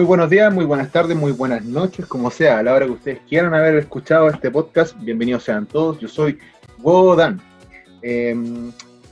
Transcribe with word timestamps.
Muy 0.00 0.06
buenos 0.06 0.30
días, 0.30 0.50
muy 0.50 0.64
buenas 0.64 0.90
tardes, 0.90 1.14
muy 1.14 1.32
buenas 1.32 1.62
noches, 1.62 2.06
como 2.06 2.30
sea, 2.30 2.58
a 2.58 2.62
la 2.62 2.72
hora 2.72 2.86
que 2.86 2.92
ustedes 2.92 3.20
quieran 3.28 3.52
haber 3.52 3.74
escuchado 3.74 4.30
este 4.30 4.50
podcast, 4.50 4.96
bienvenidos 4.98 5.44
sean 5.44 5.66
todos. 5.66 5.98
Yo 5.98 6.08
soy 6.08 6.38
Wodan. 6.78 7.38
Eh, 8.00 8.34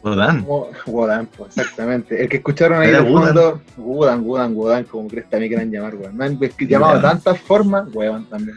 Wodan. 0.02 0.46
Wodan, 0.86 1.26
pues, 1.26 1.58
exactamente. 1.58 2.22
El 2.22 2.30
que 2.30 2.38
escucharon 2.38 2.80
ahí 2.80 2.90
de 2.90 3.02
fondo, 3.02 3.60
Wodan, 3.76 4.24
Wodan, 4.24 4.56
Wodan, 4.56 4.84
como 4.84 5.08
crees 5.08 5.28
también 5.28 5.50
quieran 5.50 5.70
llamar, 5.70 5.94
weón. 5.94 6.16
Me 6.16 6.24
han 6.24 6.40
llamado 6.60 6.96
de 6.96 7.02
tantas 7.02 7.38
formas, 7.38 7.94
weón 7.94 8.24
también. 8.24 8.56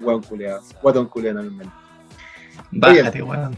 Weón 0.00 0.22
culeado, 0.22 0.60
guatón 0.82 1.06
culeado 1.06 1.44
también. 1.44 1.70
Bájate, 2.72 3.22
weón. 3.22 3.56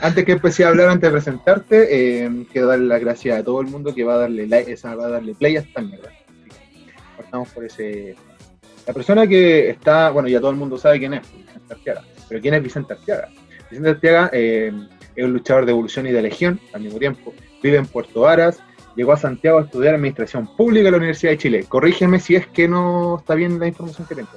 Antes 0.00 0.24
que 0.24 0.32
empecé 0.32 0.64
a 0.64 0.68
hablar, 0.68 0.88
antes 0.88 1.02
de 1.02 1.12
presentarte, 1.12 2.24
eh, 2.24 2.46
quiero 2.50 2.68
darle 2.68 2.86
las 2.86 3.00
gracias 3.02 3.38
a 3.38 3.44
todo 3.44 3.60
el 3.60 3.66
mundo 3.66 3.94
que 3.94 4.04
va 4.04 4.14
a 4.14 4.18
darle 4.20 4.46
like, 4.46 4.72
esa, 4.72 4.94
va 4.94 5.04
a 5.04 5.10
darle 5.10 5.34
play 5.34 5.58
a 5.58 5.60
esta 5.60 5.82
mierda. 5.82 6.08
Partamos 7.30 7.50
por 7.50 7.64
ese. 7.66 8.16
La 8.86 8.94
persona 8.94 9.26
que 9.26 9.68
está, 9.68 10.08
bueno, 10.08 10.28
ya 10.28 10.40
todo 10.40 10.50
el 10.50 10.56
mundo 10.56 10.78
sabe 10.78 10.98
quién 10.98 11.12
es, 11.12 11.22
Vicente 11.30 11.74
Arteaga. 11.74 12.04
Pero 12.26 12.40
¿quién 12.40 12.54
es 12.54 12.62
Vicente 12.62 12.94
Arteaga? 12.94 13.28
Vicente 13.68 13.90
Arteaga 13.90 14.30
eh, 14.32 14.72
es 15.14 15.24
un 15.24 15.34
luchador 15.34 15.66
de 15.66 15.72
evolución 15.72 16.06
y 16.06 16.12
de 16.12 16.22
legión 16.22 16.58
al 16.72 16.80
mismo 16.80 16.98
tiempo. 16.98 17.34
Vive 17.62 17.76
en 17.76 17.86
Puerto 17.86 18.22
Varas, 18.22 18.62
llegó 18.96 19.12
a 19.12 19.18
Santiago 19.18 19.58
a 19.58 19.64
estudiar 19.64 19.94
Administración 19.94 20.48
Pública 20.56 20.88
en 20.88 20.92
la 20.92 20.98
Universidad 20.98 21.32
de 21.32 21.38
Chile. 21.38 21.64
Corrígeme 21.68 22.18
si 22.18 22.36
es 22.36 22.46
que 22.46 22.66
no 22.66 23.18
está 23.18 23.34
bien 23.34 23.60
la 23.60 23.66
información 23.66 24.08
que 24.08 24.14
tengo. 24.14 24.30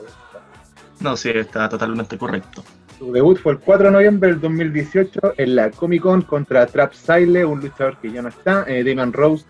No, 1.00 1.16
sí, 1.16 1.30
está 1.30 1.70
totalmente 1.70 2.18
correcto. 2.18 2.62
Su 3.00 3.12
debut 3.14 3.40
fue 3.40 3.54
el 3.54 3.60
4 3.60 3.86
de 3.86 3.92
noviembre 3.94 4.30
del 4.32 4.42
2018 4.42 5.36
en 5.38 5.56
la 5.56 5.72
Comic 5.72 6.04
Con 6.04 6.22
contra 6.24 6.68
Trap 6.68 6.94
Sile, 6.94 7.46
un 7.46 7.62
luchador 7.62 7.98
que 8.00 8.12
ya 8.12 8.22
no 8.22 8.30
está, 8.30 8.66
eh, 8.68 8.84
Damon 8.84 9.14
Rose, 9.14 9.46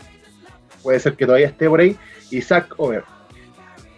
puede 0.81 0.99
ser 0.99 1.15
que 1.15 1.25
todavía 1.25 1.47
esté 1.47 1.67
por 1.67 1.81
ahí, 1.81 1.97
y 2.29 2.41
Zack 2.41 2.75
Over. 2.77 3.03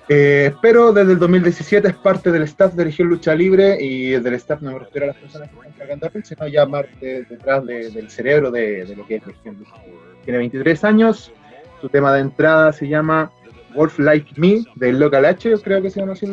Eh, 0.09 0.53
pero 0.61 0.91
desde 0.91 1.13
el 1.13 1.19
2017 1.19 1.87
es 1.87 1.95
parte 1.95 2.31
del 2.31 2.43
staff 2.43 2.73
de 2.73 2.83
Región 2.83 3.07
Lucha 3.07 3.33
Libre 3.33 3.77
y 3.79 4.09
del 4.11 4.33
staff 4.33 4.61
no 4.61 4.73
me 4.73 4.79
refiero 4.79 5.05
a 5.05 5.07
las 5.07 5.15
personas 5.15 5.49
que 5.49 5.55
están 5.55 5.71
cargando 5.77 6.09
sino 6.23 6.47
ya 6.47 6.67
parte 6.67 7.25
detrás 7.29 7.65
de, 7.65 7.89
del 7.89 8.09
cerebro 8.09 8.51
de, 8.51 8.85
de, 8.85 8.95
lo 8.97 9.07
que 9.07 9.15
es 9.15 9.25
Región 9.25 9.57
Lucha 9.59 9.77
Libre. 9.85 9.99
Tiene 10.25 10.39
23 10.39 10.83
años, 10.83 11.31
su 11.79 11.87
tema 11.87 12.13
de 12.13 12.19
entrada 12.21 12.73
se 12.73 12.87
llama 12.87 13.31
Wolf 13.75 13.99
Like 13.99 14.33
Me, 14.35 14.63
del 14.75 14.99
Local 14.99 15.25
H, 15.25 15.49
yo 15.49 15.61
creo 15.61 15.81
que 15.81 15.89
se 15.89 15.99
llama 15.99 16.13
así. 16.13 16.27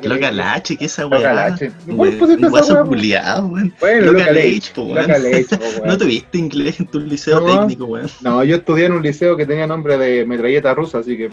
Local 0.00 0.40
H, 0.40 0.76
¿qué 0.76 0.86
es 0.86 0.92
esa 0.92 1.06
weá? 1.06 1.18
Local 1.18 1.38
H. 1.38 1.72
Bueno, 1.86 2.16
pues 2.18 2.30
esta 2.30 2.48
weá 2.48 2.84
culiado, 2.84 3.46
weón. 3.48 3.74
Bueno, 3.78 4.12
Local 4.12 4.38
H, 4.38 4.72
po, 4.74 4.82
weón. 4.84 4.96
Local 4.96 5.26
H, 5.26 5.56
po, 5.56 5.64
weón. 5.76 5.88
¿No 5.88 5.98
tuviste 5.98 6.38
inglés 6.38 6.80
en 6.80 6.86
tu 6.86 7.00
liceo 7.00 7.40
No. 7.40 7.60
técnico, 7.60 7.84
weón? 7.84 8.08
No, 8.22 8.42
yo 8.42 8.56
estudié 8.56 8.86
en 8.86 8.92
un 8.92 9.02
liceo 9.02 9.36
que 9.36 9.46
tenía 9.46 9.66
nombre 9.66 9.98
de 9.98 10.24
metralleta 10.24 10.74
rusa, 10.74 10.98
así 10.98 11.16
que. 11.16 11.30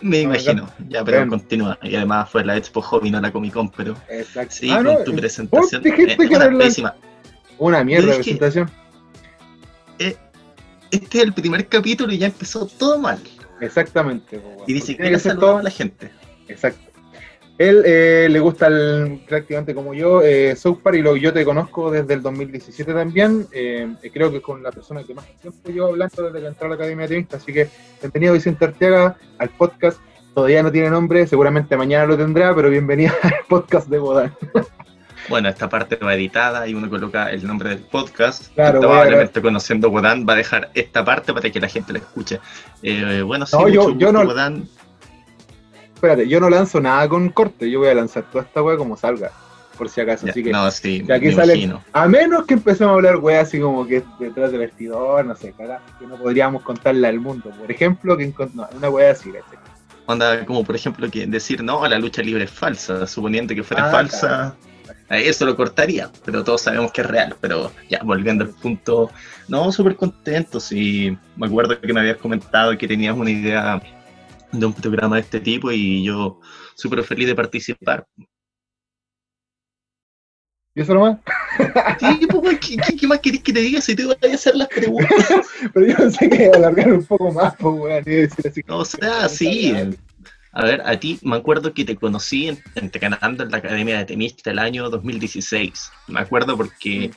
Me 0.00 0.18
No, 0.18 0.30
imagino. 0.30 0.68
Ya, 0.88 1.04
pero 1.04 1.18
Bien. 1.18 1.28
continúa. 1.28 1.78
Y 1.82 1.94
además 1.96 2.30
fue 2.30 2.44
la 2.44 2.56
Expo 2.56 2.80
Hobby, 2.82 3.10
no 3.10 3.20
la 3.20 3.32
Comic 3.32 3.52
Con, 3.52 3.70
pero 3.70 3.96
Exacto. 4.08 4.54
sí, 4.54 4.70
Ah, 4.70 4.76
con 4.76 4.84
no, 4.84 4.98
tu 5.04 5.10
vos 5.12 5.20
presentación. 5.20 5.82
eh, 5.86 6.16
una 6.18 6.58
pésima. 6.58 6.94
Mierda 7.84 8.06
de 8.10 8.14
presentación. 8.16 8.70
Este 10.90 11.18
es 11.18 11.24
el 11.24 11.32
primer 11.34 11.66
capítulo 11.68 12.12
y 12.12 12.18
ya 12.18 12.26
empezó 12.26 12.66
todo 12.66 12.98
mal. 12.98 13.18
Exactamente. 13.60 14.40
Y 14.66 14.72
dice 14.72 14.96
que 14.96 15.10
que 15.10 15.18
ser 15.18 15.36
todo. 15.38 15.58
a 15.58 15.62
la 15.62 15.70
gente. 15.70 16.10
Exacto. 16.48 16.87
Él 17.58 17.82
eh, 17.84 18.28
le 18.30 18.38
gusta 18.38 18.68
el, 18.68 19.20
prácticamente 19.28 19.74
como 19.74 19.92
yo, 19.92 20.22
eh, 20.22 20.54
South 20.54 20.78
Park, 20.80 20.96
y 20.96 21.02
lo, 21.02 21.16
yo 21.16 21.32
te 21.32 21.44
conozco 21.44 21.90
desde 21.90 22.14
el 22.14 22.22
2017 22.22 22.94
también. 22.94 23.46
eh, 23.52 23.88
creo 24.14 24.30
que 24.30 24.36
es 24.36 24.42
con 24.42 24.62
la 24.62 24.70
persona 24.70 25.02
que 25.02 25.12
más 25.14 25.26
tiempo 25.42 25.68
llevo 25.68 25.88
hablando 25.88 26.22
desde 26.22 26.40
que 26.40 26.46
entré 26.46 26.66
a 26.66 26.68
la 26.68 26.74
Academia 26.76 27.02
de 27.02 27.08
Tenista. 27.08 27.36
Así 27.38 27.52
que 27.52 27.68
bienvenido 28.00 28.34
Vicente 28.34 28.64
Arteaga 28.64 29.16
al 29.38 29.48
podcast. 29.50 29.98
Todavía 30.34 30.62
no 30.62 30.70
tiene 30.70 30.88
nombre, 30.88 31.26
seguramente 31.26 31.76
mañana 31.76 32.06
lo 32.06 32.16
tendrá, 32.16 32.54
pero 32.54 32.70
bienvenido 32.70 33.12
al 33.24 33.34
podcast 33.48 33.88
de 33.88 33.98
Bodan. 33.98 34.32
Bueno, 35.28 35.48
esta 35.48 35.68
parte 35.68 35.96
va 35.96 36.14
editada 36.14 36.66
y 36.68 36.74
uno 36.74 36.88
coloca 36.88 37.30
el 37.32 37.44
nombre 37.44 37.70
del 37.70 37.80
podcast. 37.80 38.54
Claro, 38.54 38.80
que 38.80 38.86
probablemente 38.86 39.42
conociendo 39.42 39.90
Wodan 39.90 40.24
va 40.26 40.34
a 40.34 40.36
dejar 40.36 40.70
esta 40.74 41.04
parte 41.04 41.34
para 41.34 41.50
que 41.50 41.58
la 41.60 41.68
gente 41.68 41.92
la 41.92 41.98
escuche. 41.98 42.38
Eh, 42.84 43.20
bueno, 43.26 43.44
sí, 43.46 43.56
No, 43.58 43.68
yo- 43.68 43.88
mucho 43.88 43.98
yo 43.98 44.06
gusto, 44.06 44.12
no- 44.24 44.28
Wodan. 44.28 44.68
Espérate, 45.98 46.28
yo 46.28 46.38
no 46.38 46.48
lanzo 46.48 46.80
nada 46.80 47.08
con 47.08 47.28
corte, 47.30 47.68
yo 47.68 47.80
voy 47.80 47.88
a 47.88 47.94
lanzar 47.94 48.22
toda 48.30 48.44
esta 48.44 48.62
wea 48.62 48.76
como 48.76 48.96
salga, 48.96 49.32
por 49.76 49.88
si 49.88 50.00
acaso. 50.00 50.26
Ya, 50.26 50.30
así 50.30 50.44
que, 50.44 50.52
no, 50.52 50.70
sí, 50.70 51.04
aquí 51.12 51.26
me 51.26 51.32
sale- 51.32 51.74
a 51.92 52.06
menos 52.06 52.46
que 52.46 52.54
empecemos 52.54 52.92
a 52.92 52.94
hablar 52.94 53.16
wea 53.16 53.40
así 53.40 53.58
como 53.58 53.84
que 53.84 54.04
detrás 54.20 54.52
del 54.52 54.60
vestidor, 54.60 55.24
no 55.24 55.34
sé, 55.34 55.52
cagá, 55.58 55.82
que 55.98 56.06
no 56.06 56.14
podríamos 56.14 56.62
contarle 56.62 57.08
al 57.08 57.18
mundo. 57.18 57.50
Por 57.50 57.68
ejemplo, 57.68 58.16
que 58.16 58.32
no, 58.54 58.68
una 58.76 58.90
wea 58.90 59.10
así, 59.10 59.32
¿cachai? 59.32 59.58
Onda, 60.06 60.46
como 60.46 60.62
por 60.62 60.76
ejemplo 60.76 61.10
que 61.10 61.26
decir, 61.26 61.64
no, 61.64 61.84
la 61.88 61.98
lucha 61.98 62.22
libre 62.22 62.44
es 62.44 62.50
falsa, 62.52 63.04
suponiendo 63.08 63.56
que 63.56 63.64
fuera 63.64 63.88
Ah, 63.88 63.90
falsa, 63.90 64.56
a 65.08 65.18
eso 65.18 65.44
lo 65.46 65.56
cortaría, 65.56 66.10
pero 66.24 66.44
todos 66.44 66.60
sabemos 66.62 66.92
que 66.92 67.00
es 67.00 67.08
real. 67.08 67.34
Pero 67.40 67.72
ya, 67.90 67.98
volviendo 68.04 68.44
al 68.44 68.50
punto, 68.50 69.10
no, 69.48 69.72
súper 69.72 69.96
contentos 69.96 70.70
y 70.70 71.18
me 71.36 71.48
acuerdo 71.48 71.80
que 71.80 71.92
me 71.92 71.98
habías 71.98 72.18
comentado 72.18 72.78
que 72.78 72.86
tenías 72.86 73.16
una 73.16 73.30
idea 73.32 73.82
de 74.52 74.66
un 74.66 74.72
programa 74.72 75.16
de 75.16 75.22
este 75.22 75.40
tipo 75.40 75.70
y 75.72 76.04
yo 76.04 76.40
súper 76.74 77.02
feliz 77.04 77.26
de 77.28 77.34
participar. 77.34 78.06
¿Y 80.74 80.82
eso 80.82 80.94
nomás? 80.94 81.18
Sí, 81.98 82.26
pues, 82.30 82.58
¿qué, 82.60 82.76
qué- 82.76 82.96
qué 82.96 83.06
más 83.08 83.18
querés 83.18 83.42
que 83.42 83.52
te 83.52 83.60
diga 83.60 83.80
si 83.80 83.96
te 83.96 84.04
voy 84.04 84.14
a 84.30 84.34
hacer 84.34 84.54
las 84.54 84.68
preguntas? 84.68 85.10
Pero 85.74 85.86
yo 85.86 85.96
pensé 85.96 86.30
que 86.30 86.50
alargar 86.54 86.92
un 86.92 87.04
poco 87.04 87.32
más, 87.32 87.54
pues 87.56 87.74
weón. 88.04 88.04
O 88.68 88.84
sea, 88.84 89.28
sí. 89.28 89.74
A 90.52 90.64
ver, 90.64 90.80
a 90.84 90.98
ti 90.98 91.18
me 91.22 91.36
acuerdo 91.36 91.74
que 91.74 91.84
te 91.84 91.96
conocí 91.96 92.48
en- 92.48 92.62
entrenando 92.76 93.42
en 93.42 93.50
la 93.50 93.58
Academia 93.58 93.98
de 93.98 94.04
Tenista 94.04 94.50
el 94.50 94.58
año 94.60 94.88
2016. 94.88 95.90
Me 96.06 96.20
acuerdo 96.20 96.56
porque 96.56 96.88
había 97.00 97.10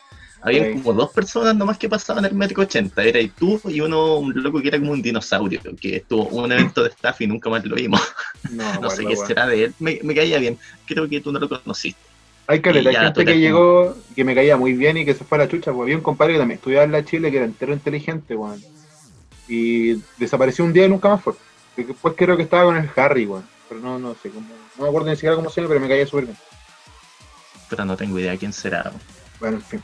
Ok. 0.44 0.82
como 0.82 0.94
dos 0.94 1.12
personas 1.12 1.56
nomás 1.56 1.78
que 1.78 1.88
pasaban 1.88 2.26
el 2.26 2.34
metro 2.34 2.64
80. 2.64 3.04
Era 3.04 3.20
tú 3.38 3.62
y 3.66 3.80
uno, 3.80 4.18
un 4.18 4.34
loco 4.42 4.62
que 4.62 4.70
era 4.70 4.80
como 4.80 4.92
un 4.92 5.02
dinosaurio, 5.02 5.62
que 5.80 5.98
estuvo 5.98 6.26
un 6.30 6.52
evento 6.52 6.84
de 6.84 6.90
staff 6.90 7.22
y 7.22 7.28
nunca 7.28 7.50
más 7.50 7.64
lo 7.66 7.76
vimos. 7.76 8.02
No, 8.50 8.74
No 8.82 8.90
sé 8.90 9.06
qué 9.06 9.16
será 9.16 9.46
de 9.48 9.66
él. 9.66 9.74
Me, 9.80 10.00
me 10.04 10.16
caía 10.16 10.40
bien. 10.40 10.58
Creo 10.86 11.08
que 11.08 11.22
tú 11.22 11.32
no 11.32 11.40
lo 11.40 11.48
conociste. 11.48 12.02
Hay 12.48 12.60
caleta, 12.60 12.90
hay 12.90 12.96
Y 12.96 13.00
gente 13.00 13.26
que 13.26 13.40
llegó, 13.40 13.96
que 14.16 14.24
me 14.24 14.36
caía 14.36 14.58
muy 14.58 14.74
bien 14.74 14.98
y 14.98 15.06
que 15.06 15.14
se 15.14 15.24
fue 15.24 15.38
a 15.38 15.42
la 15.42 15.48
chucha, 15.48 15.72
pues 15.72 15.84
había 15.84 15.96
un 15.96 16.04
compadre 16.04 16.34
que 16.34 16.40
también 16.40 16.58
estudiaba 16.58 16.84
en 16.84 16.92
la 16.92 17.06
Chile 17.06 17.32
que 17.32 17.38
era 17.38 17.46
entero 17.46 17.72
inteligente, 17.72 18.36
weón. 18.36 18.62
Y 19.48 20.02
desapareció 20.18 20.66
un 20.66 20.74
día 20.74 20.86
y 20.86 20.90
nunca 20.90 21.10
más 21.10 21.22
fue. 21.22 21.34
Y 21.78 21.84
Después 21.84 22.16
creo 22.18 22.36
que 22.36 22.44
estaba 22.44 22.66
con 22.66 22.78
el 22.78 22.90
Harry, 22.96 23.26
weón. 23.26 23.46
Pero 23.70 23.80
no, 23.80 24.00
no 24.00 24.16
sé, 24.16 24.30
cómo, 24.30 24.48
no 24.78 24.84
me 24.84 24.90
acuerdo 24.90 25.10
ni 25.10 25.16
siquiera 25.16 25.36
cómo 25.36 25.50
se 25.50 25.62
llama, 25.62 25.70
pero 25.70 25.80
me 25.80 25.88
caía 25.88 26.06
súper 26.06 26.26
bien. 26.26 26.38
Pero 27.70 27.86
no 27.86 27.96
tengo 27.96 28.20
idea 28.20 28.36
quién 28.36 28.52
será. 28.52 28.92
Bueno, 29.40 29.58
en 29.58 29.64
fin. 29.64 29.84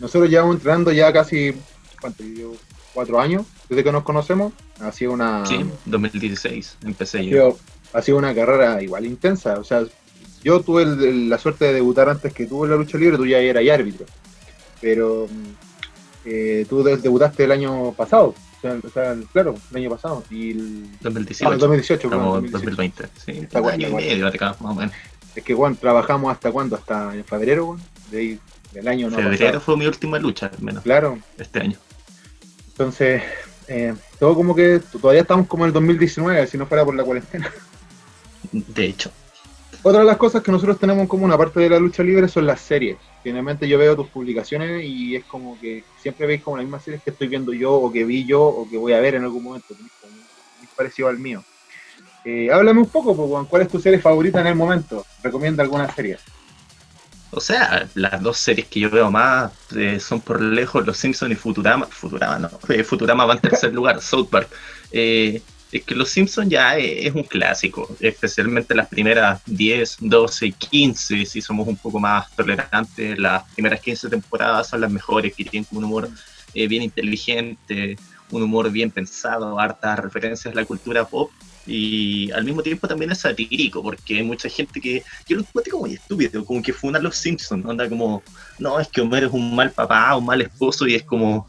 Nosotros 0.00 0.30
llevamos 0.30 0.56
entrenando 0.56 0.92
ya 0.92 1.12
casi, 1.12 1.54
¿cuánto? 2.00 2.22
Yo, 2.24 2.52
cuatro 2.94 3.20
años 3.20 3.44
desde 3.68 3.84
que 3.84 3.92
nos 3.92 4.02
conocemos. 4.04 4.52
Ha 4.80 4.92
sido 4.92 5.12
una, 5.12 5.44
Sí, 5.46 5.64
2016 5.86 6.78
empecé 6.84 7.18
ha 7.18 7.22
yo. 7.22 7.56
ha 7.92 8.02
sido 8.02 8.18
una 8.18 8.34
carrera 8.34 8.82
igual 8.82 9.04
intensa. 9.06 9.58
O 9.58 9.64
sea, 9.64 9.84
yo 10.42 10.60
tuve 10.60 10.82
el- 10.84 11.02
el- 11.02 11.28
la 11.28 11.38
suerte 11.38 11.64
de 11.66 11.72
debutar 11.74 12.08
antes 12.08 12.32
que 12.32 12.46
tú 12.46 12.64
en 12.64 12.70
la 12.70 12.76
lucha 12.76 12.96
libre, 12.98 13.16
tú 13.16 13.26
ya 13.26 13.38
eras 13.38 13.64
árbitro. 13.68 14.06
Pero 14.80 15.26
mm, 15.28 16.26
eh, 16.26 16.66
tú 16.68 16.82
de- 16.82 16.96
debutaste 16.98 17.44
el 17.44 17.52
año 17.52 17.92
pasado. 17.92 18.34
O 18.58 18.60
sea, 18.60 18.76
o 18.84 18.88
sea, 18.90 19.16
claro, 19.32 19.54
el 19.70 19.76
año 19.76 19.90
pasado. 19.90 20.22
Y 20.30 20.50
el, 20.52 20.86
ah, 20.94 20.98
2018. 21.02 21.52
el 21.52 21.58
2018, 21.58 22.08
perdón, 22.08 22.44
Estamos 22.44 22.52
2018. 22.52 22.70
2020. 22.76 23.08
Sí, 23.24 23.44
Está 23.44 23.60
bueno, 23.60 23.74
año 23.74 23.88
y 23.88 23.90
bueno. 23.92 24.06
medio 24.08 24.26
acá, 24.28 24.56
más 24.60 24.72
o 24.72 24.74
menos. 24.74 24.94
Es 25.36 25.44
que, 25.44 25.54
Juan, 25.54 25.76
trabajamos 25.76 26.32
hasta 26.32 26.50
cuándo? 26.50 26.74
Hasta 26.76 27.14
en 27.14 27.24
febrero, 27.24 27.66
weón, 27.66 27.80
de 28.10 28.18
ahí, 28.18 28.40
del 28.72 28.88
año 28.88 29.10
no 29.10 29.16
pasado. 29.16 29.60
fue 29.60 29.76
mi 29.76 29.86
última 29.86 30.18
lucha, 30.18 30.50
al 30.56 30.62
menos, 30.62 30.82
Claro, 30.82 31.18
este 31.38 31.60
año. 31.60 31.78
entonces, 32.68 33.22
eh, 33.66 33.94
todo 34.18 34.34
como 34.34 34.54
que 34.54 34.80
todavía 35.00 35.22
estamos 35.22 35.46
como 35.46 35.64
en 35.64 35.68
el 35.68 35.72
2019, 35.74 36.46
si 36.46 36.58
no 36.58 36.66
fuera 36.66 36.84
por 36.84 36.94
la 36.94 37.04
cuarentena. 37.04 37.50
De 38.52 38.84
hecho. 38.86 39.10
Otra 39.82 40.00
de 40.00 40.06
las 40.06 40.16
cosas 40.16 40.42
que 40.42 40.50
nosotros 40.50 40.78
tenemos 40.78 41.02
en 41.02 41.08
común, 41.08 41.30
aparte 41.32 41.60
de 41.60 41.70
la 41.70 41.78
lucha 41.78 42.02
libre, 42.02 42.26
son 42.28 42.46
las 42.46 42.60
series. 42.60 42.96
Finalmente 43.22 43.68
yo 43.68 43.78
veo 43.78 43.94
tus 43.94 44.08
publicaciones 44.08 44.84
y 44.84 45.14
es 45.16 45.24
como 45.24 45.58
que 45.60 45.84
siempre 46.02 46.26
veis 46.26 46.42
como 46.42 46.56
las 46.56 46.64
mismas 46.64 46.82
series 46.82 47.02
que 47.02 47.10
estoy 47.10 47.28
viendo 47.28 47.52
yo, 47.52 47.74
o 47.74 47.92
que 47.92 48.04
vi 48.04 48.24
yo, 48.24 48.42
o 48.42 48.68
que 48.68 48.76
voy 48.76 48.92
a 48.92 49.00
ver 49.00 49.14
en 49.14 49.22
algún 49.24 49.42
momento. 49.44 49.68
Como 49.68 50.12
muy 50.12 50.68
parecido 50.76 51.08
al 51.08 51.18
mío. 51.18 51.44
Eh, 52.24 52.50
háblame 52.52 52.80
un 52.80 52.88
poco, 52.88 53.14
pues, 53.16 53.46
¿cuál 53.48 53.62
es 53.62 53.68
tu 53.68 53.80
serie 53.80 54.00
favorita 54.00 54.40
en 54.40 54.48
el 54.48 54.54
momento? 54.56 55.06
Recomienda 55.22 55.62
alguna 55.62 55.92
serie. 55.94 56.18
O 57.30 57.40
sea, 57.40 57.88
las 57.94 58.22
dos 58.22 58.38
series 58.38 58.66
que 58.68 58.80
yo 58.80 58.90
veo 58.90 59.10
más 59.10 59.52
eh, 59.76 60.00
son 60.00 60.20
por 60.20 60.40
lejos 60.40 60.86
Los 60.86 60.96
Simpsons 60.98 61.32
y 61.32 61.36
Futurama. 61.36 61.86
Futurama 61.86 62.38
no. 62.38 62.50
eh, 62.68 62.84
Futurama 62.84 63.26
va 63.26 63.34
en 63.34 63.40
tercer 63.40 63.72
lugar, 63.74 64.00
South 64.00 64.28
Park. 64.30 64.48
Eh, 64.90 65.42
Es 65.70 65.84
que 65.84 65.94
Los 65.94 66.08
Simpsons 66.08 66.48
ya 66.48 66.78
es 66.78 67.14
un 67.14 67.24
clásico, 67.24 67.94
especialmente 68.00 68.74
las 68.74 68.88
primeras 68.88 69.42
10, 69.44 69.98
12, 70.00 70.52
15, 70.52 71.26
si 71.26 71.42
somos 71.42 71.68
un 71.68 71.76
poco 71.76 72.00
más 72.00 72.34
tolerantes, 72.34 73.18
las 73.18 73.44
primeras 73.52 73.80
15 73.80 74.08
temporadas 74.08 74.68
son 74.68 74.80
las 74.80 74.90
mejores, 74.90 75.34
que 75.34 75.44
tienen 75.44 75.68
un 75.72 75.84
humor 75.84 76.08
eh, 76.54 76.66
bien 76.68 76.82
inteligente, 76.82 77.96
un 78.30 78.42
humor 78.42 78.70
bien 78.70 78.90
pensado, 78.90 79.60
hartas 79.60 79.98
referencias 79.98 80.54
a 80.54 80.56
la 80.56 80.64
cultura 80.64 81.04
pop, 81.04 81.30
y 81.68 82.30
al 82.32 82.44
mismo 82.44 82.62
tiempo 82.62 82.88
también 82.88 83.10
es 83.10 83.18
satírico, 83.18 83.82
porque 83.82 84.16
hay 84.16 84.22
mucha 84.22 84.48
gente 84.48 84.80
que 84.80 85.04
yo 85.28 85.36
lo 85.36 85.42
encuentro 85.42 85.72
como 85.72 85.84
muy 85.84 85.94
estúpido, 85.94 86.42
como 86.44 86.62
que 86.62 86.72
funa 86.72 86.98
a 86.98 87.02
los 87.02 87.16
Simpsons, 87.16 87.66
anda 87.66 87.86
como, 87.88 88.22
no, 88.58 88.80
es 88.80 88.88
que 88.88 89.02
Homero 89.02 89.26
es 89.26 89.32
un 89.34 89.54
mal 89.54 89.70
papá, 89.70 90.16
un 90.16 90.24
mal 90.24 90.40
esposo, 90.40 90.86
y 90.86 90.94
es 90.94 91.02
como, 91.02 91.46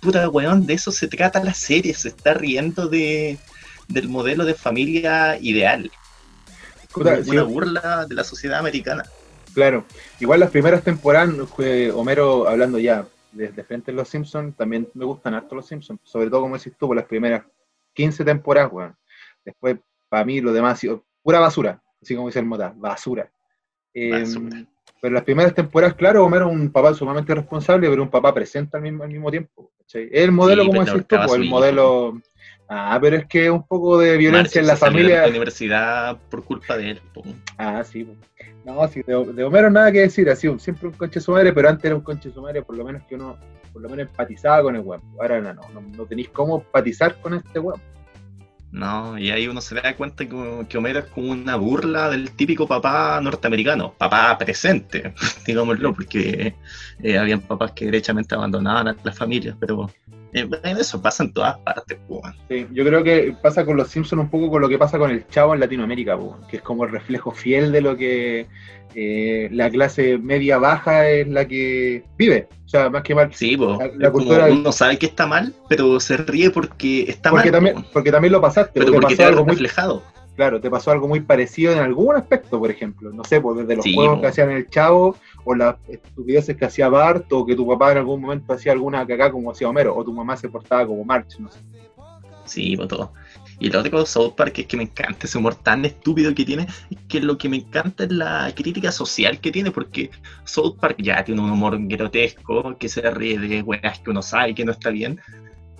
puta 0.00 0.26
weón, 0.30 0.64
de 0.64 0.74
eso 0.74 0.90
se 0.90 1.08
trata 1.08 1.44
la 1.44 1.52
serie, 1.52 1.92
se 1.92 2.08
está 2.08 2.32
riendo 2.32 2.88
de, 2.88 3.38
del 3.86 4.08
modelo 4.08 4.46
de 4.46 4.54
familia 4.54 5.38
ideal. 5.38 5.90
una 6.96 7.42
burla 7.42 8.06
de 8.08 8.14
la 8.14 8.24
sociedad 8.24 8.58
americana. 8.58 9.04
Claro, 9.52 9.84
igual 10.20 10.40
las 10.40 10.50
primeras 10.50 10.82
temporadas, 10.82 11.34
Homero 11.94 12.48
hablando 12.48 12.78
ya 12.78 13.06
desde 13.32 13.62
frente 13.62 13.90
en 13.90 13.98
Los 13.98 14.08
Simpsons, 14.08 14.56
también 14.56 14.88
me 14.94 15.04
gustan 15.04 15.34
harto 15.34 15.54
Los 15.54 15.66
Simpsons, 15.66 16.00
sobre 16.02 16.30
todo 16.30 16.40
como 16.40 16.56
decís 16.56 16.72
tú, 16.78 16.86
por 16.86 16.96
las 16.96 17.04
primeras 17.04 17.42
15 17.92 18.24
temporadas, 18.24 18.72
weón. 18.72 18.99
Después, 19.44 19.78
para 20.08 20.24
mí, 20.24 20.40
lo 20.40 20.52
demás 20.52 20.74
ha 20.74 20.76
sido 20.76 21.04
pura 21.22 21.40
basura, 21.40 21.82
así 22.02 22.14
como 22.14 22.28
dice 22.28 22.40
el 22.40 22.46
Mota, 22.46 22.72
basura. 22.76 23.30
Em, 23.92 24.66
pero 25.00 25.14
las 25.14 25.24
primeras 25.24 25.54
temporadas, 25.54 25.94
claro, 25.94 26.24
Homero 26.24 26.48
es 26.48 26.54
un 26.54 26.70
papá 26.70 26.94
sumamente 26.94 27.34
responsable, 27.34 27.88
pero 27.88 28.02
un 28.02 28.10
papá 28.10 28.32
presente 28.34 28.76
al 28.76 28.82
mismo, 28.82 29.02
al 29.02 29.10
mismo 29.10 29.30
tiempo. 29.30 29.70
Es 29.92 30.08
el 30.12 30.32
modelo, 30.32 30.66
como 30.66 30.84
decís 30.84 31.06
tú, 31.06 31.16
pues, 31.16 31.34
el 31.34 31.48
modelo 31.48 32.20
Ah, 32.72 32.96
pero 33.00 33.16
es 33.16 33.26
que 33.26 33.50
un 33.50 33.66
poco 33.66 33.98
de 33.98 34.16
violencia 34.16 34.60
en 34.60 34.68
la 34.68 34.76
familia. 34.76 35.16
De 35.16 35.22
la 35.22 35.28
universidad 35.30 36.16
por 36.30 36.44
culpa 36.44 36.76
de 36.76 36.92
él. 36.92 37.00
Ah, 37.58 37.82
sí. 37.82 38.06
No, 38.64 38.86
sí, 38.86 39.02
de, 39.04 39.42
Homero 39.42 39.68
nada 39.70 39.90
que 39.90 40.02
decir, 40.02 40.30
así, 40.30 40.48
siempre 40.60 40.86
un 40.86 40.94
conche 40.94 41.20
su 41.20 41.32
madre, 41.32 41.52
pero 41.52 41.68
antes 41.68 41.86
era 41.86 41.96
un 41.96 42.02
conche 42.02 42.30
su 42.30 42.40
madre, 42.40 42.62
por 42.62 42.76
lo 42.76 42.84
menos 42.84 43.02
que 43.08 43.16
uno, 43.16 43.36
por 43.72 43.82
lo 43.82 43.88
menos 43.88 44.06
empatizaba 44.06 44.62
con 44.62 44.76
el 44.76 44.82
weón. 44.82 45.02
Ahora 45.20 45.40
no, 45.40 45.52
no, 45.52 45.80
no, 45.80 46.06
tenéis 46.06 46.28
cómo 46.28 46.58
empatizar 46.58 47.20
con 47.20 47.34
este 47.34 47.58
weón. 47.58 47.80
No, 48.72 49.18
y 49.18 49.30
ahí 49.30 49.48
uno 49.48 49.60
se 49.60 49.74
da 49.74 49.96
cuenta 49.96 50.24
que, 50.28 50.78
Homero 50.78 51.00
es 51.00 51.06
como 51.06 51.32
una 51.32 51.56
burla 51.56 52.08
del 52.08 52.30
típico 52.30 52.68
papá 52.68 53.20
norteamericano, 53.20 53.94
papá 53.98 54.38
presente, 54.38 55.12
digámoslo, 55.46 55.92
porque 55.92 56.54
eh, 57.02 57.18
habían 57.18 57.40
papás 57.40 57.72
que 57.72 57.86
derechamente 57.86 58.34
abandonaban 58.34 58.88
a 58.88 58.96
las 59.02 59.18
familias, 59.18 59.56
pero 59.58 59.90
eh, 60.32 60.48
eso 60.78 61.00
pasa 61.02 61.24
en 61.24 61.32
todas 61.32 61.58
partes, 61.58 61.98
Sí, 62.48 62.66
yo 62.72 62.84
creo 62.84 63.02
que 63.02 63.34
pasa 63.42 63.64
con 63.64 63.76
los 63.76 63.88
Simpsons 63.88 64.22
un 64.22 64.30
poco 64.30 64.50
con 64.50 64.62
lo 64.62 64.68
que 64.68 64.78
pasa 64.78 64.98
con 64.98 65.10
el 65.10 65.26
Chavo 65.28 65.54
en 65.54 65.60
Latinoamérica, 65.60 66.18
que 66.48 66.58
es 66.58 66.62
como 66.62 66.84
el 66.84 66.90
reflejo 66.90 67.30
fiel 67.30 67.72
de 67.72 67.80
lo 67.80 67.96
que 67.96 68.46
eh, 68.94 69.48
la 69.52 69.70
clase 69.70 70.18
media 70.18 70.58
baja 70.58 71.08
es 71.08 71.28
la 71.28 71.46
que 71.46 72.04
vive. 72.16 72.48
O 72.66 72.68
sea, 72.68 72.90
más 72.90 73.02
que 73.02 73.14
mal. 73.14 73.32
Sí, 73.32 73.56
la, 73.96 74.10
cultura 74.10 74.46
uno 74.46 74.72
sabe 74.72 74.98
que 74.98 75.06
está 75.06 75.26
mal, 75.26 75.54
pero 75.68 76.00
se 76.00 76.16
ríe 76.16 76.50
porque 76.50 77.02
está 77.02 77.30
porque 77.30 77.50
mal. 77.50 77.52
También, 77.52 77.86
porque 77.92 78.12
también 78.12 78.32
lo 78.32 78.40
pasaste. 78.40 78.80
Pero 78.80 78.92
porque, 78.92 79.16
te 79.16 79.24
algo 79.24 79.44
reflejado. 79.44 80.02
claro, 80.36 80.60
te 80.60 80.70
pasó 80.70 80.90
algo 80.90 81.08
muy 81.08 81.20
parecido 81.20 81.72
en 81.72 81.78
algún 81.78 82.16
aspecto, 82.16 82.58
por 82.58 82.70
ejemplo. 82.70 83.10
No 83.12 83.24
sé, 83.24 83.40
pues 83.40 83.58
desde 83.58 83.76
los 83.76 83.86
juegos 83.94 84.20
que 84.20 84.26
hacían 84.26 84.50
el 84.50 84.68
Chavo 84.68 85.16
o 85.44 85.54
las 85.54 85.76
estupideces 85.88 86.56
que 86.56 86.64
hacía 86.64 86.88
Bart, 86.88 87.32
o 87.32 87.44
que 87.44 87.56
tu 87.56 87.66
papá 87.66 87.92
en 87.92 87.98
algún 87.98 88.20
momento 88.20 88.52
hacía 88.52 88.72
alguna 88.72 89.06
cagada 89.06 89.32
como 89.32 89.50
hacía 89.50 89.68
Homero, 89.68 89.96
o 89.96 90.04
tu 90.04 90.12
mamá 90.12 90.36
se 90.36 90.48
portaba 90.48 90.86
como 90.86 91.04
March, 91.04 91.38
no 91.38 91.50
sé. 91.50 91.60
Sí, 92.44 92.76
pues, 92.76 92.88
todo. 92.88 93.12
Y 93.60 93.70
lo 93.70 93.80
otro 93.80 94.00
de 94.00 94.06
South 94.06 94.32
Park 94.36 94.58
es 94.58 94.66
que 94.66 94.76
me 94.76 94.84
encanta 94.84 95.26
ese 95.26 95.38
humor 95.38 95.54
tan 95.54 95.84
estúpido 95.84 96.34
que 96.34 96.44
tiene, 96.44 96.66
que 97.08 97.20
lo 97.20 97.36
que 97.38 97.48
me 97.48 97.58
encanta 97.58 98.04
es 98.04 98.10
la 98.10 98.50
crítica 98.56 98.90
social 98.90 99.38
que 99.38 99.52
tiene, 99.52 99.70
porque 99.70 100.10
South 100.44 100.76
Park 100.80 100.96
ya 100.98 101.22
tiene 101.22 101.42
un 101.42 101.50
humor 101.50 101.76
grotesco, 101.78 102.76
que 102.78 102.88
se 102.88 103.02
ríe 103.10 103.38
de 103.38 103.62
weas 103.62 104.00
que 104.00 104.10
uno 104.10 104.22
sabe 104.22 104.54
que 104.54 104.64
no 104.64 104.72
está 104.72 104.90
bien, 104.90 105.20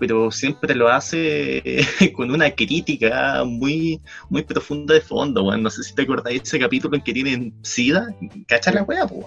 pero 0.01 0.31
siempre 0.31 0.75
lo 0.75 0.89
hace 0.89 1.63
con 2.17 2.31
una 2.31 2.51
crítica 2.51 3.45
muy, 3.45 4.01
muy 4.31 4.43
profunda 4.43 4.95
de 4.95 5.03
fondo, 5.03 5.45
bueno. 5.45 5.65
No 5.65 5.71
sé 5.71 5.83
si 5.83 5.95
te 5.95 6.03
acordáis 6.03 6.43
de 6.43 6.49
ese 6.49 6.59
capítulo 6.59 6.97
en 6.97 7.03
que 7.03 7.13
tienen 7.13 7.55
SIDA, 7.63 8.07
¿cachas 8.49 8.75
la 8.75 8.83
wea, 8.83 9.07
pues, 9.07 9.27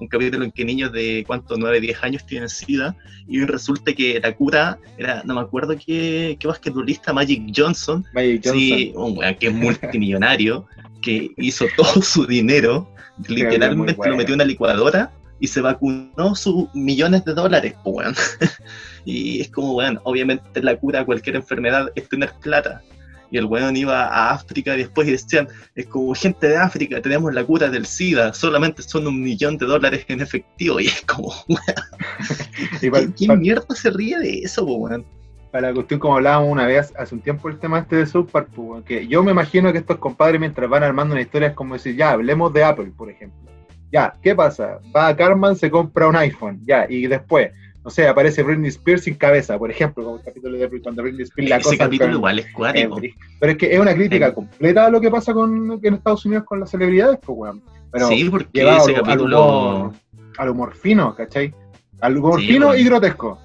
Un 0.00 0.08
capítulo 0.08 0.44
en 0.44 0.50
que 0.50 0.64
niños 0.64 0.90
de, 0.92 1.22
¿cuánto? 1.26 1.56
9, 1.58 1.78
10 1.80 2.02
años 2.02 2.26
tienen 2.26 2.48
SIDA, 2.48 2.96
y 3.28 3.44
resulta 3.44 3.92
que 3.92 4.18
la 4.18 4.34
cura 4.34 4.78
era, 4.96 5.22
no 5.24 5.34
me 5.34 5.42
acuerdo 5.42 5.76
qué, 5.76 6.36
qué 6.40 6.48
basquetbolista, 6.48 7.12
Magic 7.12 7.52
Johnson, 7.54 8.04
Magic 8.14 8.40
Johnson. 8.44 8.58
Sí, 8.58 8.92
un 8.96 9.18
weón 9.18 9.34
que 9.34 9.48
es 9.48 9.54
multimillonario, 9.54 10.66
que 11.02 11.30
hizo 11.36 11.66
todo 11.76 12.00
su 12.02 12.26
dinero, 12.26 12.88
literalmente 13.28 14.08
lo 14.08 14.16
metió 14.16 14.34
en 14.34 14.40
una 14.40 14.44
licuadora 14.44 15.12
y 15.40 15.48
se 15.48 15.60
vacunó 15.60 16.34
sus 16.34 16.72
millones 16.74 17.24
de 17.24 17.34
dólares, 17.34 17.74
pues, 17.82 18.38
Y 19.04 19.40
es 19.40 19.50
como, 19.50 19.74
bueno, 19.74 20.00
obviamente 20.04 20.62
la 20.62 20.76
cura 20.76 21.00
a 21.00 21.04
cualquier 21.04 21.36
enfermedad 21.36 21.90
es 21.94 22.08
tener 22.08 22.32
plata. 22.40 22.82
Y 23.30 23.38
el 23.38 23.46
weón 23.46 23.76
iba 23.76 24.06
a 24.06 24.30
África 24.30 24.74
y 24.74 24.78
después 24.78 25.08
decían, 25.08 25.48
es 25.74 25.86
como 25.86 26.14
gente 26.14 26.48
de 26.48 26.56
África, 26.56 27.02
tenemos 27.02 27.34
la 27.34 27.44
cura 27.44 27.68
del 27.68 27.84
SIDA, 27.84 28.32
solamente 28.32 28.82
son 28.82 29.06
un 29.06 29.20
millón 29.20 29.58
de 29.58 29.66
dólares 29.66 30.04
en 30.08 30.20
efectivo. 30.20 30.78
Y 30.80 30.86
es 30.86 31.02
como, 31.02 31.32
weón, 32.82 33.12
¿quién 33.12 33.40
mierda 33.40 33.74
se 33.74 33.90
ríe 33.90 34.18
de 34.18 34.38
eso, 34.40 34.64
weón? 34.64 35.04
Para 35.50 35.68
la 35.68 35.74
cuestión 35.74 36.00
como 36.00 36.16
hablábamos 36.16 36.50
una 36.50 36.66
vez 36.66 36.92
hace 36.98 37.14
un 37.14 37.20
tiempo 37.20 37.48
el 37.48 37.58
tema 37.58 37.78
este 37.78 37.96
de 37.96 38.06
South 38.06 38.28
Park, 38.30 38.50
que 38.86 39.06
yo 39.06 39.22
me 39.22 39.30
imagino 39.30 39.70
que 39.72 39.78
estos 39.78 39.98
compadres 39.98 40.40
mientras 40.40 40.68
van 40.68 40.82
armando 40.82 41.14
una 41.14 41.22
historia 41.22 41.48
es 41.48 41.54
como 41.54 41.74
decir, 41.74 41.94
ya, 41.94 42.10
hablemos 42.10 42.52
de 42.52 42.64
Apple, 42.64 42.92
por 42.96 43.10
ejemplo. 43.10 43.53
Ya, 43.94 44.12
¿qué 44.20 44.34
pasa? 44.34 44.80
Va 44.94 45.06
a 45.06 45.16
Carman, 45.16 45.54
se 45.54 45.70
compra 45.70 46.08
un 46.08 46.16
iPhone, 46.16 46.58
ya, 46.66 46.84
y 46.88 47.06
después, 47.06 47.52
no 47.84 47.90
sé, 47.90 48.08
aparece 48.08 48.42
Britney 48.42 48.70
Spears 48.70 49.04
sin 49.04 49.14
cabeza, 49.14 49.56
por 49.56 49.70
ejemplo, 49.70 50.02
como 50.02 50.16
el 50.16 50.24
capítulo 50.24 50.58
de 50.58 50.82
cuando 50.82 51.04
Britney 51.04 51.22
Spears 51.22 51.48
la 51.48 51.56
Ese 51.58 51.78
capítulo 51.78 52.14
igual 52.14 52.40
es 52.40 52.52
cuático. 52.52 53.00
Pero 53.38 53.52
es 53.52 53.56
que 53.56 53.72
es 53.72 53.78
una 53.78 53.94
crítica 53.94 54.34
completa 54.34 54.86
a 54.86 54.90
lo 54.90 55.00
que 55.00 55.12
pasa 55.12 55.32
con, 55.32 55.78
en 55.80 55.94
Estados 55.94 56.26
Unidos 56.26 56.42
con 56.42 56.58
las 56.58 56.72
celebridades, 56.72 57.20
pues, 57.24 57.38
weón. 57.38 57.62
Pero 57.92 58.08
sí, 58.08 58.28
porque 58.28 58.68
ese 58.68 58.94
capítulo... 58.94 59.94
Al 60.38 60.48
humor, 60.48 60.74
fino, 60.74 61.14
¿cachai? 61.14 61.54
Al 62.00 62.16
humor 62.16 62.40
fino 62.40 62.74
y 62.74 62.82
grotesco. 62.82 63.38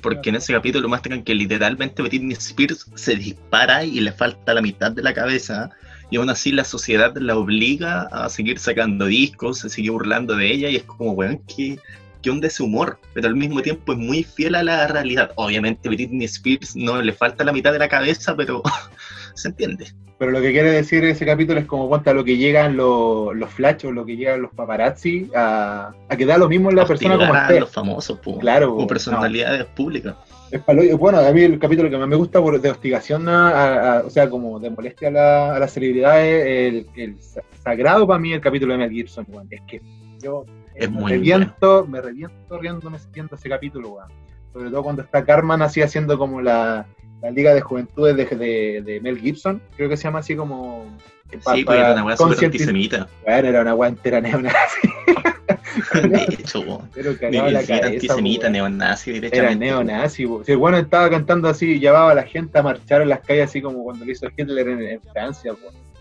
Porque 0.00 0.30
en 0.30 0.34
ese 0.34 0.54
capítulo 0.54 0.88
muestran 0.88 1.22
que 1.22 1.36
literalmente 1.36 2.02
Britney 2.02 2.32
Spears 2.32 2.90
se 2.96 3.14
dispara 3.14 3.84
y 3.84 4.00
le 4.00 4.10
falta 4.10 4.52
la 4.54 4.60
mitad 4.60 4.90
de 4.90 5.04
la 5.04 5.14
cabeza 5.14 5.70
y 6.10 6.16
aún 6.16 6.30
así 6.30 6.52
la 6.52 6.64
sociedad 6.64 7.16
la 7.16 7.36
obliga 7.36 8.02
a 8.12 8.28
seguir 8.28 8.58
sacando 8.58 9.06
discos, 9.06 9.58
se 9.58 9.70
sigue 9.70 9.90
burlando 9.90 10.36
de 10.36 10.52
ella 10.52 10.68
y 10.68 10.76
es 10.76 10.84
como, 10.84 11.12
weón, 11.12 11.38
que 11.46 11.78
que 12.22 12.40
de 12.40 12.46
ese 12.48 12.62
humor, 12.62 12.98
pero 13.14 13.28
al 13.28 13.36
mismo 13.36 13.62
tiempo 13.62 13.92
es 13.92 13.98
muy 13.98 14.24
fiel 14.24 14.56
a 14.56 14.62
la 14.62 14.86
realidad. 14.88 15.30
Obviamente 15.36 15.88
Britney 15.88 16.24
Spears 16.24 16.74
no 16.74 17.00
le 17.00 17.12
falta 17.12 17.44
la 17.44 17.52
mitad 17.52 17.72
de 17.72 17.78
la 17.78 17.88
cabeza, 17.88 18.34
pero 18.36 18.62
se 19.34 19.48
entiende. 19.48 19.86
Pero 20.18 20.30
lo 20.30 20.40
que 20.40 20.50
quiere 20.50 20.70
decir 20.70 21.04
ese 21.04 21.26
capítulo 21.26 21.60
es 21.60 21.66
como 21.66 21.88
cuenta 21.88 22.14
lo 22.14 22.24
que 22.24 22.36
llegan 22.36 22.76
los, 22.76 23.36
los 23.36 23.50
flachos, 23.50 23.92
lo 23.92 24.06
que 24.06 24.16
llegan 24.16 24.42
los 24.42 24.50
paparazzi 24.52 25.30
a, 25.36 25.92
a 26.08 26.16
quedar 26.16 26.38
lo 26.38 26.48
mismo 26.48 26.70
en 26.70 26.76
la 26.76 26.86
persona 26.86 27.18
como 27.18 27.34
esté. 27.34 27.60
los 27.60 27.70
famosos, 27.70 28.18
claro, 28.40 28.74
como 28.74 28.86
personalidades 28.86 29.66
públicas. 29.66 30.16
Es 30.50 30.62
bueno, 30.98 31.18
a 31.18 31.32
mí 31.32 31.42
el 31.42 31.58
capítulo 31.58 31.90
que 31.90 31.98
más 31.98 32.08
me 32.08 32.16
gusta 32.16 32.40
por, 32.40 32.60
de 32.60 32.70
hostigación, 32.70 33.26
o 33.26 34.10
sea, 34.10 34.30
como 34.30 34.60
de 34.60 34.70
molestia 34.70 35.08
a, 35.08 35.10
la, 35.10 35.56
a 35.56 35.58
las 35.58 35.72
celebridades, 35.72 36.86
el, 36.94 37.16
sagrado 37.64 38.06
para 38.06 38.20
mí 38.20 38.32
el 38.32 38.40
capítulo 38.40 38.72
de 38.72 38.78
Mel 38.78 38.90
Gibson, 38.90 39.26
es 39.50 39.60
que 39.66 39.82
yo 40.20 40.44
es 40.74 40.90
me 40.90 41.08
reviento, 41.08 41.86
me 41.86 42.00
reviento 42.00 42.58
riéndome 42.58 42.98
viendo 43.12 43.34
ese 43.34 43.48
capítulo, 43.48 43.90
weón. 43.90 44.08
Sobre 44.52 44.70
todo 44.70 44.82
cuando 44.82 45.02
está 45.02 45.24
Carmen 45.24 45.62
así 45.62 45.82
haciendo 45.82 46.16
como 46.16 46.40
la, 46.40 46.86
la 47.22 47.30
Liga 47.30 47.54
de 47.54 47.60
Juventudes 47.60 48.16
de, 48.16 48.82
de, 48.82 49.00
Mel 49.00 49.18
Gibson, 49.18 49.60
creo 49.76 49.88
que 49.88 49.96
se 49.96 50.04
llama 50.04 50.20
así 50.20 50.36
como... 50.36 50.96
sí, 51.30 51.64
pues 51.64 51.78
era 51.78 51.92
una 51.92 52.04
weá 52.04 52.16
súper 52.16 52.44
antisemita. 52.44 53.08
Bueno, 53.24 53.48
era 53.48 53.60
una 53.62 53.74
weá 53.74 53.88
entera 53.88 54.20
neonazi. 54.20 54.88
de 55.94 56.24
hecho, 56.38 56.88
Pero 56.94 57.12
la 57.50 57.64
cabeza, 57.64 57.86
antisemita, 57.86 58.48
neonazi, 58.48 59.20
Era 59.32 59.54
neonazi, 59.54 60.26
si 60.44 60.52
el 60.52 60.58
bueno 60.58 60.78
estaba 60.78 61.10
cantando 61.10 61.48
así, 61.48 61.78
llevaba 61.78 62.12
a 62.12 62.14
la 62.14 62.24
gente 62.24 62.58
a 62.58 62.62
marchar 62.62 63.02
en 63.02 63.08
las 63.08 63.20
calles 63.20 63.50
así 63.50 63.60
como 63.62 63.82
cuando 63.84 64.04
lo 64.04 64.10
hizo 64.10 64.26
Hitler 64.36 64.68
en, 64.68 65.00
Francia, 65.12 65.52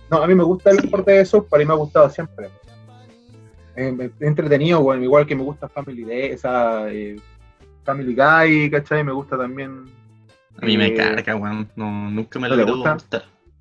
No, 0.10 0.18
a 0.18 0.28
mí 0.28 0.36
me 0.36 0.44
gusta 0.44 0.72
el 0.72 0.78
deporte 0.78 1.12
de 1.12 1.22
eso, 1.22 1.46
para 1.46 1.62
mí 1.62 1.68
me 1.68 1.74
ha 1.74 1.78
gustado 1.78 2.10
siempre 2.10 2.50
eh, 3.76 4.12
entretenido, 4.22 4.96
igual 4.96 5.26
que 5.26 5.36
me 5.36 5.44
gusta 5.44 5.68
Family 5.68 6.04
Day, 6.04 6.32
esa 6.32 6.90
eh, 6.90 7.18
Family 7.84 8.16
Guy, 8.16 8.72
¿cachai? 8.72 9.04
Me 9.04 9.12
gusta 9.12 9.38
también. 9.38 9.86
A 10.62 10.66
mí 10.66 10.78
me 10.78 10.88
eh, 10.88 10.96
carga, 10.96 11.36
weón. 11.36 11.70
No, 11.76 12.10
nunca 12.10 12.40
me 12.40 12.48
lo 12.48 12.60
he 12.60 12.64
gustar. 12.64 12.98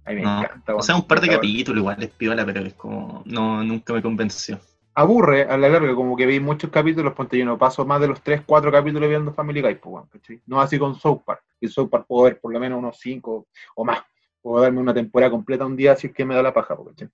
A 0.07 0.11
mí 0.11 0.17
me 0.17 0.23
encanta, 0.23 0.75
O 0.75 0.83
sea, 0.83 0.97
un 0.97 1.07
par 1.07 1.21
de 1.21 1.29
capítulos 1.29 1.81
igual 1.81 2.03
es 2.03 2.11
piola, 2.11 2.45
pero 2.45 2.61
es 2.61 2.75
como. 2.75 3.23
No, 3.27 3.65
nunca 3.65 3.93
me 3.93 4.03
convenció. 4.03 4.61
Aburre 4.97 5.43
a 5.43 5.57
la 5.57 5.69
larga, 5.69 5.95
como 5.95 6.17
que 6.17 6.25
vi 6.25 6.39
muchos 6.39 6.71
capítulos, 6.71 7.15
ponte 7.15 7.37
yo 7.37 7.45
no 7.45 7.59
paso 7.59 7.85
más 7.85 8.01
de 8.01 8.09
los 8.09 8.21
3, 8.23 8.43
4 8.47 8.71
capítulos 8.71 9.09
viendo 9.09 9.33
Family 9.33 9.61
Guy, 9.61 9.75
pues, 9.77 10.05
¿cachai? 10.11 10.41
No 10.47 10.61
así 10.61 10.79
con 10.79 10.95
South 10.95 11.23
Park. 11.25 11.43
Y 11.61 11.69
South 11.69 11.89
Park 11.89 12.07
puedo 12.07 12.25
ver 12.25 12.41
por 12.41 12.53
lo 12.53 12.61
menos 12.61 12.79
unos 12.79 12.99
5 13.01 13.47
o 13.75 13.85
más. 13.85 14.03
Puedo 14.41 14.63
darme 14.63 14.81
una 14.81 14.95
temporada 14.95 15.31
completa 15.31 15.67
un 15.67 15.75
día 15.75 15.97
si 15.97 16.07
es 16.09 16.13
que 16.13 16.25
me 16.25 16.35
da 16.35 16.43
la 16.43 16.55
paja, 16.55 16.77
¿cachai? 16.77 17.09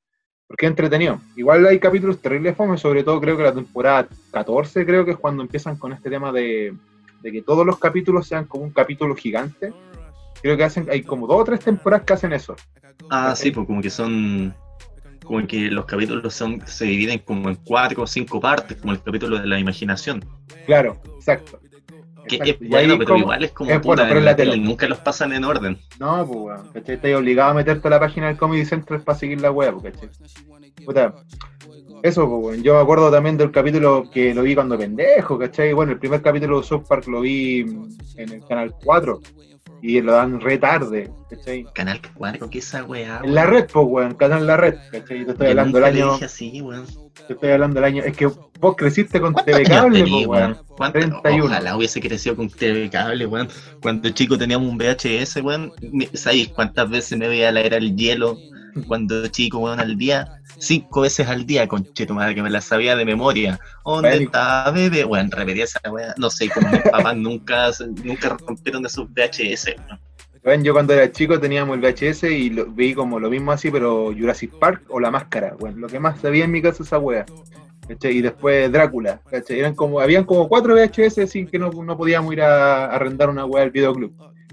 Porque 0.47 0.67
es 0.67 0.71
entretenido. 0.71 1.21
Igual 1.37 1.67
hay 1.67 1.79
capítulos 1.79 2.21
terribles 2.21 2.57
fome, 2.57 2.77
sobre 2.77 3.03
todo 3.03 3.21
creo 3.21 3.37
que 3.37 3.45
la 3.45 3.55
temporada 3.55 4.09
14 4.33 4.85
creo 4.85 5.05
que 5.05 5.13
es 5.13 5.17
cuando 5.17 5.43
empiezan 5.43 5.77
con 5.77 5.93
este 5.93 6.11
tema 6.11 6.33
de, 6.33 6.75
de 7.23 7.33
que 7.33 7.43
todos 7.43 7.65
los 7.65 7.79
capítulos 7.79 8.27
sean 8.27 8.47
como 8.47 8.65
un 8.65 8.71
capítulo 8.71 9.15
gigante. 9.15 9.73
Creo 10.43 10.57
que 10.57 10.65
hacen, 10.65 10.89
hay 10.91 11.03
como 11.03 11.27
dos 11.27 11.41
o 11.41 11.45
tres 11.45 11.61
temporadas 11.61 12.05
que 12.05 12.13
hacen 12.13 12.33
eso. 12.33 12.57
Ah, 13.11 13.35
sí, 13.37 13.51
pues 13.51 13.67
como 13.67 13.81
que 13.81 13.91
son. 13.91 14.55
Como 15.31 15.47
que 15.47 15.71
los 15.71 15.85
capítulos 15.85 16.35
son, 16.35 16.61
se 16.67 16.87
dividen 16.87 17.21
como 17.21 17.49
en 17.51 17.55
cuatro 17.55 18.03
o 18.03 18.07
cinco 18.09 18.41
partes, 18.41 18.77
como 18.79 18.93
el 18.93 19.01
capítulo 19.01 19.39
de 19.39 19.47
la 19.47 19.61
imaginación. 19.61 20.25
Claro, 20.67 21.01
exacto. 21.15 21.61
Que 22.29 22.35
Exacto. 22.37 22.65
es 22.65 22.69
bueno, 22.69 22.95
pero 22.99 23.09
como- 23.11 23.21
igual 23.21 23.45
es 23.45 23.53
como 23.53 23.71
es 23.71 23.77
puta, 23.79 23.87
bueno, 23.87 24.03
pero 24.03 24.13
en 24.15 24.19
en 24.19 24.25
la 24.25 24.31
la 24.33 24.37
tele 24.37 24.51
tele. 24.53 24.63
nunca 24.65 24.89
los 24.89 24.99
pasan 24.99 25.33
en 25.33 25.45
orden. 25.45 25.79
No, 26.01 26.27
pues, 26.27 26.61
¿cachai? 26.75 26.97
Estás 26.97 27.15
obligado 27.15 27.51
a 27.53 27.55
meterte 27.55 27.87
a 27.87 27.91
la 27.93 28.01
página 28.01 28.27
del 28.27 28.37
Comedy 28.39 28.65
Central 28.65 29.03
para 29.03 29.17
seguir 29.19 29.41
la 29.41 29.53
web, 29.53 29.81
¿cachai? 29.81 30.09
Puta, 30.85 31.15
eso, 32.03 32.29
pues. 32.41 32.61
Yo 32.65 32.75
me 32.75 32.81
acuerdo 32.81 33.09
también 33.11 33.37
del 33.37 33.53
capítulo 33.53 34.11
que 34.13 34.35
lo 34.35 34.43
vi 34.43 34.57
cuando 34.57 34.77
pendejo, 34.77 35.39
¿cachai? 35.39 35.73
Bueno, 35.75 35.93
el 35.93 35.99
primer 36.01 36.23
capítulo 36.23 36.61
de 36.61 36.67
South 36.67 36.87
Park 36.89 37.07
lo 37.07 37.21
vi 37.21 37.61
en 38.17 38.33
el 38.33 38.45
canal 38.49 38.75
4 38.85 39.21
y 39.83 40.01
lo 40.01 40.13
dan 40.13 40.41
re 40.41 40.59
tarde, 40.59 41.11
¿cachai? 41.29 41.65
Canal 41.75 42.01
4, 42.15 42.51
¿qué 42.51 42.59
esa 42.59 42.85
weá? 42.85 43.21
En 43.25 43.35
la 43.35 43.47
red, 43.47 43.67
pues, 43.73 43.87
weón, 43.89 44.15
canal 44.15 44.47
La 44.47 44.57
Red, 44.57 44.77
¿cachai? 44.91 45.25
Te 45.25 45.33
estoy 45.33 45.47
Yo 45.47 45.51
hablando 45.51 45.79
del 45.79 45.85
año, 45.85 46.13
dije 46.13 46.25
así, 46.25 46.61
weón. 46.61 46.87
te 47.27 47.33
estoy 47.33 47.51
hablando 47.51 47.75
del 47.77 47.85
año, 47.85 48.03
es 48.03 48.17
que 48.17 48.31
vos 48.61 48.77
creciste 48.77 49.21
con 49.21 49.33
¿Cuántos 49.33 49.55
TV 49.55 49.65
Cable, 49.65 50.01
pues, 50.01 50.27
weón. 50.27 50.59
¿Cuántos? 50.77 51.03
31. 51.03 51.45
Ojalá 51.45 51.77
hubiese 51.77 52.01
crecido 52.01 52.37
con 52.37 52.51
TV 52.51 52.91
cable, 52.91 53.27
weón. 53.27 53.49
Cuando 53.81 54.11
chico 54.11 54.37
teníamos 54.37 54.69
un 54.69 54.79
VHS, 54.79 55.37
weón. 55.43 55.73
¿Sabéis 56.15 56.49
cuántas 56.49 56.91
veces 56.91 57.19
me 57.19 57.29
veía 57.29 57.53
la 57.53 57.61
era 57.61 57.77
el 57.77 57.97
hielo? 57.97 58.39
Cuando 58.87 59.27
chico, 59.29 59.59
weón, 59.59 59.81
al 59.81 59.97
día. 59.97 60.27
Cinco 60.59 61.03
veces 61.03 61.27
al 61.29 61.47
día, 61.47 61.67
conche 61.69 62.05
tu 62.07 62.13
madre, 62.15 62.35
que 62.35 62.43
me 62.43 62.51
la 62.51 62.61
sabía 62.61 62.95
de 62.97 63.05
memoria. 63.05 63.59
¿Dónde 63.85 64.09
Bueno. 64.11 64.25
está 64.27 64.71
bebé? 64.71 65.05
Weón, 65.05 65.31
repetía 65.31 65.65
esa 65.65 65.81
weá. 65.91 66.15
No 66.19 66.29
sé, 66.31 66.49
como 66.51 66.69
mis 66.71 66.83
papás 66.83 67.17
nunca, 67.17 67.71
nunca 68.05 68.37
rompieron 68.47 68.85
esos 68.85 69.09
VHS, 69.11 69.77
weón. 69.79 70.01
Weón, 70.45 70.65
yo 70.65 70.73
cuando 70.73 70.93
era 70.95 71.11
chico 71.13 71.39
teníamos 71.39 71.77
el 71.77 71.83
VHS 71.83 72.25
y 72.25 72.51
lo, 72.51 72.67
vi 72.67 72.95
como 72.95 73.21
lo 73.21 73.29
mismo 73.31 73.53
así, 73.53 73.71
pero 73.71 74.07
Jurassic 74.17 74.51
Park 74.59 74.83
o 74.89 74.99
La 75.01 75.11
Máscara, 75.11 75.55
weón. 75.59 75.81
Lo 75.81 75.87
que 75.89 76.01
más 76.01 76.21
sabía 76.21 76.45
en 76.45 76.51
mi 76.51 76.61
casa 76.63 76.83
esa 76.83 76.99
wea. 76.99 77.25
Y 78.03 78.21
después 78.21 78.71
Drácula, 78.71 79.21
¿cachai? 79.29 79.59
Eran 79.59 79.75
como, 79.75 79.99
habían 80.01 80.25
como 80.25 80.49
cuatro 80.49 80.75
VHS 80.77 81.29
sin 81.29 81.49
que 81.49 81.59
no, 81.59 81.71
no 81.71 81.97
podíamos 81.97 82.33
ir 82.33 82.43
a, 82.43 82.85
a 82.85 82.95
arrendar 82.97 83.29
una 83.31 83.45
wea 83.45 83.63
del 83.65 83.73
videoclub. 83.73 84.13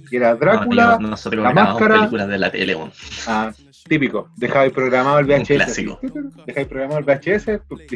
Y 0.09 0.15
era 0.15 0.35
Drácula, 0.35 0.97
No, 0.99 1.09
La 1.43 1.53
Máscara. 1.53 1.95
películas 1.97 2.27
de 2.29 2.37
la 2.37 2.49
tele, 2.51 2.77
ah, 3.27 3.51
típico, 3.87 4.29
dejabais 4.35 4.71
programado 4.73 5.19
el 5.19 5.25
Un 5.25 5.31
VHS. 5.41 5.47
clásico. 5.47 5.99
Dejáis 6.45 6.67
programado 6.67 6.99
el 6.99 7.05
VHS, 7.05 7.61
pues. 7.67 7.87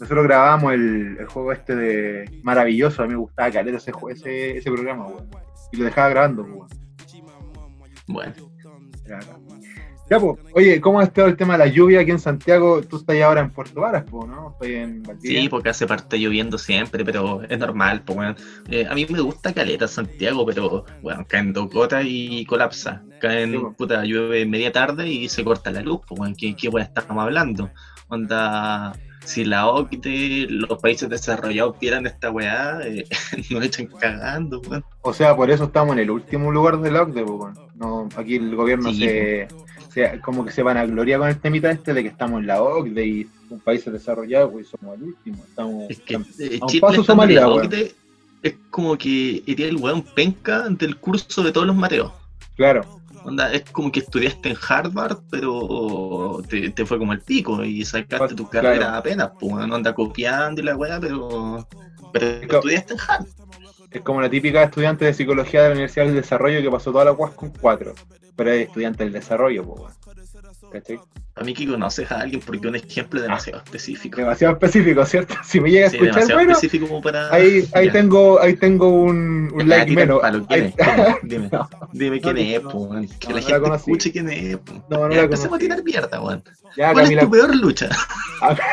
Nosotros 0.00 0.24
grabábamos 0.24 0.72
el, 0.74 1.16
el 1.18 1.26
juego 1.26 1.52
este 1.52 1.74
de 1.74 2.40
maravilloso, 2.42 3.02
a 3.02 3.06
mí 3.06 3.12
me 3.12 3.18
gustaba 3.20 3.50
caleta 3.50 3.78
ese, 3.78 3.92
ese, 4.10 4.58
ese 4.58 4.70
programa, 4.70 5.06
weón. 5.06 5.28
Y 5.72 5.76
lo 5.76 5.84
dejaba 5.84 6.08
grabando, 6.10 6.42
weón. 6.42 6.68
Bueno. 8.08 8.32
Ya. 10.08 10.20
Pues, 10.20 10.38
oye, 10.54 10.80
¿cómo 10.80 11.00
ha 11.00 11.04
estado 11.04 11.28
el 11.28 11.36
tema 11.36 11.54
de 11.54 11.58
la 11.58 11.66
lluvia 11.66 12.00
aquí 12.00 12.10
en 12.10 12.18
Santiago? 12.18 12.82
Tú 12.82 12.96
estás 12.96 13.20
ahora 13.22 13.40
en 13.40 13.50
Puerto 13.50 13.80
Varas, 13.80 14.04
¿no? 14.12 14.50
Estoy 14.52 14.74
en 14.74 15.02
Valdivia. 15.02 15.40
Sí, 15.40 15.48
porque 15.48 15.70
hace 15.70 15.86
parte 15.86 16.18
lloviendo 16.18 16.58
siempre, 16.58 17.04
pero 17.04 17.42
es 17.42 17.58
normal, 17.58 18.02
pues, 18.04 18.18
weón. 18.18 18.36
Eh, 18.68 18.86
a 18.88 18.94
mí 18.94 19.06
me 19.08 19.20
gusta 19.20 19.52
Caleta 19.52 19.88
Santiago, 19.88 20.46
pero, 20.46 20.84
bueno, 21.02 21.24
caen 21.28 21.52
dos 21.52 21.70
gotas 21.70 22.04
y 22.06 22.44
colapsa. 22.46 23.02
Sí, 23.04 23.14
Caen, 23.20 23.60
po. 23.60 23.72
puta, 23.72 24.04
llueve 24.04 24.46
media 24.46 24.72
tarde 24.72 25.08
y 25.08 25.28
se 25.28 25.44
corta 25.44 25.70
la 25.70 25.82
luz, 25.82 26.00
pues, 26.06 26.20
weón. 26.20 26.34
¿Qué, 26.34 26.54
qué 26.54 26.70
estamos 26.78 27.22
hablando? 27.22 27.70
Onda, 28.08 28.92
si 29.26 29.44
la 29.44 29.66
OCDE, 29.66 30.46
los 30.48 30.78
países 30.80 31.08
desarrollados 31.08 31.78
vieran 31.80 32.06
esta 32.06 32.30
weá, 32.30 32.78
eh, 32.84 33.04
nos 33.50 33.64
echan 33.64 33.86
cagando, 33.86 34.60
weón. 34.60 34.84
O 35.02 35.12
sea, 35.12 35.34
por 35.34 35.50
eso 35.50 35.64
estamos 35.64 35.94
en 35.94 36.00
el 36.00 36.10
último 36.10 36.52
lugar 36.52 36.80
del 36.80 36.96
OCDE, 36.96 37.24
po, 37.24 37.32
weón. 37.34 37.54
No, 37.74 38.08
aquí 38.16 38.36
el 38.36 38.54
gobierno 38.54 38.90
Sí, 38.90 39.00
se, 39.00 39.48
como 40.22 40.44
que 40.44 40.52
se 40.52 40.62
van 40.62 40.76
a 40.76 40.84
gloriar 40.86 41.20
con 41.20 41.28
el 41.28 41.38
temita 41.38 41.70
este 41.70 41.94
de 41.94 42.02
que 42.02 42.08
estamos 42.08 42.40
en 42.40 42.46
la 42.46 42.62
OCDE 42.62 43.06
y 43.06 43.26
un 43.50 43.60
países 43.60 43.92
desarrollados, 43.92 44.50
pues 44.52 44.68
somos 44.68 44.96
el 44.96 45.04
último. 45.04 45.42
Estamos, 45.48 45.84
Es 45.90 46.00
que 46.00 46.14
estamos- 46.14 46.40
eh, 46.40 46.58
a 46.60 46.66
un 46.66 46.80
paso 46.80 47.04
Somalia. 47.04 47.48
OCDE 47.48 47.94
es 48.42 48.54
como 48.70 48.96
que 48.98 49.42
iría 49.46 49.66
el 49.68 49.76
weón 49.76 50.02
penca 50.02 50.68
del 50.68 50.96
curso 50.96 51.42
de 51.42 51.52
todos 51.52 51.66
los 51.66 51.76
mateos. 51.76 52.12
claro, 52.56 53.00
Onda, 53.24 53.52
es 53.52 53.62
como 53.72 53.90
que 53.90 53.98
estudiaste 54.00 54.50
en 54.50 54.56
Harvard, 54.68 55.18
pero 55.30 56.40
te, 56.48 56.70
te 56.70 56.86
fue 56.86 56.96
como 56.96 57.12
el 57.12 57.20
pico 57.20 57.64
y 57.64 57.84
sacaste 57.84 58.36
tu 58.36 58.48
claro. 58.48 58.68
carrera 58.68 58.96
apenas, 58.96 59.30
pues 59.40 59.66
no 59.66 59.74
anda 59.74 59.92
copiando 59.94 60.60
y 60.60 60.64
la 60.64 60.76
weá, 60.76 61.00
pero, 61.00 61.66
pero 62.12 62.26
estudiaste 62.58 62.94
en 62.94 63.00
Harvard. 63.00 63.28
es 63.90 64.00
como 64.02 64.20
la 64.20 64.30
típica 64.30 64.62
estudiante 64.62 65.06
de 65.06 65.14
psicología 65.14 65.62
de 65.62 65.68
la 65.70 65.72
Universidad 65.74 66.06
del 66.06 66.14
Desarrollo 66.14 66.62
que 66.62 66.70
pasó 66.70 66.92
toda 66.92 67.04
la 67.06 67.12
UAS 67.12 67.32
con 67.32 67.50
cuatro, 67.50 67.94
pero 68.36 68.52
es 68.52 68.68
estudiante 68.68 69.04
del 69.04 69.12
desarrollo. 69.12 69.64
¿Cachai? 70.70 71.00
A 71.38 71.44
mí 71.44 71.52
que 71.52 71.66
conoces 71.66 72.10
a 72.10 72.20
alguien 72.20 72.40
porque 72.40 72.66
un 72.66 72.76
ejemplo 72.76 73.20
demasiado 73.20 73.62
específico. 73.62 74.16
Demasiado 74.22 74.54
específico, 74.54 75.04
¿cierto? 75.04 75.34
Si 75.44 75.60
me 75.60 75.70
llega 75.70 75.88
a 75.88 75.90
Sí, 75.90 75.96
escuchar, 75.98 76.32
bueno, 76.32 76.52
específico 76.52 76.88
como 76.88 77.02
para. 77.02 77.30
Ahí, 77.32 77.68
ahí 77.74 77.90
tengo, 77.90 78.40
ahí 78.40 78.56
tengo 78.56 78.88
un, 78.88 79.50
un 79.54 79.68
like 79.68 79.92
menos. 79.92 80.20
palo, 80.20 80.46
¿quién 80.48 80.62
Ahí- 80.62 80.68
es? 80.68 80.74
¿Quién 80.74 81.00
es? 81.00 81.16
Dime, 81.24 81.48
No, 81.52 81.68
dime 81.92 82.20
quién 82.22 82.34
no, 82.36 82.40
es, 82.40 82.62
no, 82.62 82.70
po, 82.70 82.78
weón. 82.84 83.06
que 83.06 83.28
no, 83.28 83.34
la 83.34 83.40
no 83.42 83.48
la 83.48 83.58
gente 83.60 83.76
escuche 83.76 84.12
quién 84.12 84.28
es. 84.30 84.56
po. 84.56 84.72
No, 84.88 84.96
no 85.08 85.10
Ya, 85.10 85.16
la 85.18 85.22
empecemos 85.24 85.56
a 85.56 85.58
tirar 85.58 85.84
mierda, 85.84 86.20
weón. 86.22 86.42
¿Cuál 86.74 87.12
es 87.12 87.18
tu 87.20 87.30
peor 87.30 87.54
lucha? 87.56 87.88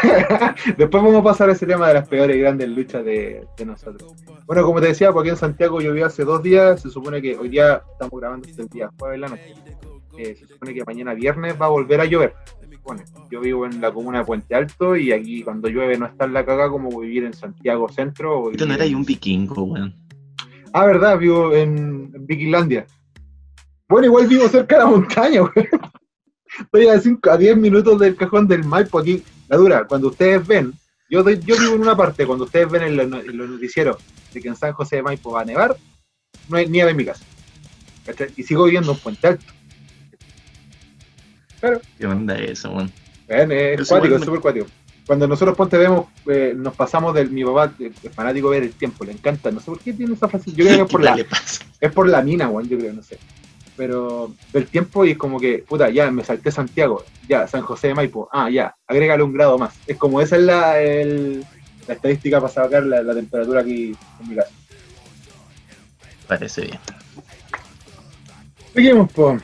Después 0.78 1.04
vamos 1.04 1.16
a 1.16 1.24
pasar 1.24 1.50
a 1.50 1.54
ese 1.54 1.66
tema 1.66 1.88
de 1.90 1.94
las 1.96 2.08
peores 2.08 2.36
y 2.36 2.40
grandes 2.40 2.70
luchas 2.70 3.04
de, 3.04 3.46
de 3.58 3.66
nosotros. 3.66 4.14
Bueno, 4.46 4.64
como 4.64 4.80
te 4.82 4.88
decía, 4.88 5.12
porque 5.12 5.30
en 5.32 5.38
Santiago 5.38 5.82
llovió 5.82 6.06
hace 6.06 6.24
dos 6.24 6.42
días, 6.44 6.82
se 6.82 6.90
supone 6.90 7.22
que 7.22 7.38
hoy 7.38 7.50
día 7.50 7.82
estamos 7.92 8.20
grabando 8.20 8.48
este 8.48 8.64
día 8.72 8.90
jueves 8.98 9.20
la 9.20 9.28
noche. 9.30 9.54
Eh, 10.18 10.36
se 10.36 10.48
supone 10.48 10.74
que 10.74 10.84
mañana 10.86 11.14
viernes 11.14 11.56
va 11.60 11.66
a 11.66 11.70
volver 11.70 12.02
a 12.02 12.06
llover. 12.06 12.34
supone. 12.72 13.04
Yo 13.32 13.40
vivo 13.42 13.66
en 13.66 13.80
la 13.82 13.92
comuna 13.94 14.20
de 14.20 14.26
Puente 14.26 14.54
Alto 14.56 14.96
y 14.96 15.12
aquí 15.12 15.42
cuando 15.44 15.70
llueve 15.70 15.98
no 15.98 16.06
está 16.06 16.26
en 16.26 16.34
la 16.34 16.46
caga 16.46 16.70
como 16.70 17.00
vivir 17.00 17.24
en 17.24 17.34
Santiago 17.34 17.88
Centro. 17.90 18.40
o 18.40 18.52
no 18.52 18.74
era 18.74 18.84
ahí 18.84 18.94
un 18.96 19.06
vikingo, 19.06 19.64
weón. 19.64 19.96
Ah, 20.74 20.86
verdad, 20.86 21.18
vivo 21.18 21.54
en, 21.54 22.12
en 22.14 22.26
Vikinlandia. 22.28 22.86
Bueno, 23.88 24.08
igual 24.08 24.28
vivo 24.28 24.48
cerca 24.50 24.78
de 24.78 24.84
la 24.84 24.90
montaña, 24.90 25.42
güey. 25.42 25.68
Estoy 26.60 26.88
a, 26.88 27.00
cinco- 27.00 27.30
a 27.32 27.38
10 27.38 27.58
minutos 27.58 28.00
del 28.00 28.16
cajón 28.16 28.48
del 28.48 28.64
Maipo 28.64 29.00
aquí. 29.00 29.24
La 29.50 29.58
dura, 29.58 29.86
cuando 29.88 30.08
ustedes 30.10 30.46
ven, 30.48 30.74
yo, 31.10 31.24
doy- 31.24 31.40
yo 31.46 31.56
vivo 31.60 31.76
en 31.76 31.82
una 31.82 31.96
parte, 31.96 32.26
cuando 32.26 32.46
ustedes 32.46 32.70
ven 32.72 32.84
en, 32.84 32.96
lo- 32.98 33.04
en 33.04 33.38
los 33.38 33.50
noticieros 33.50 33.98
de 34.34 34.42
que 34.42 34.48
en 34.48 34.56
San 34.56 34.74
José 34.74 34.98
de 34.98 35.04
Maipo 35.04 35.32
va 35.32 35.42
a 35.42 35.46
nevar, 35.46 35.76
no 36.50 36.58
hay 36.58 36.68
nieve 36.68 36.92
en 36.92 36.98
mi 36.98 37.06
casa. 37.06 37.24
¿Cachai? 38.06 38.30
Y 38.36 38.44
sigo 38.44 38.66
viviendo 38.66 38.92
en 38.92 38.98
Puente 38.98 39.28
Alto. 39.28 39.46
Claro, 41.64 41.80
¿Qué 41.98 42.06
onda 42.06 42.38
eso, 42.38 42.72
weón? 42.72 42.92
ven, 43.26 43.50
es 43.54 43.80
Eso 43.80 43.96
cuático, 43.96 44.16
es 44.18 44.22
súper 44.26 44.42
cuático. 44.42 44.66
Cuando 45.06 45.30
nosotros 45.30 45.56
ponte 45.56 45.78
vemos, 45.78 46.08
eh, 46.28 46.54
nos 46.54 46.76
pasamos 46.76 47.14
del 47.14 47.30
mi 47.30 47.46
papá, 47.46 47.74
es 47.80 48.14
fanático 48.14 48.50
ver 48.50 48.64
el 48.64 48.74
tiempo, 48.74 49.06
le 49.06 49.14
encanta, 49.14 49.50
no 49.50 49.62
sé 49.62 49.68
por 49.68 49.80
qué 49.80 49.94
tiene 49.94 50.14
esa 50.14 50.28
frase, 50.28 50.52
yo 50.52 50.66
creo 50.66 50.76
que 50.76 50.82
es 50.82 50.88
por 50.92 51.00
¿Qué 51.00 51.06
la, 51.06 51.16
es 51.80 51.92
por 51.94 52.10
la 52.10 52.22
mina, 52.22 52.50
weón, 52.50 52.68
yo 52.68 52.78
creo, 52.78 52.92
no 52.92 53.02
sé. 53.02 53.18
Pero 53.78 54.34
del 54.52 54.68
tiempo 54.68 55.06
y 55.06 55.12
es 55.12 55.18
como 55.18 55.40
que, 55.40 55.60
puta, 55.66 55.90
ya 55.90 56.12
me 56.12 56.26
salté 56.26 56.52
Santiago, 56.52 57.02
ya, 57.30 57.48
San 57.48 57.62
José 57.62 57.88
de 57.88 57.96
Maipo, 57.96 58.28
ah, 58.34 58.50
ya, 58.50 58.76
agrégale 58.86 59.24
un 59.24 59.32
grado 59.32 59.58
más. 59.58 59.74
Es 59.88 59.96
como 59.96 60.20
esa 60.20 60.36
es 60.36 60.42
la, 60.42 60.82
el- 60.82 61.46
la 61.88 61.94
estadística 61.94 62.42
para 62.42 62.52
sacar 62.52 62.84
la, 62.86 63.02
la 63.04 63.14
temperatura 63.14 63.62
aquí 63.62 63.96
en 64.20 64.28
mi 64.28 64.36
casa. 64.36 64.52
Parece 66.28 66.62
bien. 66.64 66.80
Seguimos, 68.74 69.10
po. 69.12 69.40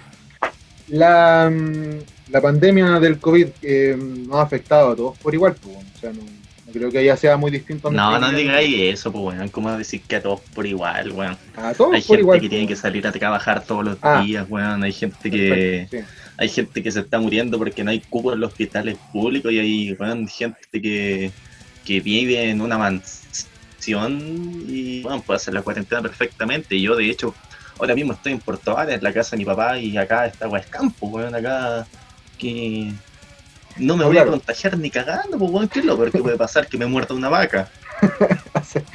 La, 0.90 1.50
mm, 1.52 2.32
la 2.32 2.42
pandemia 2.42 3.00
del 3.00 3.20
COVID 3.20 3.48
eh, 3.62 3.98
nos 3.98 4.36
ha 4.38 4.42
afectado 4.44 4.92
a 4.92 4.96
todos 4.96 5.18
por 5.20 5.34
igual, 5.34 5.56
po. 5.56 5.70
O 5.70 6.00
sea, 6.00 6.12
no, 6.12 6.22
no 6.22 6.72
creo 6.74 6.92
que 6.92 7.04
ya 7.04 7.16
sea 7.18 7.38
muy 7.38 7.52
distinto. 7.52 7.92
No, 7.92 8.20
no 8.20 8.32
digáis 8.32 8.76
eso, 8.94 9.12
pues, 9.12 9.38
weón. 9.38 9.50
¿Cómo 9.50 9.72
decir 9.78 10.02
que 10.02 10.18
a 10.18 10.22
todos 10.22 10.42
por 10.54 10.66
igual, 10.66 11.12
weón? 11.12 11.38
A 11.56 11.74
todos 11.74 11.94
Hay 11.94 12.02
por 12.02 12.08
gente 12.18 12.22
igual. 12.22 12.42
que 12.42 12.50
tiene 12.50 12.68
que 12.68 12.76
salir 12.76 13.06
a 13.08 13.12
trabajar 13.12 13.64
todos 13.64 13.84
los 13.86 13.98
Ah. 14.02 14.22
días, 14.24 14.46
weón. 14.50 14.84
Hay 14.84 14.92
gente 14.94 15.30
que 15.32 15.88
Sí. 15.90 15.98
hay 16.38 16.50
gente 16.50 16.82
que 16.84 16.92
se 16.92 17.00
está 17.02 17.20
muriendo 17.20 17.58
porque 17.58 17.84
no 17.84 17.92
hay 17.92 18.00
cupo 18.02 18.34
en 18.34 18.40
los 18.40 18.52
hospitales 18.52 18.98
públicos 19.12 19.52
y 19.52 19.60
hay 19.60 19.92
weón, 19.94 20.28
gente 20.28 20.82
que, 20.82 21.32
que 21.86 22.00
vive 22.00 22.50
en 22.50 22.62
una 22.62 22.78
mansión 22.78 24.20
y 24.68 25.02
bueno, 25.02 25.22
puede 25.22 25.38
hacer 25.38 25.54
la 25.54 25.62
cuarentena 25.62 26.02
perfectamente. 26.02 26.80
Yo, 26.80 26.96
de 26.96 27.10
hecho, 27.10 27.34
ahora 27.80 27.96
mismo 27.96 28.14
estoy 28.14 28.34
en 28.34 28.40
Puerto 28.40 28.74
Varas, 28.76 28.96
en 28.96 29.04
la 29.04 29.14
casa 29.14 29.32
de 29.32 29.38
mi 29.38 29.46
papá, 29.46 29.78
y 29.78 29.98
acá 29.98 30.26
está 30.26 30.48
Campo, 30.70 31.08
weón, 31.08 31.34
acá 31.34 31.86
que 32.38 32.92
no 33.78 33.96
me 33.98 34.04
voy 34.06 34.14
claro. 34.14 34.30
a 34.30 34.34
contagiar 34.34 34.78
ni 34.78 34.90
cagando, 34.90 35.38
pues 35.38 35.52
weón, 35.52 35.68
¿qué 35.70 35.80
es 35.80 35.86
lo 35.86 35.96
peor 35.98 36.12
que 36.12 36.20
puede 36.20 36.38
pasar? 36.38 36.68
Que 36.68 36.78
me 36.78 36.86
muerda 36.86 37.16
una 37.16 37.30
vaca. 37.30 37.70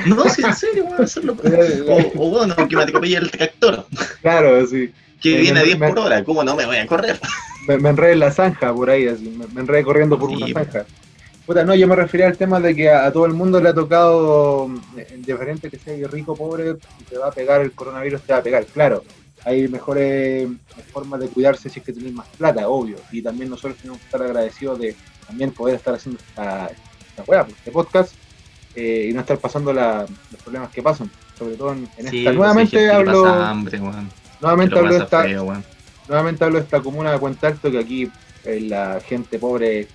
No, 0.07 0.29
sí, 0.29 0.43
en 0.45 0.55
serio, 0.55 0.85
weón, 0.85 1.03
hacerlo. 1.03 1.37
O, 1.89 2.27
o 2.27 2.31
bueno, 2.31 2.55
que 2.69 2.77
me 2.77 2.83
atropelle 2.83 3.17
el 3.17 3.31
tractor. 3.31 3.87
Claro, 4.23 4.67
sí. 4.67 4.93
Que 5.21 5.39
viene 5.39 5.61
a 5.61 5.63
me- 5.63 5.69
10 5.69 5.79
me- 5.79 5.89
por 5.89 5.99
hora, 6.01 6.23
¿cómo 6.23 6.45
no 6.45 6.55
me 6.55 6.67
voy 6.67 6.77
a 6.77 6.87
correr? 6.87 7.19
Me, 7.67 7.79
me 7.79 7.89
enredé 7.91 8.13
en 8.13 8.21
la 8.21 8.31
zanja 8.31 8.73
por 8.75 8.91
ahí, 8.91 9.09
así, 9.09 9.25
me, 9.31 9.47
me 9.49 9.61
enredé 9.63 9.83
corriendo 9.83 10.19
por 10.19 10.29
Sí, 10.31 10.37
una 10.37 10.47
pues. 10.53 10.67
zanja. 10.67 10.87
Puta, 11.47 11.63
no, 11.65 11.75
yo 11.75 11.87
me 11.87 11.95
refería 11.97 12.27
al 12.27 12.37
tema 12.39 12.59
de 12.59 12.75
que 12.75 12.89
a, 12.91 13.05
a 13.07 13.13
todo 13.13 13.27
el 13.27 13.35
mundo 13.35 13.61
le 13.61 13.69
ha 13.69 13.75
tocado, 13.75 14.69
eh, 14.97 15.07
indiferente 15.15 15.69
que 15.71 15.79
sea 15.79 16.09
rico 16.09 16.33
o 16.33 16.37
pobre, 16.37 16.77
te 17.09 17.19
va 17.19 17.29
a 17.29 17.33
pegar 17.33 17.61
el 17.61 17.73
coronavirus, 17.73 18.23
te 18.23 18.33
va 18.33 18.39
a 18.39 18.43
pegar. 18.43 18.65
Claro, 18.67 19.05
hay 19.45 19.69
mejores 19.69 20.49
formas 20.91 21.21
de 21.21 21.29
cuidarse 21.29 21.69
si 21.69 21.81
es 21.81 21.85
que 21.85 21.93
tenés 21.93 22.15
más 22.15 22.27
plata, 22.39 22.67
obvio. 22.69 22.97
Y 23.13 23.21
también 23.21 23.51
nosotros 23.51 23.77
tenemos 23.77 23.99
que 24.01 24.07
estar 24.07 24.23
agradecidos 24.23 24.79
de 24.79 24.97
también 25.27 25.51
poder 25.53 25.75
estar 25.77 25.95
haciendo 25.95 26.19
esta, 26.27 26.71
esta 27.11 27.23
pues, 27.25 27.47
este 27.51 27.71
podcast, 27.71 28.15
eh, 28.75 29.09
y 29.11 29.13
no 29.13 29.21
estar 29.21 29.37
pasando 29.39 29.71
la- 29.73 30.07
los 30.33 30.43
problemas 30.43 30.71
que 30.71 30.83
pasan. 30.83 31.11
Sobre 31.39 31.57
todo 31.57 31.73
en, 31.73 31.87
en 31.99 32.09
Sí, 32.09 32.19
esta. 32.21 32.31
pues, 32.31 32.37
Nuevamente 32.37 32.91
hablo, 32.91 33.23
pasa 33.25 33.51
hambre, 33.51 33.81
weón. 33.81 34.11
nuevamente 34.41 34.79
hablo 34.79 34.95
de 34.95 34.99
esta, 35.05 35.23
feo, 35.25 35.63
nuevamente 36.09 36.45
hablo 36.45 36.59
de 36.59 36.65
esta 36.65 36.81
comuna 36.81 37.13
de 37.13 37.19
Puente 37.19 37.47
Alto 37.47 37.71
que 37.71 37.79
aquí 37.79 38.11
eh, 38.45 38.61
la 38.63 39.01
gente 39.07 39.39
pobre 39.39 39.81
eh, 39.81 39.89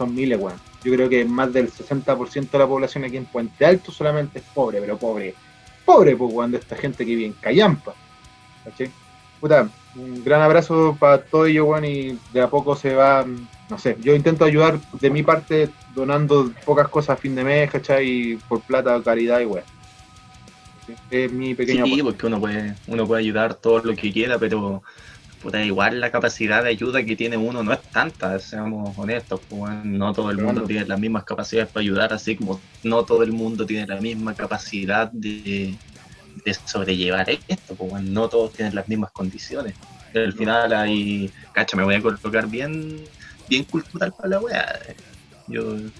son 0.00 0.14
miles, 0.14 0.38
weón. 0.40 0.58
Yo 0.82 0.92
creo 0.94 1.08
que 1.10 1.26
más 1.26 1.52
del 1.52 1.70
60% 1.70 2.50
de 2.50 2.58
la 2.58 2.66
población 2.66 3.04
aquí 3.04 3.18
en 3.18 3.26
Puente 3.26 3.66
Alto 3.66 3.92
solamente 3.92 4.38
es 4.38 4.44
pobre, 4.54 4.80
pero 4.80 4.96
pobre. 4.96 5.34
Pobre, 5.84 6.16
pues, 6.16 6.32
weón, 6.32 6.52
de 6.52 6.58
esta 6.58 6.74
gente 6.74 7.04
que 7.04 7.14
vive 7.14 7.26
en 7.26 7.32
Callampa. 7.34 7.92
¿Cachai? 8.64 8.90
Puta, 9.40 9.68
un 9.96 10.24
gran 10.24 10.40
abrazo 10.40 10.96
para 10.98 11.22
todo 11.22 11.44
ello, 11.46 11.66
weón, 11.66 11.84
y 11.84 12.18
de 12.32 12.40
a 12.40 12.48
poco 12.48 12.74
se 12.76 12.94
va, 12.94 13.24
mm, 13.26 13.48
no 13.68 13.78
sé, 13.78 13.96
yo 14.00 14.14
intento 14.14 14.44
ayudar 14.46 14.78
de 15.00 15.10
mi 15.10 15.22
parte 15.22 15.68
donando 15.94 16.50
pocas 16.64 16.88
cosas 16.88 17.10
a 17.10 17.20
fin 17.20 17.34
de 17.34 17.44
mes, 17.44 17.70
¿cachai? 17.70 18.38
Por 18.48 18.60
plata, 18.62 18.98
caridad 19.04 19.40
y 19.40 19.44
weón. 19.44 19.64
Es 21.10 21.30
mi 21.30 21.54
pequeño 21.54 21.84
Sí, 21.84 21.92
aporte. 21.92 22.04
porque 22.04 22.26
uno 22.26 22.40
puede, 22.40 22.74
uno 22.88 23.06
puede 23.06 23.20
ayudar 23.20 23.54
todo 23.54 23.80
lo 23.80 23.94
que 23.94 24.10
quiera, 24.12 24.38
pero 24.38 24.82
puta, 25.40 25.64
igual 25.64 26.00
la 26.00 26.10
capacidad 26.12 26.62
de 26.62 26.70
ayuda 26.70 27.04
que 27.04 27.16
tiene 27.16 27.36
uno 27.36 27.62
no 27.62 27.72
es 27.72 27.80
tanta, 27.92 28.38
seamos 28.38 28.94
honestos, 28.98 29.40
pues, 29.48 29.74
no 29.84 30.12
todo 30.12 30.30
el 30.30 30.38
mundo 30.38 30.66
tiene 30.66 30.86
las 30.86 30.98
mismas 30.98 31.24
capacidades 31.24 31.70
para 31.70 31.82
ayudar, 31.82 32.12
así 32.12 32.36
como 32.36 32.60
no 32.82 33.04
todo 33.04 33.22
el 33.22 33.32
mundo 33.32 33.64
tiene 33.66 33.86
la 33.86 34.00
misma 34.00 34.34
capacidad 34.34 35.10
de, 35.12 35.78
de 36.44 36.54
sobrellevar 36.54 37.28
esto, 37.48 37.76
pues, 37.76 38.02
no 38.04 38.28
todos 38.28 38.52
tienen 38.52 38.74
las 38.74 38.86
mismas 38.88 39.10
condiciones. 39.12 39.74
Y 40.12 40.18
al 40.18 40.32
final 40.32 40.72
ahí, 40.74 41.32
cacha, 41.52 41.76
me 41.76 41.84
voy 41.84 41.94
a 41.94 42.02
colocar 42.02 42.48
bien, 42.48 42.98
bien 43.48 43.64
cultural 43.64 44.12
para 44.12 44.28
la 44.28 44.40
weá. 44.40 44.66
Yo, 45.46 45.62
un, 45.72 45.94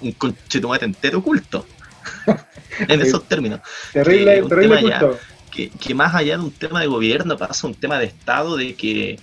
un 0.00 0.12
conchetumate 0.12 0.84
entero 0.84 1.22
culto. 1.22 1.66
en 2.88 3.00
esos 3.00 3.26
términos 3.26 3.60
Terrible, 3.92 4.42
un 4.42 4.48
terrible 4.48 4.76
tema 4.76 4.90
ya- 4.90 5.00
culto. 5.00 5.20
Que, 5.56 5.70
que 5.70 5.94
más 5.94 6.14
allá 6.14 6.36
de 6.36 6.44
un 6.44 6.52
tema 6.52 6.80
de 6.80 6.86
gobierno 6.86 7.36
pasa 7.36 7.66
un 7.66 7.74
tema 7.74 7.98
de 7.98 8.06
Estado 8.06 8.56
de 8.56 8.74
que 8.74 9.18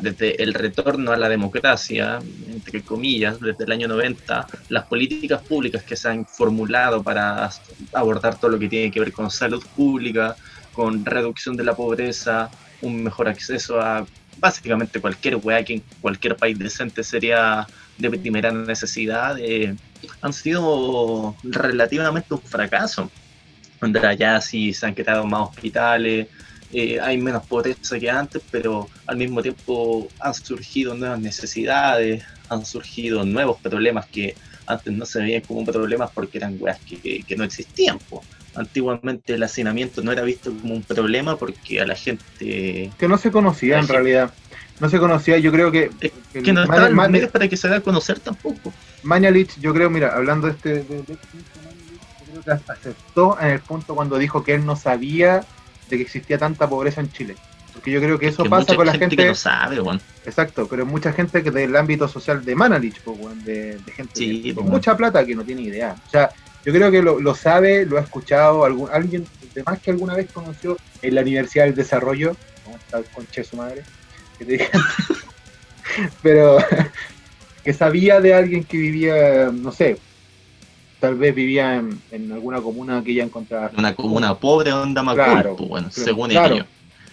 desde 0.00 0.42
el 0.42 0.52
retorno 0.54 1.12
a 1.12 1.16
la 1.16 1.28
democracia, 1.28 2.18
entre 2.48 2.82
comillas, 2.82 3.40
desde 3.40 3.64
el 3.64 3.72
año 3.72 3.88
90, 3.88 4.46
las 4.68 4.86
políticas 4.86 5.42
públicas 5.42 5.84
que 5.84 5.96
se 5.96 6.08
han 6.08 6.26
formulado 6.26 7.02
para 7.02 7.50
abordar 7.92 8.38
todo 8.38 8.50
lo 8.50 8.58
que 8.58 8.68
tiene 8.68 8.90
que 8.90 9.00
ver 9.00 9.12
con 9.12 9.30
salud 9.30 9.64
pública, 9.76 10.34
con 10.72 11.04
reducción 11.04 11.56
de 11.56 11.64
la 11.64 11.74
pobreza, 11.74 12.50
un 12.82 13.04
mejor 13.04 13.28
acceso 13.28 13.80
a 13.80 14.04
básicamente 14.38 15.00
cualquier 15.00 15.36
weá 15.36 15.62
que 15.64 15.74
en 15.74 15.82
cualquier 16.00 16.36
país 16.36 16.58
decente 16.58 17.04
sería 17.04 17.66
de 17.98 18.10
primera 18.10 18.50
necesidad, 18.50 19.38
eh, 19.38 19.76
han 20.22 20.32
sido 20.32 21.36
relativamente 21.44 22.34
un 22.34 22.40
fracaso 22.40 23.10
donde 23.80 24.00
allá 24.06 24.40
sí 24.40 24.72
se 24.72 24.86
han 24.86 24.94
creado 24.94 25.24
más 25.26 25.48
hospitales, 25.48 26.28
eh, 26.72 27.00
hay 27.00 27.18
menos 27.18 27.44
pobreza 27.46 27.98
que 27.98 28.08
antes, 28.10 28.42
pero 28.50 28.88
al 29.06 29.16
mismo 29.16 29.42
tiempo 29.42 30.06
han 30.20 30.34
surgido 30.34 30.94
nuevas 30.94 31.18
necesidades, 31.20 32.22
han 32.48 32.64
surgido 32.64 33.24
nuevos 33.24 33.60
problemas 33.60 34.06
que 34.06 34.34
antes 34.66 34.92
no 34.92 35.04
se 35.04 35.20
veían 35.20 35.42
como 35.42 35.64
problemas 35.64 36.10
porque 36.14 36.38
eran 36.38 36.56
weas 36.60 36.78
que, 36.80 37.22
que 37.26 37.36
no 37.36 37.44
existían. 37.44 37.98
po. 37.98 38.22
Antiguamente 38.54 39.34
el 39.34 39.42
hacinamiento 39.42 40.02
no 40.02 40.12
era 40.12 40.22
visto 40.22 40.52
como 40.52 40.74
un 40.74 40.82
problema 40.82 41.36
porque 41.36 41.80
a 41.80 41.86
la 41.86 41.94
gente... 41.94 42.90
Que 42.98 43.08
no 43.08 43.16
se 43.18 43.30
conocía 43.30 43.78
en 43.78 43.88
realidad. 43.88 44.32
No 44.80 44.88
se 44.88 44.98
conocía, 44.98 45.38
yo 45.38 45.52
creo 45.52 45.70
que. 45.70 45.90
Es 46.00 46.12
que 46.42 46.52
no 46.52 46.62
estaban 46.62 46.94
medios 47.10 47.30
para 47.30 47.46
que 47.48 47.56
se 47.56 47.68
dé 47.68 47.76
a 47.76 47.80
conocer 47.80 48.18
tampoco. 48.18 48.72
Mañalich, 49.02 49.58
yo 49.60 49.74
creo, 49.74 49.90
mira, 49.90 50.14
hablando 50.16 50.46
de 50.46 50.52
este. 50.54 50.68
de- 50.84 51.02
de 51.02 51.16
acertó 52.46 53.38
en 53.40 53.48
el 53.48 53.60
punto 53.60 53.94
cuando 53.94 54.18
dijo 54.18 54.42
que 54.44 54.54
él 54.54 54.64
no 54.64 54.76
sabía 54.76 55.44
de 55.88 55.96
que 55.96 56.02
existía 56.02 56.38
tanta 56.38 56.68
pobreza 56.68 57.00
en 57.00 57.10
Chile. 57.12 57.36
Porque 57.72 57.90
yo 57.92 58.00
creo 58.00 58.18
que 58.18 58.28
eso 58.28 58.42
que 58.42 58.50
pasa 58.50 58.74
con 58.74 58.86
la 58.86 58.92
gente, 58.92 59.06
gente. 59.10 59.16
que 59.22 59.28
no 59.28 59.34
sabe, 59.34 59.80
weón. 59.80 60.00
Exacto, 60.26 60.66
pero 60.68 60.84
mucha 60.84 61.12
gente 61.12 61.42
que 61.42 61.50
del 61.50 61.74
ámbito 61.76 62.08
social 62.08 62.44
de 62.44 62.54
Mañalich, 62.54 63.00
pues, 63.02 63.44
de, 63.44 63.78
de 63.78 63.92
gente 63.92 64.12
Sí, 64.14 64.42
que- 64.42 64.54
con 64.54 64.66
mucha 64.66 64.96
plata 64.96 65.24
que 65.24 65.34
no 65.34 65.44
tiene 65.44 65.62
idea. 65.62 65.96
O 66.06 66.10
sea, 66.10 66.30
yo 66.64 66.72
creo 66.72 66.90
que 66.90 67.00
lo, 67.02 67.20
lo 67.20 67.34
sabe, 67.34 67.86
lo 67.86 67.96
ha 67.96 68.02
escuchado, 68.02 68.64
algún, 68.64 68.90
alguien 68.92 69.26
de 69.54 69.62
más 69.62 69.78
que 69.80 69.90
alguna 69.92 70.14
vez 70.14 70.28
conoció 70.32 70.76
en 71.00 71.14
la 71.14 71.22
Universidad 71.22 71.64
del 71.64 71.74
Desarrollo, 71.74 72.36
como 72.64 72.76
está 72.76 73.02
conche 73.14 73.44
su 73.44 73.56
madre, 73.56 73.82
que 74.38 74.44
te 74.44 74.52
digan. 74.52 74.70
pero 76.22 76.58
que 77.64 77.72
sabía 77.72 78.20
de 78.20 78.34
alguien 78.34 78.64
que 78.64 78.76
vivía, 78.76 79.50
no 79.52 79.72
sé, 79.72 79.96
tal 81.00 81.16
vez 81.16 81.34
vivía 81.34 81.76
en, 81.76 81.98
en 82.12 82.30
alguna 82.32 82.60
comuna 82.60 83.02
que 83.04 83.12
ella 83.12 83.24
encontraba. 83.24 83.70
Una 83.76 83.94
comuna 83.94 84.34
pobre 84.38 84.72
onda 84.72 85.02
Macul, 85.02 85.24
Claro, 85.24 85.56
pues, 85.56 85.68
bueno, 85.68 85.88
claro, 85.92 86.04
según 86.04 86.28
claro, 86.30 86.54
ellos. 86.54 86.66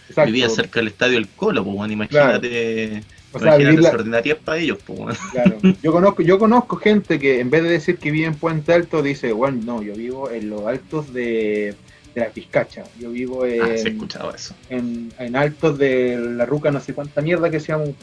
Exacto. 0.10 0.32
Vivía 0.32 0.50
cerca 0.50 0.80
del 0.80 0.88
estadio 0.90 1.14
del 1.16 1.28
Colo, 1.30 1.64
pues 1.64 1.76
bueno, 1.76 1.94
imagínate, 1.94 3.04
O 3.34 3.40
sea, 3.40 3.58
la- 3.58 4.36
para 4.46 4.58
ellos, 4.60 4.78
pues 4.86 5.00
bueno. 5.00 5.20
Claro. 5.32 5.58
Yo 5.84 5.92
conozco, 5.92 6.22
yo 6.24 6.40
conozco 6.40 6.78
gente 6.78 7.20
que 7.20 7.40
en 7.40 7.50
vez 7.50 7.64
de 7.64 7.70
decir 7.70 7.98
que 7.98 8.12
vive 8.12 8.26
en 8.28 8.36
Puente 8.36 8.74
Alto, 8.74 9.02
dice, 9.02 9.32
bueno, 9.32 9.60
no, 9.64 9.82
yo 9.84 9.94
vivo 9.96 10.30
en 10.32 10.50
los 10.50 10.66
altos 10.66 11.14
de, 11.14 11.76
de 12.16 12.22
la 12.22 12.30
Pizcacha. 12.30 12.84
Yo 13.00 13.12
vivo 13.12 13.46
en, 13.46 13.62
Ah, 13.62 13.68
sí 13.78 13.90
escuchado 13.90 14.34
eso. 14.34 14.54
en, 14.70 15.12
en 15.20 15.36
altos 15.36 15.78
de 15.78 16.18
la 16.18 16.46
Ruca, 16.46 16.72
no 16.72 16.80
sé 16.80 16.94
cuánta 16.94 17.22
mierda 17.22 17.50
que 17.50 17.60
sea 17.60 17.78
un- 17.78 17.96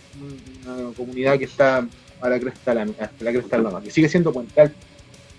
una 0.66 0.92
comunidad 0.94 1.38
que 1.38 1.44
está 1.46 1.86
a 2.20 2.28
la 2.28 2.38
cresta 2.38 2.74
la, 2.74 2.82
hasta 2.82 3.24
la 3.24 3.32
cresta 3.32 3.56
de 3.56 3.62
la 3.62 3.80
que 3.80 3.90
sigue 3.90 4.08
siendo 4.08 4.32
Puente 4.32 4.60
Alto. 4.60 4.76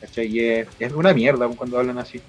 ¿Cachai? 0.05 0.27
Y 0.27 0.39
es, 0.39 0.67
una 0.93 1.13
mierda 1.13 1.47
cuando 1.49 1.79
hablan 1.79 1.97
así. 1.97 2.21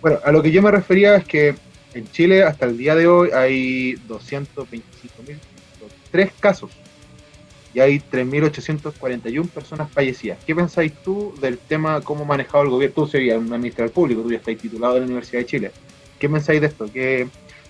Bueno, 0.00 0.18
a 0.24 0.32
lo 0.32 0.42
que 0.42 0.50
yo 0.50 0.62
me 0.62 0.70
refería 0.70 1.16
es 1.16 1.24
que 1.24 1.54
en 1.94 2.10
Chile 2.10 2.42
hasta 2.42 2.66
el 2.66 2.76
día 2.76 2.94
de 2.94 3.06
hoy 3.06 3.30
hay 3.34 3.94
225.000, 4.08 5.36
tres 6.10 6.32
casos 6.40 6.70
y 7.74 7.80
hay 7.80 8.00
3.841 8.00 9.48
personas 9.48 9.90
fallecidas. 9.90 10.38
¿Qué 10.46 10.54
pensáis 10.54 10.92
tú 11.04 11.34
del 11.40 11.58
tema, 11.58 12.00
cómo 12.00 12.24
manejado 12.24 12.64
el 12.64 12.70
gobierno? 12.70 12.94
Tú 12.94 13.06
serías 13.06 13.38
un 13.38 13.52
administrador 13.52 13.92
público, 13.92 14.22
tú 14.22 14.30
ya 14.30 14.38
estás 14.38 14.56
titulado 14.56 14.94
de 14.94 15.00
la 15.00 15.06
Universidad 15.06 15.40
de 15.40 15.46
Chile. 15.46 15.70
¿Qué 16.18 16.28
pensáis 16.28 16.60
de 16.60 16.66
esto? 16.66 16.90
¿Qué, 16.92 17.28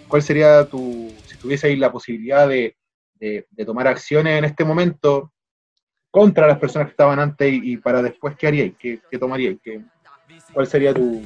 ¿Cuál 0.08 0.22
sería 0.22 0.64
tu, 0.64 1.12
si 1.26 1.36
tuvieseis 1.36 1.78
la 1.78 1.92
posibilidad 1.92 2.48
de, 2.48 2.76
de- 3.18 3.46
de 3.50 3.64
tomar 3.64 3.86
acciones 3.88 4.38
en 4.38 4.44
este 4.44 4.64
momento 4.64 5.32
contra 6.10 6.46
las 6.46 6.58
personas 6.58 6.88
que 6.88 6.92
estaban 6.92 7.18
antes 7.18 7.52
y, 7.52 7.72
y 7.72 7.76
para 7.76 8.02
después, 8.02 8.36
¿qué 8.36 8.46
haríais? 8.48 8.74
¿Qué, 8.78 9.00
qué 9.10 9.18
tomaríais? 9.18 9.58
¿Qué, 9.62 9.80
¿Cuál 10.52 10.66
sería 10.66 10.92
tu, 10.92 11.22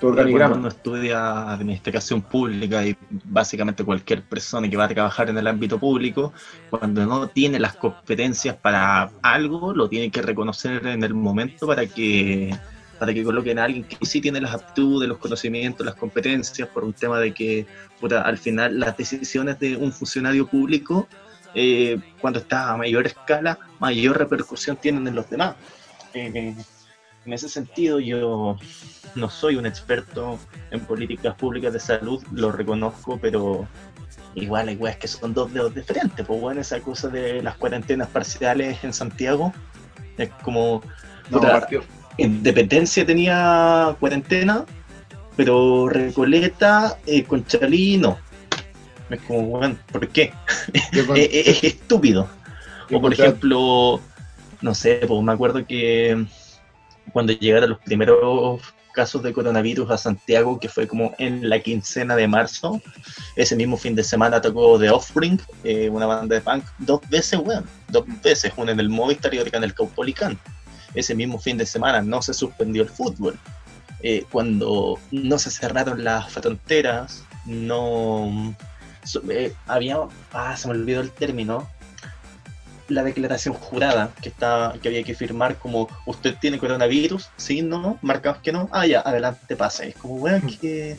tu 0.00 0.06
Cuando 0.06 0.20
organigrama? 0.20 0.54
uno 0.56 0.68
estudia 0.68 1.52
administración 1.52 2.22
pública 2.22 2.84
y 2.86 2.96
básicamente 3.24 3.84
cualquier 3.84 4.22
persona 4.22 4.68
que 4.68 4.76
va 4.76 4.84
a 4.84 4.88
trabajar 4.88 5.28
en 5.30 5.38
el 5.38 5.46
ámbito 5.46 5.78
público, 5.78 6.32
cuando 6.70 7.04
no 7.06 7.28
tiene 7.28 7.58
las 7.58 7.74
competencias 7.76 8.54
para 8.56 9.10
algo, 9.22 9.74
lo 9.74 9.88
tiene 9.88 10.10
que 10.10 10.22
reconocer 10.22 10.86
en 10.86 11.02
el 11.02 11.14
momento 11.14 11.66
para 11.66 11.86
que 11.86 12.56
para 12.98 13.14
que 13.14 13.22
coloquen 13.22 13.60
a 13.60 13.64
alguien 13.64 13.84
que 13.84 13.96
sí 14.04 14.20
tiene 14.20 14.40
las 14.40 14.52
aptitudes, 14.54 15.08
los 15.08 15.18
conocimientos, 15.18 15.86
las 15.86 15.94
competencias, 15.94 16.68
por 16.68 16.82
un 16.82 16.92
tema 16.92 17.20
de 17.20 17.32
que 17.32 17.64
puta, 18.00 18.22
al 18.22 18.38
final 18.38 18.80
las 18.80 18.96
decisiones 18.96 19.60
de 19.60 19.76
un 19.76 19.92
funcionario 19.92 20.48
público, 20.48 21.06
eh, 21.54 21.98
cuando 22.20 22.38
está 22.40 22.70
a 22.70 22.76
mayor 22.76 23.06
escala, 23.06 23.58
mayor 23.78 24.18
repercusión 24.18 24.76
tienen 24.76 25.06
en 25.06 25.14
los 25.14 25.28
demás. 25.28 25.56
Eh, 26.14 26.54
en 27.28 27.32
ese 27.32 27.48
sentido, 27.48 28.00
yo 28.00 28.56
no 29.14 29.28
soy 29.28 29.56
un 29.56 29.66
experto 29.66 30.38
en 30.70 30.80
políticas 30.80 31.34
públicas 31.34 31.72
de 31.72 31.80
salud, 31.80 32.22
lo 32.32 32.52
reconozco, 32.52 33.18
pero 33.20 33.68
igual 34.34 34.68
hay 34.68 34.76
weas 34.76 34.96
que 34.96 35.08
son 35.08 35.34
dos 35.34 35.52
dedos 35.52 35.74
de 35.74 35.82
frente. 35.82 36.24
Pues 36.24 36.40
bueno, 36.40 36.60
esa 36.60 36.80
cosa 36.80 37.08
de 37.08 37.42
las 37.42 37.56
cuarentenas 37.56 38.08
parciales 38.08 38.82
en 38.82 38.92
Santiago 38.92 39.52
es 40.16 40.30
como 40.42 40.82
No, 41.30 41.40
partió. 41.40 41.82
Independencia 42.16 43.06
tenía 43.06 43.94
cuarentena, 44.00 44.64
pero 45.36 45.88
Recoleta, 45.88 46.98
eh, 47.06 47.24
Conchalí 47.24 47.98
no. 47.98 48.18
Es 49.10 49.20
como, 49.22 49.42
bueno, 49.58 49.76
¿por 49.90 50.06
qué? 50.08 50.32
Es, 50.72 50.88
es- 51.16 51.46
es 51.48 51.64
estúpido. 51.64 52.28
O 52.90 53.00
por 53.00 53.12
ejemplo, 53.12 54.00
no 54.60 54.74
sé, 54.74 55.00
pues 55.06 55.22
me 55.22 55.32
acuerdo 55.32 55.66
que 55.66 56.26
cuando 57.12 57.32
llegaron 57.32 57.70
los 57.70 57.78
primeros 57.80 58.60
casos 58.92 59.22
de 59.22 59.32
coronavirus 59.32 59.90
a 59.90 59.98
Santiago, 59.98 60.58
que 60.58 60.68
fue 60.68 60.88
como 60.88 61.14
en 61.18 61.48
la 61.48 61.60
quincena 61.60 62.16
de 62.16 62.26
marzo. 62.26 62.80
Ese 63.36 63.54
mismo 63.54 63.76
fin 63.76 63.94
de 63.94 64.02
semana 64.02 64.40
tocó 64.40 64.78
The 64.78 64.90
Offspring, 64.90 65.40
eh, 65.64 65.88
una 65.88 66.06
banda 66.06 66.34
de 66.34 66.40
punk, 66.40 66.64
dos 66.78 67.00
veces, 67.08 67.38
weón. 67.38 67.64
Dos 67.88 68.04
veces, 68.22 68.52
una 68.56 68.72
en 68.72 68.80
el 68.80 68.88
Movistar 68.88 69.32
y 69.34 69.38
otra 69.38 69.58
en 69.58 69.64
el 69.64 69.74
Caupolicán. 69.74 70.38
Ese 70.94 71.14
mismo 71.14 71.38
fin 71.38 71.56
de 71.58 71.66
semana 71.66 72.02
no 72.02 72.22
se 72.22 72.34
suspendió 72.34 72.82
el 72.82 72.88
fútbol. 72.88 73.38
Eh, 74.02 74.24
cuando 74.32 74.98
no 75.12 75.38
se 75.38 75.50
cerraron 75.50 76.02
las 76.02 76.32
fronteras, 76.32 77.24
no... 77.46 78.54
Eh, 79.30 79.52
había... 79.66 79.98
Ah, 80.32 80.56
se 80.56 80.68
me 80.68 80.74
olvidó 80.74 81.00
el 81.00 81.10
término 81.10 81.68
la 82.88 83.02
declaración 83.02 83.54
jurada 83.54 84.10
que 84.20 84.30
estaba, 84.30 84.72
que 84.74 84.88
había 84.88 85.04
que 85.04 85.14
firmar 85.14 85.56
como 85.56 85.88
usted 86.06 86.36
tiene 86.40 86.58
coronavirus, 86.58 87.28
sí, 87.36 87.62
no, 87.62 87.98
marcados 88.02 88.38
que 88.38 88.52
no, 88.52 88.68
ah 88.72 88.86
ya, 88.86 89.00
adelante 89.00 89.56
pase. 89.56 89.90
Es 89.90 89.96
como 89.96 90.14
weón 90.14 90.44
mm. 90.44 90.58
que 90.58 90.96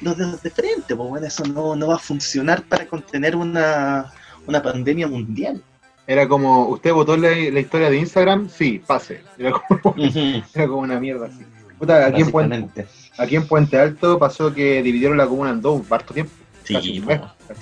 los 0.00 0.16
dedos 0.16 0.42
de 0.42 0.50
frente, 0.50 0.94
pues 0.94 1.08
bueno, 1.08 1.26
eso 1.26 1.44
no, 1.44 1.74
no 1.76 1.88
va 1.88 1.96
a 1.96 1.98
funcionar 1.98 2.62
para 2.62 2.86
contener 2.86 3.36
una, 3.36 4.12
una 4.46 4.62
pandemia 4.62 5.08
mundial. 5.08 5.62
Era 6.06 6.26
como, 6.28 6.68
¿usted 6.68 6.92
votó 6.92 7.16
la, 7.16 7.30
la 7.30 7.60
historia 7.60 7.90
de 7.90 7.98
Instagram? 7.98 8.48
Sí, 8.48 8.82
pase. 8.84 9.22
Era 9.38 9.52
como, 9.52 9.94
era 10.54 10.66
como 10.66 10.80
una 10.80 10.98
mierda 10.98 11.26
así. 11.26 11.44
Puta, 11.78 12.04
aquí, 12.04 12.20
en 12.20 12.30
Puente, 12.30 12.86
aquí 13.16 13.36
en 13.36 13.46
Puente 13.46 13.78
Alto 13.78 14.18
pasó 14.18 14.52
que 14.52 14.82
dividieron 14.82 15.16
la 15.16 15.26
comuna 15.26 15.50
en 15.50 15.62
dos, 15.62 15.76
un 15.76 15.84
parto 15.84 16.12
tiempo. 16.12 16.32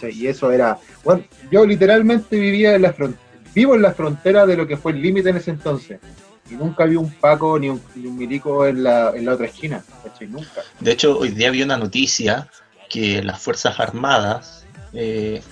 Sí, 0.00 0.10
y 0.12 0.26
eso 0.26 0.52
era. 0.52 0.78
Bueno, 1.04 1.24
yo 1.50 1.64
literalmente 1.64 2.38
vivía 2.38 2.74
en 2.74 2.82
la 2.82 2.92
frontera 2.92 3.28
vivo 3.54 3.74
en 3.74 3.82
la 3.82 3.92
frontera 3.92 4.46
de 4.46 4.56
lo 4.56 4.66
que 4.66 4.76
fue 4.76 4.92
el 4.92 5.02
límite 5.02 5.30
en 5.30 5.36
ese 5.36 5.50
entonces. 5.50 5.98
Y 6.50 6.54
nunca 6.54 6.84
vi 6.84 6.96
un 6.96 7.10
Paco 7.10 7.58
ni 7.58 7.68
un, 7.68 7.80
milico 8.16 8.66
en 8.66 8.82
la, 8.82 9.12
en 9.14 9.26
la 9.26 9.34
otra 9.34 9.46
esquina. 9.46 9.82
Nunca. 10.28 10.62
De 10.80 10.92
hecho, 10.92 11.18
hoy 11.18 11.30
día 11.30 11.50
vi 11.50 11.62
una 11.62 11.76
noticia 11.76 12.48
que 12.88 13.22
las 13.22 13.40
Fuerzas 13.40 13.78
Armadas 13.78 14.64
eh, 14.92 15.42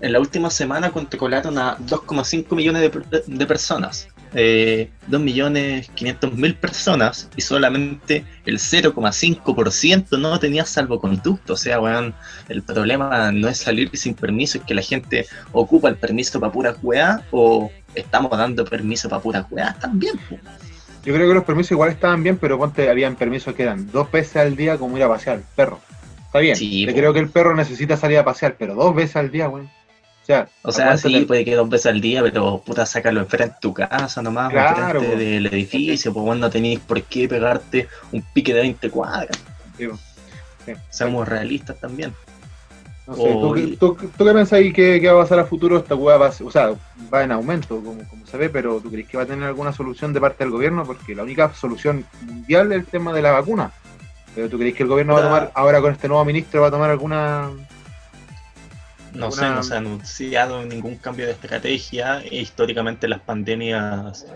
en 0.00 0.12
la 0.12 0.20
última 0.20 0.50
semana 0.50 0.90
controlaron 0.90 1.58
a 1.58 1.76
2,5 1.78 2.54
millones 2.54 2.82
de, 2.82 3.22
de 3.26 3.46
personas 3.46 4.08
eh, 4.34 4.90
2.500.000 5.10 6.56
personas 6.56 7.28
y 7.36 7.40
solamente 7.40 8.24
el 8.46 8.58
0,5% 8.58 10.18
no 10.18 10.38
tenía 10.38 10.64
salvoconducto. 10.64 11.54
O 11.54 11.56
sea, 11.56 11.80
weón, 11.80 12.14
el 12.48 12.62
problema 12.62 13.32
no 13.32 13.48
es 13.48 13.58
salir 13.58 13.90
sin 13.94 14.14
permiso, 14.14 14.58
es 14.58 14.64
que 14.64 14.74
la 14.74 14.82
gente 14.82 15.26
ocupa 15.52 15.88
el 15.88 15.96
permiso 15.96 16.40
para 16.40 16.52
pura 16.52 16.76
weá 16.82 17.22
o 17.30 17.70
estamos 17.94 18.30
dando 18.30 18.64
permiso 18.64 19.08
para 19.08 19.22
pura 19.22 19.46
weá 19.50 19.74
también. 19.80 20.18
Yo 21.04 21.14
creo 21.14 21.28
que 21.28 21.34
los 21.34 21.44
permisos 21.44 21.72
igual 21.72 21.90
estaban 21.90 22.22
bien, 22.22 22.36
pero 22.36 22.58
ponte, 22.58 22.90
habían 22.90 23.16
permisos 23.16 23.54
que 23.54 23.62
eran 23.62 23.90
dos 23.90 24.10
veces 24.10 24.36
al 24.36 24.56
día 24.56 24.76
como 24.76 24.96
ir 24.96 25.04
a 25.04 25.08
pasear 25.08 25.36
el 25.36 25.44
perro. 25.56 25.80
Está 26.26 26.40
bien, 26.40 26.56
Yo 26.56 26.92
creo 26.92 27.14
que 27.14 27.20
el 27.20 27.30
perro 27.30 27.56
necesita 27.56 27.96
salir 27.96 28.18
a 28.18 28.24
pasear, 28.24 28.56
pero 28.58 28.74
dos 28.74 28.94
veces 28.94 29.16
al 29.16 29.30
día, 29.30 29.48
weón 29.48 29.70
o 30.62 30.72
sea, 30.72 30.96
sí, 30.98 31.24
puede 31.24 31.44
que 31.44 31.54
dos 31.54 31.68
veces 31.68 31.86
al 31.86 32.00
día, 32.00 32.22
pero 32.22 32.62
puta, 32.64 32.84
sácalo 32.84 33.20
enfrente 33.20 33.54
de 33.54 33.60
tu 33.60 33.72
casa 33.72 34.22
nomás, 34.22 34.52
enfrente 34.52 35.16
del 35.16 35.46
edificio, 35.46 36.12
pues 36.12 36.24
bueno, 36.24 36.42
no 36.42 36.50
tenéis 36.50 36.80
por 36.80 37.02
qué 37.02 37.28
pegarte 37.28 37.88
un 38.12 38.22
pique 38.34 38.52
de 38.52 38.60
20 38.60 38.90
cuadras. 38.90 39.38
Seamos 40.90 41.26
realistas 41.26 41.78
también. 41.80 42.12
No 43.06 43.16
sé, 43.16 43.76
¿tú, 43.80 43.96
qué 43.96 44.24
pensáis 44.34 44.74
que, 44.74 45.00
va 45.06 45.20
a 45.20 45.22
pasar 45.22 45.38
a 45.38 45.44
futuro? 45.46 45.78
Esta 45.78 45.94
hueá 45.94 46.18
va, 46.18 46.28
o 46.28 46.50
sea, 46.50 46.72
va 47.12 47.24
en 47.24 47.32
aumento, 47.32 47.82
como, 47.82 48.06
como 48.06 48.26
se 48.26 48.36
ve, 48.36 48.50
pero 48.50 48.80
¿tú 48.80 48.90
crees 48.90 49.08
que 49.08 49.16
va 49.16 49.22
a 49.22 49.26
tener 49.26 49.44
alguna 49.44 49.72
solución 49.72 50.12
de 50.12 50.20
parte 50.20 50.44
del 50.44 50.50
gobierno? 50.50 50.84
Porque 50.84 51.14
la 51.14 51.22
única 51.22 51.54
solución 51.54 52.04
mundial 52.20 52.70
es 52.72 52.80
el 52.80 52.86
tema 52.86 53.14
de 53.14 53.22
la 53.22 53.32
vacuna. 53.32 53.72
Pero 54.34 54.50
¿tú 54.50 54.58
crees 54.58 54.74
que 54.74 54.82
el 54.82 54.90
gobierno 54.90 55.14
va 55.14 55.20
a 55.20 55.22
tomar, 55.22 55.52
ahora 55.54 55.80
con 55.80 55.92
este 55.92 56.06
nuevo 56.06 56.22
ministro, 56.26 56.60
va 56.60 56.68
a 56.68 56.70
tomar 56.70 56.90
alguna 56.90 57.50
no 59.14 59.30
sé, 59.30 59.48
no 59.48 59.62
se 59.62 59.74
ha 59.74 59.78
anunciado 59.78 60.64
ningún 60.64 60.96
cambio 60.96 61.26
de 61.26 61.32
estrategia. 61.32 62.22
E 62.22 62.36
históricamente 62.36 63.08
las 63.08 63.20
pandemias... 63.20 64.26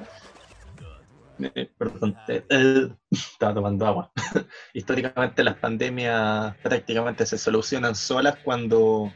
Eh, 1.54 1.68
perdón, 1.76 2.16
eh, 2.28 2.44
eh, 2.48 2.88
estaba 3.11 3.54
tomando 3.54 3.87
agua. 3.87 4.12
históricamente 4.74 5.42
las 5.42 5.56
pandemias 5.56 6.54
prácticamente 6.62 7.26
se 7.26 7.38
solucionan 7.38 7.94
solas 7.94 8.37
cuando 8.44 9.12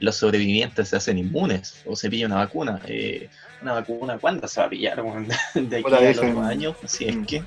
los 0.00 0.16
sobrevivientes 0.16 0.88
se 0.88 0.96
hacen 0.96 1.18
inmunes 1.18 1.82
o 1.86 1.94
se 1.94 2.10
pilla 2.10 2.26
una 2.26 2.36
vacuna. 2.36 2.80
una 3.62 3.72
vacuna, 3.74 4.18
¿cuándo 4.18 4.48
se 4.48 4.60
va 4.60 4.66
a 4.66 4.70
pillar? 4.70 5.02
de 5.54 5.76
aquí 5.76 5.94
a 5.94 6.12
los 6.12 6.38
años, 6.46 6.76
así 6.82 7.04
es 7.06 7.16
mm. 7.16 7.24
que... 7.24 7.42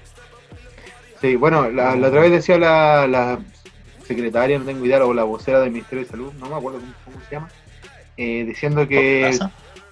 Sí, 1.19 1.35
bueno, 1.35 1.69
la, 1.69 1.93
otra 1.95 2.21
vez 2.21 2.31
decía 2.31 2.57
la 2.57 3.39
secretaria, 4.11 4.59
no 4.59 4.65
tengo 4.65 4.85
idea, 4.85 5.05
o 5.05 5.13
la 5.13 5.23
vocera 5.23 5.59
del 5.59 5.71
Ministerio 5.71 6.03
de 6.03 6.09
Salud, 6.09 6.33
no 6.33 6.49
me 6.49 6.55
acuerdo 6.55 6.79
cómo, 6.79 6.93
se 7.31 7.35
llama, 7.35 7.49
eh, 8.17 8.43
diciendo 8.45 8.87
que, 8.87 9.37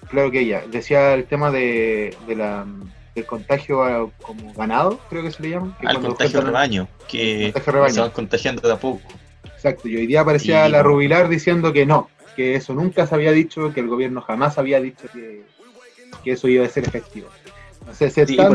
claro 0.08 0.30
que 0.30 0.40
ella, 0.40 0.62
decía 0.70 1.14
el 1.14 1.24
tema 1.24 1.50
de, 1.50 2.14
la, 2.28 2.66
del 3.14 3.24
contagio 3.24 4.12
como 4.20 4.52
ganado, 4.52 5.00
creo 5.08 5.22
que 5.22 5.30
se 5.30 5.42
le 5.42 5.50
llama. 5.50 5.76
Que 5.80 5.86
Al 5.86 6.00
contagio 6.00 6.42
rebaño, 6.42 6.86
que 7.08 7.52
se 7.58 8.00
van 8.00 8.10
contagiando 8.10 8.68
de 8.68 8.74
a 8.74 8.78
poco. 8.78 9.00
Exacto, 9.44 9.88
y 9.88 9.96
hoy 9.96 10.06
día 10.06 10.20
aparecía 10.20 10.68
la 10.68 10.82
Rubilar 10.82 11.28
diciendo 11.28 11.72
que 11.72 11.86
no, 11.86 12.10
que 12.36 12.56
eso 12.56 12.74
nunca 12.74 13.06
se 13.06 13.14
había 13.14 13.32
dicho, 13.32 13.72
que 13.72 13.80
el 13.80 13.88
gobierno 13.88 14.20
jamás 14.20 14.58
había 14.58 14.80
dicho 14.80 15.08
que, 15.12 15.42
eso 16.24 16.48
iba 16.48 16.64
a 16.66 16.68
ser 16.68 16.84
efectivo. 16.84 17.28
No 17.86 17.94
sé, 17.94 18.10
se 18.10 18.22
está, 18.22 18.50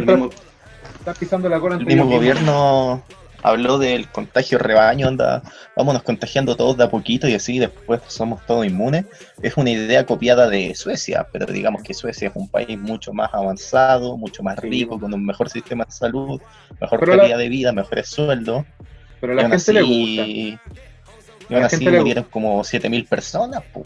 pisando 1.19 1.49
la 1.49 1.59
cola 1.59 1.75
El 1.75 1.85
mismo 1.85 2.05
gobierno 2.05 3.03
habló 3.45 3.77
del 3.77 4.09
contagio 4.09 4.57
rebaño, 4.57 5.07
anda, 5.07 5.43
vámonos 5.75 6.01
contagiando 6.01 6.55
todos 6.55 6.77
de 6.77 6.85
a 6.85 6.89
poquito 6.89 7.27
y 7.27 7.35
así 7.35 7.59
después 7.59 8.01
somos 8.07 8.43
todos 8.45 8.65
inmunes. 8.65 9.05
Es 9.43 9.55
una 9.55 9.69
idea 9.69 10.05
copiada 10.05 10.49
de 10.49 10.73
Suecia, 10.73 11.27
pero 11.31 11.45
digamos 11.45 11.83
que 11.83 11.93
Suecia 11.93 12.29
es 12.29 12.35
un 12.35 12.49
país 12.49 12.77
mucho 12.79 13.13
más 13.13 13.31
avanzado, 13.33 14.17
mucho 14.17 14.41
más 14.41 14.57
rico, 14.57 14.99
con 14.99 15.13
un 15.13 15.23
mejor 15.23 15.49
sistema 15.49 15.85
de 15.85 15.91
salud, 15.91 16.41
mejor 16.81 17.05
calidad 17.07 17.37
de 17.37 17.49
vida, 17.49 17.71
mejores 17.71 18.09
sueldos. 18.09 18.65
Pero 19.21 19.33
a 19.33 19.35
la 19.35 19.49
gente 19.49 19.73
le 19.73 19.81
gusta. 19.81 20.27
Y 21.47 21.53
aún 21.53 21.63
así 21.63 21.87
murieron 21.87 22.23
como 22.23 22.63
7.000 22.63 23.07
personas, 23.07 23.61
pues, 23.71 23.85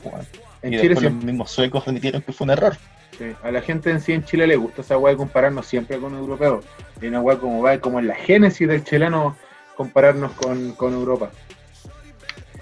y 0.63 0.69
después 0.77 1.03
los 1.03 1.13
mismos 1.13 1.51
suecos 1.51 1.85
admitieron 1.85 2.21
que 2.21 2.31
fue 2.31 2.45
un 2.45 2.51
error. 2.51 2.77
A 3.43 3.51
la 3.51 3.61
gente 3.61 3.91
en 3.91 3.99
sí 3.99 4.13
en 4.13 4.23
Chile 4.23 4.47
le 4.47 4.55
gusta 4.55 4.81
esa 4.81 4.97
weá 4.97 5.11
de 5.11 5.17
compararnos 5.17 5.65
siempre 5.65 5.97
con 5.97 6.15
europeos. 6.15 6.63
Y 7.01 7.07
una 7.07 7.19
weá 7.19 7.37
como 7.37 7.61
va 7.61 7.77
como 7.79 7.99
en 7.99 8.07
la 8.07 8.15
génesis 8.15 8.65
del 8.65 8.85
chileno 8.85 9.35
compararnos 9.79 10.33
con, 10.33 10.93
Europa. 10.93 11.31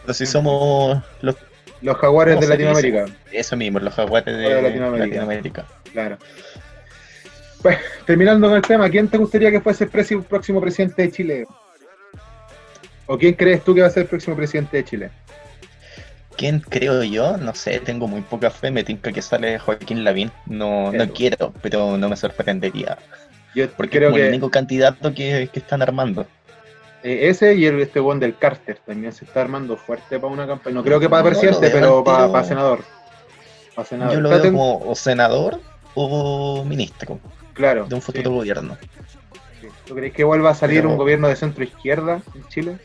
Pero 0.02 0.14
si 0.14 0.28
somos 0.28 1.02
los, 1.22 1.36
los 1.82 1.98
jaguares 1.98 2.40
de 2.40 2.48
Latinoamérica. 2.48 3.06
Eso 3.32 3.58
mismo, 3.58 3.80
los 3.80 3.96
jaguares 3.96 4.38
de, 4.38 4.62
Latinoamérica. 4.62 5.66
Claro. 5.92 6.20
Pues, 7.64 7.80
terminando 8.06 8.50
con 8.50 8.58
el 8.58 8.62
tema, 8.62 8.88
¿quién 8.92 9.08
te 9.08 9.18
gustaría 9.18 9.50
que 9.50 9.60
fuese 9.60 9.86
el 9.86 10.24
próximo 10.26 10.62
presidente 10.62 11.02
de 11.02 11.12
Chile? 11.12 11.48
¿O 13.08 13.18
quién 13.18 13.34
crees 13.34 13.64
tú 13.64 13.74
que 13.74 13.82
va 13.82 13.88
a 13.88 13.90
ser 13.90 14.04
el 14.04 14.10
próximo 14.10 14.36
presidente 14.36 14.78
de 14.78 14.86
Chile? 14.86 15.10
¿Quién 16.36 16.60
creo 16.60 17.02
yo? 17.02 17.36
No 17.38 17.56
sé, 17.56 17.80
tengo 17.80 18.08
muy 18.08 18.22
poca 18.22 18.52
fe. 18.52 18.70
Me 18.70 18.84
tinca 18.84 19.12
que 19.12 19.24
sale 19.24 19.58
Joaquín 19.58 20.04
Lavín. 20.04 20.32
No, 20.46 20.92
no 20.92 21.12
quiero, 21.12 21.52
pero 21.64 21.98
no 21.98 22.10
me 22.10 22.16
sorprendería. 22.16 22.96
Yo 23.56 23.68
porque 23.72 23.98
creo 23.98 24.12
es 24.12 24.18
el 24.18 24.28
único 24.30 24.52
candidato 24.52 25.16
que, 25.16 25.50
que 25.52 25.60
están 25.60 25.82
armando. 25.82 26.28
Eh, 27.08 27.30
ese 27.30 27.56
y 27.56 27.66
el 27.66 27.80
este 27.80 28.02
buen 28.02 28.20
del 28.20 28.38
Carter 28.38 28.80
también 28.86 29.14
se 29.14 29.24
está 29.24 29.40
armando 29.40 29.78
fuerte 29.78 30.20
para 30.20 30.34
una 30.34 30.46
campaña. 30.46 30.76
No 30.76 30.84
creo 30.84 31.00
que 31.00 31.08
para 31.08 31.24
presidente, 31.24 31.70
pero 31.70 32.04
para, 32.04 32.44
senador. 32.44 32.84
Yo 34.12 34.20
lo 34.20 34.30
veo 34.30 34.42
como 34.42 34.80
o 34.80 34.94
senador 34.94 35.62
o 35.96 36.66
ministro. 36.66 37.18
Claro. 37.54 37.86
De 37.86 37.96
un 37.96 38.02
futuro 38.02 38.32
gobierno. 38.32 38.78
¿Tú 39.86 39.96
crees 39.96 40.14
que 40.14 40.26
vuelva 40.26 40.50
a 40.50 40.54
salir 40.54 40.86
un 40.86 40.98
gobierno 40.98 41.30
de 41.30 41.38
centro 41.38 41.64
izquierda 41.64 42.22
en 42.36 42.46
Chile? 42.50 42.78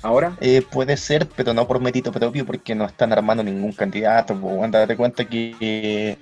¿Ahora? 0.00 0.36
Eh, 0.40 0.62
puede 0.70 0.96
ser, 0.96 1.26
pero 1.34 1.52
no 1.52 1.66
por 1.66 1.80
mérito 1.80 2.12
propio, 2.12 2.46
porque 2.46 2.76
no 2.76 2.84
están 2.84 3.12
armando 3.12 3.42
ningún 3.42 3.72
candidato. 3.72 4.36
Pues, 4.36 4.70
date 4.70 4.96
cuenta 4.96 5.24
que 5.24 6.16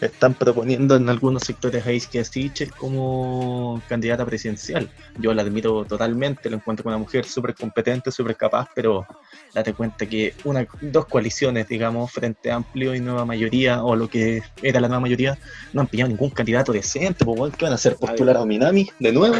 están 0.00 0.34
proponiendo 0.34 0.96
en 0.96 1.08
algunos 1.08 1.42
sectores 1.42 1.86
a 1.86 1.92
Isquia 1.92 2.24
Siches 2.24 2.72
como 2.72 3.80
candidata 3.88 4.24
presidencial. 4.24 4.90
Yo 5.18 5.34
la 5.34 5.42
admiro 5.42 5.84
totalmente, 5.84 6.48
la 6.50 6.56
encuentro 6.56 6.84
como 6.84 6.96
una 6.96 7.04
mujer 7.04 7.24
súper 7.24 7.54
competente, 7.54 8.10
súper 8.10 8.36
capaz, 8.36 8.68
pero 8.74 9.06
date 9.54 9.74
cuenta 9.74 10.06
que 10.06 10.34
una, 10.44 10.66
dos 10.80 11.06
coaliciones, 11.06 11.68
digamos, 11.68 12.10
Frente 12.12 12.50
Amplio 12.50 12.94
y 12.94 13.00
Nueva 13.00 13.24
Mayoría, 13.24 13.82
o 13.82 13.96
lo 13.96 14.08
que 14.08 14.42
era 14.62 14.80
la 14.80 14.88
Nueva 14.88 15.00
Mayoría, 15.00 15.38
no 15.72 15.82
han 15.82 15.86
pillado 15.86 16.08
ningún 16.08 16.30
candidato 16.30 16.72
decente. 16.72 17.24
Pues, 17.24 17.56
¿Qué 17.56 17.64
van 17.64 17.72
a 17.72 17.76
hacer? 17.76 17.96
¿Postular 17.96 18.36
a 18.36 18.44
Minami 18.44 18.88
de 18.98 19.12
nuevo? 19.12 19.36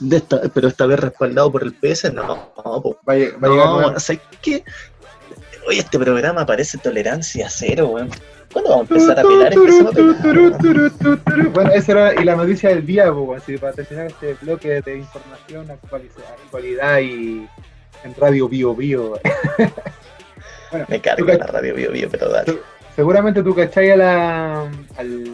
De 0.00 0.16
esta, 0.16 0.42
pero 0.54 0.68
esta 0.68 0.86
vez 0.86 1.00
respaldado 1.00 1.50
por 1.50 1.62
el 1.62 1.74
PS, 1.74 2.12
no, 2.12 2.52
no, 2.64 2.82
pues, 2.82 2.96
vaya, 3.02 3.30
vaya 3.38 3.54
no, 3.54 3.76
o 3.88 4.00
sea, 4.00 4.16
que 4.40 4.64
Oye, 5.68 5.80
este 5.80 5.98
programa 5.98 6.46
parece 6.46 6.78
tolerancia 6.78 7.48
cero, 7.50 7.88
weón. 7.88 8.08
¿Cuándo 8.52 8.70
vamos 8.70 8.90
a 8.90 8.94
empezar 8.94 9.18
a 9.18 9.22
pelar 9.22 9.52
este 9.52 11.04
papel? 11.04 11.48
Bueno, 11.48 11.70
esa 11.72 11.92
era 11.92 12.20
y 12.20 12.24
la 12.24 12.36
noticia 12.36 12.70
del 12.70 12.86
día, 12.86 13.12
pues, 13.12 13.42
así, 13.42 13.58
para 13.58 13.72
terminar 13.72 14.06
este 14.06 14.34
bloque 14.34 14.80
de 14.80 14.98
información, 14.98 15.70
actualidad, 15.70 17.00
y 17.00 17.46
en 18.04 18.14
Radio 18.16 18.48
Bio 18.48 18.74
Bio. 18.74 19.20
bueno, 20.70 20.86
Me 20.88 21.00
cargo 21.00 21.26
la 21.26 21.46
Radio 21.46 21.74
Bio 21.74 21.92
Bio, 21.92 22.08
pero 22.10 22.30
dale. 22.30 22.58
Seguramente 22.96 23.42
tú 23.42 23.54
cachai 23.54 23.90
a, 23.90 23.96
la, 23.96 24.60
al, 24.96 25.24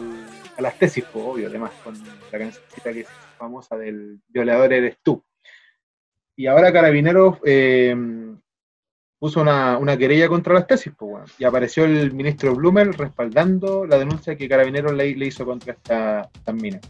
a 0.57 0.61
las 0.61 0.77
tesis, 0.77 1.05
pues, 1.11 1.25
obvio, 1.25 1.47
además, 1.47 1.71
con 1.83 1.93
la 2.31 2.37
cancioncita 2.37 2.91
que 2.91 3.01
es 3.01 3.07
famosa 3.37 3.77
del 3.77 4.19
violador 4.27 4.73
eres 4.73 4.97
tú. 5.01 5.23
Y 6.35 6.47
ahora 6.47 6.73
Carabineros 6.73 7.37
eh, 7.45 7.95
puso 9.25 9.41
una, 9.41 9.97
querella 9.97 10.27
contra 10.27 10.53
las 10.53 10.67
tesis, 10.67 10.93
pues, 10.95 11.31
y 11.39 11.45
apareció 11.45 11.85
el 11.85 12.13
ministro 12.13 12.53
Blumel 12.53 12.93
respaldando 12.93 13.83
la 13.87 13.97
denuncia 13.97 14.35
que 14.35 14.47
Carabineros 14.47 14.93
le, 14.93 15.07
hizo 15.07 15.43
contra 15.43 15.73
esta, 15.73 16.29
estas 16.31 16.53
minas. 16.53 16.81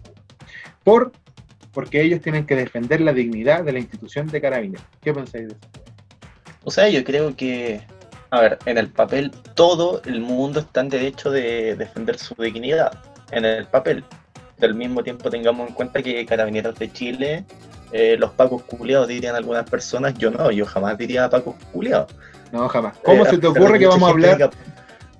Por, 0.83 1.13
porque 1.71 2.01
ellos 2.01 2.19
tienen 2.19 2.45
que 2.45 2.57
defender 2.57 2.99
la 2.99 3.13
dignidad 3.13 3.63
de 3.63 3.71
la 3.71 3.79
institución 3.79 4.27
de 4.27 4.41
Carabineros. 4.41 4.85
¿Qué 5.01 5.13
pensáis 5.13 5.47
de 5.47 5.53
eso? 5.53 5.67
O 6.65 6.71
sea, 6.71 6.89
yo 6.89 7.05
creo 7.05 7.33
que, 7.37 7.79
a 8.31 8.41
ver, 8.41 8.59
en 8.65 8.79
el 8.79 8.89
papel 8.89 9.31
todo 9.53 10.01
el 10.03 10.19
mundo 10.19 10.59
está 10.59 10.81
en 10.81 10.89
derecho 10.89 11.31
de 11.31 11.77
defender 11.77 12.19
su 12.19 12.35
dignidad, 12.35 13.01
en 13.31 13.45
el 13.45 13.65
papel. 13.65 14.03
Del 14.57 14.73
mismo 14.73 15.03
tiempo 15.03 15.29
tengamos 15.29 15.69
en 15.69 15.73
cuenta 15.73 16.03
que 16.03 16.25
Carabineros 16.25 16.77
de 16.79 16.91
Chile 16.91 17.45
eh, 17.97 18.17
los 18.17 18.31
pacos 18.31 18.61
culiados 18.63 19.07
dirían 19.07 19.37
algunas 19.37 19.69
personas, 19.69 20.15
yo 20.15 20.29
no, 20.29 20.51
yo 20.51 20.65
jamás 20.65 20.97
diría 20.97 21.29
pacos 21.29 21.55
culiados. 21.71 22.13
No, 22.51 22.67
jamás. 22.67 22.97
¿Cómo 23.01 23.23
se 23.23 23.37
te 23.37 23.47
ocurre 23.47 23.79
que 23.79 23.87
vamos 23.87 24.09
a 24.09 24.11
hablar? 24.11 24.49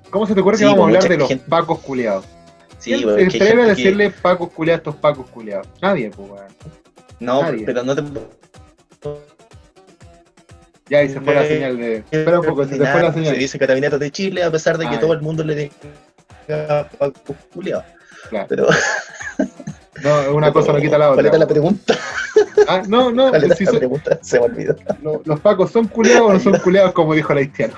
¿Cómo 0.10 0.28
se 0.28 0.36
te 0.36 0.42
ocurre 0.42 0.58
que 0.58 0.66
vamos 0.66 0.82
a 0.82 0.84
hablar 0.84 1.08
de 1.08 1.18
los 1.18 1.34
pacos 1.48 1.80
culiados? 1.80 2.26
Sí, 2.78 3.02
¿Quién 3.02 3.32
se 3.32 3.38
atreve 3.38 3.64
a 3.64 3.66
decirle 3.68 4.10
pacos 4.10 4.52
culiados 4.52 4.80
a 4.80 4.82
estos 4.82 4.96
pacos 4.98 5.26
culiados? 5.30 5.70
Nadie, 5.82 6.12
pues, 6.12 6.30
No, 7.22 7.44
pero 7.66 7.82
no 7.84 7.96
te. 7.96 8.04
Ya, 10.90 11.02
y 11.02 11.08
se 11.08 11.22
fue 11.22 11.34
la 11.34 11.46
señal 11.46 11.78
de. 11.78 12.04
Espera 12.12 12.42
un 12.42 12.46
poco, 12.46 12.66
se 12.66 12.76
fue 12.76 13.02
la 13.02 13.14
señal. 13.14 13.36
Se 13.36 13.40
dice 13.40 13.58
Carabineros 13.58 14.02
de 14.02 14.12
Chile, 14.12 14.44
a 14.44 14.52
pesar 14.52 14.78
de 14.78 14.90
que 14.90 14.98
todo 14.98 15.14
el 15.14 15.22
mundo 15.22 15.46
le 15.46 15.56
diga 15.56 16.90
pacos 17.00 17.38
culiados. 17.54 17.86
Claro. 18.30 18.48
Pero. 18.50 18.68
No, 20.04 20.36
una 20.36 20.52
cosa 20.54 20.74
no 20.74 20.82
quita 20.82 20.98
la 20.98 21.12
otra. 21.12 21.24
¿Cuál 21.24 21.26
era 21.28 21.38
la 21.38 21.48
pregunta? 21.48 21.98
Ah, 22.68 22.84
no, 22.88 23.12
no. 23.12 23.30
¿Cuál 23.30 23.44
era 23.44 23.72
la 23.72 23.80
pregunta? 23.80 24.20
Se 24.22 24.40
me 24.40 24.46
olvidó. 24.46 24.76
¿Los 25.26 25.40
pacos 25.40 25.72
son 25.72 25.88
culeados 25.88 26.30
o 26.30 26.34
no 26.34 26.40
son 26.40 26.58
culeados 26.60 26.94
como 26.94 27.14
dijo 27.14 27.32
el 27.34 27.40
haitiano? 27.40 27.76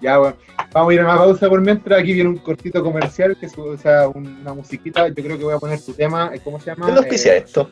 ya, 0.00 0.18
bueno. 0.18 0.36
Vamos 0.72 0.90
a 0.90 0.94
ir 0.94 1.00
a 1.00 1.04
una 1.04 1.16
pausa 1.16 1.48
por 1.48 1.60
mientras. 1.60 2.00
Aquí 2.00 2.12
viene 2.14 2.30
un 2.30 2.38
cortito 2.38 2.82
comercial, 2.82 3.36
que 3.38 3.46
es 3.46 3.58
o 3.58 3.76
sea, 3.76 4.08
una 4.08 4.54
musiquita. 4.54 5.08
Yo 5.08 5.14
creo 5.14 5.38
que 5.38 5.44
voy 5.44 5.54
a 5.54 5.58
poner 5.58 5.80
tu 5.80 5.92
tema. 5.92 6.32
¿Cómo 6.42 6.58
se 6.58 6.66
llama? 6.66 6.86
¿Qué 6.86 6.92
auspicia 6.92 7.34
eh, 7.34 7.38
esto? 7.38 7.70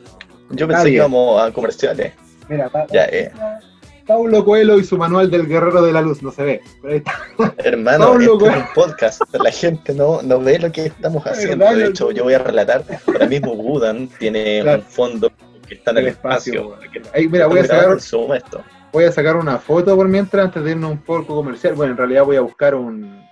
Yo 0.51 0.67
pensé 0.67 0.85
que 0.85 0.91
íbamos 0.91 1.41
a 1.41 1.51
comerciales. 1.51 2.13
Mira, 2.47 2.69
pa, 2.69 2.85
ya, 2.87 3.05
eh. 3.05 3.31
Paulo 4.11 4.43
Coelho 4.43 4.77
y 4.77 4.83
su 4.83 4.97
manual 4.97 5.31
del 5.31 5.47
guerrero 5.47 5.81
de 5.81 5.93
la 5.93 6.01
luz, 6.01 6.21
no 6.21 6.31
se 6.31 6.43
ve. 6.43 6.61
Hermano, 7.59 8.19
esto 8.19 8.45
es 8.45 8.57
un 8.57 8.65
podcast, 8.75 9.21
la 9.33 9.51
gente 9.51 9.93
no, 9.93 10.21
no 10.21 10.37
ve 10.41 10.59
lo 10.59 10.69
que 10.69 10.87
estamos 10.87 11.25
haciendo. 11.25 11.73
De 11.73 11.85
hecho, 11.85 12.11
yo 12.11 12.25
voy 12.25 12.33
a 12.33 12.39
relatar, 12.39 12.83
ahora 13.07 13.25
mismo 13.25 13.55
Budan 13.55 14.09
tiene 14.19 14.63
un 14.63 14.81
fondo 14.81 15.31
que 15.65 15.75
está 15.75 15.91
en 15.91 15.99
el, 15.99 16.07
espacio. 16.07 16.77
Ahí, 17.13 17.29
mira, 17.29 17.47
voy 17.47 17.59
a, 17.59 17.65
sacar, 17.65 17.97
voy 18.91 19.05
a 19.05 19.11
sacar 19.13 19.37
una 19.37 19.57
foto 19.59 19.95
por 19.95 20.09
mientras, 20.09 20.47
antes 20.47 20.61
de 20.61 20.71
irnos 20.71 20.91
un 20.91 20.97
poco 21.03 21.33
comercial. 21.33 21.75
Bueno, 21.75 21.93
en 21.93 21.97
realidad 21.97 22.25
voy 22.25 22.35
a 22.35 22.41
buscar 22.41 22.75
un, 22.75 23.25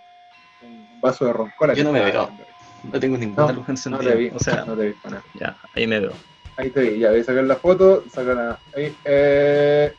un 0.62 1.02
vaso 1.02 1.26
de 1.26 1.34
roncola. 1.34 1.74
Yo 1.74 1.84
no 1.84 1.92
me 1.92 2.06
veo. 2.06 2.30
No 2.90 3.00
tengo 3.02 3.18
ninguna 3.18 3.52
luz 3.52 3.68
encendida. 3.68 4.02
No 4.02 4.10
te 4.12 4.16
vi, 4.16 4.32
o 4.34 4.40
sea, 4.40 4.64
no 4.64 4.78
te 4.78 4.88
vi 4.88 4.94
para 4.94 5.22
Ya, 5.38 5.58
ahí 5.76 5.86
me 5.86 6.00
veo. 6.00 6.14
Ahí 6.56 6.70
te 6.70 6.80
vi, 6.84 7.00
ya 7.00 7.10
voy 7.10 7.20
a 7.20 7.24
sacar 7.26 7.44
la 7.44 7.56
foto, 7.58 8.06
sacar 8.10 8.58
ahí, 8.74 8.96
eh, 9.04 9.94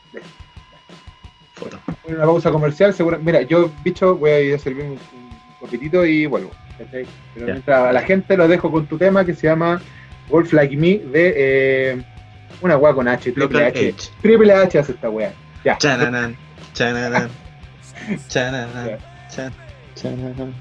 una 2.04 2.24
pausa 2.24 2.50
comercial, 2.50 2.94
seguro. 2.94 3.18
Mira, 3.18 3.42
yo, 3.42 3.70
bicho, 3.82 4.16
voy 4.16 4.30
a 4.30 4.40
ir 4.40 4.54
a 4.54 4.58
servir 4.58 4.84
un, 4.84 4.98
poquitito 5.60 6.04
y 6.06 6.26
vuelvo. 6.26 6.50
Pero 6.78 7.06
mientras 7.36 7.88
a 7.88 7.92
la 7.92 8.00
gente 8.02 8.36
lo 8.36 8.48
dejo 8.48 8.70
con 8.72 8.86
tu 8.86 8.96
tema 8.96 9.24
que 9.26 9.34
se 9.34 9.46
llama 9.46 9.80
Wolf 10.30 10.52
Like 10.54 10.76
Me 10.76 10.98
de 10.98 11.34
eh, 11.36 12.02
una 12.62 12.78
weá 12.78 12.94
con 12.94 13.06
H, 13.06 13.32
triple 13.32 13.66
H. 13.66 13.94
Triple 14.22 14.52
H 14.54 14.78
hace 14.78 14.92
esta 14.92 15.10
weá. 15.10 15.32
Ya. 15.64 15.76
Chananan, 15.76 16.36
chananan, 16.72 17.28
chananan, 18.28 18.98
chananan. 19.94 20.54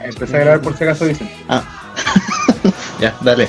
Ya, 0.00 0.04
empecé 0.06 0.36
a 0.36 0.40
grabar 0.40 0.60
por 0.62 0.76
si 0.76 0.84
acaso, 0.84 1.06
Vicente. 1.06 1.34
Ah. 1.48 1.62
ya, 3.00 3.14
dale. 3.22 3.46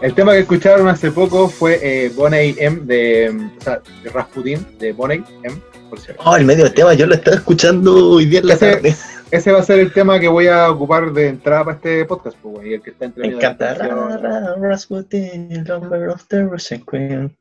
El 0.00 0.14
tema 0.14 0.32
que 0.32 0.40
escucharon 0.40 0.88
hace 0.88 1.10
poco 1.10 1.48
fue 1.48 1.78
eh, 1.82 2.10
Boney 2.14 2.54
M 2.58 2.80
de, 2.84 3.50
o 3.58 3.62
sea, 3.62 3.80
de 4.02 4.10
Rasputin, 4.10 4.66
de 4.78 4.92
Boney 4.92 5.22
M, 5.42 5.56
por. 5.90 5.98
Oh, 6.24 6.36
el 6.36 6.44
medio 6.44 6.70
tema, 6.72 6.94
yo 6.94 7.06
lo 7.06 7.14
estaba 7.14 7.36
escuchando 7.36 7.94
hoy 8.12 8.26
día 8.26 8.40
en 8.40 8.46
la 8.48 8.54
Ese- 8.54 8.72
tarde. 8.76 8.96
Ese 9.32 9.50
va 9.50 9.58
a 9.58 9.62
ser 9.64 9.80
el 9.80 9.92
tema 9.92 10.20
que 10.20 10.28
voy 10.28 10.46
a 10.46 10.70
ocupar 10.70 11.12
de 11.12 11.28
entrada 11.28 11.64
para 11.64 11.76
este 11.76 12.04
podcast, 12.04 12.36
pues, 12.40 12.54
güey, 12.54 12.74
el 12.74 12.80
que 12.82 12.90
está 12.90 13.06
entre 13.06 13.26
Me 13.28 13.34
encanta. 13.34 13.74
Rasputin, 14.60 15.64
lover 15.66 16.10
of 16.10 16.22
the 16.28 16.44
Russian 16.44 16.82
Queen. 16.88 17.36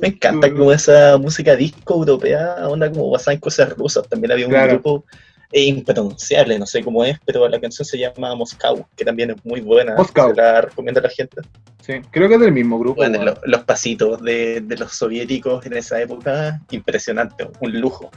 Me 0.00 0.08
encanta 0.08 0.50
como 0.50 0.72
esa 0.72 1.18
música 1.18 1.54
disco 1.54 1.94
europea, 1.96 2.56
onda 2.66 2.90
como 2.90 3.10
basada 3.10 3.34
en 3.34 3.40
cosas 3.40 3.76
rusas. 3.76 4.08
También 4.08 4.32
había 4.32 4.46
un 4.46 4.52
Claro. 4.52 4.72
grupo 4.72 5.04
eh, 5.52 5.64
impronunciable, 5.64 6.58
no 6.58 6.66
sé 6.66 6.82
cómo 6.82 7.04
es, 7.04 7.18
pero 7.24 7.46
la 7.48 7.60
canción 7.60 7.84
se 7.86 7.98
llama 7.98 8.34
Moscow, 8.34 8.86
que 8.96 9.04
también 9.04 9.30
es 9.30 9.44
muy 9.44 9.60
buena. 9.60 9.94
Moscow. 9.96 10.30
Se 10.30 10.36
la 10.36 10.62
recomiendo 10.62 11.00
a 11.00 11.04
la 11.04 11.10
gente. 11.10 11.42
Sí, 11.82 11.94
creo 12.10 12.28
que 12.28 12.34
es 12.36 12.40
del 12.40 12.52
mismo 12.52 12.78
grupo. 12.78 12.96
Bueno, 12.96 13.34
los 13.44 13.64
pasitos 13.64 14.22
de, 14.22 14.60
de 14.60 14.76
los 14.76 14.92
soviéticos 14.92 15.66
en 15.66 15.72
esa 15.74 16.00
época, 16.00 16.60
impresionante, 16.70 17.48
un 17.60 17.80
lujo. 17.80 18.10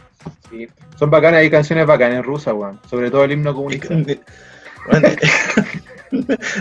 Sí. 0.49 0.67
Son 0.99 1.09
bacanas, 1.09 1.39
hay 1.41 1.49
canciones 1.49 1.85
bacanas 1.87 2.17
en 2.19 2.23
rusa, 2.23 2.53
weón. 2.53 2.79
Sobre 2.89 3.09
todo 3.11 3.23
el 3.23 3.31
himno 3.31 3.53
comunista. 3.55 3.87
Bueno, 3.89 5.07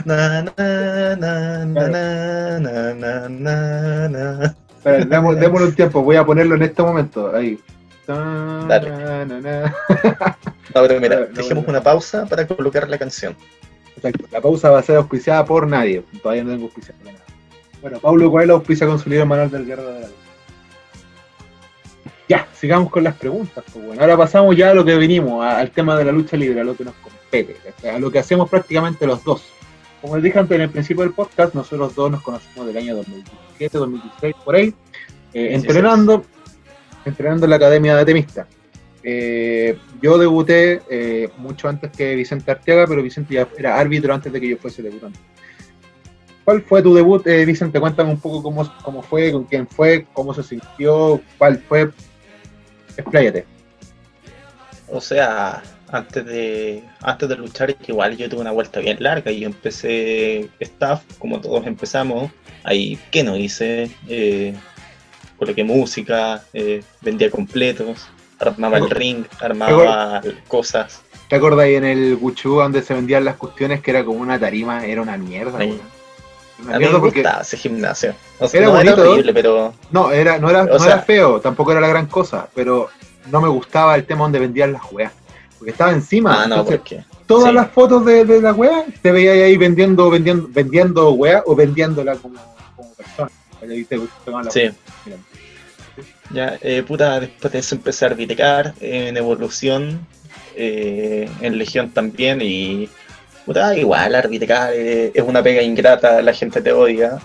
na, 0.04 0.42
na, 0.42 1.16
na, 1.16 1.16
na, 1.16 1.64
na, 1.76 2.58
na, 2.58 2.94
na, 2.94 3.28
na, 3.28 4.08
na. 4.08 4.56
Espera, 4.76 5.04
demos- 5.04 5.36
démosle 5.38 5.66
un 5.68 5.74
tiempo, 5.74 6.02
voy 6.02 6.16
a 6.16 6.24
ponerlo 6.24 6.54
en 6.56 6.62
este 6.62 6.82
momento. 6.82 7.34
Ahí. 7.34 7.58
Dale. 8.06 8.90
No, 8.90 10.82
pero 10.86 11.00
mira, 11.00 11.20
No, 11.20 11.26
dejemos 11.34 11.64
no. 11.64 11.70
una 11.70 11.82
pausa 11.82 12.26
para 12.26 12.46
colocar 12.46 12.88
la 12.88 12.98
canción. 12.98 13.36
Exacto. 13.96 14.24
La 14.30 14.40
pausa 14.40 14.70
va 14.70 14.80
a 14.80 14.82
ser 14.82 14.96
auspiciada 14.96 15.44
por 15.44 15.66
nadie. 15.66 16.02
Todavía 16.22 16.44
no 16.44 16.50
tengo 16.52 16.64
auspiciado 16.66 16.98
de 17.04 17.12
nada. 17.12 17.24
Bueno, 17.80 17.98
Pablo 18.00 18.30
Coelho 18.30 18.54
auspicia 18.54 18.86
con 18.86 18.98
su 18.98 19.08
libro 19.10 19.26
Manual 19.26 19.50
del 19.50 19.66
Guerra 19.66 19.82
de 19.84 20.00
la 20.00 20.06
Luz. 20.08 20.16
Ya, 22.28 22.48
sigamos 22.54 22.90
con 22.90 23.04
las 23.04 23.14
preguntas. 23.16 23.62
Pues 23.72 23.84
bueno, 23.84 24.00
ahora 24.00 24.16
pasamos 24.16 24.56
ya 24.56 24.70
a 24.70 24.74
lo 24.74 24.84
que 24.84 24.94
venimos, 24.96 25.44
a- 25.44 25.58
al 25.58 25.70
tema 25.70 25.96
de 25.96 26.04
la 26.06 26.12
lucha 26.12 26.36
libre, 26.36 26.60
a 26.60 26.64
lo 26.64 26.74
que 26.76 26.84
nos 26.84 26.94
compete, 26.94 27.56
a 27.88 27.98
lo 27.98 28.10
que 28.10 28.18
hacemos 28.18 28.48
prácticamente 28.48 29.06
los 29.06 29.22
dos. 29.24 29.42
Como 30.00 30.16
les 30.16 30.24
dije 30.24 30.38
antes 30.38 30.54
en 30.56 30.62
el 30.62 30.70
principio 30.70 31.02
del 31.04 31.12
podcast, 31.12 31.54
nosotros 31.54 31.94
dos 31.94 32.10
nos 32.10 32.22
conocimos 32.22 32.66
del 32.66 32.76
año 32.78 32.96
2017, 32.96 33.78
2016, 33.78 34.34
por 34.44 34.54
ahí, 34.54 34.74
eh, 35.34 35.48
16. 35.48 35.64
entrenando, 35.64 36.24
entrenando 37.04 37.46
en 37.46 37.50
la 37.50 37.56
Academia 37.56 37.94
de 37.96 38.02
Atemista. 38.02 38.46
Eh, 39.06 39.78
yo 40.00 40.16
debuté 40.16 40.80
eh, 40.88 41.28
mucho 41.36 41.68
antes 41.68 41.90
que 41.92 42.14
Vicente 42.14 42.50
Arteaga, 42.50 42.86
pero 42.86 43.02
Vicente 43.02 43.34
ya 43.34 43.46
era 43.58 43.78
árbitro 43.78 44.14
antes 44.14 44.32
de 44.32 44.40
que 44.40 44.48
yo 44.48 44.56
fuese 44.56 44.82
debutante. 44.82 45.18
¿Cuál 46.44 46.62
fue 46.62 46.82
tu 46.82 46.94
debut, 46.94 47.26
eh, 47.26 47.44
Vicente? 47.44 47.80
Cuéntame 47.80 48.10
un 48.10 48.20
poco 48.20 48.42
cómo, 48.42 48.70
cómo 48.82 49.02
fue, 49.02 49.32
con 49.32 49.44
quién 49.44 49.66
fue, 49.66 50.06
cómo 50.12 50.32
se 50.34 50.42
sintió, 50.42 51.20
cuál 51.38 51.58
fue. 51.58 51.90
Expláyate. 52.96 53.46
O 54.88 55.00
sea, 55.00 55.62
antes 55.88 56.24
de, 56.24 56.82
antes 57.02 57.28
de 57.28 57.36
luchar, 57.36 57.76
igual 57.86 58.16
yo 58.16 58.28
tuve 58.28 58.40
una 58.40 58.52
vuelta 58.52 58.80
bien 58.80 58.98
larga 59.00 59.30
y 59.30 59.40
yo 59.40 59.46
empecé 59.46 60.48
staff, 60.60 61.02
como 61.18 61.40
todos 61.40 61.66
empezamos. 61.66 62.30
Ahí, 62.62 62.98
¿qué 63.10 63.22
no 63.22 63.36
hice? 63.36 63.90
Coloqué 65.44 65.64
música, 65.64 66.42
eh, 66.54 66.82
vendía 67.02 67.30
completos, 67.30 68.06
armaba 68.38 68.78
el 68.78 68.88
ring, 68.88 69.24
armaba 69.40 70.22
cosas. 70.48 71.02
¿Te 71.28 71.36
acuerdas 71.36 71.60
ahí 71.66 71.74
en 71.74 71.84
el 71.84 72.16
Guchu 72.16 72.56
donde 72.56 72.82
se 72.82 72.94
vendían 72.94 73.24
las 73.24 73.36
cuestiones 73.36 73.80
que 73.82 73.90
era 73.90 74.04
como 74.04 74.20
una 74.20 74.38
tarima? 74.38 74.84
Era 74.86 75.02
una 75.02 75.16
mierda. 75.18 75.56
Una 75.58 75.64
A 75.64 75.66
mí 75.66 76.78
mierda 76.78 76.94
me 76.94 77.00
porque. 77.00 77.20
gustaba 77.22 77.42
ese 77.42 77.56
gimnasio. 77.58 78.14
O 78.38 78.48
sea, 78.48 78.58
Era 78.60 78.68
no 78.70 78.76
bonito, 78.76 79.00
era 79.02 79.10
horrible, 79.10 79.34
pero 79.34 79.74
No, 79.90 80.10
era, 80.12 80.38
no, 80.38 80.48
era, 80.48 80.64
no 80.64 80.78
sea- 80.78 80.94
era 80.94 81.02
feo, 81.02 81.40
tampoco 81.40 81.72
era 81.72 81.80
la 81.80 81.88
gran 81.88 82.06
cosa, 82.06 82.48
pero 82.54 82.88
no 83.30 83.40
me 83.40 83.48
gustaba 83.48 83.94
el 83.96 84.04
tema 84.04 84.22
donde 84.22 84.38
vendían 84.38 84.72
las 84.72 84.82
weas. 84.92 85.12
Porque 85.58 85.72
estaba 85.72 85.92
encima. 85.92 86.42
ah, 86.42 86.46
no, 86.46 86.56
entonces, 86.56 86.78
porque 86.78 87.04
todas 87.26 87.48
sí. 87.48 87.54
las 87.54 87.70
fotos 87.70 88.04
de, 88.06 88.24
de 88.24 88.40
la 88.40 88.52
wea 88.52 88.84
te 89.02 89.12
veías 89.12 89.36
ahí 89.36 89.56
vendiendo, 89.56 90.08
vendiendo, 90.10 90.48
vendiendo 90.50 91.12
wea 91.12 91.42
o 91.46 91.54
vendiéndola 91.54 92.16
como, 92.16 92.38
como 92.76 92.94
persona. 92.94 93.30
Sí. 94.50 94.60
wea. 95.06 95.16
Ya, 96.30 96.58
eh, 96.62 96.82
puta, 96.82 97.20
después 97.20 97.52
de 97.52 97.58
eso 97.58 97.74
empecé 97.74 98.04
a 98.04 98.08
arbitrar 98.08 98.74
en 98.80 99.16
Evolución, 99.16 100.06
eh, 100.56 101.28
en 101.40 101.58
Legión 101.58 101.90
también, 101.90 102.40
y 102.42 102.88
puta, 103.44 103.76
igual 103.76 104.14
arbitrar 104.14 104.72
eh, 104.74 105.12
es 105.14 105.22
una 105.22 105.42
pega 105.42 105.62
ingrata, 105.62 106.22
la 106.22 106.32
gente 106.32 106.62
te 106.62 106.72
odia, 106.72 107.18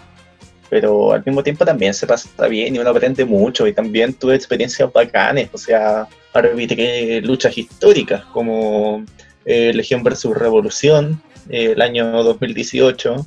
pero 0.70 1.14
al 1.14 1.24
mismo 1.26 1.42
tiempo 1.44 1.66
también 1.66 1.94
se 1.94 2.06
pasa 2.06 2.48
bien 2.48 2.76
y 2.76 2.80
uno 2.80 2.90
aprende 2.90 3.24
mucho, 3.26 3.66
y 3.68 3.74
también 3.74 4.14
tuve 4.14 4.36
experiencias 4.36 4.92
bacanes, 4.92 5.50
o 5.54 5.58
sea, 5.58 6.08
arbitré 6.34 7.22
luchas 7.22 7.58
históricas 7.58 8.24
como 8.34 9.04
eh, 9.46 9.74
Legión 9.74 10.04
versus 10.04 10.38
Revolución, 10.38 11.22
eh, 11.50 11.72
el 11.72 11.82
año 11.82 12.24
2018. 12.24 13.26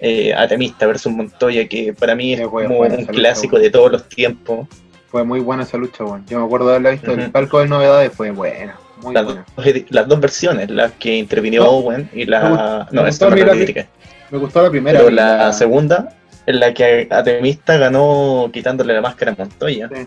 Eh, 0.00 0.34
Atemista 0.34 0.86
versus 0.86 1.12
Montoya, 1.12 1.66
que 1.66 1.94
para 1.94 2.14
mí 2.14 2.34
es 2.34 2.46
como 2.46 2.80
un 2.80 3.06
clásico 3.06 3.58
de 3.58 3.70
todos 3.70 3.90
los 3.90 4.08
tiempos. 4.08 4.68
Fue 5.14 5.22
muy 5.22 5.38
buena 5.38 5.62
esa 5.62 5.76
lucha, 5.76 6.02
weón. 6.02 6.26
Yo 6.26 6.40
me 6.40 6.44
acuerdo 6.44 6.66
de 6.66 6.72
haberla 6.72 6.90
visto 6.90 7.12
en 7.12 7.20
el 7.20 7.30
palco 7.30 7.60
de 7.60 7.68
novedades, 7.68 8.10
fue 8.12 8.32
buena, 8.32 8.76
muy 9.00 9.14
las, 9.14 9.24
buena. 9.24 9.44
dos, 9.54 9.66
las 9.90 10.08
dos 10.08 10.18
versiones, 10.18 10.70
la 10.70 10.90
que 10.90 11.14
intervinió 11.18 11.62
No, 11.62 11.70
Owen 11.70 12.10
y 12.12 12.24
la. 12.24 12.88
me 12.90 13.00
no, 13.00 13.06
esta 13.06 13.30
no 13.30 13.36
la 13.36 13.52
critiqué. 13.52 13.86
Me 14.32 14.38
gustó 14.38 14.60
la 14.60 14.70
primera. 14.70 14.98
Pero 14.98 15.10
la 15.10 15.52
segunda, 15.52 16.16
en 16.46 16.58
la 16.58 16.74
que 16.74 17.06
Atemista 17.08 17.76
ganó 17.78 18.50
quitándole 18.52 18.92
la 18.92 19.02
máscara 19.02 19.30
a 19.30 19.36
Montoya. 19.38 19.88
Sí. 19.94 20.06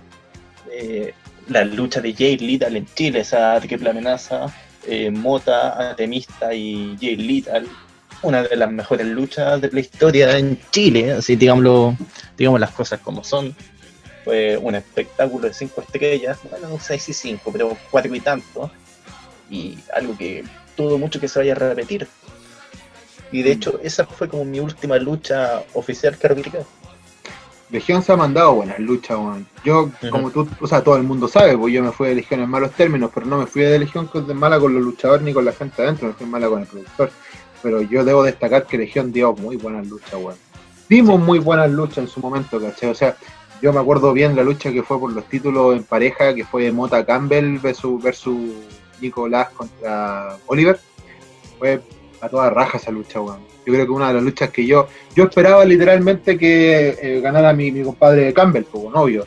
Eh, 0.73 1.13
la 1.47 1.63
lucha 1.63 2.01
de 2.01 2.13
Jay 2.13 2.37
Little 2.37 2.77
en 2.77 2.85
Chile, 2.93 3.21
esa 3.21 3.57
triple 3.61 3.91
amenaza. 3.91 4.47
eh, 4.85 5.09
Mota, 5.09 5.91
Atemista 5.91 6.53
y 6.53 6.97
Jay 6.99 7.15
Little. 7.15 7.63
Una 8.23 8.43
de 8.43 8.57
las 8.57 8.69
mejores 8.69 9.07
luchas 9.07 9.61
de 9.61 9.69
la 9.71 9.79
historia 9.79 10.37
en 10.37 10.59
Chile, 10.71 11.13
así 11.13 11.37
digámoslo, 11.37 11.95
digamos 12.37 12.59
las 12.59 12.71
cosas 12.71 12.99
como 12.99 13.23
son. 13.23 13.55
Fue 14.27 14.57
un 14.57 14.75
espectáculo 14.75 15.47
de 15.47 15.53
cinco 15.53 15.79
estrellas, 15.79 16.37
bueno, 16.51 16.67
no 16.67 16.79
sé 16.81 16.99
si 16.99 17.13
cinco, 17.13 17.49
pero 17.49 17.77
cuatro 17.89 18.13
y 18.13 18.19
tanto. 18.19 18.69
Y 19.49 19.79
algo 19.95 20.17
que 20.17 20.43
dudo 20.75 20.97
mucho 20.97 21.17
que 21.21 21.29
se 21.29 21.39
vaya 21.39 21.53
a 21.53 21.55
repetir. 21.55 22.05
Y 23.31 23.41
de 23.41 23.53
hecho, 23.53 23.79
esa 23.81 24.05
fue 24.05 24.27
como 24.27 24.43
mi 24.43 24.59
última 24.59 24.97
lucha 24.97 25.63
oficial 25.73 26.17
que 26.17 26.27
arbitré. 26.27 26.59
Legión 27.69 28.03
se 28.03 28.11
ha 28.11 28.17
mandado 28.17 28.55
buenas 28.55 28.79
luchas, 28.79 29.17
weón. 29.17 29.47
Yo, 29.63 29.89
como 30.11 30.29
tú, 30.29 30.45
o 30.59 30.67
sea, 30.67 30.83
todo 30.83 30.97
el 30.97 31.03
mundo 31.03 31.29
sabe, 31.29 31.57
pues 31.57 31.73
yo 31.73 31.81
me 31.81 31.93
fui 31.93 32.09
de 32.09 32.15
Legión 32.15 32.41
en 32.41 32.49
malos 32.49 32.73
términos, 32.73 33.09
pero 33.13 33.27
no 33.27 33.37
me 33.37 33.45
fui 33.45 33.61
de 33.61 33.79
Legión 33.79 34.07
con, 34.07 34.27
de 34.27 34.33
mala 34.33 34.59
con 34.59 34.73
los 34.73 34.83
luchadores 34.83 35.23
ni 35.23 35.31
con 35.31 35.45
la 35.45 35.53
gente 35.53 35.81
adentro, 35.81 36.09
me 36.09 36.13
fui 36.13 36.25
mala 36.27 36.49
con 36.49 36.59
el 36.59 36.67
productor. 36.67 37.11
Pero 37.63 37.81
yo 37.81 38.03
debo 38.03 38.23
destacar 38.23 38.65
que 38.65 38.77
Legión 38.77 39.13
dio 39.13 39.31
muy 39.31 39.55
buenas 39.55 39.87
luchas, 39.87 40.15
weón. 40.15 40.35
Dimos 40.89 41.17
muy 41.17 41.39
buenas 41.39 41.71
luchas 41.71 41.99
en 41.99 42.07
su 42.09 42.19
momento, 42.19 42.59
¿cachai? 42.59 42.89
O 42.89 42.95
sea, 42.95 43.15
yo 43.61 43.73
me 43.73 43.79
acuerdo 43.79 44.13
bien 44.13 44.35
la 44.35 44.43
lucha 44.43 44.71
que 44.71 44.83
fue 44.83 44.99
por 44.99 45.11
los 45.11 45.25
títulos 45.25 45.75
en 45.75 45.83
pareja, 45.83 46.33
que 46.33 46.45
fue 46.45 46.71
Mota 46.71 47.05
Campbell 47.05 47.59
versus, 47.59 48.01
versus 48.01 48.37
Nicolás 49.01 49.49
contra 49.49 50.37
Oliver. 50.47 50.79
Fue 51.57 51.81
a 52.21 52.29
toda 52.29 52.49
raja 52.49 52.77
esa 52.77 52.91
lucha, 52.91 53.21
weón. 53.21 53.39
Yo 53.65 53.73
creo 53.73 53.85
que 53.85 53.91
una 53.91 54.07
de 54.09 54.13
las 54.15 54.23
luchas 54.23 54.49
que 54.49 54.65
yo, 54.65 54.87
yo 55.15 55.25
esperaba 55.25 55.65
literalmente 55.65 56.37
que 56.37 56.97
eh, 57.01 57.19
ganara 57.21 57.51
mi, 57.53 57.71
mi 57.71 57.83
compadre 57.83 58.33
Campbell, 58.33 58.63
como 58.63 58.89
novio. 58.89 59.25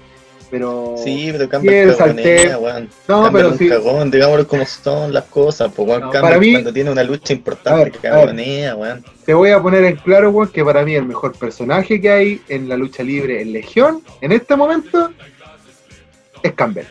Pero 0.50 0.96
Sí, 1.02 1.28
pero 1.30 1.48
Campbell 1.48 1.90
el 1.90 1.96
salté- 1.96 2.56
weón. 2.58 2.88
no, 3.06 3.30
pero 3.32 3.48
un 3.50 3.58
sí. 3.58 3.68
cagón, 3.68 4.10
digámoslo 4.10 4.48
como 4.48 4.66
son 4.66 5.12
las 5.12 5.24
cosas, 5.26 5.70
pues 5.74 5.88
weón. 5.88 6.00
No, 6.00 6.10
Campbell 6.10 6.22
para 6.28 6.38
mí- 6.40 6.52
cuando 6.52 6.72
tiene 6.72 6.90
una 6.90 7.04
lucha 7.04 7.32
importante 7.32 7.84
ver, 7.84 7.92
que 7.92 7.98
cagonea, 7.98 8.74
weón. 8.74 9.04
te 9.24 9.32
voy 9.32 9.50
a 9.50 9.62
poner 9.62 9.84
en 9.84 9.96
claro, 9.96 10.30
weón, 10.30 10.48
que 10.48 10.64
para 10.64 10.84
mí 10.84 10.94
el 10.96 11.04
mejor 11.06 11.36
personaje 11.38 12.00
que 12.00 12.10
hay 12.10 12.42
en 12.48 12.68
la 12.68 12.76
lucha 12.76 13.04
libre 13.04 13.40
en 13.42 13.52
Legión, 13.52 14.02
en 14.20 14.32
este 14.32 14.56
momento, 14.56 15.12
es 16.42 16.52
Campbell. 16.54 16.86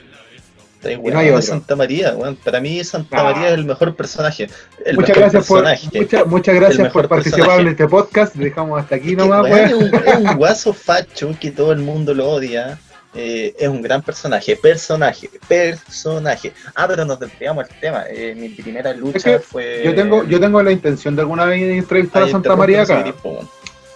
Está 0.82 0.92
no 0.92 1.20
hay 1.20 1.26
weón, 1.26 1.28
otro. 1.28 1.42
Santa 1.42 1.76
María, 1.76 2.14
weón. 2.16 2.38
Para 2.38 2.62
mí 2.62 2.82
Santa 2.86 3.20
Ah. 3.20 3.24
María 3.24 3.48
es 3.50 3.56
el 3.56 3.66
mejor 3.66 3.94
personaje. 3.98 4.48
El 4.86 4.96
muchas 4.96 5.10
mejor 5.18 5.22
gracias 5.34 5.48
por, 5.48 5.64
personaje. 5.66 6.00
mucha- 6.00 6.24
muchas 6.24 6.56
gracias 6.56 6.92
por 6.94 7.08
participar 7.10 7.40
personaje. 7.40 7.62
en 7.64 7.68
este 7.68 7.88
podcast. 7.90 8.36
Dejamos 8.36 8.80
hasta 8.82 8.96
aquí 8.96 9.14
nomás, 9.18 9.44
weón, 9.44 9.60
es, 9.60 9.74
weón. 9.74 9.84
un, 9.94 10.08
es 10.08 10.16
un 10.32 10.38
guaso 10.38 10.72
facho 10.72 11.36
que 11.42 11.52
todo 11.52 11.74
el 11.74 11.80
mundo 11.80 12.14
lo 12.14 12.30
odia. 12.30 12.80
Eh, 13.16 13.56
es 13.58 13.68
un 13.68 13.82
gran 13.82 14.02
personaje, 14.04 14.56
personaje, 14.56 15.30
personaje. 15.48 16.54
Ah, 16.76 16.88
pero 16.88 17.06
nos 17.06 17.20
desviamos 17.20 17.68
del 17.68 17.80
tema. 17.80 18.04
Eh, 18.08 18.36
mi 18.38 18.50
primera 18.50 18.94
lucha 18.94 19.32
que 19.32 19.40
fue. 19.40 19.82
Yo 19.84 19.96
tengo, 19.96 20.24
yo 20.26 20.40
tengo 20.40 20.62
la 20.62 20.72
intención 20.72 21.16
de 21.16 21.24
alguna 21.24 21.46
vez 21.46 21.62
entrevistar 21.62 22.24
Ay, 22.24 22.30
a 22.30 22.32
Santa 22.32 22.56
María 22.56 22.84
acá. 22.84 23.14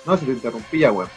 no 0.05 0.17
si 0.17 0.25
te 0.25 0.31
interrumpí 0.31 0.79
ya, 0.79 0.91
weón. 0.91 1.09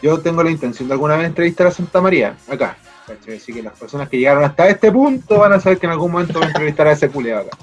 Yo 0.00 0.20
tengo 0.20 0.42
la 0.42 0.50
intención 0.50 0.88
de 0.88 0.94
alguna 0.94 1.16
vez 1.16 1.26
entrevistar 1.26 1.66
a 1.66 1.70
Santa 1.72 2.00
María, 2.00 2.36
acá. 2.48 2.76
¿cachai? 3.06 3.36
Así 3.36 3.52
que 3.52 3.62
las 3.62 3.76
personas 3.76 4.08
que 4.08 4.18
llegaron 4.18 4.44
hasta 4.44 4.68
este 4.68 4.90
punto 4.90 5.38
van 5.38 5.52
a 5.52 5.60
saber 5.60 5.78
que 5.78 5.86
en 5.86 5.92
algún 5.92 6.12
momento 6.12 6.34
voy 6.34 6.44
a 6.44 6.46
entrevistar 6.48 6.86
a 6.86 6.92
ese 6.92 7.08
culiao 7.08 7.40
acá. 7.40 7.58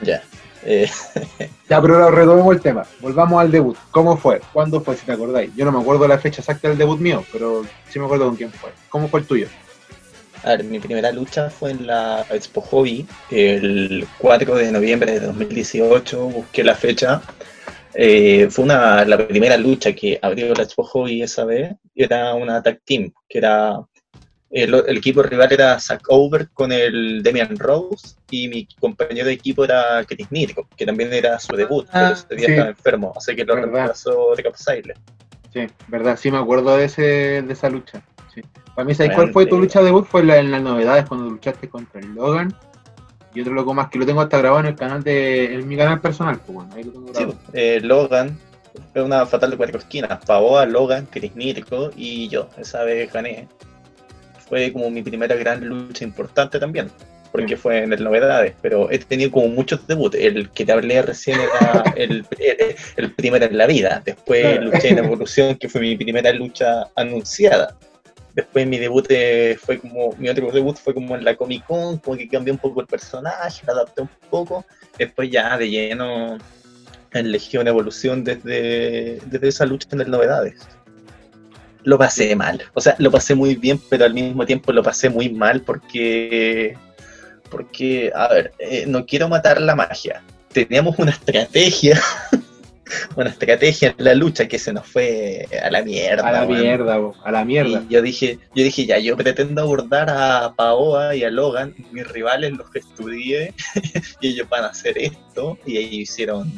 Ya. 0.00 0.22
Eh. 0.66 0.90
Ya, 1.68 1.82
pero 1.82 2.12
retomemos 2.12 2.54
el 2.54 2.60
tema. 2.60 2.86
Volvamos 3.00 3.40
al 3.40 3.50
debut. 3.50 3.76
¿Cómo 3.90 4.16
fue? 4.16 4.40
¿Cuándo 4.52 4.80
fue, 4.80 4.96
si 4.96 5.04
te 5.04 5.10
acordáis? 5.10 5.50
Yo 5.56 5.64
no 5.64 5.72
me 5.72 5.80
acuerdo 5.80 6.06
la 6.06 6.16
fecha 6.16 6.40
exacta 6.40 6.68
del 6.68 6.78
debut 6.78 7.00
mío, 7.00 7.24
pero 7.32 7.64
sí 7.90 7.98
me 7.98 8.04
acuerdo 8.04 8.26
con 8.26 8.36
quién 8.36 8.52
fue. 8.52 8.70
¿Cómo 8.88 9.08
fue 9.08 9.18
el 9.18 9.26
tuyo? 9.26 9.48
A 10.44 10.50
ver, 10.50 10.62
mi 10.62 10.78
primera 10.78 11.10
lucha 11.10 11.50
fue 11.50 11.72
en 11.72 11.88
la 11.88 12.24
Expo 12.30 12.60
Hobby, 12.60 13.04
el 13.32 14.06
4 14.18 14.54
de 14.54 14.70
noviembre 14.70 15.10
de 15.10 15.26
2018, 15.26 16.20
busqué 16.28 16.62
la 16.62 16.76
fecha. 16.76 17.20
Eh, 17.92 18.46
fue 18.48 18.64
una, 18.64 19.04
la 19.04 19.26
primera 19.26 19.56
lucha 19.56 19.92
que 19.92 20.20
abrió 20.22 20.54
la 20.54 20.62
Expo 20.62 20.84
Hobby 20.84 21.20
esa 21.20 21.44
vez, 21.44 21.74
era 21.96 22.32
una 22.34 22.62
tag 22.62 22.80
team, 22.84 23.12
que 23.28 23.38
era 23.38 23.80
el, 24.50 24.96
equipo 24.96 25.22
rival 25.22 25.52
era 25.52 25.78
Zack 25.78 26.04
Over 26.08 26.48
con 26.50 26.72
el 26.72 27.22
Demian 27.22 27.56
Rose 27.56 28.16
y 28.30 28.48
mi 28.48 28.66
compañero 28.80 29.26
de 29.26 29.32
equipo 29.32 29.64
era 29.64 30.04
Chris 30.06 30.30
Nitro, 30.30 30.68
que 30.76 30.86
también 30.86 31.12
era 31.12 31.38
su 31.38 31.56
debut, 31.56 31.86
pero 31.92 32.06
ah, 32.06 32.12
ese 32.12 32.34
día 32.34 32.48
estaba 32.48 32.68
enfermo, 32.68 33.12
así 33.16 33.34
que 33.34 33.44
lo 33.44 33.56
reemplazó 33.56 34.34
de 34.36 34.42
Capsaile. 34.42 34.94
Sí, 35.52 35.66
verdad, 35.88 36.16
sí 36.16 36.30
me 36.30 36.38
acuerdo 36.38 36.76
de, 36.76 36.84
ese, 36.84 37.02
de 37.42 37.52
esa 37.52 37.68
lucha. 37.68 38.02
Para 38.74 38.84
mí, 38.84 38.94
¿sabes 38.94 39.14
cuál 39.14 39.32
fue 39.32 39.46
tu 39.46 39.58
lucha 39.58 39.78
de 39.78 39.86
debut? 39.86 40.04
Fue 40.04 40.20
en 40.20 40.50
las 40.50 40.60
novedades 40.60 41.06
cuando 41.06 41.30
luchaste 41.30 41.66
contra 41.68 41.98
el 41.98 42.14
Logan. 42.14 42.54
Y 43.34 43.40
otro 43.40 43.54
loco 43.54 43.72
más 43.72 43.88
que 43.88 43.98
lo 43.98 44.04
tengo 44.04 44.20
hasta 44.20 44.38
grabado 44.38 44.60
en 44.60 44.66
el 44.66 44.76
canal 44.76 45.02
de 45.02 45.54
en 45.54 45.66
mi 45.66 45.76
canal 45.76 46.00
personal, 46.00 46.40
pues 46.40 46.56
bueno, 46.56 46.74
ahí 46.74 46.84
lo 46.84 46.92
tengo 46.92 47.06
grabado. 47.06 47.32
Sí, 47.32 47.38
eh, 47.54 47.80
Logan, 47.82 48.38
fue 48.92 49.02
una 49.02 49.24
fatal 49.24 49.50
de 49.50 49.56
cuatro 49.56 49.78
esquinas. 49.78 50.24
Pavoa, 50.26 50.66
Logan, 50.66 51.06
Chris 51.10 51.34
Nitro 51.34 51.90
y 51.96 52.28
yo. 52.28 52.48
Esa 52.58 52.84
vez 52.84 53.10
gané. 53.12 53.48
Fue 54.48 54.72
como 54.72 54.90
mi 54.90 55.02
primera 55.02 55.34
gran 55.34 55.66
lucha 55.66 56.04
importante 56.04 56.58
también 56.58 56.90
porque 57.36 57.54
mm. 57.54 57.58
fue 57.58 57.82
en 57.82 57.92
el 57.92 58.02
novedades, 58.02 58.54
pero 58.62 58.90
he 58.90 58.98
tenido 58.98 59.30
como 59.30 59.48
muchos 59.48 59.86
debuts. 59.86 60.16
El 60.16 60.48
que 60.50 60.64
te 60.64 60.72
hablé 60.72 61.02
recién 61.02 61.38
era 61.38 61.84
el, 61.96 62.24
el, 62.96 63.12
primero 63.12 63.44
en 63.44 63.58
la 63.58 63.66
vida. 63.66 64.02
Después 64.04 64.58
luché 64.62 64.88
en 64.88 64.98
Evolución, 64.98 65.54
que 65.56 65.68
fue 65.68 65.82
mi 65.82 65.96
primera 65.96 66.32
lucha 66.32 66.86
anunciada. 66.94 67.76
Después 68.34 68.66
mi 68.66 68.78
debut 68.78 69.06
eh, 69.10 69.58
fue 69.60 69.78
como, 69.78 70.14
mi 70.18 70.30
otro 70.30 70.50
debut 70.50 70.76
fue 70.78 70.94
como 70.94 71.14
en 71.14 71.24
la 71.24 71.36
Comic 71.36 71.64
Con, 71.66 71.98
como 71.98 72.16
que 72.16 72.28
cambié 72.28 72.52
un 72.52 72.58
poco 72.58 72.80
el 72.80 72.86
personaje, 72.86 73.62
lo 73.66 73.72
adapté 73.72 74.02
un 74.02 74.10
poco. 74.30 74.64
Después 74.98 75.30
ya 75.30 75.58
de 75.58 75.68
lleno 75.68 76.38
en 77.12 77.32
Legión 77.32 77.68
Evolución 77.68 78.24
desde, 78.24 79.18
desde 79.26 79.48
esa 79.48 79.66
lucha 79.66 79.88
en 79.92 80.00
el 80.00 80.10
Novedades. 80.10 80.75
Lo 81.86 81.96
pasé 81.98 82.34
mal, 82.34 82.60
o 82.74 82.80
sea, 82.80 82.96
lo 82.98 83.12
pasé 83.12 83.36
muy 83.36 83.54
bien, 83.54 83.80
pero 83.88 84.04
al 84.04 84.12
mismo 84.12 84.44
tiempo 84.44 84.72
lo 84.72 84.82
pasé 84.82 85.08
muy 85.08 85.28
mal 85.28 85.60
porque, 85.62 86.76
porque, 87.48 88.10
a 88.12 88.26
ver, 88.26 88.52
eh, 88.58 88.84
no 88.88 89.06
quiero 89.06 89.28
matar 89.28 89.60
la 89.60 89.76
magia. 89.76 90.20
Teníamos 90.52 90.98
una 90.98 91.12
estrategia 91.12 92.00
una 93.16 93.30
estrategia 93.30 93.94
en 93.96 94.04
la 94.04 94.14
lucha 94.14 94.48
que 94.48 94.58
se 94.58 94.72
nos 94.72 94.86
fue 94.86 95.46
a 95.62 95.70
la 95.70 95.82
mierda. 95.82 96.28
A 96.28 96.32
la 96.32 96.46
mierda, 96.46 96.98
a 97.24 97.30
la 97.30 97.44
mierda. 97.44 97.84
Y 97.88 97.94
yo 97.94 98.02
dije, 98.02 98.38
yo 98.54 98.64
dije, 98.64 98.86
ya, 98.86 98.98
yo 98.98 99.16
pretendo 99.16 99.62
abordar 99.62 100.10
a 100.10 100.54
Paoa 100.56 101.14
y 101.14 101.24
a 101.24 101.30
Logan, 101.30 101.74
mis 101.92 102.06
rivales 102.08 102.52
los 102.52 102.70
que 102.70 102.80
estudié, 102.80 103.54
y 104.20 104.28
ellos 104.28 104.48
van 104.48 104.64
a 104.64 104.68
hacer 104.68 104.98
esto, 104.98 105.58
y 105.64 105.78
ellos 105.78 106.10
hicieron 106.10 106.52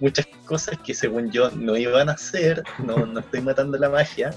muchas 0.00 0.26
cosas 0.44 0.78
que 0.78 0.94
según 0.94 1.30
yo 1.30 1.50
no 1.50 1.76
iban 1.76 2.08
a 2.08 2.12
hacer, 2.12 2.62
no, 2.78 3.06
no 3.06 3.20
estoy 3.20 3.40
matando 3.40 3.78
la 3.78 3.88
magia, 3.88 4.30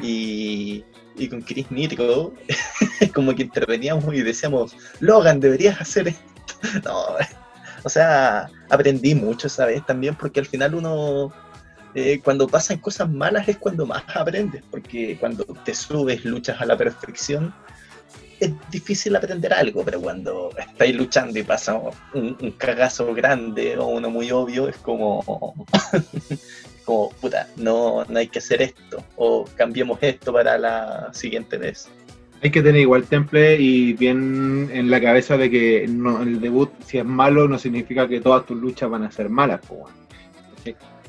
y, 0.00 0.84
y 1.16 1.28
con 1.28 1.42
Chris 1.42 1.70
Nitro, 1.70 2.34
como 3.14 3.34
que 3.34 3.42
interveníamos 3.42 4.14
y 4.14 4.22
decíamos, 4.22 4.76
Logan, 5.00 5.40
deberías 5.40 5.80
hacer 5.80 6.08
esto. 6.08 6.22
No, 6.84 7.16
o 7.84 7.88
sea, 7.90 8.48
aprendí 8.70 9.14
mucho 9.14 9.46
esa 9.46 9.66
vez 9.66 9.84
también 9.84 10.14
porque 10.14 10.40
al 10.40 10.46
final 10.46 10.74
uno, 10.74 11.32
eh, 11.94 12.20
cuando 12.24 12.48
pasan 12.48 12.78
cosas 12.78 13.10
malas 13.10 13.46
es 13.48 13.58
cuando 13.58 13.84
más 13.84 14.02
aprendes, 14.14 14.62
porque 14.70 15.18
cuando 15.20 15.44
te 15.64 15.74
subes, 15.74 16.24
luchas 16.24 16.60
a 16.60 16.66
la 16.66 16.76
perfección, 16.76 17.54
es 18.40 18.52
difícil 18.70 19.16
aprender 19.16 19.52
algo, 19.52 19.84
pero 19.84 20.00
cuando 20.00 20.50
estáis 20.58 20.94
luchando 20.94 21.38
y 21.38 21.42
pasa 21.42 21.80
un, 22.12 22.54
cagazo 22.58 23.14
grande 23.14 23.76
o 23.78 23.86
uno 23.86 24.10
muy 24.10 24.30
obvio, 24.30 24.68
es 24.68 24.76
como, 24.76 25.22
como, 26.84 27.10
puta, 27.20 27.48
no, 27.56 28.04
no 28.04 28.18
hay 28.18 28.28
que 28.28 28.38
hacer 28.38 28.62
esto, 28.62 29.04
o 29.16 29.44
cambiemos 29.56 29.98
esto 30.02 30.32
para 30.32 30.58
la 30.58 31.10
siguiente 31.12 31.58
vez 31.58 31.88
hay 32.44 32.50
que 32.50 32.62
tener 32.62 32.82
igual 32.82 33.04
temple 33.04 33.58
y 33.58 33.94
bien 33.94 34.68
en 34.70 34.90
la 34.90 35.00
cabeza 35.00 35.38
de 35.38 35.50
que 35.50 35.84
el 35.84 36.40
debut, 36.42 36.70
si 36.84 36.98
es 36.98 37.04
malo, 37.04 37.48
no 37.48 37.58
significa 37.58 38.06
que 38.06 38.20
todas 38.20 38.44
tus 38.44 38.58
luchas 38.58 38.90
van 38.90 39.02
a 39.02 39.10
ser 39.10 39.30
malas. 39.30 39.62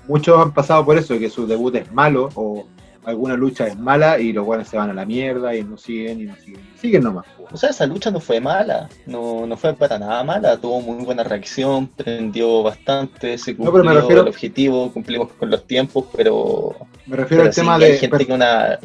Muchos 0.07 0.39
han 0.39 0.53
pasado 0.53 0.85
por 0.85 0.97
eso, 0.97 1.19
que 1.19 1.29
su 1.29 1.45
debut 1.45 1.75
es 1.75 1.91
malo 1.91 2.29
o 2.35 2.65
alguna 3.05 3.35
lucha 3.35 3.67
es 3.67 3.77
mala 3.77 4.19
y 4.19 4.33
los 4.33 4.45
buenos 4.45 4.67
se 4.67 4.77
van 4.77 4.89
a 4.89 4.93
la 4.93 5.05
mierda 5.05 5.55
y 5.55 5.63
no 5.63 5.77
siguen 5.77 6.21
y 6.21 6.23
no 6.25 6.35
siguen. 6.35 6.61
Siguen 6.79 7.03
nomás. 7.03 7.25
O 7.51 7.57
sea, 7.57 7.69
esa 7.69 7.85
lucha 7.85 8.11
no 8.11 8.19
fue 8.19 8.41
mala, 8.41 8.89
no, 9.05 9.45
no 9.45 9.55
fue 9.55 9.73
para 9.73 9.99
nada 9.99 10.23
mala, 10.23 10.57
tuvo 10.57 10.81
muy 10.81 11.05
buena 11.05 11.23
reacción, 11.23 11.87
prendió 11.87 12.63
bastante, 12.63 13.37
se 13.37 13.55
cumplió 13.55 14.11
el 14.21 14.27
objetivo, 14.27 14.91
cumplimos 14.91 15.31
con 15.33 15.49
los 15.49 15.65
tiempos, 15.65 16.05
pero... 16.15 16.75
Me 17.05 17.15
refiero 17.17 17.43
al 17.43 17.53
tema 17.53 17.77
de... 17.77 17.85
Hay 17.85 17.97
gente 17.97 18.25
que 18.25 18.33
una, 18.33 18.79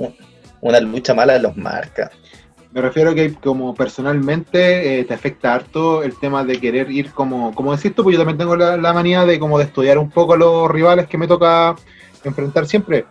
una 0.61 0.81
lucha 0.81 1.15
mala 1.15 1.39
los 1.39 1.57
marca. 1.57 2.11
Me 2.73 2.81
refiero 2.81 3.11
a 3.11 3.15
que 3.15 3.35
como 3.35 3.75
personalmente 3.75 5.01
eh, 5.01 5.05
te 5.05 5.13
afecta 5.13 5.55
harto 5.55 6.05
el 6.05 6.17
tema 6.17 6.45
de 6.45 6.61
querer 6.61 6.89
ir 6.91 7.11
como, 7.11 7.53
como 7.53 7.75
decís 7.75 7.93
tú, 7.95 8.05
pues 8.05 8.15
yo 8.15 8.21
también 8.21 8.39
tengo 8.39 8.55
la, 8.55 8.93
manía 8.93 9.25
de 9.25 9.41
como 9.41 9.59
de 9.59 9.65
estudiar 9.65 9.99
un 9.99 10.09
poco 10.09 10.35
a 10.35 10.37
los 10.37 10.71
rivales 10.71 11.09
que 11.09 11.19
me 11.19 11.27
toca 11.27 11.75
enfrentar 12.23 12.67
siempre. 12.67 13.07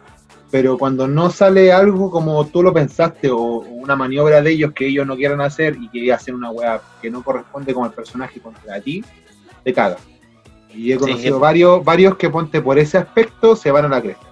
Pero 0.52 0.78
cuando 0.78 1.08
no 1.08 1.30
sale 1.30 1.72
algo 1.72 2.10
como 2.10 2.45
tú 2.47 2.64
lo 2.64 2.74
pensaste 2.74 3.30
o, 3.30 3.60
una 3.60 3.95
maniobra 3.95 4.41
de 4.41 4.52
ellos 4.52 4.72
que 4.74 4.88
ellos 4.88 5.06
no 5.06 5.16
quieran 5.16 5.41
hacer 5.41 5.78
y 5.80 5.89
que 5.89 6.12
hacen 6.12 6.36
una 6.36 6.52
weá 6.52 6.82
que 7.02 7.10
no 7.10 7.24
corresponde 7.24 7.74
con 7.74 7.86
el 7.86 7.91
personaje 7.91 8.39
contra 8.39 8.80
ti, 8.82 9.04
te 9.64 9.74
caga. 9.74 9.97
Y 10.74 10.91
he 10.91 10.97
conocido 10.97 11.39
varios, 11.39 11.84
varios 11.84 12.16
que 12.18 12.30
ponte 12.30 12.62
por 12.62 12.78
ese 12.78 12.97
aspecto 12.97 13.56
se 13.56 13.72
van 13.72 13.86
a 13.86 13.89
la 13.89 14.02
cresta. 14.02 14.30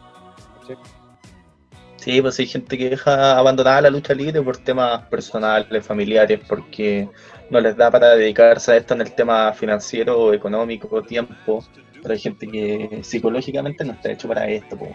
Sí, 2.08 2.22
pues 2.22 2.40
hay 2.40 2.48
gente 2.48 2.78
que 2.78 2.90
deja 2.90 3.38
abandonada 3.38 3.82
la 3.82 3.90
lucha 3.90 4.14
libre 4.14 4.42
por 4.42 4.56
temas 4.56 5.02
personales, 5.10 5.86
familiares, 5.86 6.40
porque 6.48 7.10
no 7.50 7.60
les 7.60 7.76
da 7.76 7.92
para 7.92 8.16
dedicarse 8.16 8.72
a 8.72 8.78
esto 8.78 8.94
en 8.94 9.02
el 9.02 9.14
tema 9.14 9.52
financiero, 9.52 10.32
económico, 10.32 11.02
tiempo. 11.02 11.66
Pero 12.02 12.14
hay 12.14 12.20
gente 12.20 12.48
que 12.48 13.00
psicológicamente 13.04 13.84
no 13.84 13.92
está 13.92 14.12
hecho 14.12 14.28
para 14.30 14.48
esto. 14.48 14.78
Pues, 14.78 14.92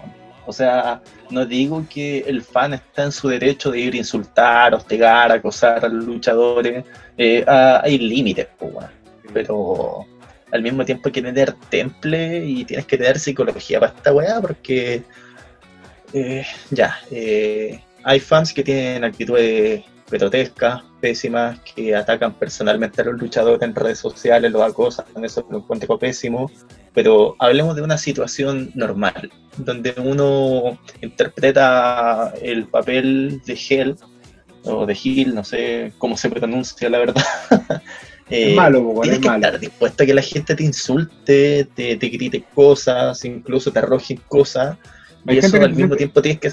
o 0.47 0.53
sea, 0.53 1.01
no 1.31 1.47
digo 1.47 1.85
que 1.89 2.19
el 2.21 2.43
fan 2.43 2.75
está 2.75 3.05
en 3.05 3.13
su 3.13 3.29
derecho 3.29 3.71
de 3.71 3.81
ir 3.81 3.95
a 3.95 3.99
insultar, 3.99 4.75
hostigar, 4.75 5.31
acosar 5.31 5.85
a 5.85 5.89
los 5.89 6.05
luchadores. 6.05 6.85
Eh, 7.17 7.45
hay 7.47 7.99
límites, 7.99 8.49
pues, 8.59 8.87
pero 9.33 10.05
al 10.51 10.63
mismo 10.63 10.85
tiempo 10.85 11.09
hay 11.09 11.13
que 11.13 11.23
tener 11.23 11.53
temple 11.71 12.45
y 12.45 12.65
tienes 12.65 12.87
que 12.87 12.99
tener 12.99 13.19
psicología 13.19 13.81
para 13.81 13.93
esta 13.93 14.13
weá, 14.13 14.41
porque 14.41 15.03
eh, 16.13 16.47
ya, 16.71 16.99
eh, 17.11 17.81
hay 18.03 18.21
fans 18.21 18.53
que 18.53 18.63
tienen 18.63 19.05
actitudes 19.05 19.85
grotescas, 20.11 20.83
pésimas, 21.01 21.59
que 21.61 21.95
atacan 21.95 22.35
personalmente 22.35 23.01
a 23.01 23.05
los 23.05 23.21
luchadores 23.21 23.63
en 23.63 23.75
redes 23.75 23.99
sociales, 23.99 24.53
los 24.53 24.63
acosan, 24.63 25.07
eso 25.23 25.47
lo 25.51 25.59
encuentro 25.59 25.99
pésimo, 25.99 26.51
pero 26.95 27.35
hablemos 27.39 27.77
de 27.77 27.83
una 27.83 27.99
situación 27.99 28.71
normal, 28.75 29.31
donde 29.57 29.95
uno 29.97 30.79
interpreta 31.01 32.33
el 32.43 32.67
papel 32.67 33.41
de 33.47 33.59
Hell, 33.69 33.97
o 34.65 34.87
de 34.87 34.97
Hill, 35.03 35.35
no 35.35 35.45
sé 35.45 35.93
cómo 35.99 36.17
se 36.17 36.31
pronuncia 36.31 36.89
la 36.89 36.99
verdad. 36.99 37.25
es 38.31 38.53
eh, 38.53 38.55
malo, 38.55 38.95
tienes 39.03 39.21
que 39.21 39.29
estar 39.29 39.59
dispuesto 39.59 40.03
a 40.03 40.07
que 40.07 40.15
la 40.15 40.23
gente 40.23 40.55
te 40.55 40.63
insulte, 40.63 41.69
te, 41.75 41.97
te 41.97 42.09
grite 42.09 42.45
cosas, 42.55 43.25
incluso 43.25 43.73
te 43.73 43.81
arrojen 43.81 44.21
cosas, 44.29 44.77
y 45.27 45.39
eso 45.39 45.57
al 45.57 45.75
mismo 45.75 45.97
tiempo 45.97 46.21
tienes 46.21 46.41
que, 46.41 46.53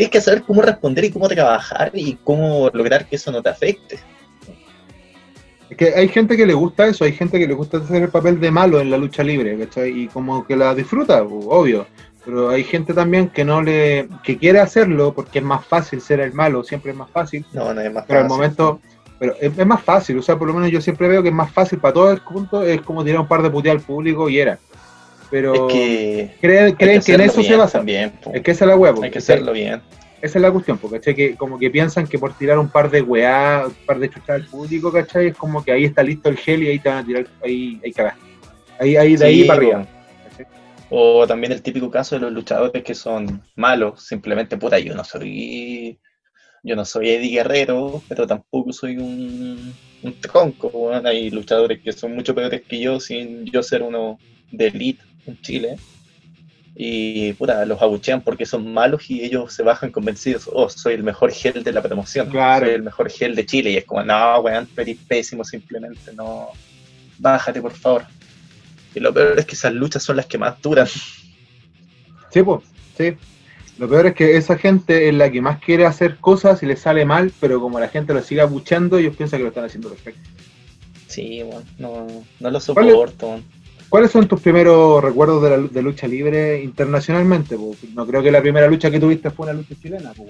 tienes 0.00 0.12
que 0.12 0.20
saber 0.22 0.42
cómo 0.44 0.62
responder 0.62 1.04
y 1.04 1.10
cómo 1.10 1.28
trabajar 1.28 1.90
y 1.92 2.14
cómo 2.24 2.70
lograr 2.72 3.04
que 3.04 3.16
eso 3.16 3.30
no 3.30 3.42
te 3.42 3.50
afecte. 3.50 3.98
Es 5.68 5.76
que 5.76 5.92
hay 5.94 6.08
gente 6.08 6.38
que 6.38 6.46
le 6.46 6.54
gusta 6.54 6.86
eso, 6.86 7.04
hay 7.04 7.12
gente 7.12 7.38
que 7.38 7.46
le 7.46 7.52
gusta 7.52 7.76
hacer 7.76 8.04
el 8.04 8.08
papel 8.08 8.40
de 8.40 8.50
malo 8.50 8.80
en 8.80 8.90
la 8.90 8.96
lucha 8.96 9.22
libre, 9.22 9.58
¿cachai? 9.58 10.04
Y 10.04 10.08
como 10.08 10.46
que 10.46 10.56
la 10.56 10.74
disfruta, 10.74 11.22
obvio. 11.22 11.86
Pero 12.24 12.48
hay 12.48 12.64
gente 12.64 12.94
también 12.94 13.28
que 13.28 13.44
no 13.44 13.60
le, 13.60 14.08
que 14.24 14.38
quiere 14.38 14.60
hacerlo 14.60 15.12
porque 15.12 15.40
es 15.40 15.44
más 15.44 15.66
fácil 15.66 16.00
ser 16.00 16.20
el 16.20 16.32
malo, 16.32 16.64
siempre 16.64 16.92
es 16.92 16.96
más 16.96 17.10
fácil. 17.10 17.44
No, 17.52 17.74
no 17.74 17.82
es 17.82 17.92
más 17.92 18.06
fácil. 18.06 18.06
Pero 18.08 18.20
al 18.20 18.28
momento, 18.28 18.80
pero 19.18 19.34
es, 19.38 19.66
más 19.66 19.82
fácil, 19.82 20.16
o 20.16 20.22
sea, 20.22 20.38
por 20.38 20.48
lo 20.48 20.54
menos 20.54 20.70
yo 20.70 20.80
siempre 20.80 21.08
veo 21.08 21.22
que 21.22 21.28
es 21.28 21.34
más 21.34 21.52
fácil 21.52 21.78
para 21.78 21.92
todo 21.92 22.10
el 22.10 22.22
punto, 22.22 22.62
es 22.62 22.80
como 22.80 23.04
tirar 23.04 23.20
un 23.20 23.28
par 23.28 23.42
de 23.42 23.50
puteadas 23.50 23.82
al 23.82 23.86
público 23.86 24.30
y 24.30 24.38
era 24.38 24.58
pero 25.30 25.68
que 25.68 26.34
creen, 26.40 26.76
que, 26.76 27.14
en 27.14 27.20
eso 27.20 27.42
se 27.42 27.56
basa. 27.56 27.78
También, 27.78 28.12
es 28.32 28.42
que 28.42 28.50
esa 28.50 28.64
es 28.64 28.68
la 28.68 28.76
hueá. 28.76 28.94
Hay 29.02 29.10
que 29.10 29.18
hacerlo 29.18 29.52
bien. 29.52 29.80
Esa 30.22 30.38
es 30.38 30.42
la 30.42 30.52
cuestión, 30.52 30.76
porque 30.76 31.14
que 31.14 31.34
como 31.34 31.58
que 31.58 31.70
piensan 31.70 32.06
que 32.06 32.18
por 32.18 32.36
tirar 32.36 32.58
un 32.58 32.68
par 32.68 32.90
de 32.90 33.00
weá, 33.00 33.64
un 33.66 33.86
par 33.86 33.98
de 33.98 34.10
chuchas 34.10 34.30
al 34.30 34.44
público, 34.46 34.92
¿cachai? 34.92 35.28
Es 35.28 35.36
como 35.36 35.64
que 35.64 35.72
ahí 35.72 35.84
está 35.84 36.02
listo 36.02 36.28
el 36.28 36.36
gel 36.36 36.62
y 36.62 36.68
ahí 36.68 36.78
te 36.78 36.90
van 36.90 36.98
a 36.98 37.06
tirar, 37.06 37.26
ahí 37.42 37.80
hay 37.82 37.92
cagaste. 37.92 38.20
Ahí, 38.78 38.96
ahí, 38.96 39.16
de 39.16 39.24
ahí 39.24 39.44
para 39.44 39.58
arriba. 39.58 39.86
O 40.90 41.26
también 41.26 41.52
el 41.52 41.62
típico 41.62 41.90
caso 41.90 42.16
de 42.16 42.22
los 42.22 42.32
luchadores 42.32 42.82
que 42.82 42.94
son 42.94 43.42
malos, 43.56 44.02
simplemente, 44.06 44.58
puta, 44.58 44.78
yo 44.78 44.94
no 44.94 45.04
soy. 45.04 45.98
Yo 46.62 46.76
no 46.76 46.84
soy 46.84 47.08
Eddie 47.08 47.36
Guerrero, 47.36 48.02
pero 48.06 48.26
tampoco 48.26 48.70
soy 48.74 48.98
un, 48.98 49.72
un 50.02 50.20
tronco. 50.20 50.92
Hay 50.92 51.30
luchadores 51.30 51.80
que 51.82 51.92
son 51.92 52.14
mucho 52.14 52.34
peores 52.34 52.60
que 52.68 52.78
yo, 52.78 53.00
sin 53.00 53.46
yo 53.46 53.62
ser 53.62 53.82
uno 53.82 54.18
de 54.52 54.66
elite 54.66 55.02
en 55.30 55.40
Chile. 55.40 55.76
Y 56.82 57.32
puta, 57.34 57.64
los 57.66 57.82
abuchean 57.82 58.22
porque 58.22 58.46
son 58.46 58.72
malos 58.72 59.10
y 59.10 59.22
ellos 59.22 59.52
se 59.52 59.62
bajan 59.62 59.90
convencidos, 59.90 60.48
oh, 60.52 60.68
soy 60.68 60.94
el 60.94 61.02
mejor 61.02 61.30
gel 61.32 61.62
de 61.62 61.72
la 61.72 61.82
promoción, 61.82 62.30
Claro. 62.30 62.64
soy 62.66 62.74
el 62.74 62.82
mejor 62.82 63.10
gel 63.10 63.34
de 63.34 63.44
Chile. 63.44 63.70
Y 63.72 63.76
es 63.76 63.84
como, 63.84 64.02
no, 64.02 64.40
weón, 64.40 64.68
eres 64.76 64.96
pésimo 65.06 65.44
simplemente, 65.44 66.12
no. 66.14 66.48
Bájate, 67.18 67.60
por 67.60 67.72
favor. 67.72 68.04
Y 68.94 69.00
lo 69.00 69.12
peor 69.12 69.38
es 69.38 69.44
que 69.46 69.54
esas 69.54 69.74
luchas 69.74 70.02
son 70.02 70.16
las 70.16 70.26
que 70.26 70.38
más 70.38 70.60
duran. 70.62 70.86
Sí, 70.86 72.42
pues, 72.42 72.60
sí. 72.96 73.14
Lo 73.78 73.88
peor 73.88 74.06
es 74.06 74.14
que 74.14 74.36
esa 74.36 74.56
gente 74.56 75.08
es 75.08 75.14
la 75.14 75.30
que 75.30 75.40
más 75.40 75.60
quiere 75.60 75.86
hacer 75.86 76.16
cosas 76.18 76.62
y 76.62 76.66
le 76.66 76.76
sale 76.76 77.04
mal, 77.04 77.32
pero 77.40 77.60
como 77.60 77.80
la 77.80 77.88
gente 77.88 78.14
lo 78.14 78.22
sigue 78.22 78.40
abucheando, 78.42 78.98
ellos 78.98 79.16
piensan 79.16 79.38
que 79.38 79.44
lo 79.44 79.48
están 79.48 79.64
haciendo 79.64 79.88
perfecto. 79.88 80.28
Sí, 81.08 81.42
weón, 81.42 81.64
no, 81.78 82.06
no 82.38 82.50
lo 82.50 82.60
soporto. 82.60 83.40
¿Cuáles 83.90 84.12
son 84.12 84.28
tus 84.28 84.40
primeros 84.40 85.02
recuerdos 85.02 85.42
de, 85.42 85.50
la, 85.50 85.58
de 85.58 85.82
lucha 85.82 86.06
libre 86.06 86.62
internacionalmente? 86.62 87.56
po? 87.56 87.74
No 87.92 88.06
creo 88.06 88.22
que 88.22 88.30
la 88.30 88.40
primera 88.40 88.68
lucha 88.68 88.90
que 88.90 89.00
tuviste 89.00 89.30
fue 89.30 89.46
una 89.46 89.52
lucha 89.54 89.74
chilena. 89.82 90.12
po. 90.12 90.26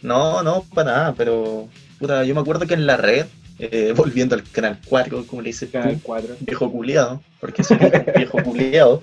No, 0.00 0.42
no, 0.42 0.64
para 0.74 0.90
nada, 0.90 1.14
pero 1.14 1.68
puta, 1.98 2.24
yo 2.24 2.34
me 2.34 2.40
acuerdo 2.40 2.66
que 2.66 2.72
en 2.72 2.86
la 2.86 2.96
red, 2.96 3.26
eh, 3.58 3.92
volviendo 3.96 4.34
al 4.34 4.42
canal 4.44 4.78
4, 4.86 5.26
como 5.26 5.42
le 5.42 5.48
dices 5.48 5.68
Canal 5.70 5.96
tú, 5.96 6.00
4. 6.04 6.36
viejo 6.40 6.72
culiado, 6.72 7.22
porque 7.38 7.62
soy 7.62 7.76
viejo 8.16 8.42
culiado. 8.42 9.02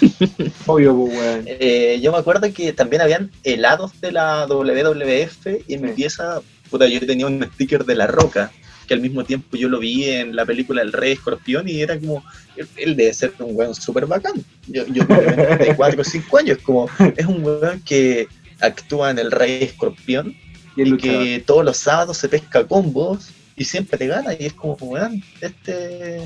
Obvio, 0.66 0.94
weón. 0.94 1.44
Eh, 1.46 1.98
yo 2.02 2.10
me 2.10 2.18
acuerdo 2.18 2.52
que 2.54 2.72
también 2.72 3.02
habían 3.02 3.30
helados 3.44 4.00
de 4.00 4.12
la 4.12 4.46
WWF 4.46 5.46
y 5.68 5.74
en 5.74 5.82
mi 5.82 5.92
pieza, 5.92 6.40
puta, 6.70 6.86
yo 6.86 7.00
tenía 7.00 7.26
un 7.26 7.44
sticker 7.54 7.84
de 7.84 7.96
La 7.96 8.06
Roca, 8.06 8.50
que 8.86 8.94
al 8.94 9.00
mismo 9.00 9.24
tiempo 9.24 9.56
yo 9.56 9.68
lo 9.68 9.78
vi 9.78 10.04
en 10.04 10.34
la 10.34 10.44
película 10.46 10.82
El 10.82 10.92
Rey 10.92 11.12
Escorpión 11.12 11.68
y 11.68 11.80
era 11.80 11.98
como, 11.98 12.24
él, 12.76 12.96
debe 12.96 13.12
ser 13.12 13.32
un 13.38 13.56
weón 13.56 13.74
súper 13.74 14.06
bacán. 14.06 14.44
Yo, 14.68 14.86
yo 14.86 15.04
de 15.04 15.74
4 15.76 16.00
o 16.00 16.04
5 16.04 16.38
años, 16.38 16.58
como, 16.62 16.88
es 17.16 17.26
un 17.26 17.44
weón 17.44 17.80
que 17.82 18.28
actúa 18.60 19.10
en 19.10 19.18
El 19.18 19.30
Rey 19.30 19.64
Escorpión 19.64 20.34
Y 20.76 20.82
y 20.82 20.96
que 20.96 21.42
todos 21.46 21.64
los 21.64 21.76
sábados 21.76 22.18
se 22.18 22.28
pesca 22.28 22.66
combos 22.66 23.30
y 23.56 23.64
siempre 23.64 23.98
te 23.98 24.06
gana 24.06 24.34
y 24.34 24.46
es 24.46 24.52
como, 24.52 24.74
weón, 24.74 25.22
este, 25.40 26.20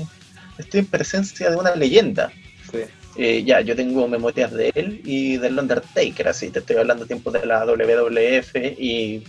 estoy 0.57 0.81
en 0.81 0.85
presencia 0.85 1.49
de 1.49 1.55
una 1.55 1.75
leyenda. 1.75 2.31
Sí. 2.71 2.79
Eh, 3.17 3.43
ya, 3.43 3.59
yo 3.61 3.75
tengo 3.75 4.07
memorias 4.07 4.53
de 4.53 4.71
él 4.73 5.01
y 5.03 5.37
del 5.37 5.59
Undertaker, 5.59 6.29
así 6.29 6.49
te 6.49 6.59
estoy 6.59 6.77
hablando 6.77 7.05
tiempos 7.05 7.33
de 7.33 7.45
la 7.45 7.65
WWF 7.65 8.55
y 8.79 9.21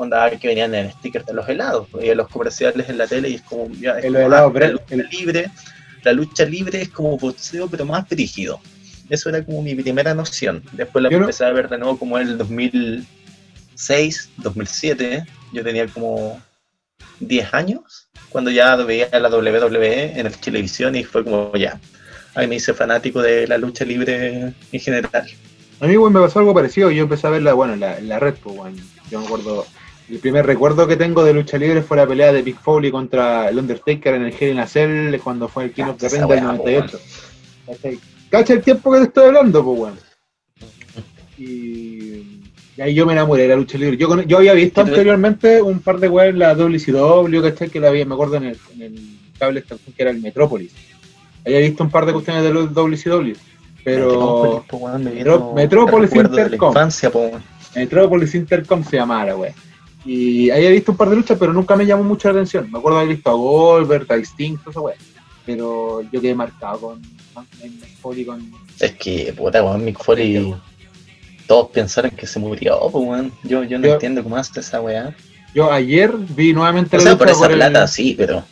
onda 0.00 0.30
que 0.30 0.48
venían 0.48 0.74
en 0.74 0.92
stickers 0.92 1.26
de 1.26 1.32
los 1.34 1.48
helados 1.48 1.88
y 2.00 2.08
en 2.08 2.16
los 2.16 2.28
comerciales 2.28 2.88
en 2.88 2.98
la 2.98 3.06
tele 3.06 3.30
y 3.30 3.34
es 3.34 3.42
como, 3.42 3.68
ya, 3.72 3.98
es 3.98 4.04
En 4.04 4.12
como, 4.14 4.26
ah, 4.26 4.28
la 4.28 4.46
Brett, 4.46 4.72
lucha 4.72 4.84
el- 4.94 5.08
libre, 5.10 5.50
la 6.04 6.12
lucha 6.12 6.44
libre 6.44 6.82
es 6.82 6.88
como 6.90 7.18
boxeo 7.18 7.68
pero 7.68 7.84
más 7.84 8.08
brígido. 8.08 8.60
Eso 9.10 9.28
era 9.30 9.42
como 9.44 9.62
mi 9.62 9.74
primera 9.74 10.14
noción. 10.14 10.62
Después 10.72 11.02
la 11.02 11.10
Yo 11.10 11.18
no- 11.18 11.24
empecé 11.24 11.44
a 11.44 11.50
ver 11.52 11.68
de 11.68 11.78
nuevo 11.78 11.98
como 11.98 12.18
en 12.18 12.28
el 12.28 12.38
2006, 12.38 14.30
2007. 14.36 15.24
Yo 15.52 15.64
tenía 15.64 15.86
como 15.88 16.40
10 17.20 17.52
años 17.54 18.08
cuando 18.28 18.50
ya 18.50 18.76
veía 18.76 19.08
la 19.12 19.28
WWE 19.28 20.18
en 20.20 20.26
el 20.26 20.36
televisión 20.38 20.94
y 20.94 21.04
fue 21.04 21.24
como 21.24 21.52
ya. 21.56 21.80
Ahí 22.34 22.46
me 22.46 22.56
hice 22.56 22.74
fanático 22.74 23.20
de 23.22 23.48
la 23.48 23.58
lucha 23.58 23.84
libre 23.84 24.52
en 24.72 24.80
general. 24.80 25.26
A 25.80 25.86
mí, 25.86 25.96
weón, 25.96 26.12
me 26.12 26.20
pasó 26.20 26.38
algo 26.40 26.54
parecido. 26.54 26.90
Yo 26.90 27.04
empecé 27.04 27.26
a 27.26 27.30
verla, 27.30 27.54
bueno, 27.54 27.74
en 27.74 27.80
la, 27.80 27.98
en 27.98 28.08
la 28.08 28.18
red, 28.18 28.34
pues, 28.42 28.56
weón. 28.56 28.76
Yo 29.10 29.20
me 29.20 29.26
acuerdo. 29.26 29.66
El 30.10 30.18
primer 30.18 30.46
recuerdo 30.46 30.86
que 30.86 30.96
tengo 30.96 31.22
de 31.22 31.34
lucha 31.34 31.58
libre 31.58 31.82
fue 31.82 31.98
la 31.98 32.06
pelea 32.06 32.32
de 32.32 32.42
Big 32.42 32.56
Foley 32.56 32.90
contra 32.90 33.48
el 33.48 33.58
Undertaker 33.58 34.14
en 34.14 34.22
el 34.22 34.34
Hell 34.38 34.52
in 34.52 34.58
a 34.58 34.66
Cell 34.66 35.18
cuando 35.22 35.48
fue 35.48 35.64
el 35.64 35.72
King 35.72 35.84
of 35.84 35.98
the 35.98 36.08
Ring 36.08 36.20
del 36.20 36.28
weá, 36.28 36.40
98. 36.40 37.00
¿Cachai? 37.66 37.98
Cacha 38.30 38.52
el 38.54 38.62
tiempo 38.62 38.92
que 38.92 38.98
te 38.98 39.04
estoy 39.04 39.26
hablando, 39.26 39.64
pues, 39.64 39.78
weón. 39.80 39.98
Y, 41.38 42.42
y 42.76 42.80
ahí 42.82 42.94
yo 42.94 43.06
me 43.06 43.12
enamoré 43.12 43.42
de 43.42 43.48
la 43.50 43.56
lucha 43.56 43.78
libre. 43.78 43.96
Yo, 43.96 44.36
había 44.38 44.52
visto 44.54 44.80
anteriormente 44.80 45.62
un 45.62 45.78
par 45.80 46.00
de 46.00 46.08
weas 46.08 46.30
en 46.30 46.40
la 46.40 46.54
WCW, 46.54 47.42
¿cachai? 47.42 47.70
Que 47.70 47.78
la 47.78 47.88
había, 47.88 48.04
me 48.04 48.14
acuerdo 48.14 48.36
en 48.36 48.44
el, 48.44 48.58
en 48.74 48.82
el 48.82 49.18
cable 49.38 49.62
que 49.62 50.02
era 50.02 50.10
el 50.10 50.20
Metrópolis. 50.20 50.72
Había 51.46 51.60
visto 51.60 51.84
un 51.84 51.90
par 51.90 52.06
de 52.06 52.12
cuestiones 52.12 52.42
de 52.42 52.52
los 52.52 52.72
WCW. 52.74 53.34
Pero. 53.84 54.64
Metrópolis, 55.04 55.54
Metrópolis 55.54 56.14
Intercom. 56.14 56.74
Metropolis 57.74 58.34
Intercom 58.34 58.84
se 58.84 58.96
llamaba 58.96 59.26
la 59.26 59.36
wea. 59.36 59.54
Y 60.10 60.48
ahí 60.48 60.64
he 60.64 60.70
visto 60.70 60.92
un 60.92 60.96
par 60.96 61.10
de 61.10 61.16
luchas, 61.16 61.36
pero 61.38 61.52
nunca 61.52 61.76
me 61.76 61.84
llamó 61.84 62.02
mucho 62.02 62.28
la 62.28 62.32
atención. 62.32 62.70
Me 62.72 62.78
acuerdo 62.78 62.98
haber 62.98 63.14
visto 63.14 63.28
a 63.28 63.34
Goldberg, 63.34 64.10
a 64.10 64.16
Distinct, 64.16 64.66
esa 64.66 64.80
wea. 64.80 64.94
Pero 65.44 66.00
yo 66.10 66.20
quedé 66.22 66.34
marcado 66.34 66.80
con, 66.80 67.02
con, 67.34 67.44
con 67.44 67.70
Foley, 68.00 68.24
con- 68.24 68.50
Es 68.80 68.92
que, 68.92 69.34
puta, 69.36 69.62
weón, 69.62 69.84
Mick 69.84 70.02
Foley. 70.02 70.54
Todos 71.46 71.68
pensaron 71.70 72.10
que 72.12 72.26
se 72.26 72.38
murió, 72.38 72.78
po, 72.90 73.00
weón. 73.00 73.32
Yo, 73.44 73.64
yo 73.64 73.78
no 73.78 73.86
Yo- 73.86 73.92
entiendo 73.94 74.22
cómo 74.22 74.36
hace 74.36 74.60
esa 74.60 74.80
weá. 74.80 75.14
Yo 75.54 75.70
ayer 75.70 76.10
vi 76.16 76.54
nuevamente 76.54 76.96
O 76.96 76.98
la 76.98 77.02
sea, 77.02 77.12
lucha 77.12 77.24
por 77.24 77.34
esa 77.34 77.46
el- 77.46 77.54
plata 77.56 77.86
sí, 77.86 78.14
pero. 78.16 78.44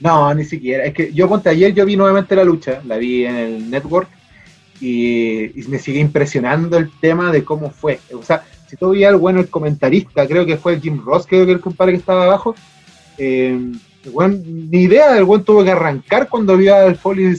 No, 0.00 0.32
ni 0.34 0.44
siquiera. 0.44 0.84
Es 0.84 0.92
que 0.92 1.10
yo 1.14 1.26
ponte 1.26 1.48
ayer 1.48 1.72
yo 1.72 1.86
vi 1.86 1.96
nuevamente 1.96 2.36
la 2.36 2.44
lucha, 2.44 2.82
la 2.86 2.98
vi 2.98 3.24
en 3.24 3.36
el 3.36 3.70
network 3.70 4.08
y, 4.80 5.58
y 5.58 5.64
me 5.68 5.78
sigue 5.78 6.00
impresionando 6.00 6.76
el 6.76 6.90
tema 7.00 7.32
de 7.32 7.44
cómo 7.44 7.70
fue. 7.70 7.98
O 8.12 8.22
sea, 8.22 8.44
si 8.68 8.76
tú 8.76 8.90
veías 8.90 9.14
bueno 9.18 9.40
el 9.40 9.48
comentarista, 9.48 10.26
creo 10.26 10.44
que 10.46 10.56
fue 10.56 10.80
Jim 10.80 11.00
Ross, 11.04 11.26
creo 11.26 11.46
que 11.46 11.52
el 11.52 11.60
compadre 11.60 11.92
que 11.92 11.98
estaba 11.98 12.24
abajo, 12.24 12.54
eh, 13.18 13.58
el 14.04 14.10
weón, 14.12 14.42
ni 14.70 14.82
idea, 14.82 15.16
el 15.18 15.24
buen 15.24 15.42
tuvo 15.44 15.64
que 15.64 15.70
arrancar 15.72 16.28
cuando 16.28 16.56
vio 16.56 16.74
al 16.76 16.96
Foley 16.96 17.36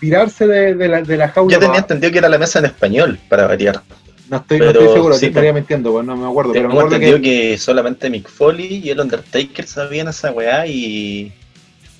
tirarse 0.00 0.46
de, 0.46 0.74
de 0.74 0.88
la, 0.88 1.02
de 1.02 1.16
la 1.16 1.28
jaula. 1.28 1.52
Yo 1.52 1.58
tenía 1.60 1.80
entendido 1.80 2.12
que 2.12 2.18
era 2.18 2.28
la 2.28 2.38
mesa 2.38 2.58
en 2.58 2.64
español, 2.66 3.18
para 3.28 3.46
variar. 3.46 3.82
no, 4.30 4.38
estoy, 4.38 4.58
no 4.58 4.66
pero 4.66 4.80
estoy 4.80 4.94
seguro, 4.94 5.14
sí, 5.14 5.20
te 5.20 5.26
estaría 5.26 5.52
mintiendo, 5.52 5.92
pues, 5.92 6.06
no 6.06 6.16
me 6.16 6.26
acuerdo, 6.26 6.52
pero 6.52 6.68
me 6.68 6.74
acuerdo 6.74 6.94
entendido 6.96 7.18
que, 7.18 7.50
que... 7.50 7.58
solamente 7.58 8.08
Mick 8.08 8.28
Foley 8.28 8.80
y 8.84 8.90
el 8.90 9.00
Undertaker 9.00 9.66
sabían 9.66 10.08
esa 10.08 10.32
weá 10.32 10.66
y. 10.66 11.32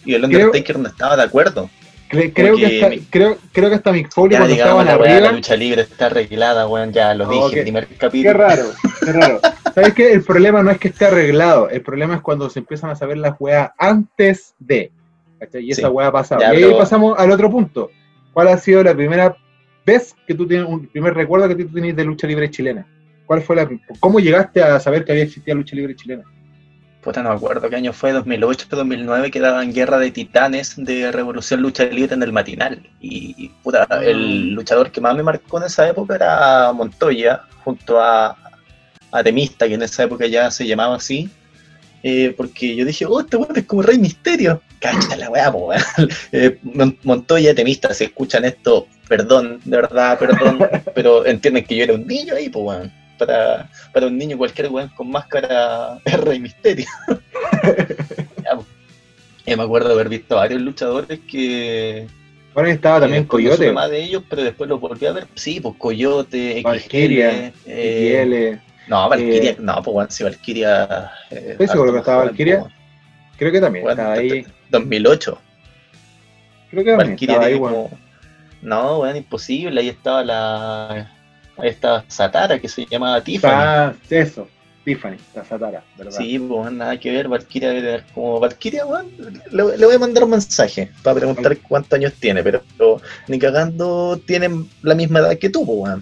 Y 0.05 0.15
el 0.15 0.23
Creo- 0.23 0.47
Undertaker 0.47 0.79
no 0.79 0.89
estaba 0.89 1.17
de 1.17 1.23
acuerdo. 1.25 1.69
Cre- 2.11 2.33
creo, 2.35 2.57
que 2.57 2.67
hasta, 2.67 2.89
mi- 2.91 3.01
creo, 3.01 3.37
creo 3.53 3.69
que 3.69 3.75
hasta 3.77 3.93
Mick 3.93 4.13
Foley 4.13 4.33
Ya 4.33 4.39
cuando 4.39 4.55
estaban 4.57 4.87
la 4.87 4.93
arriba. 4.95 5.21
la 5.21 5.33
lucha 5.33 5.57
libre 5.57 5.83
está 5.83 6.07
arreglada, 6.07 6.67
weón, 6.69 6.93
ya 6.93 7.15
lo 7.15 7.29
dije, 7.29 7.55
qué- 7.57 7.63
primer 7.63 7.87
Qué 7.87 7.95
capítulo. 7.97 8.33
raro, 8.35 8.65
qué 9.05 9.13
raro. 9.13 9.41
¿Sabes 9.75 9.95
qué? 9.95 10.13
El 10.13 10.23
problema 10.25 10.63
no 10.63 10.71
es 10.71 10.79
que 10.79 10.89
esté 10.89 11.05
arreglado, 11.07 11.69
el 11.69 11.83
problema 11.83 12.15
es 12.15 12.21
cuando 12.23 12.49
se 12.51 12.61
empiezan 12.61 12.91
a 12.91 12.97
saber 12.97 13.19
las 13.19 13.35
weas 13.39 13.71
antes 13.79 14.55
de. 14.59 14.91
¿cachai? 15.39 15.65
Y 15.67 15.71
esa 15.73 15.83
Sí. 15.83 15.87
wea 15.89 16.07
ha 16.07 16.13
pasado. 16.13 16.41
Ya, 16.41 16.55
y 16.55 16.63
ahí 16.65 16.75
pasamos 16.79 17.19
al 17.19 17.31
otro 17.31 17.51
punto. 17.51 17.91
¿Cuál 18.33 18.49
ha 18.49 18.57
sido 18.59 18.83
la 18.83 18.95
primera 18.95 19.37
vez 19.85 20.15
que 20.27 20.35
tú 20.35 20.47
tienes, 20.47 20.67
un 20.69 20.87
primer 20.87 21.13
recuerdo 21.15 21.47
que 21.49 21.57
tú 21.65 21.73
tienes 21.75 21.95
de 21.95 22.05
lucha 22.05 22.27
libre 22.27 22.51
chilena? 22.51 22.87
¿Cuál 23.27 23.43
fue 23.43 23.57
la, 23.57 23.69
¿Cómo 24.01 24.19
llegaste 24.21 24.63
a 24.63 24.79
saber 24.81 25.05
que 25.05 25.13
había 25.13 25.25
existido 25.25 25.57
lucha 25.57 25.75
libre 25.77 25.95
chilena? 25.97 26.23
Puta, 27.07 27.23
no 27.23 27.29
me 27.31 27.37
acuerdo 27.37 27.71
qué 27.71 27.77
año 27.77 27.93
fue, 27.93 28.11
2008, 28.11 28.67
2009, 28.69 29.31
que 29.31 29.39
daban 29.39 29.73
Guerra 29.73 29.99
de 29.99 30.11
Titanes 30.11 30.75
de 30.77 31.13
Revolución 31.13 31.63
Lucha 31.63 31.85
Libre 31.85 32.15
en 32.17 32.23
el 32.25 32.33
matinal. 32.33 32.83
Y, 33.01 33.49
puta, 33.63 33.87
Ah. 33.89 34.01
el 34.03 34.51
luchador 34.55 34.91
que 34.91 35.01
más 35.01 35.15
me 35.15 35.23
marcó 35.23 35.59
en 35.59 35.67
esa 35.67 35.89
época 35.89 36.17
era 36.17 36.73
Montoya, 36.73 37.43
junto 37.63 38.01
a, 38.03 38.37
a 39.13 39.23
Temista, 39.23 39.69
que 39.69 39.75
en 39.75 39.83
esa 39.83 40.03
época 40.03 40.27
ya 40.27 40.51
se 40.51 40.67
llamaba 40.67 40.97
así. 40.97 41.31
eh, 42.03 42.35
porque 42.37 42.77
yo 42.77 42.85
dije, 42.85 43.05
oh, 43.07 43.21
este 43.21 43.37
weón 43.37 43.57
es 43.57 43.65
como 43.65 43.83
Rey 43.83 43.99
Misterio. 43.99 44.61
Cacha 44.81 45.17
la 45.17 45.29
weá, 45.31 45.51
po. 45.51 45.71
Eh, 46.33 46.59
Mon- 46.63 46.97
Montoya, 47.05 47.55
Temista, 47.55 47.93
si 47.95 48.05
escuchan 48.05 48.45
esto, 48.45 48.87
perdón, 49.09 49.61
de 49.65 49.77
verdad, 49.77 50.17
perdón, 50.19 50.59
pero 50.95 51.25
entienden 51.27 51.65
que 51.65 51.75
yo 51.77 51.85
era 51.85 51.95
un 51.95 52.07
niño 52.07 52.35
ahí, 52.35 52.49
pues, 52.49 52.65
weón. 52.65 52.93
Para, 53.19 53.69
para 53.93 54.07
un 54.07 54.19
niño 54.19 54.37
cualquier 54.37 54.69
weón 54.69 54.89
con 54.91 55.11
máscara 55.11 55.99
es 56.05 56.21
Rey 56.21 56.39
Misterio. 56.41 56.87
Ya, 58.45 58.55
po. 58.57 58.65
Eh, 59.45 59.57
me 59.57 59.63
acuerdo 59.63 59.89
de 59.89 59.95
haber 59.95 60.09
visto 60.09 60.37
varios 60.37 60.61
luchadores 60.61 61.21
que. 61.31 62.07
Bueno, 62.55 62.69
estaba 62.71 63.01
también 63.01 63.25
supe 63.25 63.31
Coyote, 63.31 63.73
más 63.73 63.91
de 63.91 64.03
ellos, 64.03 64.23
pero 64.29 64.43
después 64.43 64.69
los 64.69 64.81
volví 64.81 65.05
a 65.07 65.13
ver. 65.13 65.27
Sí, 65.35 65.61
pues 65.61 65.75
Coyote, 65.79 66.63
Valkyria, 66.65 67.31
XL, 67.53 67.61
eh, 67.67 68.57
XL. 68.57 68.91
No, 68.91 69.09
Valkyria, 69.09 69.51
eh, 69.51 69.57
no, 69.59 69.75
pues 69.83 69.93
bueno, 69.95 70.11
si 70.11 70.25
Valkyria. 70.25 71.11
eh, 71.31 71.49
¿Estoy 71.53 71.69
seguro 71.69 71.93
que 71.93 71.99
estaba 71.99 72.25
Valkyria? 72.25 72.61
joven, 72.61 72.73
Creo 73.37 73.53
que 73.53 73.61
también 73.61 73.85
pues, 73.85 73.93
estaba 73.99 74.15
bueno, 74.15 74.35
ahí. 74.35 74.47
2008. 74.71 75.39
Creo 76.71 76.85
que 76.85 76.91
también 76.91 77.11
Valkyria 77.11 77.33
estaba 77.35 77.47
ahí, 77.47 77.55
bueno. 77.59 77.77
como- 77.77 77.99
No, 78.63 78.99
bueno, 78.99 79.17
imposible. 79.17 79.81
Ahí 79.81 79.89
estaba 79.89 80.25
la. 80.25 81.13
Estaba 81.63 82.05
Satara, 82.09 82.59
que 82.59 82.69
se 82.69 82.85
llamaba 82.87 83.21
Tiffany. 83.23 83.53
Ah, 83.55 83.95
eso. 84.11 84.49
Tiffany, 84.85 85.17
la 85.35 85.45
Satara, 85.45 85.83
¿verdad? 85.99 86.13
Sí, 86.17 86.39
pues 86.39 86.71
nada 86.73 86.97
que 87.01 87.11
ver, 87.11 87.27
Valkyria 87.29 88.05
como 88.15 88.39
Valkyria. 88.39 88.85
Le, 89.51 89.77
le 89.79 89.87
voy 89.87 89.95
a 89.97 89.99
mandar 89.99 90.23
un 90.25 90.31
mensaje 90.31 90.91
para 91.03 91.17
preguntar 91.17 91.57
cuántos 91.59 91.93
años 91.95 92.13
tiene, 92.21 92.43
pero, 92.45 92.63
pero 92.79 93.01
ni 93.27 93.39
cagando 93.39 94.21
tienen 94.27 94.69
la 94.83 94.95
misma 94.95 95.19
edad 95.21 95.37
que 95.39 95.51
tú, 95.51 95.67
pues. 95.67 95.95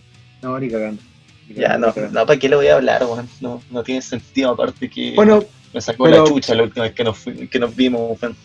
No, 0.42 0.58
ni 0.58 0.68
cagando. 0.68 1.00
ni 1.48 1.54
Ya, 1.54 1.62
cagando, 1.68 1.86
no, 1.86 1.94
cagando. 1.94 2.20
no, 2.20 2.26
¿para 2.26 2.38
qué 2.38 2.48
le 2.50 2.56
voy 2.56 2.66
a 2.66 2.74
hablar, 2.74 3.04
weón? 3.04 3.26
No, 3.40 3.62
no 3.70 3.82
tiene 3.82 4.02
sentido, 4.02 4.50
aparte 4.50 4.90
que 4.90 5.14
Bueno, 5.14 5.42
me 5.72 5.80
sacó 5.80 6.04
pero- 6.04 6.24
la 6.24 6.28
chucha 6.30 6.54
la 6.54 6.64
última 6.64 6.84
vez 6.84 6.94
que 6.94 7.04
nos, 7.04 7.18
que 7.50 7.58
nos 7.58 7.74
vimos, 7.74 8.20
weón. 8.20 8.36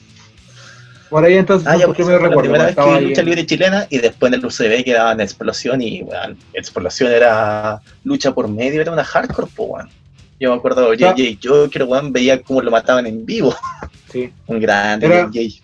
Por 1.09 1.23
ahí 1.25 1.35
entonces, 1.35 1.67
Ah, 1.67 1.75
ya, 1.77 1.85
porque 1.87 2.03
pues, 2.03 2.09
me 2.09 2.13
fue 2.19 2.23
la 2.23 2.29
recuerdo. 2.29 2.51
primera 2.51 2.65
vez 2.65 2.75
que 3.01 3.01
lucha 3.07 3.21
libre 3.23 3.45
chilena 3.45 3.87
y 3.89 3.97
después 3.97 4.31
en 4.31 4.39
el 4.39 4.45
UCB 4.45 4.83
que 4.83 4.93
daban 4.93 5.19
explosión 5.21 5.81
y, 5.81 6.03
weón, 6.03 6.37
explosión 6.53 7.11
era 7.11 7.81
lucha 8.03 8.31
por 8.33 8.47
medio, 8.47 8.81
era 8.81 8.91
una 8.91 9.03
hardcore, 9.03 9.47
pues, 9.55 9.69
weón. 9.69 9.89
Yo 10.39 10.51
me 10.51 10.55
acuerdo. 10.57 10.93
JJ, 10.93 11.37
yo 11.41 11.69
creo, 11.69 11.87
weón, 11.87 12.13
veía 12.13 12.41
cómo 12.41 12.61
lo 12.61 12.71
mataban 12.71 13.05
en 13.07 13.25
vivo. 13.25 13.53
sí. 14.11 14.31
Un 14.47 14.59
grande 14.59 15.05
Era- 15.07 15.29
JJ. 15.31 15.61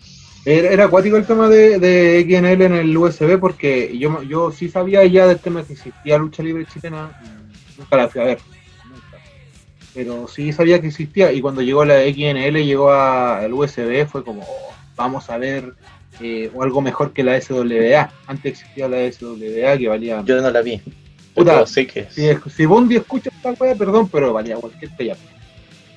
Era, 0.48 0.70
era 0.70 0.86
acuático 0.86 1.18
el 1.18 1.26
tema 1.26 1.50
de, 1.50 1.80
de 1.80 2.22
XNL 2.24 2.62
en 2.66 2.74
el 2.76 2.96
USB 2.96 3.40
porque 3.40 3.98
yo, 3.98 4.22
yo 4.22 4.52
sí 4.52 4.70
sabía 4.70 5.04
ya 5.06 5.26
del 5.26 5.40
tema 5.40 5.64
que 5.64 5.74
existía 5.74 6.20
lucha 6.20 6.44
libre 6.44 6.68
chilena, 6.72 7.10
nunca 7.80 7.98
la 7.98 8.08
fui 8.08 8.22
a 8.22 8.26
ver, 8.26 8.38
nunca. 8.88 9.18
Pero 9.96 10.28
sí 10.28 10.54
sabía 10.54 10.80
que 10.80 10.86
existía 10.88 11.32
y 11.32 11.42
cuando 11.42 11.64
llegó 11.64 11.84
la 11.84 11.96
XNL, 12.04 12.64
llegó 12.64 12.92
a- 12.92 13.40
al 13.40 13.54
USB, 13.54 14.06
fue 14.06 14.24
como, 14.24 14.44
oh, 14.44 14.75
vamos 14.96 15.30
a 15.30 15.38
ver 15.38 15.74
eh, 16.22 16.50
o 16.54 16.64
algo 16.64 16.82
mejor 16.82 17.14
que 17.14 17.24
la 17.24 17.40
SWA. 17.40 18.12
Antes 18.28 18.54
existía 18.54 18.88
la 18.88 19.12
SWA 19.12 19.78
que 19.78 19.88
valía... 19.88 20.24
Yo 20.26 20.42
no 20.42 20.50
la 20.50 20.62
vi. 20.62 20.82
Puta, 21.34 21.66
sé 21.68 21.86
que 21.86 22.08
Si, 22.10 22.30
si 22.50 22.66
Bondi 22.66 22.96
escucha 22.96 23.30
esta 23.30 23.52
wea, 23.52 23.76
perdón, 23.76 24.08
pero 24.10 24.32
valía 24.32 24.56
cualquier 24.56 24.96
talla. 24.96 25.18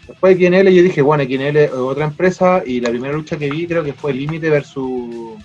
Después 0.09 0.39
de 0.39 0.47
XNL 0.47 0.71
yo 0.71 0.83
dije, 0.83 1.03
bueno, 1.03 1.23
XNL 1.23 1.57
es 1.57 1.73
otra 1.73 2.07
empresa 2.07 2.63
y 2.65 2.81
la 2.81 2.89
primera 2.89 3.13
lucha 3.15 3.37
que 3.37 3.51
vi 3.51 3.67
creo 3.67 3.85
que 3.85 3.93
fue 3.93 4.13
Límite 4.13 4.49
versus 4.51 5.37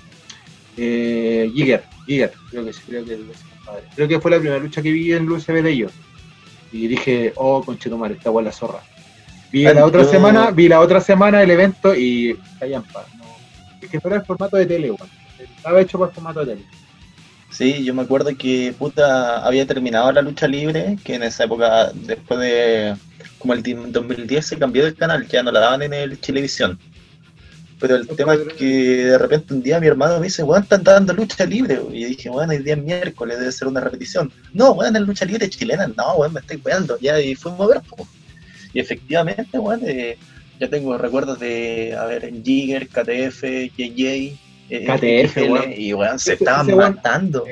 eh, 0.77 1.51
Giger. 1.53 1.83
Giger, 2.07 2.31
creo 2.49 2.65
que 2.65 2.73
sí, 2.73 2.81
creo 2.87 3.05
que, 3.05 3.17
compadre. 3.17 3.83
creo 3.95 4.07
que 4.07 4.19
fue 4.19 4.31
la 4.31 4.39
primera 4.39 4.59
lucha 4.59 4.81
que 4.81 4.91
vi 4.91 5.13
en 5.13 5.29
USB 5.29 5.61
de 5.61 5.69
ellos. 5.69 5.91
Y 6.71 6.87
dije, 6.87 7.33
oh, 7.35 7.63
conchetumare, 7.63 8.15
esta 8.15 8.31
es 8.31 8.43
la 8.43 8.51
zorra. 8.51 8.79
Vi 9.51 9.67
Ah, 9.67 9.73
la 9.73 9.85
otra 9.85 10.05
semana, 10.05 10.49
vi 10.49 10.67
la 10.67 10.79
otra 10.79 10.99
semana 10.99 11.43
el 11.43 11.51
evento 11.51 11.93
y 11.93 12.35
callan 12.59 12.83
paz. 12.83 13.05
No. 13.15 13.22
Que 13.89 13.97
no 13.97 14.01
era 14.05 14.15
el 14.17 14.25
formato 14.25 14.57
de 14.57 14.65
tele. 14.65 14.93
Estaba 15.57 15.81
hecho 15.81 15.97
para 15.99 16.09
el 16.09 16.15
formato 16.15 16.39
de 16.45 16.55
tele. 16.55 16.65
Sí, 17.51 17.83
yo 17.83 17.93
me 17.93 18.01
acuerdo 18.01 18.35
que 18.35 18.73
puta 18.77 19.45
había 19.45 19.67
terminado 19.67 20.11
la 20.11 20.21
lucha 20.23 20.47
libre, 20.47 20.97
que 21.03 21.15
en 21.15 21.23
esa 21.23 21.43
época, 21.43 21.91
después 21.93 22.39
de 22.39 22.95
como 23.37 23.53
el 23.53 23.61
di- 23.61 23.73
2010 23.75 24.45
se 24.45 24.57
cambió 24.57 24.85
de 24.85 24.95
canal, 24.95 25.27
ya 25.27 25.43
no 25.43 25.51
la 25.51 25.59
daban 25.59 25.81
en 25.83 25.93
el 25.93 26.17
Televisión. 26.17 26.79
Pero 27.79 27.97
el 27.97 28.07
No 28.07 28.15
tema 28.15 28.33
es 28.35 28.53
que 28.53 28.65
de 29.05 29.17
repente 29.17 29.53
un 29.53 29.61
día 29.61 29.79
mi 29.79 29.87
hermano 29.87 30.17
me 30.19 30.27
dice, 30.27 30.41
weón, 30.41 30.63
están 30.63 30.83
dando 30.83 31.13
lucha 31.13 31.45
libre. 31.45 31.79
Y 31.91 32.05
dije, 32.05 32.29
weón, 32.29 32.49
hoy 32.49 32.59
día 32.59 32.75
es 32.75 32.81
miércoles, 32.83 33.37
debe 33.37 33.51
ser 33.51 33.67
una 33.67 33.81
repetición. 33.81 34.31
No, 34.53 34.71
weón, 34.71 34.95
es 34.95 35.01
lucha 35.01 35.25
libre 35.25 35.49
chilena. 35.49 35.87
No, 35.87 36.13
weón, 36.15 36.33
me 36.33 36.39
estoy 36.39 36.61
weando. 36.63 36.97
Ya, 36.99 37.19
y 37.19 37.35
fuimos 37.35 37.59
a 37.61 37.73
ver, 37.73 37.81
po. 37.81 38.07
Y 38.73 38.79
efectivamente, 38.79 39.59
weón, 39.59 39.81
eh, 39.85 40.17
ya 40.59 40.69
tengo 40.69 40.97
recuerdos 40.97 41.39
de, 41.39 41.95
a 41.99 42.05
ver, 42.05 42.25
en 42.25 42.43
Jigger, 42.43 42.87
KTF, 42.87 43.43
JJ. 43.75 44.37
eh, 44.69 44.85
KTF, 44.85 45.33
XL, 45.41 45.51
weón. 45.51 45.73
Y 45.75 45.93
weón, 45.93 46.19
se 46.19 46.33
Ese- 46.33 46.43
estaban 46.43 46.67
ese 46.67 46.75
weón- 46.77 46.95
matando. 46.95 47.45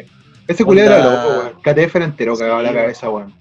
Ese 0.47 0.63
culero 0.65 0.95
era 0.95 1.03
loco, 1.03 1.39
weón. 1.39 1.53
KTF 1.61 1.95
era 1.97 2.05
entero 2.05 2.35
Sí, 2.35 2.43
la 2.43 2.55
weón. 2.57 2.73
cabeza, 2.73 3.09
weón. 3.09 3.33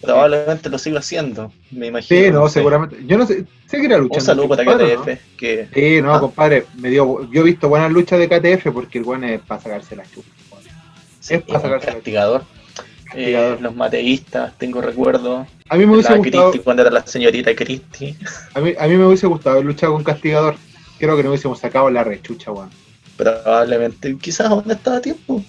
Probablemente 0.00 0.68
lo 0.68 0.78
sigo 0.78 0.98
haciendo, 0.98 1.52
me 1.70 1.86
imagino. 1.86 2.20
Sí, 2.24 2.30
no, 2.32 2.48
seguramente. 2.48 2.96
Yo 3.06 3.16
no 3.16 3.24
sé, 3.24 3.44
sé 3.66 3.78
que 3.78 3.86
era 3.86 3.98
lucha. 3.98 4.16
Un 4.18 4.20
saludo 4.24 4.48
para 4.48 4.64
KTF, 4.64 5.18
que 5.38 5.68
Sí, 5.72 6.02
no, 6.02 6.12
Ah. 6.14 6.18
compadre, 6.20 6.64
me 6.76 6.90
dio, 6.90 7.30
yo 7.30 7.42
he 7.42 7.44
visto 7.44 7.68
buenas 7.68 7.92
luchas 7.92 8.18
de 8.18 8.28
KTF 8.28 8.72
porque 8.72 8.98
el 8.98 9.04
weón 9.04 9.22
es 9.22 9.40
para 9.42 9.60
sacarse 9.60 9.94
las 9.94 10.10
chupas. 10.10 10.32
weón. 10.50 10.64
sí, 11.20 11.34
es 11.34 11.42
para 11.42 11.58
un 11.58 11.62
sacarse 11.62 11.86
la- 11.86 11.92
castigador. 11.94 12.40
Castigador. 12.40 12.61
Eh, 13.14 13.56
los 13.60 13.74
mateístas, 13.74 14.56
tengo 14.58 14.80
recuerdo. 14.80 15.46
A 15.68 15.76
mí 15.76 15.86
me 15.86 15.92
hubiese 15.92 16.14
gustado, 16.16 16.50
Cristi, 16.50 16.64
cuando 16.64 16.82
era 16.82 16.90
la 16.90 17.06
señorita 17.06 17.54
Cristi. 17.54 18.16
a 18.54 18.60
mí, 18.60 18.74
a 18.78 18.86
mí 18.86 18.96
me 18.96 19.06
hubiese 19.06 19.26
gustado 19.26 19.56
haber 19.56 19.66
luchado 19.66 19.92
con 19.94 20.04
Castigador. 20.04 20.56
Creo 20.98 21.16
que 21.16 21.22
no 21.22 21.30
hubiésemos 21.30 21.58
sacado 21.58 21.90
la 21.90 22.04
rechucha, 22.04 22.50
weón. 22.52 22.70
Probablemente, 23.16 24.16
quizás 24.18 24.48
aún 24.48 24.70
estaba 24.70 24.96
a 24.96 25.00
tiempo. 25.00 25.44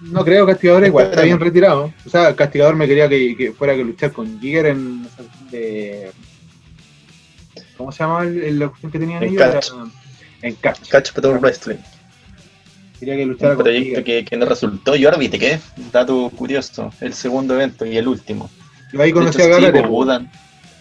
No 0.00 0.24
creo 0.24 0.46
Castigador 0.46 0.86
igual, 0.86 1.06
está 1.06 1.22
bien 1.22 1.40
retirado. 1.40 1.92
O 2.06 2.10
sea, 2.10 2.34
Castigador 2.36 2.76
me 2.76 2.86
quería 2.86 3.08
que, 3.08 3.36
que 3.36 3.52
fuera 3.52 3.74
que 3.74 3.84
luchar 3.84 4.12
con 4.12 4.40
Giger 4.40 4.66
en 4.66 5.06
de. 5.50 6.12
¿Cómo 7.76 7.90
se 7.92 7.98
llama 8.00 8.24
la 8.24 8.68
cuestión 8.68 8.92
que 8.92 8.98
tenían 8.98 9.22
En 9.22 9.30
ellos? 9.30 9.42
Catch. 9.42 9.68
Era- 9.72 9.84
en 10.42 10.54
Catch. 10.54 10.88
Catch 10.88 11.12
Pro 11.12 11.38
Wrestling. 11.40 11.78
Quería 12.98 13.16
que 13.16 13.26
luchara 13.26 13.52
Un 13.52 13.62
proyecto 13.62 14.04
que, 14.04 14.24
que 14.24 14.36
no 14.36 14.46
resultó. 14.46 14.96
Y 14.96 15.04
ahora 15.04 15.18
viste 15.18 15.38
que, 15.38 15.58
dato 15.92 16.30
curioso, 16.30 16.92
el 17.00 17.14
segundo 17.14 17.54
evento 17.54 17.86
y 17.86 17.96
el 17.96 18.08
último. 18.08 18.50
Yo 18.92 19.02
ahí 19.02 19.12
conocí 19.12 19.40
hecho, 19.40 19.52
a 19.52 19.56
sí, 19.56 19.62
Gárate. 19.62 19.80
pues, 19.80 19.90
Budan. 19.90 20.30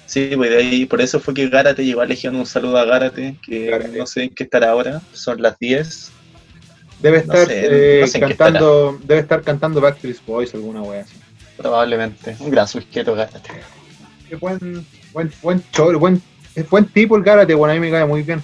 Sí, 0.05 0.31
pues 0.35 0.49
de 0.49 0.57
ahí, 0.57 0.85
por 0.85 1.01
eso 1.01 1.19
fue 1.19 1.33
que 1.33 1.49
Gárate 1.49 1.85
llegó 1.85 2.01
a 2.01 2.05
Legión. 2.05 2.35
Un 2.35 2.45
saludo 2.45 2.77
a 2.77 2.85
Gárate, 2.85 3.35
que 3.45 3.65
Gárate. 3.67 3.97
no 3.97 4.07
sé 4.07 4.23
en 4.23 4.29
qué 4.29 4.43
estará 4.43 4.71
ahora. 4.71 5.01
Son 5.13 5.41
las 5.41 5.59
10. 5.59 6.11
Debe 7.01 7.17
No 7.17 7.33
estar 7.33 7.47
sé, 7.47 7.97
eh, 7.97 8.01
no 8.01 8.07
sé 8.07 8.17
en 8.17 8.25
qué 8.27 8.35
cantando, 8.35 8.99
debe 9.03 9.21
estar 9.21 9.41
cantando 9.43 9.81
Backstreet 9.81 10.25
Boys 10.25 10.53
alguna 10.53 10.81
wea 10.81 11.01
así. 11.01 11.15
Probablemente. 11.57 12.35
Un 12.39 12.49
gran 12.49 12.67
sujeto, 12.67 13.13
Gárate. 13.13 13.51
Qué 14.27 14.35
buen, 14.35 14.85
buen, 15.13 15.31
buen 15.41 15.63
buen, 15.99 16.21
buen 16.69 16.85
tipo 16.85 17.15
el 17.15 17.23
Gárate, 17.23 17.53
bueno, 17.53 17.71
a 17.71 17.75
mí 17.75 17.79
me 17.79 17.91
cae 17.91 18.05
muy 18.05 18.23
bien. 18.23 18.41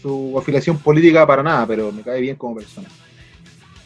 Su 0.00 0.38
afiliación 0.38 0.78
política 0.78 1.26
para 1.26 1.42
nada, 1.42 1.66
pero 1.66 1.90
me 1.92 2.02
cae 2.02 2.20
bien 2.20 2.36
como 2.36 2.56
persona. 2.56 2.88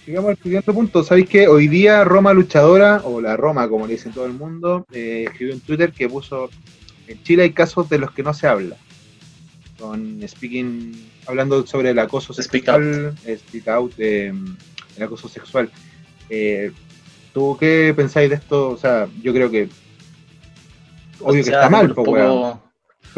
Sigamos 0.05 0.31
al 0.31 0.39
siguiente 0.39 0.73
punto. 0.73 1.05
¿Sabéis 1.05 1.29
que 1.29 1.49
hoy 1.49 1.69
día 1.69 2.05
Roma 2.05 2.33
Luchadora, 2.33 3.03
o 3.05 3.21
la 3.21 3.37
Roma 3.37 3.69
como 3.69 3.87
le 3.87 3.95
dicen 3.95 4.13
todo 4.13 4.27
el 4.27 4.33
mundo, 4.33 4.87
eh, 4.93 5.27
escribió 5.29 5.55
en 5.55 5.61
Twitter 5.61 5.93
que 5.93 6.09
puso 6.09 6.49
en 7.09 7.23
Chile 7.23 7.45
hay 7.45 7.53
casos 7.53 7.89
de 7.89 7.99
los 7.99 8.13
que 8.13 8.23
no 8.23 8.35
se 8.35 8.47
habla. 8.47 8.77
Con 9.79 10.21
speaking, 10.27 11.11
hablando 11.27 11.67
sobre 11.67 11.91
el 11.91 11.99
acoso 11.99 12.33
Speak 12.35 12.65
sexual, 12.65 13.15
eh, 13.25 13.39
speak 13.39 13.69
out, 13.69 13.93
eh, 13.99 14.33
el 14.97 15.03
acoso 15.03 15.29
sexual. 15.29 15.71
Eh, 16.29 16.71
¿Tú 17.33 17.57
qué 17.59 17.95
pensáis 17.97 18.29
de 18.29 18.37
esto? 18.37 18.71
O 18.71 18.77
sea, 18.77 19.09
yo 19.23 19.33
creo 19.33 19.51
que 19.51 19.69
obvio 21.21 21.43
O 21.43 21.45
que 21.45 21.51
está 21.51 21.71
mal, 21.71 21.95
po, 21.95 22.05
poco-. 22.05 22.61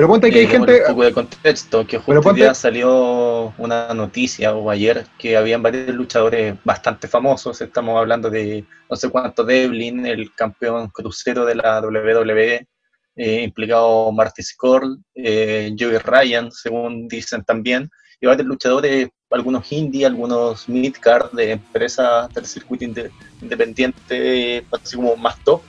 Pero 0.00 0.08
ponte 0.08 0.30
que 0.30 0.38
Eh, 0.38 0.40
hay 0.40 0.46
démosle 0.46 0.72
gente. 0.76 0.88
Un 0.88 0.94
poco 0.94 1.04
de 1.04 1.12
contexto, 1.12 1.86
que 1.86 1.98
justo 1.98 2.22
ponte- 2.22 2.40
día 2.40 2.54
salió 2.54 3.52
una 3.58 3.92
noticia 3.92 4.54
o 4.54 4.70
ayer 4.70 5.04
que 5.18 5.36
habían 5.36 5.62
varios 5.62 5.94
luchadores 5.94 6.54
bastante 6.64 7.06
famosos. 7.06 7.60
Estamos 7.60 7.98
hablando 7.98 8.30
de 8.30 8.64
no 8.88 8.96
sé 8.96 9.10
cuánto 9.10 9.44
Devlin, 9.44 10.06
el 10.06 10.34
campeón 10.34 10.88
crucero 10.88 11.44
de 11.44 11.54
la 11.56 11.82
WWE, 11.82 12.66
eh, 13.14 13.42
implicado 13.42 14.10
Marty 14.10 14.42
Scurll, 14.42 14.96
eh, 15.14 15.70
Joey 15.78 15.98
Ryan, 15.98 16.50
según 16.50 17.06
dicen 17.06 17.44
también, 17.44 17.90
y 18.22 18.26
varios 18.26 18.46
luchadores, 18.46 19.10
algunos 19.30 19.70
indie, 19.70 20.06
algunos 20.06 20.66
mid-card 20.66 21.30
de 21.32 21.50
empresas 21.52 22.32
del 22.32 22.46
circuito 22.46 22.86
inde- 22.86 23.10
independiente, 23.42 24.64
así 24.72 24.96
como 24.96 25.14
más 25.16 25.36
top. 25.44 25.60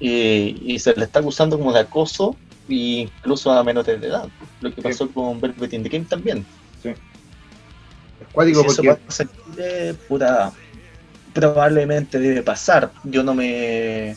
Y, 0.00 0.56
y 0.74 0.78
se 0.78 0.94
le 0.96 1.04
está 1.04 1.18
acusando 1.18 1.58
como 1.58 1.74
de 1.74 1.80
acoso 1.80 2.34
incluso 2.72 3.50
a 3.52 3.62
menores 3.64 4.00
de 4.00 4.06
edad. 4.06 4.28
Lo 4.60 4.74
que 4.74 4.82
pasó 4.82 5.08
con 5.10 5.40
Velvet 5.40 5.72
in 5.72 5.82
the 5.82 5.88
Game 5.88 6.04
también. 6.04 6.44
Es 6.84 6.96
cuático 8.32 8.62
si 8.62 8.66
eso 8.66 8.82
porque. 8.82 9.00
pasa 9.06 9.28
puta, 10.08 10.52
probablemente 11.32 12.18
debe 12.18 12.42
pasar. 12.42 12.90
Yo 13.04 13.22
no 13.22 13.34
me. 13.34 14.16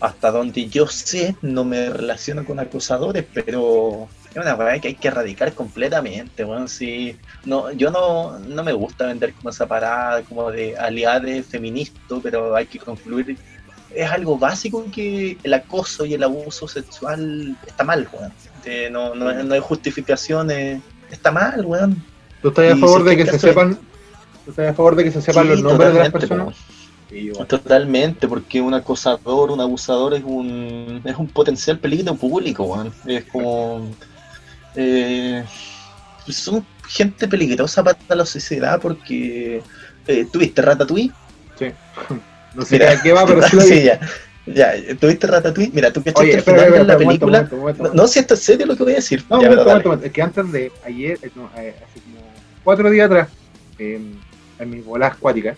Hasta 0.00 0.32
donde 0.32 0.68
yo 0.68 0.88
sé, 0.88 1.36
no 1.42 1.64
me 1.64 1.88
relaciono 1.88 2.44
con 2.44 2.58
acosadores, 2.58 3.24
pero 3.32 4.08
es 4.30 4.36
una 4.36 4.54
weá 4.56 4.78
que 4.80 4.88
hay 4.88 4.94
que 4.94 5.08
erradicar 5.08 5.52
completamente, 5.52 6.44
weón. 6.44 6.68
Si, 6.68 7.16
no, 7.44 7.70
yo 7.70 7.90
no, 7.90 8.38
no 8.40 8.64
me 8.64 8.72
gusta 8.72 9.06
vender 9.06 9.32
como 9.34 9.50
esa 9.50 9.66
parada, 9.66 10.22
como 10.22 10.50
de 10.50 10.76
aliade 10.76 11.42
feministo, 11.42 12.20
pero 12.20 12.56
hay 12.56 12.66
que 12.66 12.78
concluir. 12.78 13.36
Es 13.94 14.10
algo 14.10 14.38
básico 14.38 14.86
que 14.92 15.36
el 15.42 15.54
acoso 15.54 16.04
y 16.04 16.14
el 16.14 16.22
abuso 16.22 16.66
sexual 16.68 17.56
está 17.66 17.84
mal, 17.84 18.08
weón. 18.12 18.32
Eh, 18.64 18.88
no, 18.90 19.14
no, 19.14 19.32
no 19.42 19.54
hay 19.54 19.60
justificaciones. 19.60 20.80
Está 21.10 21.30
mal, 21.30 21.64
weón. 21.64 22.02
¿Tú 22.40 22.48
estás 22.48 22.72
a 22.72 22.76
favor 22.76 23.02
si 23.02 23.08
de 23.08 23.16
que 23.16 23.26
se 23.30 23.38
sepan. 23.38 23.78
¿Tú 24.44 24.50
estás 24.50 24.70
a 24.70 24.74
favor 24.74 24.96
de 24.96 25.04
que 25.04 25.10
se 25.12 25.22
sepan 25.22 25.44
Sí, 25.44 25.48
los 25.50 25.62
nombres 25.62 25.92
de 25.92 25.98
las 25.98 26.12
totalmente, 26.12 26.28
personas? 26.28 26.56
Sí, 27.08 27.16
igual. 27.16 27.46
Totalmente, 27.46 28.28
porque 28.28 28.60
un 28.60 28.74
acosador, 28.74 29.50
un 29.50 29.60
abusador 29.60 30.14
es 30.14 30.22
un, 30.24 31.02
es 31.04 31.16
un 31.16 31.28
potencial 31.28 31.78
peligro 31.78 32.14
público, 32.14 32.64
weón. 32.64 32.92
Es 33.06 33.24
como. 33.24 33.88
eh, 34.74 35.44
son 36.28 36.64
gente 36.88 37.28
peligrosa 37.28 37.84
para 37.84 37.98
la 38.08 38.26
sociedad 38.26 38.80
porque. 38.80 39.62
Eh, 40.06 40.26
¿Tuviste 40.32 40.62
Ratatouille? 40.62 41.12
Sí. 41.58 41.66
No 42.54 42.64
sé 42.64 42.74
Mira, 42.74 43.00
qué 43.02 43.12
va, 43.12 43.26
pero 43.26 43.42
sí 43.42 43.56
lo 43.56 43.62
sí, 43.62 43.82
ya. 43.84 44.00
Ya, 44.44 44.72
¿tuviste 44.98 45.28
Ratatouille? 45.28 45.70
Mira, 45.72 45.92
tú 45.92 46.02
que 46.02 46.12
Oye, 46.16 46.36
espera, 46.36 46.64
espera, 46.64 46.82
la 46.82 46.98
película. 46.98 47.48
no, 47.94 48.08
si 48.08 48.18
esto 48.18 48.34
es 48.34 48.40
serio 48.40 48.66
lo 48.66 48.76
que 48.76 48.82
voy 48.82 48.92
a 48.92 48.96
decir. 48.96 49.24
No, 49.30 49.40
ya, 49.40 49.82
Es 50.02 50.12
que 50.12 50.22
antes 50.22 50.50
de 50.50 50.72
ayer, 50.84 51.18
eh, 51.22 51.30
no, 51.36 51.48
eh, 51.56 51.74
hace 51.76 52.00
como 52.00 52.26
cuatro 52.64 52.90
días 52.90 53.06
atrás, 53.06 53.28
en 53.78 54.20
mis 54.66 54.84
bolas 54.84 55.12
acuáticas, 55.12 55.56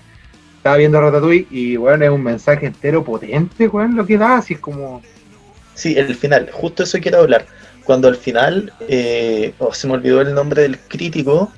estaba 0.64 0.78
viendo 0.78 0.98
Ratatouille 0.98 1.46
y, 1.50 1.76
bueno, 1.76 2.04
es 2.04 2.10
un 2.10 2.22
mensaje 2.22 2.66
entero 2.66 3.04
potente, 3.04 3.68
weón, 3.68 3.96
lo 3.96 4.06
que 4.06 4.16
da, 4.16 4.38
así 4.38 4.54
es 4.54 4.60
como... 4.60 5.02
Sí, 5.74 5.94
el 5.98 6.14
final, 6.14 6.48
justo 6.52 6.84
eso 6.84 6.98
quiero 7.00 7.18
hablar. 7.18 7.44
Cuando 7.84 8.08
al 8.08 8.16
final, 8.16 8.72
eh, 8.88 9.52
oh, 9.58 9.74
se 9.74 9.86
me 9.86 9.92
olvidó 9.92 10.22
el 10.22 10.32
nombre 10.32 10.62
del 10.62 10.78
crítico, 10.78 11.52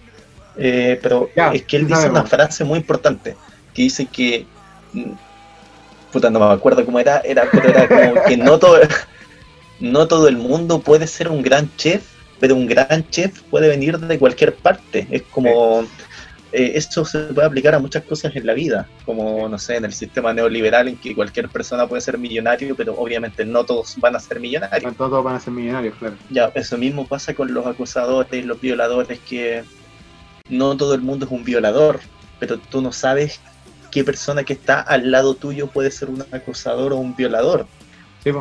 eh, 0.56 0.98
pero 1.00 1.30
es 1.52 1.62
que 1.62 1.76
él 1.76 1.86
dice 1.86 2.08
una 2.08 2.24
frase 2.24 2.64
muy 2.64 2.80
importante, 2.80 3.36
que 3.72 3.82
dice 3.82 4.06
que 4.06 4.44
mm, 4.92 5.12
puta, 6.16 6.30
no 6.30 6.38
me 6.38 6.46
acuerdo 6.46 6.82
cómo 6.86 6.98
era, 6.98 7.18
era, 7.18 7.46
pero 7.52 7.68
era 7.68 7.86
como 7.86 8.24
que 8.24 8.38
no 8.38 8.58
todo, 8.58 8.80
no 9.80 10.08
todo 10.08 10.28
el 10.28 10.38
mundo 10.38 10.80
puede 10.80 11.06
ser 11.06 11.28
un 11.28 11.42
gran 11.42 11.70
chef, 11.76 12.04
pero 12.40 12.54
un 12.54 12.66
gran 12.66 13.06
chef 13.10 13.42
puede 13.50 13.68
venir 13.68 13.98
de 13.98 14.18
cualquier 14.18 14.54
parte. 14.54 15.06
Es 15.10 15.24
como, 15.24 15.82
eh, 16.52 16.72
esto 16.74 17.04
se 17.04 17.18
puede 17.34 17.46
aplicar 17.46 17.74
a 17.74 17.80
muchas 17.80 18.02
cosas 18.04 18.34
en 18.34 18.46
la 18.46 18.54
vida, 18.54 18.88
como, 19.04 19.46
no 19.46 19.58
sé, 19.58 19.76
en 19.76 19.84
el 19.84 19.92
sistema 19.92 20.32
neoliberal 20.32 20.88
en 20.88 20.96
que 20.96 21.14
cualquier 21.14 21.50
persona 21.50 21.86
puede 21.86 22.00
ser 22.00 22.16
millonario, 22.16 22.74
pero 22.74 22.94
obviamente 22.94 23.44
no 23.44 23.64
todos 23.64 23.96
van 23.98 24.16
a 24.16 24.20
ser 24.20 24.40
millonarios. 24.40 24.90
No 24.90 24.96
todos 24.96 25.22
van 25.22 25.36
a 25.36 25.40
ser 25.40 25.52
millonarios, 25.52 25.96
claro. 25.98 26.14
Ya, 26.30 26.50
eso 26.54 26.78
mismo 26.78 27.06
pasa 27.06 27.34
con 27.34 27.52
los 27.52 27.66
acosadores, 27.66 28.42
los 28.46 28.58
violadores, 28.58 29.18
que 29.18 29.64
no 30.48 30.78
todo 30.78 30.94
el 30.94 31.02
mundo 31.02 31.26
es 31.26 31.32
un 31.32 31.44
violador, 31.44 32.00
pero 32.38 32.56
tú 32.56 32.80
no 32.80 32.90
sabes 32.90 33.38
qué 33.96 34.04
persona 34.04 34.44
que 34.44 34.52
está 34.52 34.82
al 34.82 35.10
lado 35.10 35.36
tuyo 35.36 35.68
puede 35.68 35.90
ser 35.90 36.10
un 36.10 36.22
acosador 36.30 36.92
o 36.92 36.96
un 36.96 37.16
violador. 37.16 37.66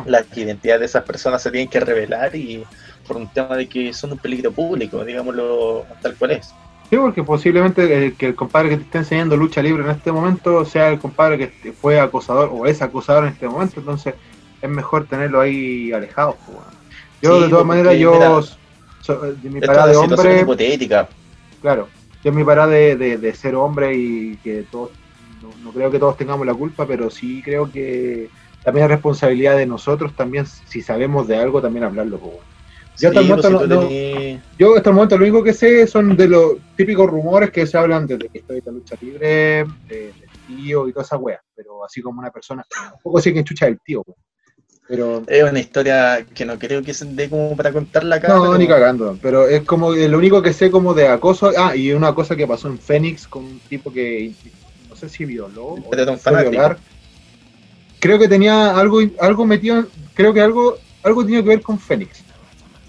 la 0.04 0.22
identidad 0.34 0.78
de 0.78 0.84
esas 0.84 1.02
personas 1.04 1.42
se 1.42 1.50
tienen 1.50 1.70
que 1.70 1.80
revelar 1.80 2.36
y 2.36 2.62
por 3.08 3.16
un 3.16 3.26
tema 3.32 3.56
de 3.56 3.66
que 3.66 3.94
son 3.94 4.12
un 4.12 4.18
peligro 4.18 4.52
público, 4.52 5.02
digámoslo 5.02 5.86
tal 6.02 6.14
cual 6.16 6.32
es. 6.32 6.48
Sí, 6.90 6.96
porque 6.98 7.22
posiblemente 7.22 8.06
el, 8.06 8.16
que 8.16 8.26
el 8.26 8.34
compadre 8.34 8.68
que 8.68 8.76
te 8.76 8.82
está 8.82 8.98
enseñando 8.98 9.34
lucha 9.34 9.62
libre 9.62 9.82
en 9.82 9.88
este 9.92 10.12
momento 10.12 10.62
sea 10.66 10.90
el 10.90 10.98
compadre 10.98 11.38
que 11.38 11.72
fue 11.72 11.98
acosador 11.98 12.50
o 12.52 12.66
es 12.66 12.82
acosador 12.82 13.24
en 13.24 13.32
este 13.32 13.48
momento, 13.48 13.80
entonces 13.80 14.12
es 14.60 14.68
mejor 14.68 15.06
tenerlo 15.06 15.40
ahí 15.40 15.90
alejado. 15.90 16.36
Yo 17.22 17.40
de 17.40 17.48
todas 17.48 17.64
maneras, 17.64 17.96
yo 17.96 18.42
de 19.42 19.48
mi 19.48 19.62
parada 19.62 19.86
de 19.86 19.96
hombre... 19.96 20.40
Hipotética. 20.42 21.08
Claro, 21.62 21.88
yo 22.22 22.30
mi 22.30 22.44
parada 22.44 22.68
de, 22.72 23.16
de 23.16 23.34
ser 23.34 23.54
hombre 23.54 23.96
y 23.96 24.36
que 24.44 24.66
todos 24.70 24.90
no, 25.66 25.72
creo 25.72 25.90
que 25.90 25.98
todos 25.98 26.16
tengamos 26.16 26.46
la 26.46 26.54
culpa, 26.54 26.86
pero 26.86 27.10
sí 27.10 27.42
creo 27.42 27.70
que 27.70 28.30
también 28.62 28.84
es 28.84 28.90
responsabilidad 28.90 29.56
de 29.56 29.66
nosotros 29.66 30.14
también, 30.14 30.46
si 30.46 30.82
sabemos 30.82 31.28
de 31.28 31.36
algo, 31.36 31.60
también 31.60 31.84
hablarlo. 31.84 32.20
Yo, 32.98 33.08
hasta 33.08 33.20
el 33.20 33.54
momento 33.54 33.88
yo 34.58 34.74
hasta 34.74 34.88
el 34.88 34.94
momento 34.94 35.18
lo 35.18 35.24
único 35.24 35.44
que 35.44 35.52
sé 35.52 35.86
son 35.86 36.16
de 36.16 36.28
los 36.28 36.56
típicos 36.76 37.10
rumores 37.10 37.50
que 37.50 37.66
se 37.66 37.76
hablan 37.76 38.06
de 38.06 38.16
que 38.16 38.30
estoy 38.32 38.62
en 38.64 38.74
lucha 38.74 38.96
libre, 39.00 39.64
de, 39.88 40.14
tío 40.46 40.88
y 40.88 40.92
toda 40.92 41.04
esa 41.04 41.16
wea, 41.16 41.40
pero 41.54 41.84
así 41.84 42.00
como 42.00 42.20
una 42.20 42.30
persona, 42.30 42.64
un 42.94 43.00
poco 43.02 43.20
sé 43.20 43.34
que 43.34 43.44
chucha 43.44 43.66
del 43.66 43.80
tío. 43.80 44.02
Pero, 44.88 45.24
es 45.26 45.42
una 45.42 45.58
historia 45.58 46.24
que 46.32 46.44
no 46.44 46.58
creo 46.58 46.82
que 46.82 46.94
se 46.94 47.04
dé 47.06 47.28
como 47.28 47.56
para 47.56 47.72
contarla 47.72 48.16
acá. 48.16 48.28
No, 48.28 48.56
ni 48.56 48.68
cagando, 48.68 49.18
pero 49.20 49.48
es 49.48 49.62
como 49.62 49.92
lo 49.92 50.18
único 50.18 50.40
que 50.40 50.52
sé 50.52 50.70
como 50.70 50.94
de 50.94 51.08
acoso. 51.08 51.50
Ah, 51.56 51.74
y 51.74 51.92
una 51.92 52.14
cosa 52.14 52.36
que 52.36 52.46
pasó 52.46 52.68
en 52.68 52.78
Fénix 52.78 53.26
con 53.26 53.44
un 53.44 53.58
tipo 53.68 53.92
que 53.92 54.32
no 54.96 55.00
sé 55.00 55.14
si 55.14 55.26
violó 55.26 55.66
o 55.66 55.90
violar. 55.90 56.78
Creo 58.00 58.18
que 58.18 58.28
tenía 58.28 58.78
algo, 58.78 59.00
algo 59.20 59.44
metido, 59.44 59.86
creo 60.14 60.32
que 60.32 60.40
algo, 60.40 60.78
algo 61.02 61.24
tenía 61.24 61.42
que 61.42 61.48
ver 61.50 61.60
con 61.60 61.78
Fénix. 61.78 62.22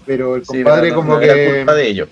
Pero 0.06 0.36
el 0.36 0.46
compadre 0.46 0.94
como 0.94 1.18
que. 1.18 1.26
Era 1.26 1.56
culpa 1.58 1.74
de 1.74 1.88
ellos, 1.88 2.08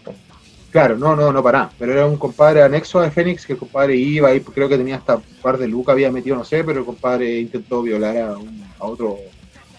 Claro, 0.71 0.99
no, 0.99 1.17
no, 1.17 1.33
no 1.33 1.43
para. 1.43 1.71
Pero 1.79 1.93
era 1.93 2.05
un 2.05 2.19
compadre 2.19 2.63
anexo 2.63 3.01
a 3.01 3.11
Fénix 3.11 3.47
que 3.47 3.55
el 3.55 3.59
compadre 3.59 3.97
iba 3.97 4.35
y 4.35 4.41
creo 4.41 4.69
que 4.69 4.77
tenía 4.77 4.97
hasta 4.97 5.17
un 5.17 5.23
par 5.41 5.57
de 5.57 5.67
lucas, 5.67 5.95
había 5.95 6.13
metido, 6.13 6.37
no 6.37 6.45
sé, 6.45 6.63
pero 6.63 6.81
el 6.81 6.85
compadre 6.85 7.41
intentó 7.41 7.81
violar 7.81 8.17
a, 8.19 8.37
otro 8.81 9.17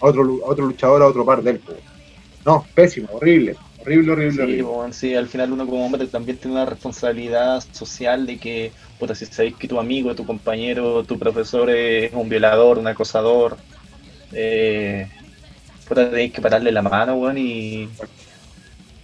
a 0.00 0.06
otro 0.06 0.40
otro 0.44 0.66
luchador, 0.66 1.02
a 1.02 1.06
otro 1.06 1.24
par 1.24 1.42
del 1.42 1.60
No, 2.44 2.66
pésimo, 2.74 3.08
horrible. 3.12 3.56
Horrible, 3.80 4.12
horrible, 4.12 4.46
sí, 4.46 4.98
sí, 4.98 5.14
al 5.14 5.28
final 5.28 5.52
uno 5.52 5.66
como 5.66 5.86
hombre 5.86 6.06
también 6.06 6.36
tiene 6.36 6.56
una 6.56 6.66
responsabilidad 6.66 7.62
social 7.72 8.26
de 8.26 8.38
que 8.38 8.72
puta, 8.98 9.14
si 9.14 9.26
sabéis 9.26 9.56
que 9.56 9.68
tu 9.68 9.78
amigo, 9.78 10.14
tu 10.14 10.26
compañero, 10.26 11.04
tu 11.04 11.18
profesor 11.18 11.70
es 11.70 12.12
un 12.12 12.28
violador, 12.28 12.78
un 12.78 12.88
acosador, 12.88 13.56
eh, 14.32 15.08
puta, 15.88 16.10
tenéis 16.10 16.32
que 16.32 16.42
pararle 16.42 16.72
la 16.72 16.82
mano, 16.82 17.14
weón, 17.14 17.38
y, 17.38 17.88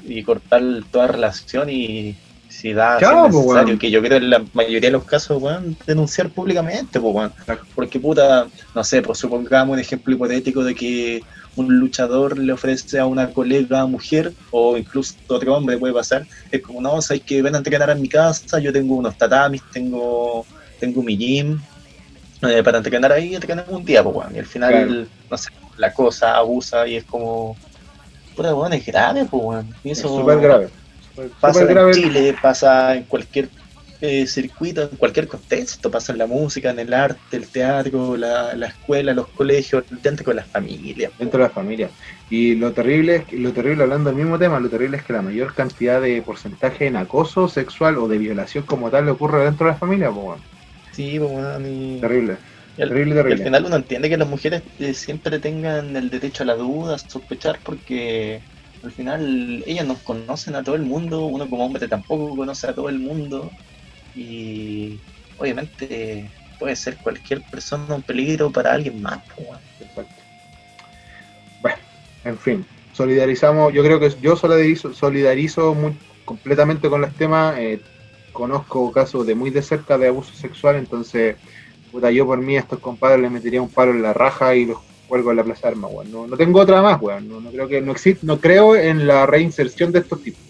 y 0.04 0.22
cortar 0.22 0.62
toda 0.90 1.06
relación 1.06 1.70
y 1.70 2.16
si 2.48 2.72
da 2.72 2.98
si 2.98 3.04
es 3.04 3.34
necesario, 3.34 3.78
que 3.78 3.90
yo 3.90 4.00
creo 4.00 4.18
en 4.18 4.30
la 4.30 4.44
mayoría 4.52 4.88
de 4.88 4.92
los 4.92 5.04
casos, 5.04 5.42
weón, 5.42 5.76
denunciar 5.86 6.30
públicamente, 6.30 7.00
pues. 7.00 7.32
Porque, 7.74 7.98
puta, 7.98 8.46
no 8.74 8.84
sé, 8.84 9.02
pues 9.02 9.18
supongamos 9.18 9.74
un 9.74 9.80
ejemplo 9.80 10.14
hipotético 10.14 10.62
de 10.62 10.74
que 10.74 11.22
un 11.56 11.78
luchador 11.78 12.38
le 12.38 12.52
ofrece 12.52 12.98
a 12.98 13.06
una 13.06 13.30
colega 13.32 13.86
mujer 13.86 14.32
o 14.50 14.76
incluso 14.76 15.14
otro 15.28 15.56
hombre 15.56 15.78
puede 15.78 15.94
pasar, 15.94 16.26
es 16.50 16.62
como, 16.62 16.80
no, 16.80 17.00
sabes 17.00 17.22
que 17.22 17.42
ven 17.42 17.54
a 17.54 17.58
entrenar 17.58 17.90
en 17.90 18.00
mi 18.00 18.08
casa, 18.08 18.58
yo 18.58 18.72
tengo 18.72 18.96
unos 18.96 19.16
tatamis, 19.16 19.62
tengo, 19.72 20.44
tengo 20.80 21.02
mi 21.02 21.16
gym, 21.16 21.60
eh, 22.42 22.62
para 22.62 22.78
entrenar 22.78 23.12
ahí, 23.12 23.34
entrenar 23.34 23.66
un 23.68 23.84
día, 23.84 24.02
pues, 24.02 24.28
y 24.34 24.38
al 24.38 24.46
final, 24.46 25.08
no 25.30 25.38
sé, 25.38 25.50
la 25.76 25.92
cosa 25.92 26.36
abusa 26.36 26.86
y 26.86 26.96
es 26.96 27.04
como, 27.04 27.56
puta, 28.34 28.52
bueno, 28.52 28.74
es 28.74 28.84
grave, 28.84 29.24
pues, 29.30 29.64
y 29.82 29.90
eso 29.90 30.08
es 30.08 30.20
súper 30.20 30.40
grave. 30.40 30.68
Pasa 31.40 31.62
en 31.62 31.92
Chile, 31.92 32.36
pasa 32.42 32.96
en 32.96 33.04
cualquier 33.04 33.48
eh, 34.06 34.26
circuito, 34.26 34.82
en 34.82 34.96
cualquier 34.98 35.26
contexto, 35.28 35.90
pasa 35.90 36.12
en 36.12 36.18
la 36.18 36.26
música, 36.26 36.70
en 36.70 36.78
el 36.78 36.92
arte, 36.92 37.38
el 37.38 37.48
teatro, 37.48 38.16
la, 38.18 38.52
escuela, 38.66 39.14
los 39.14 39.28
colegios, 39.28 39.84
dentro 40.02 40.26
de 40.26 40.34
las 40.34 40.46
familias. 40.46 41.10
Dentro 41.18 41.38
de 41.38 41.44
las 41.44 41.54
familias. 41.54 41.90
Y 42.28 42.54
lo 42.54 42.72
terrible, 42.72 43.24
es 43.30 43.32
lo 43.32 43.52
terrible, 43.52 43.84
hablando 43.84 44.10
del 44.10 44.18
mismo 44.18 44.38
tema, 44.38 44.60
lo 44.60 44.68
terrible 44.68 44.98
es 44.98 45.04
que 45.04 45.14
la 45.14 45.22
mayor 45.22 45.54
cantidad 45.54 46.02
de 46.02 46.20
porcentaje 46.20 46.86
en 46.86 46.96
acoso 46.96 47.48
sexual 47.48 47.96
o 47.96 48.06
de 48.06 48.18
violación 48.18 48.64
como 48.64 48.90
tal 48.90 49.06
le 49.06 49.12
ocurre 49.12 49.44
dentro 49.44 49.66
de 49.66 49.72
la 49.72 49.78
familia, 49.78 50.10
pues 50.10 50.38
Sí, 50.92 51.18
pues 51.18 51.32
Terrible. 51.32 52.36
terrible, 52.76 53.14
terrible. 53.14 53.32
al 53.32 53.42
final 53.42 53.64
uno 53.64 53.76
entiende 53.76 54.10
que 54.10 54.16
las 54.16 54.28
mujeres 54.28 54.62
eh, 54.78 54.92
siempre 54.92 55.38
tengan 55.38 55.96
el 55.96 56.10
derecho 56.10 56.42
a 56.42 56.46
la 56.46 56.54
duda, 56.54 56.96
a 56.96 56.98
sospechar, 56.98 57.58
porque 57.64 58.40
al 58.82 58.92
final 58.92 59.64
ellas 59.66 59.86
nos 59.86 59.98
conocen 60.00 60.56
a 60.56 60.62
todo 60.62 60.74
el 60.74 60.82
mundo, 60.82 61.24
uno 61.24 61.48
como 61.48 61.64
hombre 61.64 61.88
tampoco 61.88 62.36
conoce 62.36 62.66
a 62.66 62.74
todo 62.74 62.90
el 62.90 62.98
mundo 62.98 63.50
y 64.14 64.98
obviamente 65.38 66.30
puede 66.58 66.76
ser 66.76 66.96
cualquier 66.98 67.42
persona 67.42 67.94
un 67.94 68.02
peligro 68.02 68.50
para 68.50 68.72
alguien 68.72 69.02
más. 69.02 69.20
Bueno, 71.60 71.78
en 72.24 72.38
fin, 72.38 72.66
solidarizamos, 72.92 73.72
yo 73.72 73.82
creo 73.82 73.98
que 73.98 74.10
yo 74.20 74.36
solidarizo, 74.36 74.92
solidarizo 74.94 75.76
completamente 76.24 76.88
con 76.88 77.00
los 77.00 77.14
temas, 77.14 77.58
eh, 77.58 77.80
conozco 78.32 78.90
casos 78.92 79.26
de 79.26 79.34
muy 79.34 79.50
de 79.50 79.62
cerca 79.62 79.98
de 79.98 80.08
abuso 80.08 80.34
sexual, 80.34 80.76
entonces 80.76 81.36
puta, 81.94 82.10
yo 82.10 82.26
por 82.26 82.38
mí 82.38 82.56
a 82.56 82.60
estos 82.60 82.80
compadres 82.80 83.20
les 83.20 83.30
metería 83.30 83.62
un 83.62 83.70
palo 83.70 83.92
en 83.92 84.02
la 84.02 84.12
raja 84.12 84.54
y 84.56 84.66
los 84.66 84.78
cuelgo 85.06 85.30
en 85.30 85.36
la 85.36 85.44
plaza 85.44 85.68
de 85.68 85.74
armas, 85.74 85.90
No, 86.06 86.26
no 86.26 86.36
tengo 86.36 86.60
otra 86.60 86.82
más, 86.82 87.00
weón. 87.00 87.28
No, 87.28 87.50
creo 87.50 87.68
que 87.68 87.80
no 87.80 87.92
existe, 87.92 88.26
no 88.26 88.40
creo 88.40 88.74
en 88.74 89.06
la 89.06 89.26
reinserción 89.26 89.92
de 89.92 90.00
estos 90.00 90.22
tipos. 90.22 90.42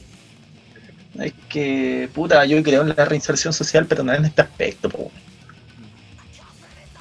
Es 1.20 1.32
que, 1.48 2.08
puta, 2.12 2.44
yo 2.44 2.60
creo 2.62 2.82
en 2.82 2.88
la 2.88 3.04
reinserción 3.04 3.52
social, 3.52 3.86
pero 3.86 4.02
no 4.02 4.12
en 4.12 4.24
este 4.24 4.42
aspecto, 4.42 4.88
po. 4.88 5.10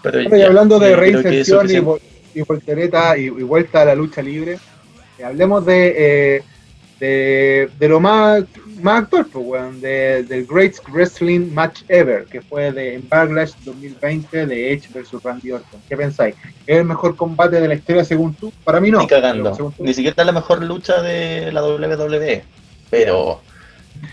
Pero 0.04 0.22
y 0.22 0.42
hablando 0.42 0.78
de 0.80 0.96
reinserción 0.96 1.70
y, 1.70 2.40
y, 2.40 2.42
voltereta 2.42 3.18
y, 3.18 3.30
vuelta 3.30 3.82
a 3.82 3.86
la 3.86 3.96
lucha 3.96 4.22
libre, 4.22 4.60
eh, 5.18 5.24
hablemos 5.24 5.66
de, 5.66 5.96
eh, 5.98 6.44
de, 7.00 7.70
de, 7.80 7.88
lo 7.88 8.02
más, 8.02 8.44
más 8.82 9.04
actual, 9.04 9.26
pues, 9.32 9.46
weón, 9.48 9.82
de, 9.82 10.24
del 10.24 10.46
Great 10.46 10.76
Wrestling 10.90 11.52
Match 11.54 11.84
Ever, 11.88 12.26
que 12.26 12.42
fue 12.42 12.72
de 12.74 13.02
Backlash 13.08 13.54
2020 13.64 14.46
de 14.46 14.74
Edge 14.74 14.90
vs 14.94 15.24
Randy 15.24 15.54
Orton. 15.54 15.80
¿Qué 15.88 15.96
pensáis? 15.96 16.36
¿Es 16.68 16.78
el 16.78 16.86
mejor 16.86 17.16
combate 17.16 17.62
de 17.62 17.68
la 17.68 17.76
historia 17.76 18.04
según 18.04 18.36
tú? 18.36 18.52
Para 18.66 18.82
mí 18.82 18.92
no. 18.92 19.00
Ni 19.00 19.08
cagando. 19.08 19.74
Ni 19.80 19.94
siquiera 19.94 20.16
es 20.18 20.26
la 20.26 20.34
mejor 20.34 20.62
lucha 20.62 21.02
de 21.02 21.52
la 21.52 21.64
WWE. 21.64 22.44
Pero 22.90 23.42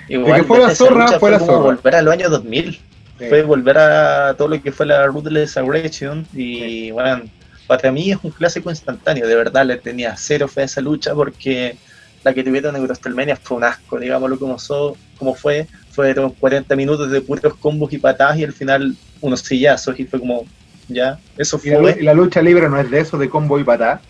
Igual, 0.09 0.41
que 0.41 0.47
fue 0.47 0.59
la 0.59 0.75
zorra, 0.75 1.19
fue, 1.19 1.31
la 1.31 1.39
zorra. 1.39 1.59
volver 1.59 1.95
al 1.95 2.09
año 2.09 2.29
2000. 2.29 2.81
Fue 3.29 3.43
volver 3.43 3.77
a 3.77 4.35
todo 4.37 4.49
lo 4.49 4.63
que 4.63 4.73
fue 4.73 4.87
la 4.87 5.07
Ruthless 5.07 5.57
Aggression. 5.57 6.27
Y 6.33 6.91
bueno, 6.91 7.25
para 7.67 7.93
mí 7.93 8.11
es 8.11 8.19
un 8.23 8.31
clásico 8.31 8.71
instantáneo. 8.71 9.27
De 9.27 9.35
verdad, 9.35 9.67
le 9.67 9.77
tenía 9.77 10.17
cero 10.17 10.49
fe 10.49 10.63
a 10.63 10.65
esa 10.65 10.81
lucha 10.81 11.15
porque 11.15 11.77
la 12.25 12.35
que 12.35 12.43
tuvieron 12.43 12.77
en 12.77 12.83
WrestleMania 12.83 13.37
fue 13.37 13.57
un 13.57 13.65
asco, 13.65 13.99
digámoslo 13.99 14.39
como, 14.39 14.59
so, 14.59 14.97
como 15.19 15.35
fue. 15.35 15.67
Fueron 15.91 16.31
40 16.31 16.77
minutos 16.77 17.11
de 17.11 17.21
puros 17.21 17.55
combos 17.57 17.93
y 17.93 17.99
patadas 17.99 18.39
y 18.39 18.45
al 18.45 18.53
final 18.53 18.95
unos 19.21 19.41
sillazos 19.41 19.99
y 19.99 20.05
fue 20.05 20.21
como, 20.21 20.45
ya, 20.89 21.19
eso 21.37 21.61
la, 21.65 21.79
fue. 21.79 21.97
y 22.01 22.05
la 22.05 22.15
lucha 22.15 22.41
libre 22.41 22.69
no 22.69 22.81
es 22.81 22.91
de 22.91 23.01
eso, 23.01 23.19
de 23.19 23.29
combo 23.29 23.59
y 23.59 23.65
patá. 23.65 24.01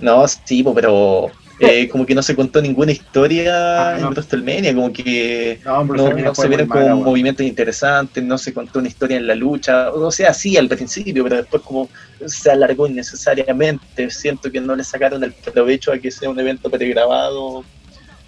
No, 0.00 0.26
sí, 0.26 0.64
pero 0.74 1.30
eh, 1.58 1.88
como 1.88 2.04
que 2.06 2.14
no 2.14 2.22
se 2.22 2.34
contó 2.34 2.60
ninguna 2.60 2.92
historia 2.92 3.92
Ah, 3.94 3.98
no. 3.98 4.08
en 4.08 4.12
WrestleMania, 4.12 4.74
como 4.74 4.92
que 4.92 5.60
No, 5.64 6.34
se 6.34 6.48
vieron 6.48 6.66
como 6.66 6.96
movimientos 6.96 7.46
interesantes, 7.46 8.22
no 8.24 8.38
se 8.38 8.52
contó 8.52 8.78
una 8.78 8.88
historia 8.88 9.16
en 9.16 9.26
la 9.26 9.34
lucha, 9.34 9.90
o 9.92 10.10
sea, 10.10 10.32
sí 10.34 10.56
al 10.56 10.68
principio, 10.68 11.22
pero 11.24 11.36
después 11.36 11.62
como 11.62 11.90
se 12.26 12.50
alargó 12.50 12.86
innecesariamente, 12.86 14.10
siento 14.10 14.50
que 14.50 14.60
no 14.60 14.74
le 14.74 14.84
sacaron 14.84 15.22
el 15.24 15.34
provecho 15.34 15.92
a 15.92 15.98
que 15.98 16.10
sea 16.10 16.30
un 16.30 16.38
evento 16.40 16.70
pregrabado, 16.70 17.64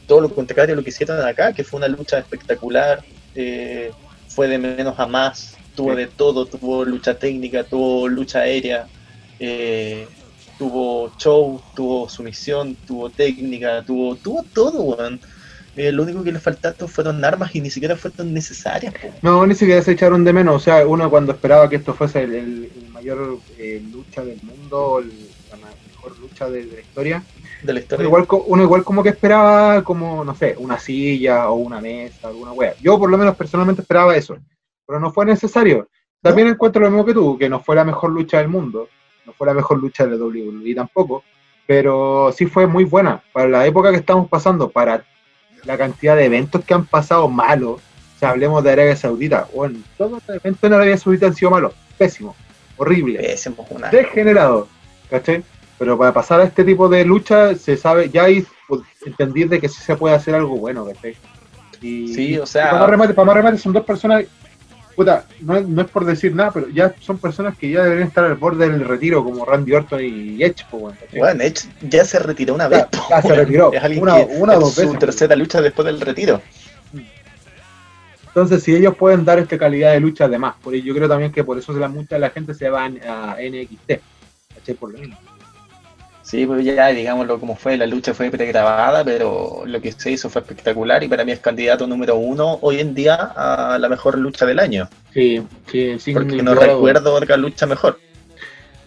todo 0.06 0.20
lo 0.20 0.34
contrario 0.34 0.74
a 0.74 0.76
lo 0.76 0.84
que 0.84 0.90
hicieron 0.90 1.20
acá, 1.26 1.52
que 1.52 1.64
fue 1.64 1.78
una 1.78 1.88
lucha 1.88 2.18
espectacular, 2.18 3.04
eh, 3.34 3.90
fue 4.28 4.48
de 4.48 4.58
menos 4.58 4.94
a 4.98 5.06
más, 5.06 5.56
tuvo 5.74 5.90
Sí. 5.92 5.96
de 5.96 6.06
todo, 6.08 6.46
tuvo 6.46 6.84
lucha 6.84 7.14
técnica, 7.18 7.64
tuvo 7.64 8.06
lucha 8.08 8.40
aérea, 8.40 8.88
eh, 9.38 10.06
tuvo 10.56 11.10
show, 11.16 11.64
tuvo 11.74 12.08
sumisión, 12.08 12.78
tuvo 12.84 13.10
técnica, 13.12 13.84
tuvo, 13.84 14.16
tuvo 14.18 14.44
todo, 14.52 14.82
weón. 14.84 15.20
Eh, 15.76 15.90
lo 15.90 16.04
único 16.04 16.22
que 16.22 16.30
le 16.30 16.38
faltaron 16.38 16.88
fueron 16.88 17.24
armas 17.24 17.54
y 17.54 17.60
ni 17.60 17.68
siquiera 17.70 17.96
fueron 17.96 18.32
necesarias. 18.32 18.94
po. 19.00 19.12
No, 19.22 19.44
ni 19.46 19.54
siquiera 19.56 19.82
se 19.82 19.92
echaron 19.92 20.22
de 20.24 20.32
menos. 20.32 20.54
O 20.56 20.60
sea, 20.60 20.86
uno 20.86 21.10
cuando 21.10 21.32
esperaba 21.32 21.68
que 21.68 21.76
esto 21.76 21.94
fuese 21.94 22.22
el, 22.22 22.34
el- 22.34 22.72
el 22.76 22.88
mayor 22.88 23.42
eh, 23.58 23.80
lucha 23.82 24.24
del 24.24 24.40
mundo, 24.42 25.00
el- 25.00 25.34
la 25.50 25.56
mejor 25.56 26.16
lucha 26.18 26.48
de, 26.48 26.66
de 26.66 26.76
la 26.76 26.80
historia, 26.82 27.26
de 27.62 27.72
la 27.72 27.72
uno 27.72 27.80
historia. 27.80 28.06
igual, 28.06 28.26
co- 28.26 28.44
uno 28.44 28.62
igual 28.62 28.84
como 28.84 29.02
que 29.02 29.08
esperaba, 29.10 29.82
como, 29.82 30.24
no 30.24 30.34
sé, 30.34 30.54
una 30.58 30.78
silla 30.78 31.50
o 31.50 31.54
una 31.56 31.80
mesa, 31.80 32.28
alguna 32.28 32.52
wea. 32.52 32.76
Yo 32.80 32.98
por 32.98 33.10
lo 33.10 33.18
menos 33.18 33.36
personalmente 33.36 33.82
esperaba 33.82 34.16
eso, 34.16 34.36
pero 34.86 35.00
no 35.00 35.10
fue 35.12 35.26
necesario. 35.26 35.88
También 36.22 36.48
encuentro 36.48 36.82
lo 36.82 36.90
mismo 36.90 37.04
que 37.04 37.14
tú, 37.14 37.36
que 37.38 37.48
no 37.48 37.60
fue 37.60 37.74
la 37.76 37.84
mejor 37.84 38.10
lucha 38.10 38.38
del 38.38 38.48
mundo, 38.48 38.88
no 39.26 39.32
fue 39.32 39.46
la 39.46 39.54
mejor 39.54 39.78
lucha 39.78 40.06
de 40.06 40.16
WWE 40.16 40.74
tampoco, 40.74 41.24
pero 41.66 42.32
sí 42.36 42.46
fue 42.46 42.66
muy 42.66 42.84
buena. 42.84 43.22
Para 43.32 43.48
la 43.48 43.66
época 43.66 43.90
que 43.90 43.96
estamos 43.96 44.28
pasando, 44.28 44.68
para 44.70 45.04
la 45.64 45.78
cantidad 45.78 46.16
de 46.16 46.26
eventos 46.26 46.64
que 46.64 46.74
han 46.74 46.84
pasado 46.86 47.28
malos, 47.28 47.80
o 48.16 48.18
sea, 48.18 48.30
hablemos 48.30 48.62
de 48.62 48.72
Arabia 48.72 48.96
Saudita, 48.96 49.48
bueno, 49.54 49.78
todos 49.96 50.12
los 50.12 50.28
eventos 50.28 50.62
en 50.64 50.72
Arabia 50.74 50.96
Saudita 50.98 51.26
han 51.26 51.34
sido 51.34 51.50
malos, 51.50 51.72
pésimos, 51.98 52.36
horribles 52.76 53.22
Pésimo, 53.26 53.66
una- 53.70 53.88
degenerado, 53.88 54.68
¿cachai? 55.10 55.42
Pero 55.78 55.98
para 55.98 56.12
pasar 56.12 56.40
a 56.40 56.44
este 56.44 56.64
tipo 56.64 56.88
de 56.88 57.04
lucha, 57.04 57.54
se 57.56 57.76
sabe, 57.76 58.08
ya 58.10 58.24
hay 58.24 58.46
pues, 58.68 58.82
entendí 59.04 59.44
de 59.44 59.60
que 59.60 59.68
sí 59.68 59.82
se 59.82 59.96
puede 59.96 60.14
hacer 60.14 60.34
algo 60.34 60.56
bueno, 60.56 60.84
¿cachai? 60.86 61.16
Y, 61.80 62.08
Sí, 62.14 62.38
o 62.38 62.46
sea- 62.46 62.66
para 62.70 62.80
más 62.80 62.90
remate, 62.90 63.14
para 63.14 63.26
más 63.26 63.36
remate 63.36 63.58
son 63.58 63.72
dos 63.72 63.84
personas, 63.84 64.24
puta, 64.94 65.24
no 65.40 65.56
es, 65.56 65.66
no 65.68 65.82
es 65.82 65.88
por 65.88 66.04
decir 66.04 66.34
nada, 66.34 66.50
pero 66.52 66.68
ya 66.68 66.94
son 67.00 67.18
personas 67.18 67.56
que 67.58 67.70
ya 67.70 67.82
deberían 67.82 68.08
estar 68.08 68.24
al 68.24 68.34
borde 68.36 68.68
del 68.68 68.84
retiro, 68.84 69.22
como 69.24 69.44
Randy 69.44 69.72
Orton 69.72 70.00
y 70.04 70.42
Edge, 70.42 70.64
pues, 70.70 70.94
bueno, 71.16 71.42
Edge 71.42 71.68
ya 71.82 72.04
se 72.04 72.18
retiró 72.18 72.54
una 72.54 72.68
vez. 72.68 72.80
Ya- 72.80 72.86
po, 72.88 73.06
ya 73.10 73.22
se 73.22 73.34
retiró, 73.34 73.72
Es 73.72 73.82
alguien 73.82 74.02
una- 74.02 74.16
que 74.26 74.32
una 74.36 74.56
o 74.56 74.60
dos 74.60 74.74
su 74.74 74.80
veces. 74.82 74.98
tercera 74.98 75.36
lucha 75.36 75.60
después 75.60 75.86
del 75.86 76.00
retiro. 76.00 76.40
Entonces, 78.28 78.62
si 78.64 78.74
ellos 78.74 78.96
pueden 78.96 79.24
dar 79.24 79.38
esta 79.38 79.56
calidad 79.56 79.92
de 79.92 80.00
lucha, 80.00 80.24
además, 80.24 80.56
por 80.62 80.74
yo 80.74 80.92
creo 80.94 81.08
también 81.08 81.30
que 81.30 81.44
por 81.44 81.56
eso 81.56 81.72
la 81.72 81.86
mucha 81.88 82.16
de 82.16 82.20
la 82.20 82.30
gente 82.30 82.52
se 82.52 82.68
va 82.68 82.84
a 82.84 83.36
NXT, 83.38 84.00
¿cachai? 84.56 84.74
Por 84.74 84.92
lo 84.92 84.98
mismo. 84.98 85.16
Sí, 86.24 86.46
pues 86.46 86.64
ya 86.64 86.88
digámoslo 86.88 87.38
como 87.38 87.54
fue, 87.54 87.76
la 87.76 87.86
lucha 87.86 88.14
fue 88.14 88.30
pregrabada, 88.30 89.04
pero 89.04 89.62
lo 89.66 89.80
que 89.82 89.92
se 89.92 90.10
hizo 90.10 90.30
fue 90.30 90.40
espectacular 90.40 91.04
y 91.04 91.08
para 91.08 91.22
mí 91.22 91.32
es 91.32 91.38
candidato 91.40 91.86
número 91.86 92.16
uno 92.16 92.58
hoy 92.62 92.80
en 92.80 92.94
día 92.94 93.14
a 93.36 93.76
la 93.78 93.88
mejor 93.90 94.16
lucha 94.18 94.46
del 94.46 94.58
año. 94.58 94.88
Sí, 95.12 95.42
sí, 95.70 95.98
sí. 95.98 96.14
Porque 96.14 96.42
no 96.42 96.54
recuerdo 96.54 97.12
otra 97.14 97.36
lucha 97.36 97.66
mejor. 97.66 98.00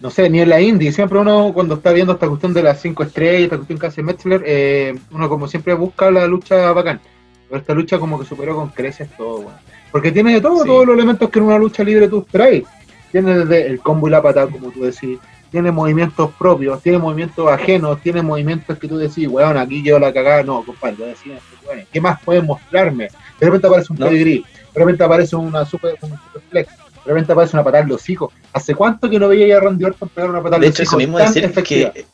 no 0.00 0.10
sé, 0.10 0.28
ni 0.28 0.40
en 0.40 0.48
la 0.48 0.60
indie, 0.60 0.90
siempre 0.92 1.18
uno 1.18 1.52
cuando 1.54 1.76
está 1.76 1.92
viendo 1.92 2.12
esta 2.14 2.26
cuestión 2.28 2.52
de 2.54 2.62
las 2.62 2.80
cinco 2.80 3.04
estrellas, 3.04 3.42
esta 3.44 3.56
cuestión 3.56 3.78
que 3.78 3.86
hace 3.86 4.02
Metzler, 4.02 4.42
eh, 4.44 4.98
uno 5.12 5.28
como 5.28 5.46
siempre 5.46 5.74
busca 5.74 6.10
la 6.10 6.26
lucha 6.26 6.72
bacán. 6.72 7.00
Pero 7.48 7.60
esta 7.60 7.72
lucha 7.72 7.98
como 8.00 8.18
que 8.18 8.26
superó 8.26 8.56
con 8.56 8.70
creces 8.70 9.08
todo, 9.16 9.38
weón. 9.40 9.54
Porque 9.92 10.10
tiene 10.12 10.34
de 10.34 10.40
todo, 10.40 10.62
Sí. 10.62 10.66
todos 10.66 10.86
los 10.86 10.94
elementos 10.96 11.30
que 11.30 11.38
en 11.38 11.44
una 11.46 11.58
lucha 11.58 11.82
libre 11.84 12.08
tú 12.08 12.18
esperáis. 12.18 12.64
Tiene 13.12 13.38
desde 13.38 13.66
el 13.68 13.78
combo 13.80 14.06
y 14.08 14.10
la 14.10 14.20
patada, 14.22 14.48
como 14.48 14.70
tú 14.70 14.82
decís. 14.82 15.18
Tiene 15.50 15.72
movimientos 15.72 16.30
propios, 16.38 16.82
tiene 16.82 16.98
movimientos 16.98 17.48
ajenos, 17.50 18.00
tiene 18.02 18.20
movimientos 18.22 18.78
que 18.78 18.86
tú 18.86 18.98
decís, 18.98 19.26
weón, 19.28 19.56
aquí 19.56 19.82
yo 19.82 19.98
la 19.98 20.12
cagada. 20.12 20.42
No, 20.42 20.62
compadre, 20.62 20.96
yo 20.98 21.06
decía, 21.06 21.38
weón, 21.66 21.86
¿qué 21.92 22.00
más 22.00 22.20
pueden 22.22 22.44
mostrarme? 22.46 23.08
De 23.40 23.46
repente 23.46 23.66
aparece 23.66 23.92
un 23.92 23.98
No. 23.98 24.06
de 24.10 24.44
repente 24.74 25.04
aparece 25.04 25.36
una 25.36 25.64
super, 25.64 25.96
un 26.02 26.10
super 26.10 26.42
flex, 26.50 26.70
de 27.04 27.12
repente 27.12 27.32
aparece 27.32 27.56
una 27.56 27.64
patada 27.64 27.82
en 27.82 27.88
los 27.88 28.08
hijos. 28.10 28.32
¿Hace 28.52 28.74
cuánto 28.74 29.08
que 29.08 29.18
no 29.18 29.28
veía 29.28 29.56
a 29.56 29.60
Randy 29.60 29.84
Orton 29.84 30.08
pegar 30.10 30.30
una 30.30 30.42
patada 30.42 30.56
en 30.56 30.60
De 30.62 30.66
los 30.68 30.74
hecho, 30.76 30.82
hijos? 30.82 30.92
eso 30.92 30.98
mismo 30.98 31.18
decir 31.18 31.44
efectiva? 31.44 31.92
que. 31.92 32.04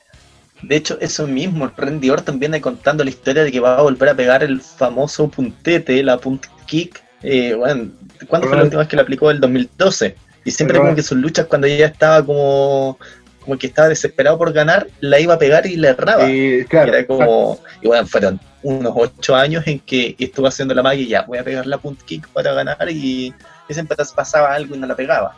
De 0.62 0.76
hecho, 0.76 0.97
eso 1.01 1.26
mismo, 1.26 1.70
Randy 1.76 2.09
Orton 2.09 2.39
viene 2.39 2.61
contando 2.61 3.05
la 3.05 3.11
historia 3.11 3.43
de 3.45 3.53
que 3.53 3.61
va 3.61 3.76
a 3.78 3.82
volver 3.82 4.09
a 4.09 4.14
pegar 4.14 4.43
el 4.43 4.61
famoso 4.62 5.28
puntete, 5.28 6.03
la 6.03 6.16
punt 6.16 6.47
kick. 6.66 7.03
Eh, 7.22 7.55
bueno, 7.55 7.89
¿Cuándo 8.28 8.49
fue 8.49 8.57
la 8.57 8.62
última 8.62 8.80
vez 8.80 8.89
que 8.89 8.97
la 8.97 9.03
aplicó? 9.03 9.30
El 9.30 9.41
2012. 9.41 10.16
Y 10.47 10.51
siempre 10.51 10.78
como 10.78 10.95
que 10.95 11.03
sus 11.03 11.18
luchas, 11.18 11.47
cuando 11.47 11.66
ella 11.66 11.87
estaba 11.87 12.24
como, 12.24 12.99
como 13.45 13.59
que 13.59 13.66
estaba 13.66 13.88
desesperado 13.88 14.38
por 14.38 14.53
ganar, 14.53 14.88
la 15.01 15.20
iba 15.20 15.34
a 15.34 15.38
pegar 15.38 15.66
y 15.66 15.76
le 15.76 15.88
erraba. 15.88 16.30
Y, 16.30 16.64
claro, 16.64 16.92
Era 16.92 17.07
como, 17.07 17.61
y 17.80 17.86
bueno, 17.86 18.07
fueron 18.07 18.40
unos 18.62 18.92
ocho 18.97 19.36
años 19.36 19.66
en 19.66 19.78
que 19.80 20.16
estuvo 20.18 20.47
haciendo 20.47 20.74
la 20.74 20.82
magia 20.82 21.03
y 21.03 21.09
ya, 21.09 21.22
voy 21.22 21.38
a 21.38 21.45
pegar 21.45 21.66
la 21.66 21.78
punt 21.78 22.03
kick 22.03 22.26
para 22.28 22.53
ganar 22.55 22.90
y, 22.90 23.34
y 23.68 23.74
siempre 23.74 23.97
pasaba 24.16 24.55
algo 24.55 24.74
y 24.74 24.78
no 24.78 24.86
la 24.86 24.97
pegaba. 24.97 25.36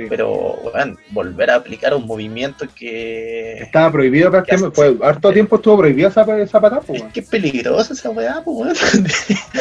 Sí. 0.00 0.06
Pero, 0.08 0.56
bueno, 0.72 0.96
volver 1.10 1.50
a 1.50 1.56
aplicar 1.56 1.94
un 1.94 2.06
movimiento 2.06 2.66
que... 2.74 3.58
estaba 3.58 3.92
prohibido 3.92 4.30
prácticamente. 4.30 4.74
Fue, 4.74 4.96
harto 5.02 5.32
tiempo 5.32 5.56
estuvo 5.56 5.78
prohibida 5.78 6.08
esa, 6.08 6.22
esa 6.38 6.60
patada, 6.60 6.80
pues, 6.80 7.02
Es 7.02 7.12
que 7.12 7.20
es 7.20 7.28
peligrosa 7.28 7.92
esa 7.92 8.10
weá, 8.10 8.42
pues 8.42 8.56
weón. 8.56 9.06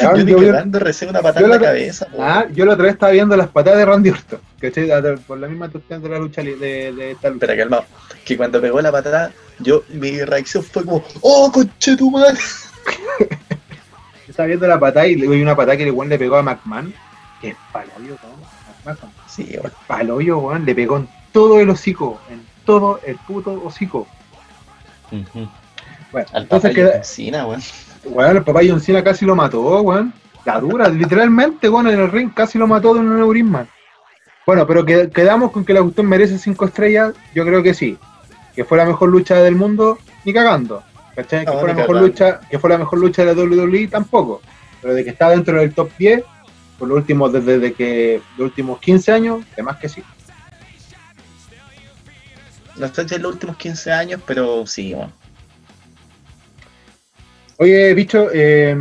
Ah, 0.02 0.14
Yo 0.72 0.80
recibo 0.80 1.12
una 1.12 1.22
patada 1.22 1.42
yo 1.42 1.46
en 1.46 1.52
la 1.52 1.60
cabeza. 1.60 2.08
Ah, 2.18 2.46
yo 2.52 2.66
la 2.66 2.74
otra 2.74 2.86
vez 2.86 2.94
estaba 2.94 3.12
viendo 3.12 3.36
las 3.36 3.50
patadas 3.50 3.80
de 3.80 3.86
Randy 3.86 4.10
Orton, 4.12 4.40
¿cachai? 4.60 4.90
Por 5.28 5.40
la 5.40 5.48
misma 5.48 5.70
cuestión 5.70 6.02
de 6.02 6.10
la 6.10 6.20
lucha 6.20 6.42
de, 6.42 6.56
de 6.56 7.12
esta 7.12 7.30
lucha. 7.30 7.48
Calmado. 7.56 7.86
Que 8.24 8.38
cuando 8.38 8.62
pegó 8.62 8.82
la 8.82 8.92
patada, 8.92 9.32
yo, 9.60 9.84
mi 9.90 10.24
reacción 10.24 10.64
fue 10.64 10.86
como, 10.86 11.04
¡Oh, 11.22 11.52
conche 11.52 11.98
tu 11.98 12.10
madre! 12.10 12.38
Estaba 14.28 14.48
viendo 14.48 14.68
la 14.68 14.80
patada 14.80 15.08
y 15.08 15.16
le 15.16 15.26
doy 15.26 15.42
una 15.42 15.56
patada 15.56 15.76
que 15.76 15.84
el 15.84 15.92
weón 15.92 16.10
le 16.10 16.18
pegó 16.18 16.38
a 16.38 16.44
McMahon. 16.44 16.94
Que 17.42 17.50
es 17.50 17.56
paloyo, 17.74 18.16
weón. 18.24 18.40
McMahon. 18.86 19.19
Sí, 19.40 19.58
weón. 19.58 19.72
Paloyo, 19.88 20.38
weón. 20.40 20.66
Le 20.66 20.76
pegó 20.76 20.98
en 20.98 21.08
todo 21.32 21.60
el 21.60 21.70
hocico. 21.70 22.20
En 22.30 22.42
todo 22.66 23.00
el 23.06 23.16
puto 23.18 23.62
hocico. 23.66 24.08
Bueno, 26.12 26.28
Al 26.34 26.44
entonces 26.44 26.76
queda, 26.76 26.98
encina, 26.98 27.46
weón. 27.46 27.62
Weón, 28.06 28.38
el 28.38 28.44
papá 28.44 28.62
John 28.68 28.82
Cena 28.82 29.04
casi 29.04 29.26
lo 29.26 29.36
mató, 29.36 29.82
weón. 29.82 30.14
La 30.46 30.60
dura, 30.60 30.88
literalmente, 30.90 31.70
weón, 31.70 31.88
en 31.88 32.00
el 32.00 32.12
ring 32.12 32.32
casi 32.34 32.58
lo 32.58 32.68
mató 32.68 32.94
de 32.94 33.00
un 33.02 33.12
aneurisma. 33.12 33.68
Bueno, 34.46 34.66
pero 34.66 34.86
que, 34.86 35.10
quedamos 35.10 35.52
con 35.52 35.64
que 35.64 35.74
la 35.74 35.82
cuestión 35.82 36.08
merece 36.08 36.38
cinco 36.38 36.66
estrellas, 36.66 37.14
yo 37.36 37.46
creo 37.46 37.62
que 37.62 37.74
sí. 37.74 37.98
Que 38.56 38.64
fue 38.64 38.78
la 38.78 38.86
mejor 38.86 39.10
lucha 39.10 39.36
del 39.36 39.56
mundo, 39.56 40.00
ni 40.26 40.34
cagando. 40.34 40.84
¿Cachai? 41.16 41.46
Que 41.46 41.52
fue 41.52 41.68
la 41.68 41.74
mejor 41.74 42.02
lucha, 42.02 42.40
que 42.50 42.60
fue 42.60 42.70
la 42.70 42.78
mejor 42.78 43.00
lucha 43.00 43.24
de 43.24 43.36
la 43.36 43.42
WWE 43.42 43.88
tampoco. 43.88 44.42
Pero 44.82 44.94
de 44.94 45.04
que 45.04 45.12
está 45.12 45.30
dentro 45.30 45.60
del 45.60 45.74
top 45.74 45.92
10, 45.98 46.24
por 46.80 46.88
los 46.88 46.98
últimos, 46.98 47.34
desde, 47.34 47.74
que 47.74 48.22
los 48.38 48.46
últimos 48.46 48.80
15 48.80 49.12
años, 49.12 49.46
además 49.54 49.78
que 49.78 49.90
sí. 49.90 50.04
No 52.78 52.88
si 52.88 53.16
en 53.16 53.22
los 53.22 53.34
últimos 53.34 53.58
15 53.58 53.92
años, 53.92 54.22
pero 54.26 54.66
sí, 54.66 54.94
weón. 54.94 55.12
Oye, 57.58 57.94
bicho, 57.94 58.30
eh, 58.34 58.76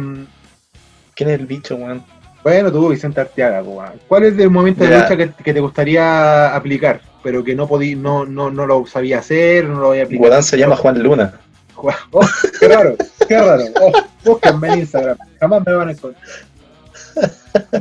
¿Quién 1.18 1.30
es 1.30 1.40
el 1.40 1.46
bicho, 1.46 1.74
weón? 1.74 2.04
Bueno, 2.44 2.70
tú, 2.70 2.88
Vicente 2.88 3.20
Arteaga, 3.20 3.60
weón. 3.60 4.00
¿cuál 4.06 4.22
es 4.22 4.38
el 4.38 4.50
momento 4.50 4.84
de 4.84 4.96
lucha 4.96 5.16
que, 5.16 5.32
que 5.32 5.52
te 5.52 5.58
gustaría 5.58 6.54
aplicar, 6.54 7.00
pero 7.24 7.42
que 7.42 7.56
no 7.56 7.66
podí, 7.66 7.96
no, 7.96 8.24
no, 8.24 8.52
no 8.52 8.66
lo 8.66 8.86
sabía 8.86 9.18
hacer, 9.18 9.64
no 9.64 9.80
lo 9.80 9.88
voy 9.88 9.98
a 9.98 10.04
aplicar? 10.04 10.28
Guadán 10.28 10.44
se 10.44 10.56
llama 10.56 10.76
Juan 10.76 11.02
Luna. 11.02 11.40
Oh, 11.74 12.20
qué 12.58 12.68
raro, 12.68 12.96
qué 13.26 13.38
raro. 13.38 13.64
Oh, 13.80 13.92
búsquenme 14.24 14.72
en 14.72 14.78
Instagram, 14.80 15.18
jamás 15.40 15.62
me 15.66 15.72
van 15.72 15.88
a 15.88 15.92
encontrar. 15.92 16.24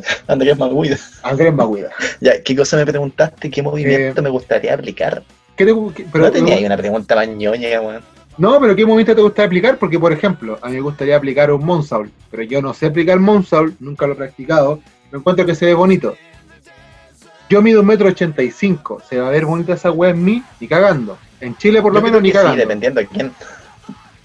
Andrés 0.28 0.58
Maguida. 0.58 0.98
Andrés 1.24 1.54
Maguida. 1.54 1.90
Ya, 2.20 2.42
¿qué 2.44 2.56
cosa 2.56 2.78
me 2.78 2.86
preguntaste? 2.86 3.50
¿Qué 3.50 3.62
movimiento 3.62 4.22
me 4.22 4.30
gustaría 4.30 4.74
aplicar? 4.74 5.24
¿Qué 5.56 5.66
te, 5.66 5.74
qué- 5.96 6.06
pero, 6.12 6.26
no 6.26 6.32
tenía 6.32 6.56
ahí 6.56 6.66
una 6.66 6.78
pregunta 6.78 7.16
más 7.16 7.28
ñoña, 7.28 7.82
weón. 7.82 8.04
no, 8.38 8.60
pero 8.60 8.76
¿qué 8.76 8.86
momento 8.86 9.16
te 9.16 9.22
gustaría 9.22 9.48
aplicar? 9.48 9.78
Porque, 9.78 9.98
por 10.00 10.14
ejemplo, 10.14 10.60
a 10.62 10.68
mí 10.70 10.76
me 10.76 10.82
gustaría 10.82 11.16
aplicar 11.18 11.52
un 11.52 11.66
Monsaul, 11.66 12.12
pero 12.30 12.44
yo 12.44 12.62
no 12.62 12.74
sé 12.74 12.86
aplicar 12.88 13.20
Monsaul, 13.20 13.76
nunca 13.80 14.06
lo 14.06 14.14
he 14.14 14.16
practicado, 14.18 14.80
me 15.12 15.18
encuentro 15.20 15.46
que 15.46 15.56
se 15.56 15.66
ve 15.66 15.74
bonito. 15.74 16.16
Yo 17.50 17.62
mido 17.62 17.80
un 17.82 17.88
metro 17.88 18.10
ochenta 18.10 18.44
y 18.44 18.52
cinco, 18.52 19.02
se 19.10 19.18
va 19.20 19.30
a 19.30 19.32
ver 19.32 19.46
bonita 19.46 19.74
esa 19.74 19.90
wea 19.92 20.12
en 20.12 20.24
mí, 20.24 20.44
ni 20.60 20.68
cagando. 20.68 21.18
En 21.40 21.56
Chile 21.58 21.82
por 21.82 21.94
lo 21.94 22.00
Yo 22.00 22.06
menos 22.06 22.22
ni 22.22 22.32
cagando. 22.32 22.54
Sí, 22.54 22.60
dependiendo 22.60 23.00
de 23.00 23.08
quién. 23.08 23.32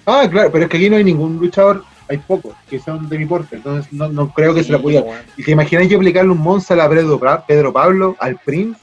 Ah, 0.05 0.27
claro, 0.29 0.51
pero 0.51 0.65
es 0.65 0.71
que 0.71 0.77
aquí 0.77 0.91
no 0.91 0.97
hay 0.97 1.05
ningún 1.05 1.39
luchador, 1.39 1.85
hay 2.09 2.19
pocos 2.19 2.55
que 2.69 2.79
son 2.79 3.09
de 3.09 3.19
mi 3.19 3.27
porte, 3.27 3.57
entonces 3.57 3.93
no, 3.93 4.09
no 4.09 4.33
creo 4.33 4.55
que 4.55 4.65
se 4.65 4.73
la 4.73 4.79
pudiera. 4.79 5.05
weón. 5.05 5.21
Y 5.37 5.45
te 5.45 5.51
imagináis 5.53 5.89
yo 5.89 5.97
aplicarle 5.97 6.31
un 6.31 6.39
Monza 6.39 6.75
a 6.75 6.89
Pedro, 6.89 7.19
Pa- 7.19 7.45
Pedro 7.47 7.73
Pablo, 7.73 8.17
al 8.19 8.37
Prince, 8.37 8.81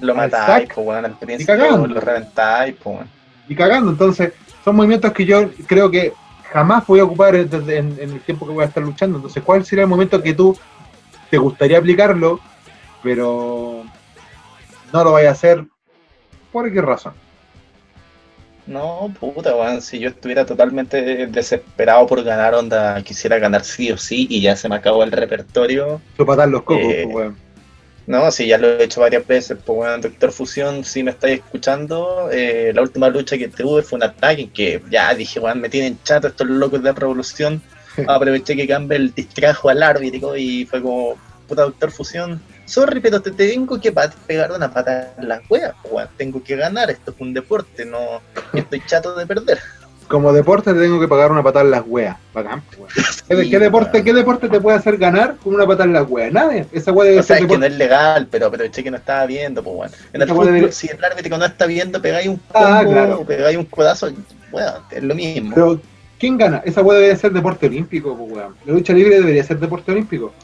Lo 0.00 0.14
matáis, 0.14 0.68
pues, 0.74 1.04
al 1.04 1.18
principio 1.18 1.86
lo 1.86 2.00
reventáis, 2.00 2.74
pues, 2.82 3.00
Y 3.48 3.54
cagando, 3.54 3.90
entonces, 3.90 4.32
son 4.64 4.76
movimientos 4.76 5.12
que 5.12 5.24
yo 5.24 5.50
creo 5.66 5.90
que 5.90 6.12
jamás 6.52 6.86
voy 6.86 7.00
a 7.00 7.04
ocupar 7.04 7.34
en, 7.34 7.48
en, 7.52 7.98
el 7.98 8.20
tiempo 8.20 8.46
que 8.46 8.52
voy 8.52 8.64
a 8.64 8.68
estar 8.68 8.82
luchando. 8.82 9.18
Entonces, 9.18 9.42
¿cuál 9.42 9.64
sería 9.64 9.84
el 9.84 9.90
momento 9.90 10.22
que 10.22 10.34
tú 10.34 10.56
te 11.30 11.38
gustaría 11.38 11.78
aplicarlo, 11.78 12.40
pero 13.02 13.84
no 14.92 15.04
lo 15.04 15.12
vayas 15.12 15.30
a 15.30 15.32
hacer? 15.32 15.64
¿Por 16.52 16.70
qué 16.72 16.80
razón? 16.82 17.14
No, 18.66 19.12
puta, 19.18 19.56
weón, 19.56 19.82
si 19.82 19.98
yo 19.98 20.08
estuviera 20.08 20.46
totalmente 20.46 21.26
desesperado 21.26 22.06
por 22.06 22.22
ganar, 22.22 22.54
onda, 22.54 23.02
quisiera 23.02 23.38
ganar 23.38 23.64
sí 23.64 23.90
o 23.90 23.98
sí 23.98 24.26
y 24.30 24.40
ya 24.40 24.54
se 24.54 24.68
me 24.68 24.76
acabó 24.76 25.02
el 25.02 25.10
repertorio. 25.10 26.00
patar 26.16 26.48
los 26.48 26.62
cocos, 26.62 26.84
eh, 26.84 27.02
pues, 27.04 27.14
weón. 27.14 27.36
No, 28.06 28.30
sí, 28.32 28.46
ya 28.48 28.58
lo 28.58 28.68
he 28.68 28.84
hecho 28.84 29.00
varias 29.00 29.26
veces, 29.26 29.58
pues 29.64 29.76
bueno, 29.76 29.98
Doctor 29.98 30.32
Fusión, 30.32 30.84
si 30.84 31.02
me 31.02 31.12
estáis 31.12 31.38
escuchando, 31.38 32.30
eh, 32.32 32.72
la 32.74 32.82
última 32.82 33.08
lucha 33.08 33.38
que 33.38 33.48
tuve 33.48 33.82
fue 33.82 33.96
un 33.96 34.02
ataque 34.02 34.50
que 34.50 34.82
ya 34.90 35.14
dije, 35.14 35.38
weón, 35.38 35.60
me 35.60 35.68
tienen 35.68 35.98
chato 36.02 36.28
estos 36.28 36.48
locos 36.48 36.82
de 36.82 36.92
revolución. 36.92 37.62
Aproveché 38.08 38.56
que 38.56 38.66
Campbell 38.66 39.12
distrajo 39.14 39.68
al 39.68 39.82
árbitro 39.82 40.36
y 40.36 40.66
fue 40.66 40.82
como, 40.82 41.16
puta 41.42 41.62
Doctor 41.62 41.90
Fusión, 41.90 42.40
sorry, 42.64 43.00
pero 43.00 43.20
te 43.20 43.30
tengo 43.30 43.80
que 43.80 43.92
pegar 44.26 44.52
una 44.52 44.72
pata 44.72 45.14
en 45.18 45.28
las 45.28 45.40
weas, 45.50 45.74
weón, 45.90 46.08
tengo 46.16 46.42
que 46.42 46.56
ganar, 46.56 46.90
esto 46.90 47.10
es 47.10 47.16
un 47.20 47.34
deporte, 47.34 47.84
no 47.84 48.20
estoy 48.54 48.82
chato 48.86 49.14
de 49.14 49.26
perder 49.26 49.58
como 50.12 50.30
deporte 50.30 50.74
te 50.74 50.80
tengo 50.80 51.00
que 51.00 51.08
pagar 51.08 51.32
una 51.32 51.42
patada 51.42 51.64
en 51.64 51.70
las 51.70 51.84
weas. 51.86 52.18
Bacán, 52.34 52.62
¿Qué, 53.28 53.58
deporte, 53.58 54.04
¿Qué 54.04 54.12
deporte 54.12 54.50
te 54.50 54.60
puede 54.60 54.76
hacer 54.76 54.98
ganar 54.98 55.36
con 55.36 55.54
una 55.54 55.66
patada 55.66 55.84
en 55.84 55.94
las 55.94 56.06
weas? 56.06 56.30
Nadie. 56.30 56.66
Esa 56.70 56.92
wea 56.92 57.08
debe 57.08 57.20
o 57.20 57.22
sea, 57.22 57.38
es 57.38 57.46
que 57.46 57.56
no 57.56 57.64
es 57.64 57.76
legal, 57.78 58.28
pero, 58.30 58.50
pero 58.50 58.68
che 58.68 58.84
que 58.84 58.90
no 58.90 58.98
estaba 58.98 59.24
viendo, 59.24 59.62
pues 59.62 59.74
bueno. 59.74 59.94
En 60.12 60.20
el 60.20 60.28
fútbol, 60.28 60.70
si 60.70 60.88
el 60.88 61.02
árbitro 61.02 61.38
no 61.38 61.46
está 61.46 61.64
viendo, 61.64 62.02
pegáis 62.02 62.28
un 62.28 62.38
ah, 62.52 62.82
combo, 62.84 63.24
pegáis 63.24 63.56
un 63.56 63.64
codazo, 63.64 64.10
bueno, 64.50 64.72
es 64.90 65.02
lo 65.02 65.14
mismo. 65.14 65.52
Pero, 65.54 65.80
¿quién 66.18 66.36
gana? 66.36 66.62
Esa 66.66 66.82
wea 66.82 66.98
debe 66.98 67.16
ser 67.16 67.32
deporte 67.32 67.66
olímpico, 67.66 68.14
pues 68.14 68.32
weón. 68.32 68.54
La 68.66 68.72
lucha 68.74 68.92
libre 68.92 69.18
debería 69.18 69.42
ser 69.44 69.58
deporte 69.58 69.92
olímpico. 69.92 70.34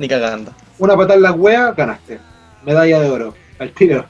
Ni 0.00 0.08
cagando. 0.08 0.50
Una 0.78 0.96
patada 0.96 1.16
en 1.16 1.22
las 1.22 1.36
weas, 1.36 1.76
ganaste. 1.76 2.18
Medalla 2.64 3.00
de 3.00 3.10
oro. 3.10 3.34
Al 3.58 3.70
tiro. 3.72 4.06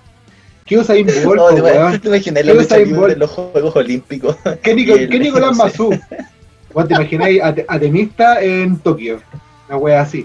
¿Qué 0.64 0.78
Usain 0.78 1.04
Bolt, 1.24 1.40
no, 1.40 1.98
¿Te 1.98 2.44
la 2.44 2.54
lucha 2.54 2.78
libre 2.78 3.14
de 3.14 3.16
los 3.16 3.30
Juegos 3.30 3.74
Olímpicos? 3.74 4.36
¿Qué, 4.62 4.72
Nicolás 4.72 5.56
Mazú? 5.56 5.90
¿Te 5.90 6.94
imagináis 6.94 7.42
atemista 7.66 8.40
en 8.40 8.78
Tokio? 8.78 9.20
Una 9.68 9.78
wea 9.78 10.02
así. 10.02 10.24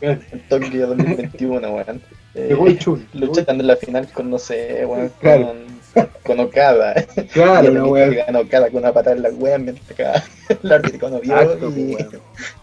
en 0.00 0.20
Tokio 0.48 0.88
2021, 0.88 1.68
weón. 1.70 2.02
Eh, 2.34 2.56
luchando 3.12 3.52
en 3.52 3.66
la 3.68 3.76
final 3.76 4.08
con, 4.12 4.28
no 4.28 4.40
sé, 4.40 4.84
weón, 4.84 5.12
con, 5.22 5.73
con 6.22 6.40
Okada. 6.40 6.94
Claro, 7.32 7.70
no. 7.70 7.90
Ganó 7.92 8.40
Okada 8.40 8.70
con 8.70 8.82
una 8.82 8.92
patada 8.92 9.16
en 9.16 9.22
la 9.22 9.30
wea 9.30 9.58
mientras 9.58 9.90
acá 9.90 10.24
el 10.62 10.72
árbitro 10.72 11.10
no 11.10 11.20
vio 11.20 11.70
y, 11.76 11.96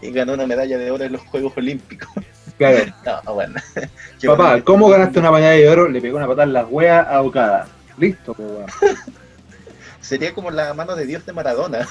y 0.06 0.12
ganó 0.12 0.34
una 0.34 0.46
medalla 0.46 0.78
de 0.78 0.90
oro 0.90 1.04
en 1.04 1.12
los 1.12 1.22
Juegos 1.22 1.52
Olímpicos. 1.56 2.08
Claro. 2.58 2.84
No, 3.04 3.34
bueno. 3.34 3.60
Papá, 4.24 4.60
¿cómo 4.62 4.88
ganaste 4.88 5.18
una 5.18 5.30
pañada 5.30 5.52
de 5.52 5.68
oro? 5.68 5.88
Le 5.88 6.00
pegó 6.00 6.18
una 6.18 6.26
patada 6.26 6.44
en 6.44 6.52
las 6.52 6.66
weas 6.70 7.06
a 7.08 7.22
Okada. 7.22 7.66
Listo, 7.98 8.34
pues. 8.34 8.72
Sería 10.00 10.34
como 10.34 10.50
la 10.50 10.74
mano 10.74 10.94
de 10.96 11.06
Dios 11.06 11.24
de 11.24 11.32
Maradona. 11.32 11.86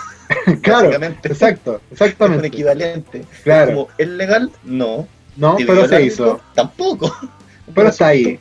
claro, 0.61 0.91
exacto, 1.23 1.81
exactamente. 1.91 2.47
Es 2.47 2.51
un 2.51 2.55
equivalente. 2.55 3.25
Claro. 3.43 3.73
Como, 3.73 3.87
¿es 3.97 4.07
legal? 4.07 4.51
No. 4.63 5.07
No, 5.37 5.55
pero 5.57 5.87
se 5.87 6.03
hizo. 6.03 6.41
Tampoco. 6.53 7.13
Pero, 7.73 7.89
está 7.89 8.07
ahí. 8.07 8.39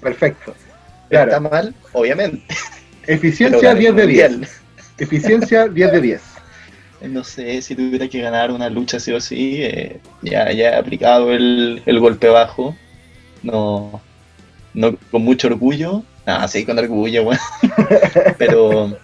Perfecto. 0.00 0.54
Claro. 1.08 1.30
Está 1.30 1.40
mal, 1.40 1.74
obviamente. 1.92 2.42
Eficiencia 3.06 3.74
10 3.74 3.96
de 3.96 4.06
10. 4.06 4.60
Eficiencia 4.98 5.68
10 5.68 5.92
de 5.92 6.00
10 6.00 6.38
no 7.06 7.22
sé, 7.22 7.62
si 7.62 7.76
tuviera 7.76 8.08
que 8.08 8.20
ganar 8.20 8.50
una 8.50 8.68
lucha 8.68 8.98
sí 8.98 9.12
o 9.12 9.20
sí, 9.20 9.62
eh, 9.62 10.00
ya, 10.22 10.50
ya 10.52 10.70
he 10.70 10.74
aplicado 10.74 11.32
el, 11.32 12.00
golpe 12.00 12.28
bajo. 12.28 12.74
No, 13.42 14.00
no 14.74 14.96
con 15.10 15.22
mucho 15.22 15.46
orgullo. 15.48 16.02
Ah, 16.26 16.48
sí, 16.48 16.64
con 16.64 16.78
orgullo, 16.78 17.24
bueno. 17.24 17.40
pero. 18.38 18.96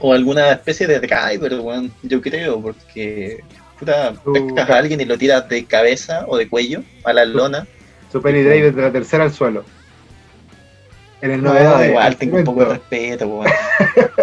O 0.00 0.14
alguna 0.14 0.52
especie 0.52 0.86
de 0.86 1.00
driver, 1.00 1.54
bueno, 1.56 1.90
yo 2.02 2.20
creo, 2.20 2.60
porque. 2.60 3.40
Puta, 3.78 4.14
pescas 4.32 4.70
a 4.70 4.78
alguien 4.78 5.00
y 5.00 5.04
lo 5.04 5.18
tiras 5.18 5.48
de 5.48 5.64
cabeza 5.64 6.24
o 6.28 6.36
de 6.36 6.48
cuello 6.48 6.82
a 7.04 7.12
la 7.12 7.24
lona. 7.24 7.66
Super 8.10 8.34
y 8.34 8.42
driver 8.42 8.74
de 8.74 8.82
la 8.82 8.92
tercera 8.92 9.24
al 9.24 9.32
suelo. 9.32 9.64
En 11.22 11.30
el 11.30 11.42
no, 11.42 11.84
igual 11.84 12.16
tengo 12.16 12.36
un 12.36 12.44
poco 12.44 12.64
de 12.64 12.70
respeto, 12.70 13.28
weón. 13.28 13.46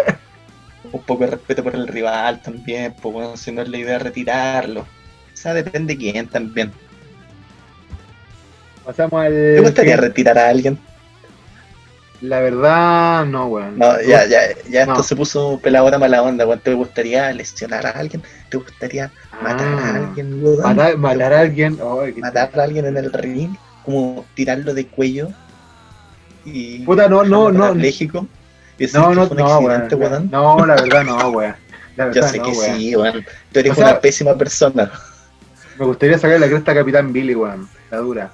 un 0.92 1.02
poco 1.02 1.24
de 1.24 1.30
respeto 1.30 1.64
por 1.64 1.74
el 1.74 1.88
rival 1.88 2.42
también, 2.42 2.94
pues 3.00 3.12
bueno, 3.14 3.36
si 3.38 3.50
no 3.50 3.62
es 3.62 3.68
la 3.70 3.78
idea 3.78 3.98
retirarlo. 3.98 4.82
O 4.82 5.36
sea, 5.36 5.54
depende 5.54 5.94
de 5.94 5.98
quién 5.98 6.26
también. 6.28 6.70
Pasamos 8.84 9.24
al. 9.24 9.32
¿Te 9.32 9.60
gustaría 9.60 9.96
retirar 9.96 10.36
a 10.36 10.50
alguien? 10.50 10.78
La 12.20 12.40
verdad, 12.40 13.24
no, 13.24 13.46
weón. 13.46 13.78
No, 13.78 13.98
ya, 14.02 14.26
ya, 14.26 14.40
ya 14.68 14.82
esto 14.82 15.02
se 15.02 15.16
puso 15.16 15.58
peladora 15.62 15.98
mala 15.98 16.22
onda, 16.22 16.46
weón. 16.46 16.60
¿Te 16.60 16.74
gustaría 16.74 17.32
lesionar 17.32 17.86
a 17.86 17.90
alguien? 17.92 18.22
¿Te 18.50 18.58
gustaría 18.58 19.10
matar 19.42 19.68
a 19.68 19.78
ah, 19.78 19.96
alguien, 20.06 20.42
Matar, 20.62 20.98
matar 20.98 21.32
a 21.32 21.40
alguien. 21.40 21.78
matar 22.18 22.60
a 22.60 22.62
alguien 22.62 22.84
en 22.84 22.98
el 22.98 23.10
ring, 23.10 23.56
como 23.86 24.26
tirarlo 24.34 24.74
de 24.74 24.86
cuello 24.86 25.30
y. 26.52 26.78
Puta, 26.80 27.08
no, 27.08 27.24
no, 27.24 27.50
no. 27.50 27.74
México 27.74 28.26
no, 28.88 29.14
no, 29.14 29.26
no, 29.28 29.58
weón. 29.58 30.30
No, 30.30 30.66
la 30.66 30.74
verdad 30.74 31.04
no, 31.04 31.30
weón. 31.30 31.54
Yo 32.14 32.22
sé 32.22 32.40
que 32.40 32.54
sí, 32.54 32.96
weón. 32.96 33.24
Tú 33.52 33.60
eres 33.60 33.76
una 33.76 34.00
pésima 34.00 34.34
persona. 34.36 34.90
Me 35.78 35.86
gustaría 35.86 36.18
sacar 36.18 36.40
la 36.40 36.48
cresta 36.48 36.72
a 36.72 36.74
Capitán 36.76 37.12
Billy, 37.12 37.34
weón. 37.34 37.68
La 37.90 37.98
dura. 37.98 38.30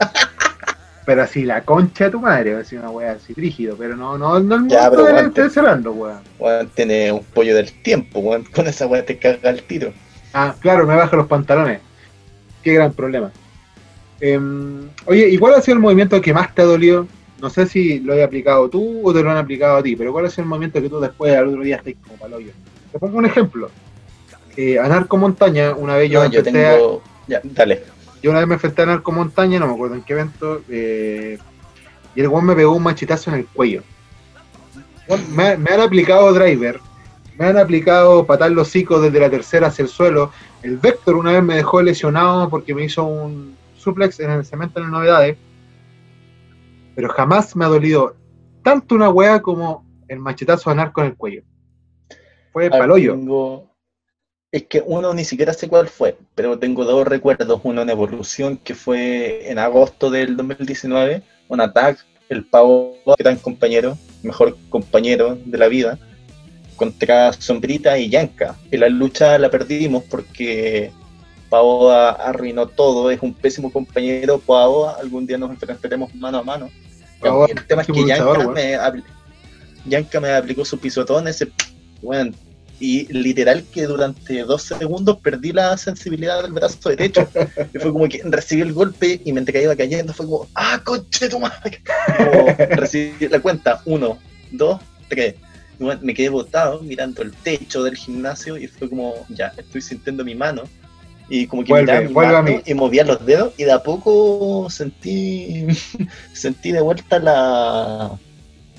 pero 1.04 1.22
así, 1.22 1.44
la 1.44 1.62
concha 1.62 2.04
de 2.04 2.10
tu 2.10 2.20
madre, 2.20 2.54
a 2.54 2.58
decir 2.58 2.78
una 2.78 2.90
weá 2.90 3.12
así, 3.12 3.32
rígido, 3.34 3.76
pero 3.76 3.96
no, 3.96 4.18
no, 4.18 4.40
no 4.40 4.56
el 4.56 4.68
ya, 4.68 4.90
pero 4.90 5.08
estoy 5.08 5.50
cerrando, 5.50 5.92
weón. 5.92 6.20
Weón, 6.38 6.68
tiene 6.74 7.12
un 7.12 7.24
pollo 7.24 7.54
del 7.54 7.72
tiempo, 7.82 8.20
weón. 8.20 8.44
Con 8.54 8.66
esa 8.66 8.86
weá 8.86 9.04
te 9.04 9.18
caga 9.18 9.50
el 9.50 9.62
tiro. 9.62 9.92
Ah, 10.32 10.54
claro, 10.60 10.86
me 10.86 10.94
baja 10.94 11.16
los 11.16 11.26
pantalones. 11.26 11.80
Qué 12.62 12.74
gran 12.74 12.92
problema. 12.92 13.30
Eh, 14.20 14.40
oye, 15.06 15.28
¿y 15.28 15.38
cuál 15.38 15.54
ha 15.54 15.60
sido 15.60 15.74
el 15.74 15.82
movimiento 15.82 16.20
que 16.20 16.32
más 16.32 16.54
te 16.54 16.62
ha 16.62 16.64
dolido 16.64 17.06
no 17.40 17.50
sé 17.50 17.66
si 17.66 18.00
lo 18.00 18.14
has 18.14 18.20
aplicado 18.20 18.68
tú 18.68 19.00
o 19.04 19.12
te 19.12 19.22
lo 19.22 19.30
han 19.30 19.36
aplicado 19.36 19.76
a 19.76 19.82
ti, 19.82 19.96
pero 19.96 20.12
¿cuál 20.12 20.26
es 20.26 20.38
el 20.38 20.46
momento 20.46 20.80
que 20.80 20.88
tú 20.88 21.00
después 21.00 21.34
al 21.36 21.48
otro 21.48 21.62
día 21.62 21.76
estás 21.76 21.94
como 22.02 22.16
para 22.18 22.36
hoyo? 22.36 22.52
Te 22.92 22.98
pongo 22.98 23.18
un 23.18 23.26
ejemplo. 23.26 23.70
Eh, 24.56 24.78
a 24.78 24.88
Narco 24.88 25.18
Montaña, 25.18 25.74
una 25.74 25.96
vez 25.96 26.10
yo, 26.10 26.24
no, 26.24 26.30
yo 26.30 26.42
tengo... 26.42 27.02
Ya, 27.26 27.40
dale. 27.44 27.82
Yo 28.22 28.30
una 28.30 28.40
vez 28.40 28.48
me 28.48 28.54
enfrenté 28.54 28.82
a 28.82 28.86
Narco 28.86 29.12
Montaña, 29.12 29.58
no 29.58 29.66
me 29.66 29.74
acuerdo 29.74 29.96
en 29.96 30.02
qué 30.02 30.14
evento, 30.14 30.62
eh, 30.70 31.38
y 32.14 32.20
el 32.20 32.28
guan 32.28 32.46
me 32.46 32.56
pegó 32.56 32.74
un 32.74 32.82
machetazo 32.82 33.30
en 33.30 33.36
el 33.36 33.46
cuello. 33.46 33.82
Me, 35.34 35.48
han 35.48 35.80
aplicado 35.80 36.32
driver, 36.32 36.80
me 37.38 37.46
han 37.46 37.58
aplicado 37.58 38.24
patar 38.24 38.50
los 38.50 38.68
hocicos 38.68 39.02
desde 39.02 39.20
la 39.20 39.30
tercera 39.30 39.68
hacia 39.68 39.82
el 39.82 39.88
suelo. 39.88 40.32
El 40.62 40.78
Vector 40.78 41.14
una 41.14 41.32
vez 41.32 41.42
me 41.42 41.54
dejó 41.54 41.82
lesionado 41.82 42.48
porque 42.48 42.74
me 42.74 42.84
hizo 42.84 43.04
un 43.04 43.54
suplex 43.76 44.18
en 44.20 44.30
el 44.30 44.44
cemento 44.44 44.80
en 44.80 44.84
las 44.84 44.92
novedades 44.92 45.36
pero 46.96 47.10
jamás 47.10 47.54
me 47.54 47.66
ha 47.66 47.68
dolido 47.68 48.16
tanto 48.64 48.94
una 48.94 49.10
weá 49.10 49.40
como 49.42 49.86
el 50.08 50.18
machetazo 50.18 50.70
a 50.70 50.74
narco 50.74 51.02
en 51.02 51.08
el 51.08 51.16
cuello. 51.16 51.42
Fue 52.52 52.70
paloyo. 52.70 53.68
Es 54.50 54.64
que 54.64 54.82
uno 54.84 55.12
ni 55.12 55.24
siquiera 55.24 55.52
sé 55.52 55.68
cuál 55.68 55.88
fue, 55.88 56.16
pero 56.34 56.58
tengo 56.58 56.84
dos 56.86 57.06
recuerdos. 57.06 57.60
Uno 57.64 57.82
en 57.82 57.90
Evolución, 57.90 58.56
que 58.56 58.74
fue 58.74 59.50
en 59.50 59.58
agosto 59.58 60.10
del 60.10 60.38
2019, 60.38 61.22
un 61.48 61.60
ataque, 61.60 62.00
el 62.30 62.46
pavo, 62.46 62.96
que 63.18 63.24
tan 63.24 63.36
compañero, 63.36 63.98
mejor 64.22 64.56
compañero 64.70 65.36
de 65.44 65.58
la 65.58 65.68
vida, 65.68 65.98
contra 66.76 67.34
Sombrita 67.34 67.98
y 67.98 68.08
Yanka. 68.08 68.56
Y 68.70 68.78
la 68.78 68.88
lucha 68.88 69.38
la 69.38 69.50
perdimos 69.50 70.04
porque 70.04 70.90
Pavo 71.50 71.90
arruinó 71.90 72.68
todo, 72.68 73.10
es 73.10 73.20
un 73.20 73.34
pésimo 73.34 73.70
compañero. 73.70 74.38
Pavo, 74.38 74.88
algún 74.88 75.26
día 75.26 75.36
nos 75.36 75.50
enfrentaremos 75.50 76.14
mano 76.14 76.38
a 76.38 76.42
mano 76.42 76.70
el 77.22 77.66
tema 77.66 77.82
es 77.82 77.88
que 77.88 78.06
Yanka 79.88 80.20
me, 80.20 80.30
aplicó 80.30 80.64
su 80.64 80.78
pisotón, 80.78 81.28
ese, 81.28 81.50
bueno, 82.02 82.32
y 82.78 83.10
literal 83.12 83.64
que 83.72 83.86
durante 83.86 84.42
dos 84.42 84.62
segundos 84.62 85.18
perdí 85.18 85.52
la 85.52 85.76
sensibilidad 85.76 86.42
del 86.42 86.52
brazo 86.52 86.88
derecho. 86.88 87.28
y 87.74 87.78
fue 87.78 87.92
como 87.92 88.08
que 88.08 88.20
recibí 88.24 88.62
el 88.62 88.72
golpe 88.72 89.20
y 89.24 89.32
mientras 89.32 89.54
que 89.54 89.62
iba 89.62 89.76
cayendo 89.76 90.12
fue 90.12 90.26
como, 90.26 90.48
¡ah, 90.54 90.80
coche 90.84 91.28
tu 91.28 91.38
madre! 91.38 91.80
recibí 92.76 93.28
la 93.28 93.40
cuenta, 93.40 93.80
uno, 93.86 94.18
dos, 94.50 94.80
tres. 95.08 95.36
me 95.78 96.14
quedé 96.14 96.28
botado 96.28 96.82
mirando 96.82 97.22
el 97.22 97.32
techo 97.32 97.82
del 97.82 97.96
gimnasio 97.96 98.56
y 98.56 98.66
fue 98.66 98.88
como, 98.88 99.14
ya, 99.28 99.52
estoy 99.56 99.80
sintiendo 99.80 100.24
mi 100.24 100.34
mano 100.34 100.64
y 101.28 101.46
como 101.46 101.64
que 101.64 101.72
Vuelve, 101.72 102.08
vuelve 102.08 102.36
a 102.36 102.42
mí. 102.42 102.60
y 102.64 102.74
movía 102.74 103.04
los 103.04 103.24
dedos 103.26 103.52
y 103.56 103.64
de 103.64 103.72
a 103.72 103.82
poco 103.82 104.68
sentí 104.70 105.66
sentí 106.32 106.72
de 106.72 106.80
vuelta 106.80 107.18
la 107.18 108.18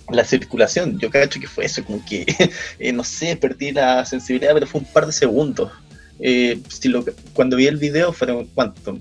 la 0.10 0.24
circulación. 0.24 0.98
Yo 1.00 1.10
cacho 1.10 1.40
que 1.40 1.48
fue 1.48 1.66
eso, 1.66 1.84
como 1.84 2.04
que 2.06 2.26
eh, 2.80 2.92
no 2.92 3.04
sé, 3.04 3.36
perdí 3.36 3.72
la 3.72 4.06
sensibilidad, 4.06 4.54
pero 4.54 4.68
fue 4.68 4.82
un 4.82 4.88
par 4.88 5.06
de 5.06 5.12
segundos. 5.12 5.72
Eh, 6.20 6.60
si 6.70 6.90
lo, 6.90 7.06
cuando 7.34 7.58
vi 7.58 7.68
el 7.68 7.78
video 7.78 8.12
fueron 8.12 8.48
cuánto, 8.56 8.98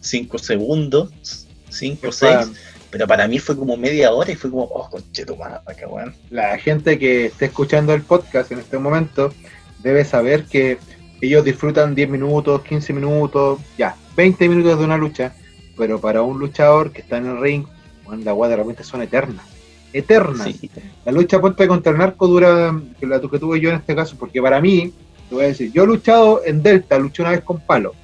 cinco 0.00 0.38
segundos, 0.38 1.46
cinco 1.68 2.08
o 2.08 2.12
seis, 2.12 2.50
pero 2.90 3.06
para 3.06 3.28
mí 3.28 3.38
fue 3.38 3.56
como 3.56 3.76
media 3.76 4.12
hora 4.12 4.32
y 4.32 4.34
fue 4.34 4.50
como, 4.50 4.64
oh, 4.64 4.88
conchetumada, 4.90 5.62
qué 5.76 5.86
weón. 5.86 6.14
la 6.30 6.58
gente 6.58 6.98
que 6.98 7.26
esté 7.26 7.46
escuchando 7.46 7.94
el 7.94 8.02
podcast 8.02 8.50
en 8.50 8.58
este 8.58 8.78
momento 8.78 9.32
debe 9.82 10.04
saber 10.04 10.44
que 10.46 10.78
ellos 11.20 11.44
disfrutan 11.44 11.94
10 11.94 12.08
minutos, 12.08 12.62
15 12.62 12.92
minutos, 12.92 13.60
ya, 13.76 13.96
20 14.16 14.48
minutos 14.48 14.78
de 14.78 14.84
una 14.84 14.96
lucha, 14.96 15.34
pero 15.76 16.00
para 16.00 16.22
un 16.22 16.38
luchador 16.38 16.92
que 16.92 17.02
está 17.02 17.18
en 17.18 17.26
el 17.26 17.40
ring, 17.40 17.64
bueno, 18.04 18.22
la 18.24 18.34
weá 18.34 18.50
de 18.50 18.56
repente 18.56 18.84
son 18.84 19.02
eternas. 19.02 19.44
Eternas. 19.92 20.46
Sí. 20.46 20.70
La 21.04 21.12
lucha 21.12 21.40
ponte 21.40 21.66
contra 21.66 21.92
el 21.92 21.98
narco 21.98 22.26
dura, 22.26 22.78
que 23.00 23.06
la 23.06 23.20
que 23.20 23.38
tuve 23.38 23.60
yo 23.60 23.70
en 23.70 23.76
este 23.76 23.94
caso, 23.94 24.16
porque 24.18 24.40
para 24.40 24.60
mí, 24.60 24.92
te 25.28 25.34
voy 25.34 25.44
a 25.44 25.48
decir, 25.48 25.72
yo 25.72 25.84
he 25.84 25.86
luchado 25.86 26.42
en 26.44 26.62
Delta, 26.62 26.98
luché 26.98 27.22
una 27.22 27.32
vez 27.32 27.42
con 27.42 27.60
Palo. 27.60 27.94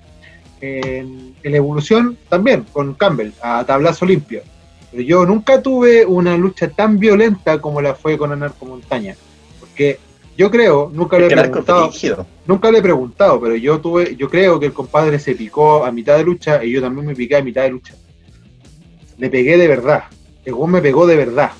En, 0.60 1.34
en 1.42 1.54
Evolución 1.54 2.16
también, 2.28 2.64
con 2.72 2.94
Campbell, 2.94 3.32
a 3.42 3.64
tablazo 3.66 4.06
limpio. 4.06 4.42
Pero 4.90 5.02
yo 5.02 5.26
nunca 5.26 5.60
tuve 5.60 6.06
una 6.06 6.36
lucha 6.38 6.68
tan 6.68 6.98
violenta 6.98 7.60
como 7.60 7.82
la 7.82 7.94
fue 7.94 8.16
con 8.16 8.32
el 8.32 8.38
Narco 8.38 8.64
Montaña. 8.64 9.14
Porque 9.60 9.98
yo 10.36 10.50
creo, 10.50 10.90
nunca 10.92 11.18
le 11.18 11.26
he 11.26 11.30
preguntado, 11.30 11.90
nunca 12.46 12.70
le 12.70 12.78
he 12.78 12.82
preguntado, 12.82 13.40
pero 13.40 13.54
yo 13.56 13.80
tuve, 13.80 14.16
yo 14.16 14.28
creo 14.28 14.58
que 14.58 14.66
el 14.66 14.72
compadre 14.72 15.18
se 15.18 15.34
picó 15.34 15.84
a 15.84 15.92
mitad 15.92 16.16
de 16.16 16.24
lucha 16.24 16.64
y 16.64 16.72
yo 16.72 16.80
también 16.80 17.06
me 17.06 17.14
piqué 17.14 17.36
a 17.36 17.42
mitad 17.42 17.62
de 17.62 17.70
lucha. 17.70 17.94
Le 19.18 19.30
pegué 19.30 19.56
de 19.56 19.68
verdad. 19.68 20.04
El 20.44 20.54
me 20.66 20.82
pegó 20.82 21.06
de 21.06 21.16
verdad. 21.16 21.52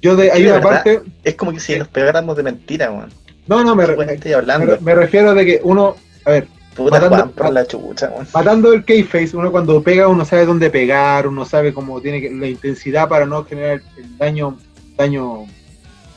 Yo 0.00 0.16
de, 0.16 0.30
hay 0.30 0.42
de 0.42 0.48
una 0.48 0.56
verdad, 0.58 0.70
parte. 0.84 1.00
Es 1.24 1.34
como 1.34 1.52
que 1.52 1.60
si 1.60 1.76
nos 1.76 1.88
pegáramos 1.88 2.36
de 2.36 2.42
mentira, 2.42 2.90
weón. 2.90 3.10
No, 3.46 3.62
no, 3.64 3.74
me, 3.74 3.84
¿Qué 3.84 3.90
re- 3.92 3.96
weón 3.98 4.10
estoy 4.10 4.30
me, 4.30 4.36
hablando? 4.36 4.78
me 4.80 4.94
refiero 4.94 5.34
de 5.34 5.44
que 5.44 5.60
uno, 5.64 5.96
a 6.24 6.30
ver, 6.30 6.48
Puta 6.76 7.00
matando- 7.00 7.32
por 7.32 7.52
la 7.52 7.66
chucha, 7.66 8.08
weón. 8.08 8.26
matando 8.32 8.72
el 8.72 8.84
K-Face, 8.84 9.36
uno 9.36 9.50
cuando 9.50 9.82
pega, 9.82 10.08
uno 10.08 10.24
sabe 10.24 10.46
dónde 10.46 10.70
pegar, 10.70 11.26
uno 11.26 11.44
sabe 11.44 11.74
cómo 11.74 12.00
tiene 12.00 12.20
que, 12.20 12.30
la 12.30 12.46
intensidad 12.46 13.08
para 13.08 13.26
no 13.26 13.44
generar 13.44 13.82
el 13.96 14.16
daño, 14.16 14.56
daño 14.96 15.44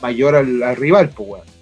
mayor 0.00 0.36
al, 0.36 0.62
al 0.62 0.76
rival, 0.76 1.10
pues, 1.10 1.28
weón. 1.28 1.55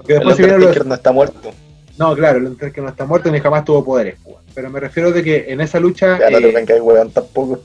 Porque 0.00 0.14
El 0.14 0.18
después 0.20 0.36
se 0.36 0.42
vienen 0.44 0.60
los, 0.62 0.86
no 0.86 0.94
está 0.94 1.12
muerto. 1.12 1.52
No, 1.98 2.16
claro, 2.16 2.38
el 2.38 2.46
Undertaker 2.46 2.82
no 2.82 2.88
está 2.88 3.04
muerto 3.04 3.30
ni 3.30 3.38
jamás 3.40 3.66
tuvo 3.66 3.84
poderes, 3.84 4.16
pues. 4.24 4.36
Pero 4.54 4.70
me 4.70 4.80
refiero 4.80 5.12
de 5.12 5.22
que 5.22 5.52
en 5.52 5.60
esa 5.60 5.78
lucha, 5.78 6.18
Ya 6.18 6.30
no 6.30 6.38
te 6.38 6.48
eh, 6.48 6.52
vengas, 6.54 6.80
weón, 6.80 7.10
tampoco. 7.10 7.60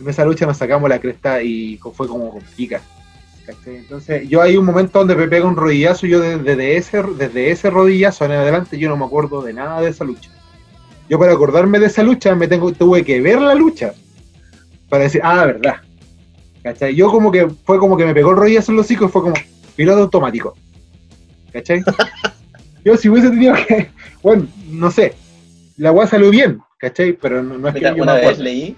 en 0.00 0.08
esa 0.08 0.24
lucha 0.24 0.46
nos 0.46 0.56
sacamos 0.56 0.88
la 0.88 0.98
cresta 0.98 1.42
y 1.42 1.78
fue 1.92 2.08
como 2.08 2.30
con 2.30 2.40
pica. 2.56 2.80
Entonces, 3.66 4.28
yo 4.28 4.40
hay 4.40 4.56
un 4.56 4.64
momento 4.64 4.98
donde 4.98 5.14
me 5.14 5.28
pega 5.28 5.46
un 5.46 5.56
rodillazo, 5.56 6.06
y 6.06 6.10
yo 6.10 6.20
desde, 6.20 6.42
desde 6.42 6.76
ese, 6.76 7.02
desde 7.02 7.50
ese 7.50 7.70
rodillazo 7.70 8.24
en 8.24 8.32
adelante, 8.32 8.78
yo 8.78 8.88
no 8.88 8.96
me 8.96 9.04
acuerdo 9.04 9.42
de 9.42 9.52
nada 9.52 9.80
de 9.80 9.90
esa 9.90 10.04
lucha. 10.04 10.30
Yo 11.08 11.18
para 11.18 11.32
acordarme 11.32 11.78
de 11.78 11.86
esa 11.86 12.02
lucha, 12.02 12.34
me 12.34 12.48
tengo, 12.48 12.72
tuve 12.72 13.04
que 13.04 13.20
ver 13.20 13.40
la 13.40 13.54
lucha 13.54 13.92
para 14.88 15.04
decir, 15.04 15.20
ah, 15.24 15.44
verdad. 15.44 15.76
¿Cachai? 16.62 16.94
Yo 16.94 17.10
como 17.10 17.30
que 17.30 17.48
fue 17.64 17.78
como 17.78 17.96
que 17.96 18.04
me 18.04 18.14
pegó 18.14 18.30
el 18.30 18.36
rodillazo 18.36 18.72
en 18.72 18.76
los 18.76 18.86
hocico 18.86 19.06
y 19.06 19.08
fue 19.08 19.22
como 19.22 19.34
piloto 19.76 20.02
automático. 20.02 20.54
¿Cachai? 21.52 21.82
yo 22.84 22.96
si 22.96 23.08
hubiese 23.08 23.30
tenido 23.30 23.54
que, 23.54 23.90
bueno, 24.22 24.46
no 24.68 24.90
sé, 24.90 25.14
la 25.76 25.92
weá 25.92 26.06
salió 26.06 26.30
bien, 26.30 26.60
¿cachai? 26.78 27.12
Pero 27.12 27.42
no, 27.42 27.58
no 27.58 27.68
es 27.68 27.74
Mira, 27.74 27.94
que 27.94 28.00
una 28.00 28.14
vez 28.14 28.38
leí, 28.38 28.76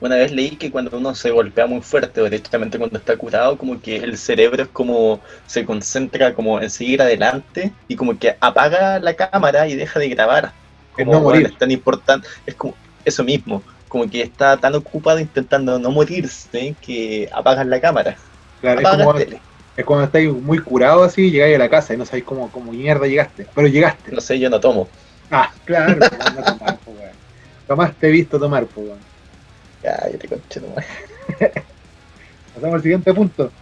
una 0.00 0.16
vez 0.16 0.32
leí 0.32 0.50
que 0.56 0.70
cuando 0.70 0.96
uno 0.96 1.14
se 1.14 1.30
golpea 1.30 1.66
muy 1.66 1.80
fuerte, 1.80 2.20
o 2.20 2.24
directamente 2.24 2.78
cuando 2.78 2.98
está 2.98 3.16
curado, 3.16 3.58
como 3.58 3.80
que 3.80 3.96
el 3.96 4.16
cerebro 4.16 4.62
es 4.62 4.68
como 4.68 5.20
se 5.46 5.64
concentra 5.64 6.34
como 6.34 6.60
en 6.60 6.70
seguir 6.70 7.02
adelante 7.02 7.72
y 7.88 7.96
como 7.96 8.18
que 8.18 8.36
apaga 8.40 9.00
la 9.00 9.14
cámara 9.14 9.68
y 9.68 9.74
deja 9.74 9.98
de 9.98 10.08
grabar. 10.08 10.52
Como 10.92 11.12
no 11.12 11.20
morir. 11.20 11.42
bueno, 11.42 11.54
es 11.54 11.58
tan 11.58 11.70
importante, 11.70 12.26
es 12.46 12.54
como 12.54 12.74
eso 13.04 13.24
mismo, 13.24 13.62
como 13.88 14.08
que 14.08 14.22
está 14.22 14.56
tan 14.56 14.74
ocupado 14.74 15.18
intentando 15.18 15.78
no 15.78 15.90
morirse 15.90 16.74
que 16.80 17.28
apagas 17.32 17.66
la 17.66 17.80
cámara. 17.80 18.16
Claro, 18.60 18.80
es 18.80 18.88
como, 18.88 19.12
la 19.12 19.18
tele. 19.18 19.40
Es 19.78 19.84
cuando 19.84 20.06
estáis 20.06 20.28
muy 20.32 20.58
curado 20.58 21.04
así, 21.04 21.30
llegáis 21.30 21.54
a 21.54 21.58
la 21.60 21.68
casa 21.70 21.94
y 21.94 21.96
no 21.96 22.04
sabéis 22.04 22.24
cómo, 22.24 22.50
cómo 22.50 22.72
mierda 22.72 23.06
llegaste. 23.06 23.46
Pero 23.54 23.68
llegaste. 23.68 24.10
No 24.10 24.20
sé, 24.20 24.36
yo 24.36 24.50
no 24.50 24.58
tomo. 24.58 24.88
Ah, 25.30 25.52
claro, 25.64 25.94
no 25.94 26.42
tomar, 26.42 26.76
po, 26.78 26.90
weón. 26.90 27.12
Jamás 27.68 27.94
te 27.94 28.08
he 28.08 28.10
visto 28.10 28.40
tomar, 28.40 28.66
po, 28.66 28.80
weón. 28.80 28.98
Ya, 29.84 30.10
yo 30.10 30.18
te 30.18 30.26
conché 30.26 30.60
nomás. 30.60 30.84
Pasamos 32.56 32.74
al 32.74 32.82
siguiente 32.82 33.14
punto. 33.14 33.52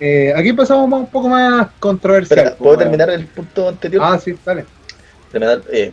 Eh, 0.00 0.32
aquí 0.34 0.52
pasamos 0.54 0.88
más- 0.88 1.00
un 1.02 1.06
poco 1.06 1.28
más 1.28 1.68
controversial. 1.78 2.56
¿puedo 2.58 2.70
weón. 2.72 2.78
terminar 2.80 3.10
el 3.10 3.26
punto 3.28 3.68
anterior? 3.68 4.02
Ah, 4.04 4.18
sí, 4.18 4.36
dale. 4.44 4.64
Terminar, 5.30 5.62
eh, 5.72 5.92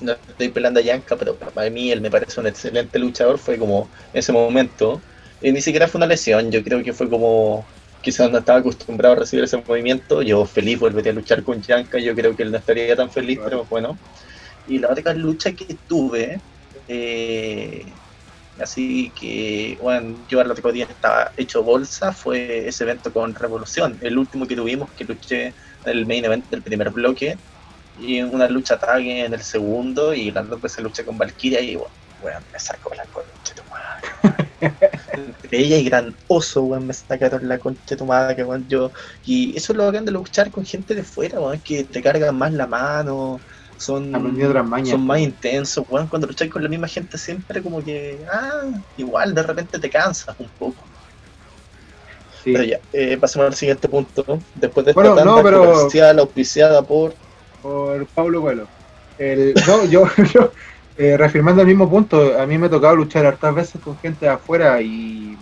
no 0.00 0.16
estoy 0.26 0.48
pelando 0.48 0.80
a 0.80 0.82
Yanka, 0.82 1.14
pero 1.14 1.36
para 1.36 1.70
mí 1.70 1.92
él 1.92 2.00
me 2.00 2.10
parece 2.10 2.40
un 2.40 2.48
excelente 2.48 2.98
luchador. 2.98 3.38
Fue 3.38 3.56
como 3.56 3.88
en 4.12 4.18
ese 4.18 4.32
momento, 4.32 5.00
y 5.40 5.52
ni 5.52 5.60
siquiera 5.60 5.86
fue 5.86 6.00
una 6.00 6.08
lesión, 6.08 6.50
yo 6.50 6.64
creo 6.64 6.82
que 6.82 6.92
fue 6.92 7.08
como 7.08 7.64
quizás 8.04 8.30
no 8.30 8.38
estaba 8.38 8.58
acostumbrado 8.58 9.14
a 9.14 9.18
recibir 9.20 9.44
ese 9.44 9.56
movimiento. 9.66 10.22
Yo 10.22 10.44
feliz 10.44 10.78
volvería 10.78 11.12
a 11.12 11.14
luchar 11.14 11.42
con 11.42 11.60
Yanka, 11.60 11.98
yo 11.98 12.14
creo 12.14 12.36
que 12.36 12.42
él 12.44 12.52
no 12.52 12.58
estaría 12.58 12.94
tan 12.94 13.10
feliz, 13.10 13.38
Claro. 13.38 13.50
pero 13.50 13.64
bueno. 13.64 13.98
Y 14.68 14.78
la 14.78 14.90
otra 14.90 15.14
lucha 15.14 15.52
que 15.52 15.76
tuve, 15.88 16.40
eh, 16.88 17.84
así 18.60 19.10
que, 19.18 19.78
bueno, 19.80 20.16
yo 20.28 20.40
al 20.40 20.50
otro 20.50 20.70
día 20.70 20.84
estaba 20.84 21.32
hecho 21.36 21.62
bolsa, 21.62 22.12
fue 22.12 22.68
ese 22.68 22.84
evento 22.84 23.12
con 23.12 23.34
Revolución, 23.34 23.98
el 24.02 24.16
último 24.18 24.46
que 24.46 24.56
tuvimos, 24.56 24.90
que 24.92 25.04
luché 25.04 25.46
en 25.46 25.54
el 25.84 26.06
main 26.06 26.24
event 26.24 26.48
del 26.50 26.62
primer 26.62 26.90
bloque, 26.90 27.36
y 28.00 28.18
en 28.18 28.34
una 28.34 28.48
lucha 28.48 28.78
tag 28.78 29.00
en 29.02 29.32
el 29.34 29.42
segundo, 29.42 30.14
y 30.14 30.30
las 30.30 30.48
dos 30.48 30.60
veces 30.60 30.82
luché 30.82 31.04
con 31.04 31.18
Valkyria, 31.18 31.60
y 31.60 31.76
bueno, 31.76 31.92
weón, 32.22 32.42
me 32.52 32.58
sacó 32.58 32.94
la 32.94 33.04
concha. 33.06 33.54
Entre 34.60 35.58
ella 35.58 35.76
y 35.76 35.84
Gran 35.84 36.14
Oso, 36.28 36.62
weón, 36.62 36.86
me 36.86 36.92
sacaron 36.94 37.48
la 37.48 37.58
concha 37.58 37.80
de 37.90 37.96
tu 37.96 38.06
madre, 38.06 38.44
weón, 38.44 38.66
yo, 38.68 38.90
y 39.26 39.56
eso 39.56 39.72
es 39.72 39.76
lo 39.76 39.86
bacán 39.86 40.04
de 40.04 40.12
luchar 40.12 40.50
con 40.50 40.64
gente 40.64 40.94
de 40.94 41.02
fuera, 41.02 41.40
weón, 41.40 41.60
que 41.60 41.84
te 41.84 42.02
cargan 42.02 42.36
más 42.36 42.52
la 42.52 42.66
mano, 42.66 43.40
son, 43.76 44.12
son 44.86 45.06
más 45.06 45.20
intensos, 45.20 45.84
weón, 45.88 46.06
cuando 46.06 46.26
lucháis 46.28 46.50
con 46.50 46.62
la 46.62 46.68
misma 46.68 46.88
gente 46.88 47.18
siempre 47.18 47.62
como 47.62 47.84
que, 47.84 48.18
ah, 48.32 48.62
igual 48.96 49.34
de 49.34 49.42
repente 49.42 49.78
te 49.78 49.90
cansas 49.90 50.34
un 50.38 50.48
poco. 50.58 50.82
Sí. 52.42 52.52
Pero 52.52 52.64
ya, 52.64 52.78
eh, 52.92 53.16
pasemos 53.18 53.46
al 53.48 53.54
siguiente 53.54 53.88
punto. 53.88 54.38
Después 54.54 54.84
de 54.84 54.90
esta 54.92 55.00
Bueno, 55.00 55.14
tanda 55.16 55.30
no, 55.36 55.42
pero- 55.42 55.64
comercial 55.72 56.18
auspiciada 56.18 56.82
por. 56.82 57.14
Por 57.62 58.06
Pablo 58.08 58.42
Coelho. 58.42 58.68
El, 59.16 59.54
no, 59.66 59.84
yo, 59.86 60.06
yo 60.34 60.52
eh, 60.96 61.16
reafirmando 61.16 61.62
el 61.62 61.68
mismo 61.68 61.88
punto, 61.90 62.38
a 62.38 62.46
mí 62.46 62.58
me 62.58 62.66
ha 62.66 62.70
tocado 62.70 62.96
luchar 62.96 63.26
hartas 63.26 63.54
veces 63.54 63.80
con 63.80 63.98
gente 63.98 64.26
de 64.26 64.32
afuera 64.32 64.80
y, 64.82 65.36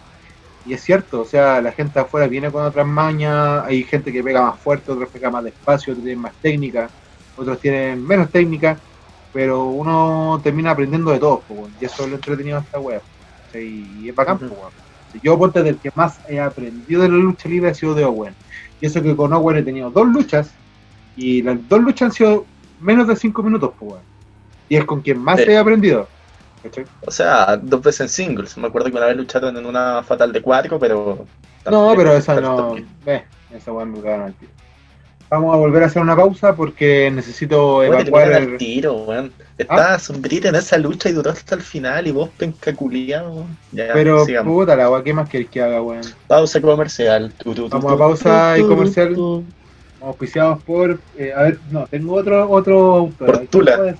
y 0.65 0.73
es 0.73 0.83
cierto, 0.83 1.21
o 1.23 1.25
sea, 1.25 1.61
la 1.61 1.73
gente 1.73 1.99
de 1.99 2.05
afuera 2.07 2.27
viene 2.29 2.51
con 2.51 2.65
otras 2.65 2.87
mañas, 2.87 3.65
hay 3.67 3.85
gente 3.85 4.13
que 4.13 4.23
pega 4.23 4.43
más 4.43 4.61
fuerte, 4.61 4.93
otros 4.93 5.11
pega 5.11 5.31
más 5.31 5.45
despacio, 5.45 5.93
otros 5.93 6.05
tienen 6.05 6.23
más 6.23 6.35
técnica, 6.41 6.91
otros 7.35 7.61
tienen 7.61 8.03
menos 8.03 8.31
técnica, 8.31 8.81
pero 9.33 9.67
uno 9.67 10.41
termina 10.43 10.71
aprendiendo 10.71 11.11
de 11.11 11.19
todo, 11.19 11.45
po, 11.47 11.55
weón, 11.55 11.77
y 11.79 11.85
eso 11.85 12.05
es 12.05 12.11
lo 12.11 12.17
entretenido 12.17 12.61
de 12.61 12.97
esta. 12.97 13.59
Y 13.61 14.09
es 14.09 14.15
bacán, 14.15 14.37
Ujú. 14.37 14.55
weón. 14.55 14.73
Yo, 15.23 15.39
ponte 15.39 15.63
del 15.63 15.79
que 15.79 15.91
más 15.95 16.21
he 16.27 16.41
aprendido 16.41 17.03
de 17.03 17.09
la 17.09 17.17
lucha 17.17 17.49
libre 17.49 17.71
ha 17.71 17.75
sido 17.75 17.95
de 17.95 18.05
Owen. 18.05 18.35
Y 18.81 18.87
eso 18.87 19.03
que 19.03 19.15
con 19.15 19.33
Owen 19.33 19.59
he 19.59 19.63
tenido 19.63 19.91
dos 19.91 20.07
luchas, 20.07 20.55
y 21.15 21.43
las 21.43 21.67
dos 21.69 21.81
luchas 21.83 22.03
han 22.07 22.13
sido 22.13 22.47
menos 22.79 23.07
de 23.07 23.17
cinco 23.17 23.43
minutos, 23.43 23.75
pues. 23.79 24.03
Y 24.73 24.77
es 24.77 24.87
con 24.87 25.03
quien 25.03 25.19
más 25.19 25.39
Sí. 25.39 25.51
he 25.51 25.59
aprendido. 25.59 26.09
¿cachai? 26.63 26.85
O 27.07 27.11
sea, 27.11 27.59
dos 27.61 27.83
veces 27.83 28.01
en 28.01 28.09
singles. 28.09 28.57
Me 28.57 28.69
acuerdo 28.69 28.91
que 28.91 28.97
una 28.97 29.05
vez 29.07 29.17
lucharon 29.19 29.55
en 29.55 29.67
una 29.67 30.03
fatal 30.03 30.33
de 30.33 30.41
cuatro, 30.41 30.79
pero. 30.79 31.27
No, 31.71 31.93
pero 31.95 32.17
esa 32.17 32.41
no. 32.41 32.77
Eh, 33.05 33.23
esa 33.55 33.71
weón 33.71 33.93
me 33.93 34.01
cagaron 34.01 34.27
al 34.27 34.35
tiro. 34.35 34.51
Vamos 35.29 35.55
a 35.55 35.59
volver 35.59 35.83
a 35.83 35.87
hacer 35.87 36.01
una 36.01 36.17
pausa 36.17 36.55
porque 36.57 37.11
necesito 37.11 37.83
evacuar 37.83 38.33
el. 38.33 38.57
tiro, 38.57 38.95
weón. 38.95 39.31
Estaba 39.59 39.99
sombrita 39.99 40.49
en 40.49 40.55
esa 40.55 40.79
lucha 40.79 41.11
y 41.11 41.13
duró 41.13 41.33
hasta 41.33 41.55
el 41.55 41.61
final 41.61 42.07
y 42.07 42.13
vos. 42.13 42.31
Ya, 43.73 43.89
Pero 43.93 44.25
sigamos. 44.25 44.55
puta 44.55 44.75
la 44.75 44.89
weá, 44.89 45.03
¿qué 45.03 45.13
más 45.13 45.29
querés 45.29 45.51
que 45.51 45.61
haga, 45.61 45.83
weón? 45.83 46.01
Pausa 46.29 46.63
comercial. 46.63 47.31
Tu, 47.37 47.55
tu, 47.55 47.69
tu, 47.69 47.77
Vamos 47.77 47.93
a 47.93 47.99
pausa 47.99 48.59
y 48.59 48.63
comercial. 48.63 49.17
Auspiciados 50.01 50.63
por. 50.65 50.99
eh, 51.19 51.33
a 51.37 51.43
ver, 51.43 51.59
no, 51.71 51.87
tengo 51.89 52.15
otro, 52.15 52.51
otro 52.51 52.95
autor. 52.97 53.27
Por 53.27 53.37
¿Quién 53.37 53.49
Tula. 53.49 53.95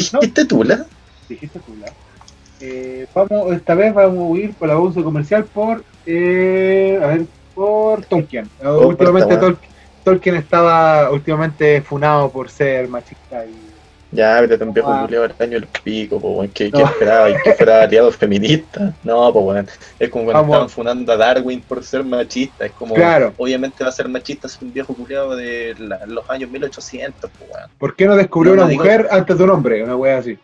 Ser? 0.00 0.20
Por 0.20 0.44
Tula. 0.44 0.86
¿Dijiste 1.28 1.58
Tula? 1.60 1.86
Dijiste 1.90 1.90
Tula. 1.90 1.92
Eh, 2.60 3.06
vamos, 3.14 3.52
esta 3.52 3.74
vez 3.74 3.92
vamos 3.92 4.18
a 4.18 4.22
huir 4.22 4.54
por 4.54 4.68
la 4.68 4.74
pausa 4.74 5.02
comercial 5.02 5.44
por. 5.44 5.84
Eh, 6.06 6.98
a 7.02 7.06
ver, 7.08 7.26
por 7.54 8.04
Tolkien. 8.06 8.48
Oh, 8.64 8.86
últimamente 8.88 9.34
puta, 9.34 9.46
Tol- 9.46 9.58
Tolkien 10.04 10.36
estaba 10.36 11.10
últimamente 11.10 11.82
funado 11.82 12.30
por 12.30 12.48
ser 12.48 12.88
machista 12.88 13.44
y 13.44 13.65
Ya, 14.16 14.38
pero 14.48 14.64
un 14.66 14.72
viejo 14.72 15.00
culiado 15.02 15.24
el 15.26 15.34
año 15.38 15.56
el 15.58 15.68
pico, 15.84 16.20
po, 16.20 16.30
weón. 16.30 16.50
¿Qué, 16.52 16.70
qué 16.72 16.82
esperaba? 16.82 17.28
¿Y 17.30 17.34
que 17.44 17.52
fuera 17.52 17.82
aliado 17.82 18.10
feminista? 18.10 18.96
No, 19.02 19.32
pues 19.32 19.44
weón. 19.44 19.68
Es 19.98 20.08
como 20.08 20.24
cuando 20.24 20.42
estaban 20.44 20.68
funando 20.70 21.12
a 21.12 21.16
Darwin 21.16 21.62
por 21.62 21.84
ser 21.84 22.02
machista. 22.04 22.64
Es 22.66 22.72
como, 22.72 22.94
Claro. 22.94 23.34
obviamente 23.36 23.84
va 23.84 23.90
a 23.90 23.92
ser 23.92 24.08
machista 24.08 24.48
ser 24.48 24.64
un 24.64 24.72
viejo 24.72 24.94
culiado 24.96 25.36
de 25.36 25.74
la- 25.78 26.06
los 26.06 26.24
años 26.30 26.50
1800, 26.50 27.30
pues 27.36 27.50
weón. 27.50 27.70
¿Por 27.78 27.94
qué 27.94 28.06
no 28.06 28.16
descubrió 28.16 28.52
No, 28.52 28.56
no 28.56 28.62
una 28.62 28.70
digo- 28.70 28.82
mujer 28.84 29.06
antes 29.10 29.36
de 29.36 29.44
un 29.44 29.50
hombre? 29.50 29.82
Una 29.82 29.96
wea 29.96 30.18
así. 30.18 30.38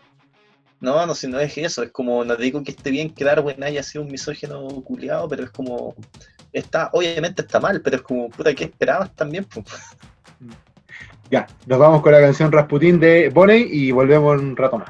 No, 0.79 1.05
no, 1.05 1.15
si 1.15 1.27
no 1.27 1.39
es 1.39 1.57
eso, 1.57 1.81
es 1.81 1.91
como, 1.91 2.23
no 2.25 2.35
digo 2.35 2.61
que 2.61 2.71
esté 2.71 2.91
bien 2.91 3.15
que 3.15 3.23
Darwin 3.23 3.63
haya 3.63 3.81
sido 3.81 4.03
un 4.03 4.11
misógino 4.11 4.67
culiado, 4.83 5.27
pero 5.29 5.43
es 5.45 5.49
como, 5.49 5.95
está, 6.51 6.89
obviamente 6.93 7.41
está 7.41 7.59
mal, 7.59 7.81
pero 7.81 7.95
es 7.95 8.01
como, 8.03 8.29
puta, 8.29 8.53
¿qué 8.53 8.65
esperabas 8.65 9.15
también? 9.15 9.45
pues? 9.45 9.65
Ya, 11.29 11.47
nos 11.65 11.79
vamos 11.79 12.01
con 12.01 12.11
la 12.11 12.21
canción 12.21 12.51
Rasputín 12.51 12.99
de 12.99 13.29
Bonnie 13.29 13.67
y 13.69 13.91
volvemos 13.91 14.39
un 14.39 14.55
rato 14.55 14.77
más. 14.77 14.89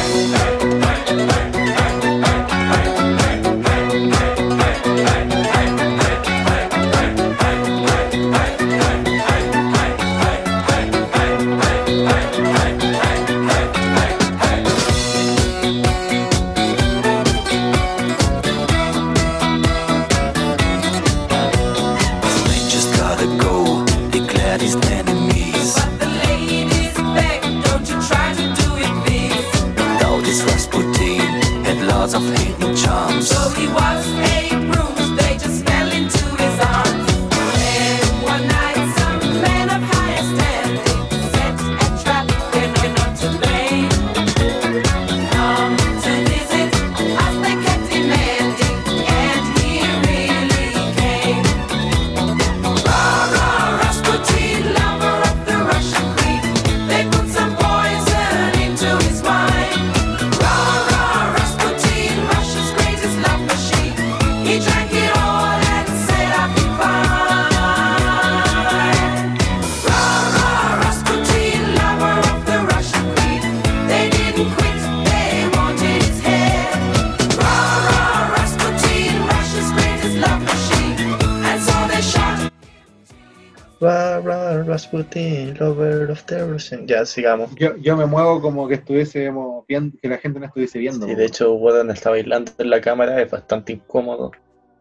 Ya, 86.85 87.05
sigamos. 87.05 87.53
Yo, 87.55 87.75
yo 87.77 87.97
me 87.97 88.05
muevo 88.05 88.41
como 88.41 88.67
que 88.67 88.75
estuviésemos 88.75 89.65
viendo, 89.67 89.97
que 90.01 90.07
la 90.07 90.17
gente 90.17 90.39
no 90.39 90.45
estuviese 90.45 90.79
viendo. 90.79 91.05
Sí, 91.05 91.15
de 91.15 91.25
hecho, 91.25 91.53
Weón 91.53 91.91
está 91.91 92.09
bailando 92.11 92.51
en 92.57 92.69
la 92.69 92.81
cámara, 92.81 93.21
es 93.21 93.29
bastante 93.29 93.73
incómodo. 93.73 94.31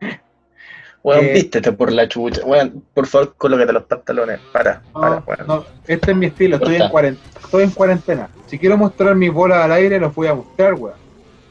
Weón, 1.02 1.24
Eh, 1.24 1.32
vístete 1.34 1.72
por 1.72 1.90
la 1.92 2.06
chucha. 2.08 2.44
Weón, 2.44 2.84
por 2.94 3.06
favor, 3.06 3.34
colócate 3.36 3.72
los 3.72 3.84
pantalones. 3.84 4.38
Para, 4.52 4.82
para, 4.92 5.16
No, 5.16 5.24
weón. 5.26 5.46
no, 5.46 5.64
este 5.86 6.10
es 6.10 6.16
mi 6.16 6.26
estilo, 6.26 6.56
estoy 6.56 6.76
en, 6.76 6.88
cuarentena, 6.88 7.30
estoy 7.42 7.64
en 7.64 7.70
cuarentena. 7.70 8.30
Si 8.46 8.58
quiero 8.58 8.76
mostrar 8.76 9.14
mis 9.16 9.32
bolas 9.32 9.58
al 9.64 9.72
aire, 9.72 9.98
los 9.98 10.14
voy 10.14 10.26
a 10.28 10.34
mostrar, 10.34 10.74
weón. 10.74 10.96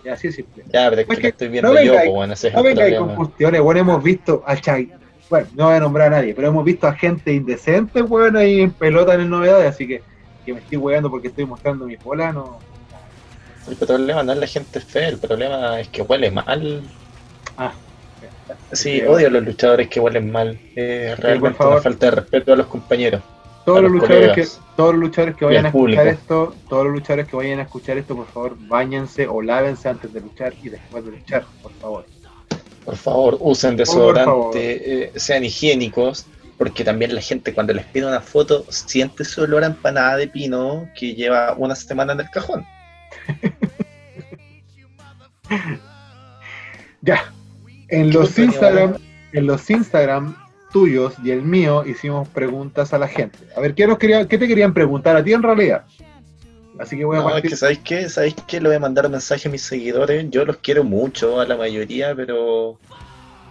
Y 0.03 0.09
así 0.09 0.27
es 0.27 0.35
simple. 0.35 0.63
Ya, 0.71 0.89
pero 0.89 1.01
es 1.01 1.07
que 1.07 1.15
que 1.17 1.21
lo 1.23 1.27
estoy 1.29 1.47
viendo 1.49 1.73
no 1.73 1.81
yo, 1.81 1.91
vengáis- 1.93 2.05
pues, 2.05 2.17
weón, 2.17 2.31
ese 2.31 2.47
es 2.49 2.53
No 2.53 2.63
vengáis 2.63 2.95
con 2.97 3.15
cuestiones, 3.15 3.61
bueno, 3.61 3.79
hemos 3.81 4.03
visto 4.03 4.43
a 4.45 4.55
Chai. 4.55 4.91
Bueno, 5.29 5.47
no 5.55 5.65
voy 5.65 5.75
a 5.75 5.79
nombrar 5.79 6.07
a 6.07 6.17
nadie, 6.17 6.33
pero 6.33 6.47
hemos 6.47 6.63
visto 6.65 6.87
a 6.87 6.93
gente 6.93 7.31
indecente, 7.33 8.01
weón, 8.01 8.35
ahí 8.35 8.61
en 8.61 8.71
pelota 8.71 9.13
en 9.13 9.21
el 9.21 9.29
novedades, 9.29 9.67
así 9.75 9.87
que 9.87 10.01
que 10.49 10.53
me 10.55 10.59
estoy 10.61 10.77
weando 10.77 11.09
porque 11.09 11.27
estoy 11.29 11.45
mostrando 11.45 11.85
mis 11.85 12.01
bolas, 12.03 12.33
no. 12.33 12.59
El 13.69 13.75
problema 13.75 14.23
no 14.23 14.31
es 14.33 14.37
la 14.39 14.47
gente 14.47 14.79
fea, 14.79 15.09
el 15.09 15.17
problema 15.19 15.79
es 15.79 15.87
que 15.89 16.01
huele 16.01 16.31
mal. 16.31 16.81
Ah, 17.57 17.71
Sí, 18.71 19.01
odio 19.01 19.27
a 19.27 19.29
los 19.29 19.43
luchadores 19.43 19.87
que 19.89 19.99
huelen 19.99 20.31
mal. 20.31 20.59
Es 20.75 21.19
realmente 21.19 21.57
favor. 21.57 21.73
una 21.73 21.81
falta 21.83 22.05
de 22.07 22.11
respeto 22.11 22.53
a 22.53 22.55
los 22.55 22.65
compañeros. 22.67 23.21
todos 23.65 23.81
los 23.83 23.91
los 23.91 24.01
luchadores 24.01 24.31
que, 24.35 24.47
todos 24.75 24.93
los 24.95 25.01
luchadores 25.01 25.35
que 25.35 25.45
vayan 25.45 25.65
a 25.65 25.67
escuchar 25.69 25.81
público. 25.95 26.01
esto, 26.03 26.55
todos 26.67 26.83
los 26.85 26.93
luchadores 26.93 27.27
que 27.27 27.35
vayan 27.35 27.59
a 27.59 27.61
escuchar 27.63 27.97
esto, 27.99 28.15
por 28.15 28.25
favor, 28.27 28.55
bañense 28.67 29.27
o 29.27 29.41
lávense 29.43 29.87
antes 29.89 30.11
de 30.11 30.21
luchar 30.21 30.53
y 30.63 30.69
después 30.69 31.05
de 31.05 31.11
luchar, 31.11 31.45
por 31.61 31.71
favor. 31.73 32.05
Por 32.85 32.95
favor, 32.95 33.37
usen 33.39 33.77
Por 33.77 33.85
favor. 33.85 34.15
desodorante, 34.15 35.03
eh, 35.03 35.11
sean 35.15 35.43
higiénicos, 35.45 36.25
porque 36.59 36.83
también 36.83 37.15
la 37.15 37.21
gente 37.21 37.53
cuando 37.53 37.73
les 37.73 37.85
pide 37.85 38.05
una 38.05 38.19
foto 38.19 38.65
siente 38.69 39.23
su 39.23 39.41
olor 39.41 39.63
a 39.63 39.67
empanada 39.67 40.17
de 40.17 40.27
pino 40.27 40.89
que 40.93 41.15
lleva 41.15 41.55
una 41.57 41.73
semana 41.73 42.13
en 42.13 42.19
el 42.19 42.29
cajón. 42.29 42.65
Ya. 47.01 47.33
En 47.87 48.07
¿Qué 48.11 48.13
los 48.13 48.37
Instagram, 48.37 48.97
en 49.31 49.47
los 49.47 49.69
Instagram 49.69 50.35
tuyos 50.71 51.13
y 51.23 51.31
el 51.31 51.41
mío 51.41 51.85
hicimos 51.85 52.27
preguntas 52.27 52.93
a 52.93 52.97
la 52.99 53.07
gente. 53.07 53.39
A 53.55 53.61
ver, 53.61 53.73
¿qué 53.73 53.87
nos 53.87 53.97
quería, 53.97 54.27
qué 54.27 54.37
te 54.37 54.47
querían 54.49 54.73
preguntar 54.73 55.15
a 55.15 55.23
ti 55.23 55.31
en 55.31 55.41
realidad? 55.41 55.85
Así 56.77 56.97
que 56.97 57.05
voy 57.05 57.17
a 57.17 57.21
No, 57.21 57.27
es 57.29 57.33
partir. 57.35 57.51
que 57.51 57.55
¿sabéis 57.57 57.79
qué? 57.79 58.09
¿Sabéis 58.09 58.35
qué? 58.45 58.59
Le 58.59 58.67
voy 58.67 58.75
a 58.75 58.81
mandar 58.81 59.05
un 59.05 59.13
mensaje 59.13 59.47
a 59.47 59.51
mis 59.51 59.61
seguidores. 59.61 60.29
Yo 60.29 60.43
los 60.43 60.57
quiero 60.57 60.83
mucho 60.83 61.39
a 61.39 61.47
la 61.47 61.55
mayoría, 61.55 62.13
pero 62.13 62.77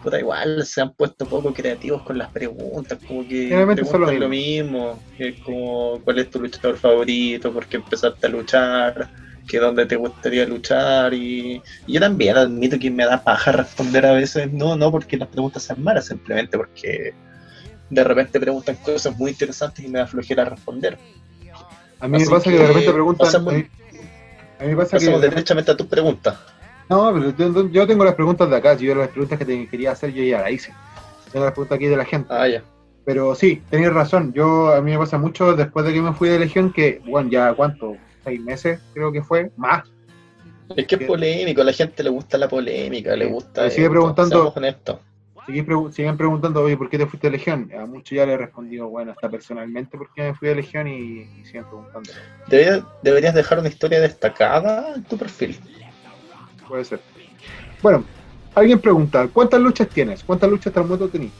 puta, 0.01 0.19
igual 0.19 0.65
se 0.65 0.81
han 0.81 0.95
puesto 0.95 1.29
poco 1.29 1.53
creativos 1.53 2.03
con 2.03 2.19
las 2.19 2.31
preguntas, 2.31 3.01
como 3.05 3.27
que 3.27 3.67
preguntan 3.73 4.15
lo 4.15 4.21
lo 4.21 4.29
mismo, 4.29 5.05
que 5.17 5.29
es 5.31 5.39
como 5.41 6.01
cuál 6.03 6.19
es 6.19 6.31
tu 6.31 6.41
luchador 6.41 6.77
favorito, 6.79 7.53
por 7.53 7.67
qué 7.69 7.79
empezaste 7.79 8.27
a 8.27 8.31
luchar, 8.31 9.11
que 9.47 9.59
dónde 9.59 9.87
te 9.87 9.97
gustaría 9.97 10.47
luchar 10.47 11.15
y, 11.15 11.63
y 11.87 11.93
yo 11.95 12.01
también 12.01 12.37
admito 12.37 12.79
que 12.79 12.91
me 12.91 13.05
da 13.07 13.23
paja 13.23 13.53
responder 13.53 14.07
a 14.07 14.13
veces, 14.13 14.53
no, 14.53 14.77
no 14.77 14.91
porque 14.91 15.17
las 15.17 15.29
preguntas 15.29 15.63
sean 15.65 15.83
malas, 15.83 16.07
simplemente 16.07 16.57
porque 16.59 17.13
de 17.91 18.05
repente 18.05 18.39
preguntan 18.41 18.77
cosas 18.77 19.17
muy 19.17 19.31
interesantes 19.31 19.85
y 19.85 19.89
me 19.89 19.99
da 20.01 20.07
flojera 20.07 20.45
responder. 20.45 20.99
A 22.01 22.09
mí 22.09 22.19
me 22.19 22.27
pasa 22.27 22.45
que, 22.45 22.59
de 22.59 22.67
repente 22.67 22.93
preguntan. 22.93 23.27
pasamos- 23.27 23.55
a 23.55 23.57
mí- 23.57 23.69
a 24.59 24.65
mí 24.65 24.69
me 24.71 24.77
pasa 24.77 24.91
que. 24.99 25.05
Pasamos 25.07 25.21
derechamente 25.23 25.71
a 25.73 25.77
tus 25.77 25.87
preguntas. 25.87 26.39
No, 26.89 27.13
pero 27.13 27.37
yo, 27.37 27.69
yo 27.71 27.87
tengo 27.87 28.05
las 28.05 28.15
preguntas 28.15 28.49
de 28.49 28.57
acá. 28.57 28.77
si 28.79 28.87
Yo 28.87 28.95
las 28.95 29.09
preguntas 29.09 29.39
que 29.39 29.45
te 29.45 29.67
quería 29.69 29.93
hacer, 29.93 30.13
yo 30.13 30.23
ya 30.23 30.41
las 30.43 30.51
hice. 30.53 30.73
Tengo 31.33 31.45
las 31.45 31.53
preguntas 31.53 31.77
aquí 31.77 31.87
de 31.87 31.97
la 31.97 32.05
gente. 32.05 32.29
Ah, 32.31 32.49
ya. 32.49 32.63
Pero 33.05 33.35
sí, 33.35 33.63
tenías 33.71 33.93
razón. 33.93 34.33
Yo 34.33 34.73
a 34.75 34.81
mí 34.81 34.93
me 34.93 34.99
pasa 34.99 35.19
mucho 35.19 35.55
después 35.55 35.85
de 35.87 35.93
que 35.93 36.01
me 36.03 36.13
fui 36.13 36.29
de 36.29 36.39
Legión 36.39 36.73
que, 36.73 37.01
bueno, 37.05 37.31
ya 37.31 37.55
cuánto, 37.55 37.97
seis 38.25 38.41
meses 38.41 38.81
creo 38.95 39.11
que 39.13 39.23
fue, 39.23 39.51
más. 39.57 39.85
Es 40.77 40.87
que 40.87 40.97
es 40.97 41.03
polémico, 41.05 41.63
a 41.63 41.65
la 41.65 41.73
gente 41.73 42.03
le 42.03 42.11
gusta 42.11 42.37
la 42.37 42.49
polémica, 42.49 43.17
le 43.17 43.25
gusta. 43.27 43.63
Me 43.63 43.71
sigue 43.71 43.83
esto, 43.85 43.93
preguntando- 43.93 44.37
seamos 44.37 44.57
honestos. 44.57 44.99
Siguen, 45.47 45.67
pregu- 45.67 45.91
siguen 45.91 46.17
preguntando, 46.19 46.61
oye, 46.63 46.77
¿por 46.77 46.91
qué 46.91 46.99
te 46.99 47.07
fuiste 47.07 47.29
de 47.29 47.31
Legión? 47.39 47.71
A 47.75 47.87
muchos 47.87 48.15
ya 48.15 48.27
le 48.27 48.35
he 48.35 48.37
respondido, 48.37 48.87
bueno, 48.89 49.13
hasta 49.13 49.31
personalmente 49.31 49.97
por 49.97 50.13
qué 50.13 50.25
me 50.25 50.35
fui 50.35 50.49
de 50.49 50.57
Legión 50.57 50.87
y, 50.87 51.23
y 51.23 51.45
siguen 51.47 51.65
preguntando. 51.65 52.13
Deberías, 52.49 52.83
deberías 53.03 53.35
dejar 53.35 53.59
una 53.61 53.69
historia 53.69 53.99
destacada 53.99 54.93
en 54.95 55.05
tu 55.05 55.17
perfil. 55.17 55.59
Puede 56.69 56.85
ser. 56.85 57.01
Bueno, 57.83 58.05
alguien 58.55 58.79
pregunta, 58.79 59.29
¿cuántas 59.33 59.61
luchas 59.61 59.89
tienes? 59.89 60.23
¿Cuántas 60.23 60.51
luchas 60.51 60.73
transmuto 60.73 61.09
tenés? 61.09 61.31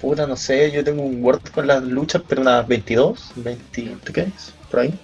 Puta, 0.00 0.26
no 0.26 0.36
sé, 0.36 0.70
yo 0.72 0.84
tengo 0.84 1.02
un 1.02 1.24
Word 1.24 1.48
con 1.54 1.66
las 1.66 1.82
luchas, 1.82 2.22
pero 2.28 2.42
unas 2.42 2.66
22, 2.68 3.32
23, 3.36 4.54
por 4.70 4.80
ahí. 4.80 4.94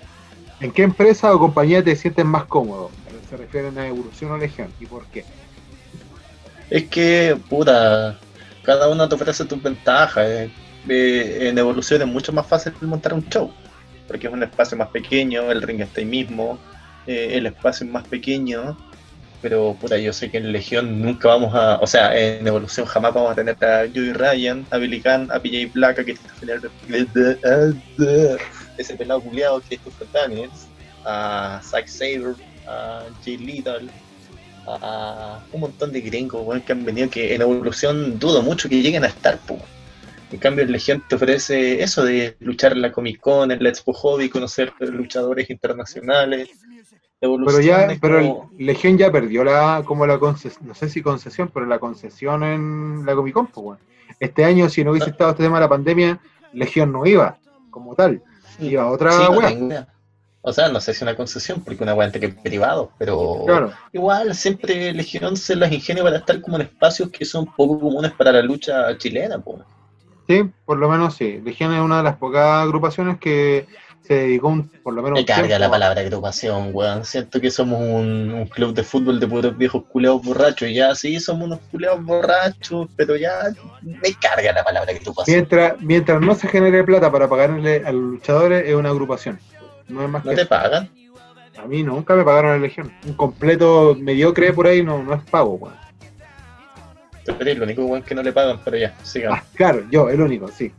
¿En 0.61 0.71
qué 0.71 0.83
empresa 0.83 1.35
o 1.35 1.39
compañía 1.39 1.83
te 1.83 1.97
sientes 1.97 2.25
más 2.25 2.45
cómodo? 2.45 2.91
Se 3.29 3.37
refieren 3.37 3.79
a 3.79 3.87
Evolución 3.87 4.31
o 4.33 4.39
Legión. 4.39 4.69
¿Y 4.79 4.87
por 4.87 5.07
qué? 5.07 5.25
Es 6.69 6.85
que, 6.89 7.37
puta, 7.49 8.19
cada 8.63 8.89
uno 8.89 9.09
te 9.09 9.15
ofrece 9.15 9.45
tus 9.45 9.63
ventajas. 9.63 10.27
eh. 10.27 10.51
Eh, 10.89 11.49
en 11.49 11.59
evolución 11.59 12.03
es 12.03 12.09
mucho 12.09 12.33
más 12.33 12.47
fácil 12.47 12.73
montar 12.81 13.15
un 13.15 13.29
show, 13.29 13.53
porque 14.09 14.27
es 14.27 14.33
un 14.33 14.43
espacio 14.43 14.77
más 14.77 14.89
pequeño, 14.89 15.51
el 15.51 15.63
ring 15.63 15.81
está 15.81 16.01
ahí 16.01 16.07
mismo, 16.07 16.59
eh, 17.07 17.31
el 17.33 17.47
espacio 17.47 17.87
es 17.87 17.93
más 17.93 18.07
pequeño, 18.09 18.77
pero 19.43 19.77
puta, 19.79 19.99
yo 19.99 20.13
sé 20.13 20.31
que 20.31 20.39
en 20.39 20.53
Legión 20.53 21.03
nunca 21.03 21.29
vamos 21.29 21.53
a, 21.55 21.79
o 21.81 21.87
sea, 21.87 22.17
en 22.17 22.47
evolución 22.47 22.87
jamás 22.87 23.13
vamos 23.13 23.33
a 23.33 23.35
tener 23.35 23.57
a 23.63 23.89
Joey 23.93 24.13
Ryan, 24.13 24.65
a 24.71 24.79
Billy 24.79 25.01
Khan, 25.01 25.29
a 25.33 25.41
PJ 25.41 25.73
Black, 25.75 25.99
a 25.99 26.05
Christopher 26.05 26.61
ese 28.79 28.95
pelado 28.97 29.21
culiado 29.21 29.61
Christopher 29.61 30.09
Daniels, 30.13 30.67
a 31.05 31.61
Zack 31.63 31.89
Sabre, 31.89 32.35
a 32.67 33.05
Jay 33.25 33.37
Little, 33.37 33.89
a 34.67 35.41
un 35.53 35.61
montón 35.61 35.93
de 35.93 36.01
gringos 36.01 36.47
weón, 36.47 36.61
que 36.61 36.73
han 36.73 36.85
venido 36.85 37.11
que 37.11 37.35
en 37.35 37.43
evolución 37.43 38.19
dudo 38.19 38.43
mucho 38.43 38.69
que 38.69 38.81
lleguen 38.81 39.05
a 39.05 39.09
estar, 39.09 39.39
po. 39.39 39.59
En 40.31 40.39
cambio, 40.39 40.65
en 40.65 40.73
Legión 40.73 41.05
te 41.09 41.17
ofrece 41.17 41.83
eso 41.83 42.05
de 42.05 42.37
luchar 42.41 42.73
en 42.73 42.81
la 42.81 42.91
Comic 42.91 43.21
Con, 43.21 43.51
en 43.51 43.63
la 43.63 43.69
Expo 43.69 43.93
Hobby, 43.93 44.31
conocer 44.31 44.73
luchadores 44.81 45.51
internacionales. 45.51 46.49
Evolución 47.23 47.63
Pero 47.63 47.89
ya, 47.89 47.99
pero 48.01 48.19
el 48.19 48.67
Legión 48.67 48.99
ya 48.99 49.13
perdió 49.13 49.45
la, 49.45 49.83
como 49.87 50.07
la 50.07 50.19
concesión, 50.19 50.67
no 50.67 50.75
sé 50.75 50.89
si 50.89 51.03
concesión, 51.03 51.51
pero 51.55 51.67
la 51.67 51.79
concesión 51.79 52.43
en 52.43 53.07
la 53.07 53.15
Comic 53.15 53.33
Con, 53.35 53.47
pues. 53.47 53.79
Este 54.19 54.45
año, 54.45 54.69
si 54.69 54.83
no 54.83 54.91
hubiese 54.91 55.11
estado 55.11 55.31
este 55.31 55.45
tema 55.45 55.59
de 55.59 55.63
la 55.63 55.69
pandemia, 55.69 56.21
Legión 56.53 56.93
no 56.93 57.07
iba, 57.07 57.39
como 57.71 57.95
tal. 57.95 58.21
Iba 58.59 58.83
a 58.83 58.91
otra 58.91 59.13
Sí, 59.13 59.23
wea. 59.33 59.87
O 60.45 60.53
sea, 60.53 60.69
no 60.69 60.81
sé 60.81 60.93
si 60.93 61.05
una 61.05 61.15
concesión, 61.15 61.61
porque 61.61 61.85
una 61.85 61.95
weá 61.95 62.11
que 62.11 62.27
es 62.27 62.35
privado, 62.35 62.91
pero 62.99 63.45
Claro. 63.47 63.73
igual 63.93 64.35
siempre 64.35 64.93
Legión 64.93 65.37
se 65.37 65.55
las 65.55 65.71
ingenia 65.71 66.03
para 66.03 66.17
estar 66.17 66.41
como 66.41 66.57
en 66.57 66.63
espacios 66.63 67.11
que 67.11 67.25
son 67.25 67.47
poco 67.47 67.79
comunes 67.79 68.11
para 68.13 68.33
la 68.33 68.43
lucha 68.43 68.99
chilena, 68.99 69.39
po. 69.39 69.61
Sí, 70.27 70.43
por 70.65 70.79
lo 70.79 70.89
menos 70.89 71.15
sí. 71.15 71.41
Legión 71.45 71.73
es 71.73 71.81
una 71.81 71.99
de 71.99 72.03
las 72.03 72.17
pocas 72.17 72.65
agrupaciones 72.65 73.19
que 73.19 73.69
se 74.03 74.15
dedicó 74.15 74.49
un, 74.49 74.69
por 74.69 74.95
lo 74.95 75.03
menos 75.03 75.19
Me 75.19 75.25
carga 75.25 75.47
tiempo 75.47 75.61
la 75.61 75.71
palabra 75.71 76.01
agrupación, 76.01 76.71
weón. 76.73 77.05
Siento 77.05 77.41
que 77.41 77.51
somos 77.51 77.81
un, 77.81 78.33
un 78.33 78.47
club 78.47 78.75
de 78.75 78.83
fútbol 78.83 79.21
de 79.21 79.29
puros 79.29 79.57
viejos 79.57 79.85
culeados 79.85 80.23
borrachos. 80.23 80.69
Ya, 80.73 80.95
sí, 80.95 81.21
somos 81.21 81.47
unos 81.47 81.61
culeados 81.71 82.05
borrachos, 82.05 82.89
pero 82.97 83.17
ya 83.17 83.53
me 83.83 84.15
carga 84.21 84.53
la 84.53 84.65
palabra 84.65 84.93
agrupación. 84.93 85.37
Mientras, 85.37 85.81
mientras 85.81 86.21
no 86.21 86.35
se 86.35 86.49
genere 86.49 86.83
plata 86.85 87.13
para 87.13 87.29
pagarle 87.29 87.83
a 87.85 87.93
los 87.93 88.03
luchadores, 88.03 88.69
es 88.69 88.75
una 88.75 88.91
agrupación. 88.91 89.39
No 89.89 90.03
es 90.03 90.09
más 90.09 90.25
¿No 90.25 90.31
que 90.31 90.37
te 90.37 90.43
eso. 90.43 90.49
pagan? 90.49 90.91
A 91.59 91.67
mí 91.67 91.83
nunca 91.83 92.15
me 92.17 92.25
pagaron 92.25 92.53
la 92.53 92.59
Legión. 92.59 92.93
Un 93.07 93.15
completo 93.15 93.97
mediocre 93.99 94.53
por 94.53 94.67
ahí 94.67 94.83
no, 94.83 95.03
no 95.03 95.15
es 95.15 95.23
pago, 95.31 95.55
weón. 95.55 95.77
Tú 97.25 97.37
eres 97.39 97.57
el 97.57 97.63
único 97.63 97.85
weón 97.85 98.03
que 98.03 98.17
no 98.17 98.23
le 98.23 98.33
pagan, 98.33 98.59
pero 98.65 98.77
ya, 98.79 98.97
sigamos. 99.05 99.39
Ah, 99.39 99.45
claro, 99.55 99.85
yo, 99.91 100.09
el 100.11 100.21
único, 100.21 100.49
sí. 100.49 100.73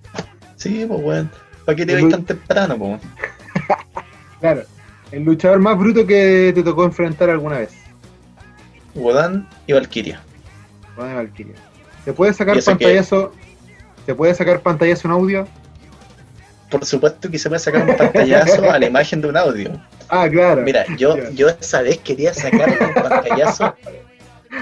Sí, 0.58 0.86
pues 0.86 1.02
weón. 1.02 1.32
¿Para 1.66 1.76
qué 1.76 1.86
te 1.86 2.04
u- 2.04 2.10
tan 2.10 2.24
temprano, 2.24 2.78
pues? 2.78 3.02
Claro. 4.40 4.64
El 5.12 5.24
luchador 5.24 5.60
más 5.60 5.78
bruto 5.78 6.06
que 6.06 6.52
te 6.54 6.64
tocó 6.64 6.84
enfrentar 6.84 7.30
alguna 7.30 7.60
vez. 7.60 7.70
Wodan 8.96 9.48
y 9.68 9.74
Valkyria. 9.74 10.22
Juan 10.96 11.10
de 11.10 11.16
Valkyria. 11.16 11.56
¿Se 12.04 12.12
puede 12.14 12.34
sacar 12.34 12.58
¿Y 12.58 12.62
pantallazo? 12.62 13.32
¿Se 14.06 14.14
puede 14.16 14.34
sacar 14.36 14.60
pantallazo 14.62 15.08
en 15.08 15.12
audio? 15.14 15.48
Por 16.70 16.84
supuesto 16.86 17.30
que 17.32 17.40
se 17.40 17.48
puede 17.48 17.60
sacar 17.60 17.88
un 17.90 17.96
pantallazo 17.96 18.70
a 18.70 18.80
la 18.80 18.86
imagen 18.88 19.22
de 19.22 19.28
un 19.30 19.38
audio. 19.38 19.80
Ah, 20.10 20.28
claro. 20.30 20.62
Mira, 20.64 20.86
yo, 20.98 21.16
yo 21.32 21.48
esa 21.50 21.82
vez 21.82 22.00
quería 22.00 22.34
sacar 22.34 22.70
un 22.82 22.94
pantallazo 22.94 23.76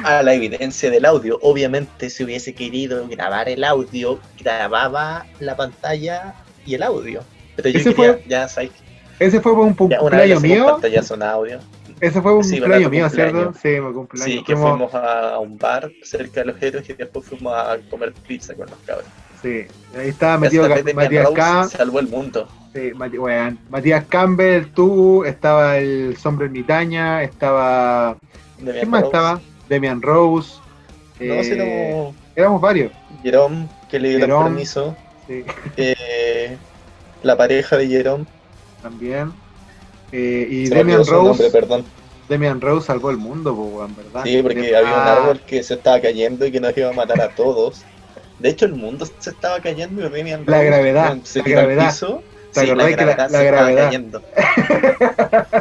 a 0.03 0.21
la 0.21 0.33
evidencia 0.33 0.91
del 0.91 1.05
audio. 1.05 1.39
Obviamente, 1.41 2.09
si 2.09 2.23
hubiese 2.23 2.53
querido 2.53 3.07
grabar 3.07 3.49
el 3.49 3.63
audio, 3.63 4.19
grababa 4.39 5.25
la 5.39 5.55
pantalla 5.55 6.35
y 6.65 6.75
el 6.75 6.83
audio. 6.83 7.21
Pero 7.55 7.69
yo 7.69 7.79
Ese 7.79 7.93
quería, 7.95 8.13
fue- 8.13 8.23
ya 8.27 8.47
sabes, 8.47 8.71
Ese 9.19 9.39
fue 9.41 9.51
un 9.53 9.73
cumpleaños 9.73 10.37
un 10.37 10.41
mío. 10.49 10.79
en 10.83 11.23
audio. 11.23 11.59
Ese 11.99 12.19
fue 12.21 12.33
un 12.33 12.43
Sí, 12.43 12.57
cumpleaños 12.57 12.89
mío, 12.91 13.09
¿cierto? 13.09 13.53
Sí, 13.61 13.67
mi 13.79 13.93
cumpleaños. 13.93 14.25
Sí, 14.25 14.43
que 14.43 14.55
Fuimos- 14.55 14.89
fuimos 14.91 14.93
a 14.95 15.37
un 15.37 15.57
bar 15.57 15.91
cerca 16.03 16.39
de 16.41 16.47
los 16.47 16.61
héroes 16.61 16.89
y 16.89 16.93
después 16.93 17.25
fuimos 17.25 17.53
a 17.53 17.77
comer 17.89 18.13
pizza 18.27 18.55
con 18.55 18.67
los 18.69 18.79
cabros. 18.85 19.05
Sí, 19.41 19.65
ahí 19.97 20.09
estaba 20.09 20.37
metido 20.37 20.67
Matías 20.95 21.29
K. 21.31 21.63
salvó 21.65 21.99
el 21.99 22.07
mundo. 22.07 22.47
Sí. 22.73 22.91
Matías 23.69 24.05
Campbell, 24.05 24.65
tú, 24.73 25.25
estaba 25.25 25.77
el 25.77 26.15
Sombra 26.17 26.45
Ermitaña, 26.45 27.21
estaba. 27.21 28.17
Damian 28.57 28.75
¿Quién 28.77 28.89
más 28.89 29.01
Rose. 29.01 29.07
estaba? 29.17 29.41
Demian 29.67 30.01
Rose. 30.01 30.53
No, 31.19 31.33
eh, 31.35 31.93
no. 32.11 32.15
Éramos 32.35 32.61
varios. 32.61 32.91
Jerome, 33.23 33.67
que 33.89 33.99
le 33.99 34.09
dieron 34.09 34.27
Jerome. 34.27 34.49
permiso. 34.51 34.95
Sí, 35.31 35.45
Eh, 35.77 36.57
la 37.23 37.37
pareja 37.37 37.77
de 37.77 37.87
Jerome. 37.87 38.25
también. 38.81 39.31
Eh, 40.11 40.47
y 40.49 40.67
Se 40.67 40.75
Demian 40.75 40.97
nombre, 40.99 41.15
Rose, 41.15 41.51
perdón. 41.51 41.85
Demian 42.27 42.59
Rose 42.59 42.87
salvó 42.87 43.09
el 43.11 43.17
mundo, 43.17 43.55
po, 43.55 43.63
weón, 43.63 43.95
¿verdad? 43.95 44.23
Sí, 44.23 44.41
porque 44.41 44.75
había 44.75 44.89
un 44.93 45.07
ah, 45.07 45.13
árbol 45.13 45.41
que 45.45 45.63
se 45.63 45.75
estaba 45.75 46.01
cayendo 46.01 46.45
y 46.45 46.51
que 46.51 46.59
nos 46.59 46.75
iba 46.77 46.89
a 46.89 46.93
matar 46.93 47.21
a 47.21 47.33
todos. 47.33 47.85
De 48.39 48.49
hecho, 48.49 48.65
el 48.65 48.73
mundo 48.73 49.05
se 49.05 49.29
estaba 49.29 49.59
cayendo 49.61 50.01
y 50.01 50.03
Damian 50.03 50.43
La 50.45 50.57
Rose, 50.57 50.65
gravedad, 50.65 51.05
weón, 51.09 51.25
se 51.25 51.39
la 51.39 51.45
gravedad. 51.49 51.89
piso. 51.89 52.23
¿Te 52.53 52.59
Sí, 52.61 52.65
la 52.67 52.73
acordás 52.73 52.89
que 52.89 52.95
la- 53.05 53.13
gravedad 53.13 53.29
la 53.31 53.43
gravedad? 53.43 53.85
cayendo. 53.85 54.23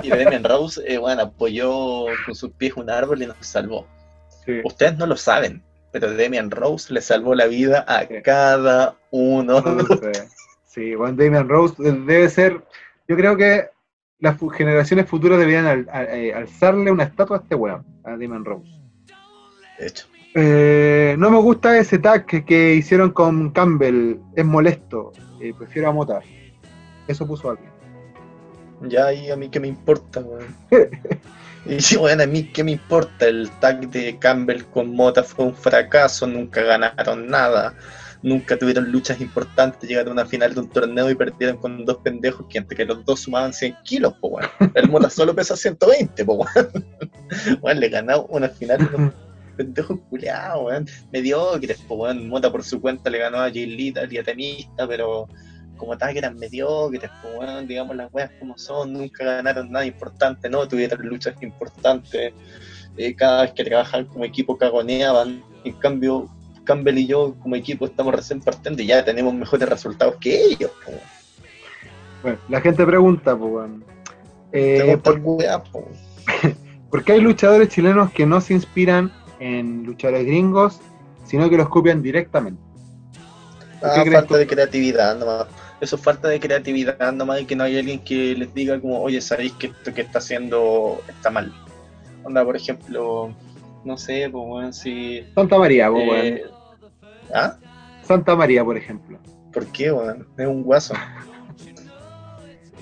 Y 0.02 0.08
Damian 0.08 0.44
Rose, 0.44 0.80
eh, 0.86 0.98
bueno, 0.98 1.22
apoyó 1.22 2.06
con 2.26 2.34
sus 2.34 2.50
pies 2.52 2.72
un 2.76 2.90
árbol 2.90 3.22
y 3.22 3.26
nos 3.26 3.36
salvó. 3.40 3.86
sí. 4.44 4.60
Ustedes 4.64 4.96
no 4.96 5.06
lo 5.06 5.16
saben, 5.16 5.62
pero 5.92 6.14
Damian 6.16 6.50
Rose 6.50 6.92
le 6.92 7.00
salvó 7.00 7.34
la 7.34 7.46
vida 7.46 7.84
a 7.88 8.06
Sí. 8.06 8.14
cada 8.22 8.96
uno. 9.10 9.62
Sí, 10.64 10.94
Juan 10.94 11.16
Damian 11.16 11.48
Rose 11.48 11.74
debe 11.82 12.28
ser, 12.28 12.60
yo 13.08 13.16
creo 13.16 13.36
que 13.36 13.68
las 14.20 14.36
generaciones 14.56 15.06
futuras 15.08 15.38
deberían 15.38 15.66
al- 15.66 15.88
eh, 16.10 16.32
alzarle 16.34 16.90
una 16.92 17.04
estatua 17.04 17.38
a 17.38 17.40
este 17.40 17.54
weón, 17.54 17.84
a 18.04 18.10
Damian 18.10 18.44
Rose. 18.44 18.70
De 19.78 19.86
hecho, 19.86 20.06
Eh, 20.36 21.16
no 21.18 21.28
me 21.28 21.38
gusta 21.40 21.76
ese 21.76 21.98
tag 21.98 22.24
que, 22.24 22.44
que 22.44 22.74
hicieron 22.74 23.10
con 23.10 23.50
Campbell, 23.50 24.14
es 24.36 24.44
molesto, 24.44 25.12
eh, 25.40 25.52
prefiero 25.58 25.88
a 25.88 25.92
Mota. 25.92 26.20
Eso 27.08 27.26
puso 27.26 27.50
alguien. 27.50 27.68
ya 28.82 29.06
ahí 29.06 29.28
a 29.30 29.36
mí 29.36 29.48
qué 29.50 29.58
me 29.58 29.66
importa, 29.66 30.20
weón. 30.20 30.54
Y 31.66 31.80
sí, 31.80 31.96
bueno, 31.96 32.22
a 32.22 32.26
mí 32.26 32.44
qué 32.44 32.64
me 32.64 32.72
importa. 32.72 33.26
El 33.26 33.50
tag 33.60 33.90
de 33.90 34.18
Campbell 34.18 34.64
con 34.64 34.94
Mota 34.94 35.22
fue 35.22 35.46
un 35.46 35.54
fracaso, 35.54 36.26
nunca 36.26 36.62
ganaron 36.62 37.28
nada. 37.28 37.74
Nunca 38.22 38.58
tuvieron 38.58 38.90
luchas 38.92 39.20
importantes, 39.20 39.88
llegaron 39.88 40.10
a 40.10 40.22
una 40.22 40.26
final 40.26 40.52
de 40.52 40.60
un 40.60 40.68
torneo 40.68 41.08
y 41.08 41.14
perdieron 41.14 41.56
con 41.56 41.86
dos 41.86 41.98
pendejos 41.98 42.46
que 42.50 42.58
entre 42.58 42.76
que 42.76 42.84
los 42.84 43.02
dos 43.06 43.20
sumaban 43.20 43.52
100 43.54 43.76
kilos, 43.82 44.12
po, 44.20 44.28
weón. 44.28 44.50
El 44.74 44.90
Mota 44.90 45.08
solo 45.10 45.34
pesa 45.34 45.56
120, 45.56 46.24
po, 46.24 46.34
weón. 46.34 46.86
Weón, 47.62 47.80
le 47.80 47.88
ganó 47.88 48.24
una 48.24 48.48
final 48.48 48.88
unos 48.92 49.14
pendejos 49.56 49.98
culiados, 50.10 50.64
weón. 50.64 50.86
Mediocres, 51.12 51.78
po, 51.78 51.94
weón. 51.94 52.28
Mota 52.28 52.52
por 52.52 52.62
su 52.62 52.80
cuenta 52.80 53.08
le 53.08 53.18
ganó 53.18 53.38
a 53.38 53.50
Jay 53.50 53.66
Little 53.66 54.08
y 54.10 54.18
a 54.18 54.22
Temista, 54.22 54.86
pero 54.86 55.26
como 55.80 55.96
tal 55.96 56.12
que 56.12 56.18
eran 56.18 56.38
mediocres, 56.38 57.10
pues 57.22 57.34
weón, 57.38 57.66
digamos 57.66 57.96
las 57.96 58.12
weas 58.12 58.30
como 58.38 58.56
son, 58.58 58.92
nunca 58.92 59.24
ganaron 59.24 59.72
nada 59.72 59.86
importante, 59.86 60.50
no 60.50 60.68
tuvieron 60.68 61.00
luchas 61.08 61.34
importantes, 61.42 62.34
eh, 62.98 63.14
cada 63.16 63.42
vez 63.42 63.52
que 63.52 63.64
trabajaban 63.64 64.04
como 64.04 64.26
equipo 64.26 64.58
cagoneaban, 64.58 65.42
en 65.64 65.72
cambio 65.74 66.28
Campbell 66.64 66.98
y 66.98 67.06
yo 67.06 67.34
como 67.40 67.56
equipo 67.56 67.86
estamos 67.86 68.14
recién 68.14 68.40
partiendo 68.40 68.82
y 68.82 68.86
ya 68.86 69.02
tenemos 69.02 69.32
mejores 69.32 69.66
resultados 69.68 70.16
que 70.20 70.44
ellos, 70.44 70.70
pues. 70.84 70.98
Bueno, 72.22 72.38
la 72.50 72.60
gente 72.60 72.84
pregunta, 72.84 73.34
pues, 73.34 73.70
eh, 74.52 74.98
¿por, 75.02 75.18
wea, 75.22 75.62
pues, 75.62 75.86
por 76.90 77.02
qué 77.02 77.12
hay 77.12 77.20
luchadores 77.22 77.70
chilenos 77.70 78.12
que 78.12 78.26
no 78.26 78.42
se 78.42 78.52
inspiran 78.52 79.10
en 79.38 79.84
luchadores 79.84 80.26
gringos, 80.26 80.80
sino 81.24 81.48
que 81.48 81.56
los 81.56 81.70
copian 81.70 82.02
directamente? 82.02 82.60
¿Por 83.80 83.94
qué 83.94 84.10
Ah, 84.10 84.12
falta 84.12 84.36
de 84.36 84.46
creatividad 84.46 85.18
nomás. 85.18 85.46
Eso 85.80 85.96
es 85.96 86.02
falta 86.02 86.28
de 86.28 86.38
creatividad 86.40 87.12
nomás 87.12 87.40
y 87.40 87.46
que 87.46 87.56
no 87.56 87.64
hay 87.64 87.78
alguien 87.78 88.00
que 88.00 88.34
les 88.36 88.52
diga 88.52 88.78
como, 88.80 89.00
oye, 89.00 89.20
sabéis 89.20 89.52
que 89.52 89.68
esto 89.68 89.94
que 89.94 90.02
está 90.02 90.18
haciendo 90.18 91.00
está 91.08 91.30
mal. 91.30 91.52
Onda, 92.22 92.44
por 92.44 92.54
ejemplo, 92.56 93.34
no 93.84 93.96
sé, 93.96 94.28
pues 94.30 94.44
bueno, 94.46 94.72
si... 94.72 95.24
Santa 95.34 95.58
María, 95.58 95.90
pues, 95.90 96.06
eh, 96.24 96.44
¿Ah? 97.34 97.56
Santa 98.02 98.36
María, 98.36 98.62
por 98.64 98.76
ejemplo. 98.76 99.18
¿Por 99.52 99.66
qué, 99.68 99.90
weón? 99.90 100.26
Es 100.36 100.46
un 100.46 100.62
guaso. 100.62 100.94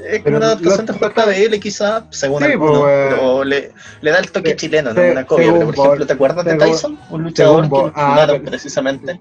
Es 0.05 0.23
como 0.23 0.37
una 0.37 0.47
adaptación 0.47 0.87
de 0.87 0.93
JBL 0.93 1.61
quizá, 1.61 2.07
según 2.11 2.43
Sí, 2.43 2.53
algunos, 2.53 2.79
pues, 2.79 3.09
pero 3.15 3.45
le, 3.45 3.73
le 4.01 4.11
da 4.11 4.19
el 4.19 4.31
toque 4.31 4.51
Se- 4.51 4.57
chileno, 4.57 4.93
se- 4.95 5.07
no 5.07 5.13
una 5.13 5.27
copia. 5.27 5.53
Pero, 5.53 5.67
por 5.67 5.75
ejemplo, 5.75 6.07
¿te 6.07 6.13
acuerdas 6.13 6.45
de 6.45 6.55
Tyson? 6.57 6.99
Un 7.11 7.23
luchador 7.25 7.69
que 7.69 7.93
ah, 7.95 8.39
precisamente. 8.45 9.21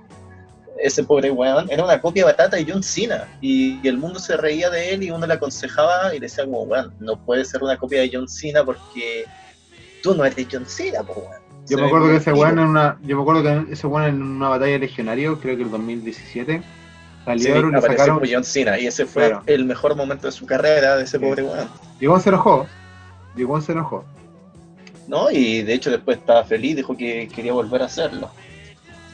Ese 0.81 1.03
pobre 1.03 1.31
weón 1.31 1.67
era 1.69 1.83
una 1.83 1.99
copia 2.01 2.25
batata 2.25 2.57
de 2.57 2.65
John 2.69 2.83
Cena 2.83 3.27
y, 3.41 3.79
y 3.83 3.87
el 3.87 3.97
mundo 3.97 4.19
se 4.19 4.37
reía 4.37 4.69
de 4.69 4.93
él 4.93 5.03
y 5.03 5.11
uno 5.11 5.25
le 5.25 5.33
aconsejaba 5.33 6.13
y 6.13 6.19
le 6.19 6.27
decía 6.27 6.45
como, 6.45 6.63
weón, 6.63 6.93
no 6.99 7.17
puede 7.25 7.43
ser 7.45 7.63
una 7.63 7.77
copia 7.77 8.01
de 8.01 8.09
John 8.13 8.27
Cena 8.27 8.63
porque 8.63 9.25
tú 10.03 10.13
no 10.15 10.23
eres 10.25 10.47
John 10.51 10.65
Cena, 10.67 11.03
po, 11.03 11.13
weón. 11.21 11.41
Se 11.65 11.73
Yo 11.73 11.79
me 11.81 11.87
acuerdo 11.87 12.07
que 12.09 12.15
ese 12.17 12.31
weón 12.31 12.59
en 12.59 12.67
una, 12.67 12.97
yo 13.03 13.15
me 13.17 13.21
acuerdo 13.21 13.43
que 13.43 13.73
ese 13.73 13.87
weón 13.87 14.05
en 14.07 14.21
una 14.21 14.49
batalla 14.49 14.71
de 14.73 14.79
legionario, 14.79 15.39
creo 15.39 15.57
que 15.57 15.63
el 15.63 15.71
2017, 15.71 16.61
Sí, 16.61 17.43
salieron 17.43 17.69
y 17.69 17.71
le 17.73 17.77
apareció 17.79 17.97
sacaron, 18.05 18.19
como 18.19 18.31
John 18.31 18.43
Cena 18.45 18.79
y 18.79 18.87
ese 18.87 19.05
fue 19.05 19.27
Claro. 19.27 19.43
el 19.47 19.65
mejor 19.65 19.95
momento 19.97 20.27
de 20.27 20.31
su 20.31 20.45
carrera 20.45 20.95
de 20.95 21.03
ese 21.03 21.17
Sí. 21.17 21.25
pobre 21.25 21.43
weón. 21.43 21.67
Llegó 21.99 22.19
se 22.21 22.29
enojó, 22.29 22.65
Llegó 23.35 23.59
se 23.61 23.73
enojó. 23.73 24.05
¿no? 25.07 25.29
Y 25.31 25.61
de 25.61 25.73
hecho 25.73 25.89
después 25.91 26.17
estaba 26.17 26.43
feliz, 26.43 26.75
dijo 26.77 26.95
que 26.95 27.27
quería 27.33 27.53
volver 27.53 27.81
a 27.81 27.85
hacerlo. 27.85 28.29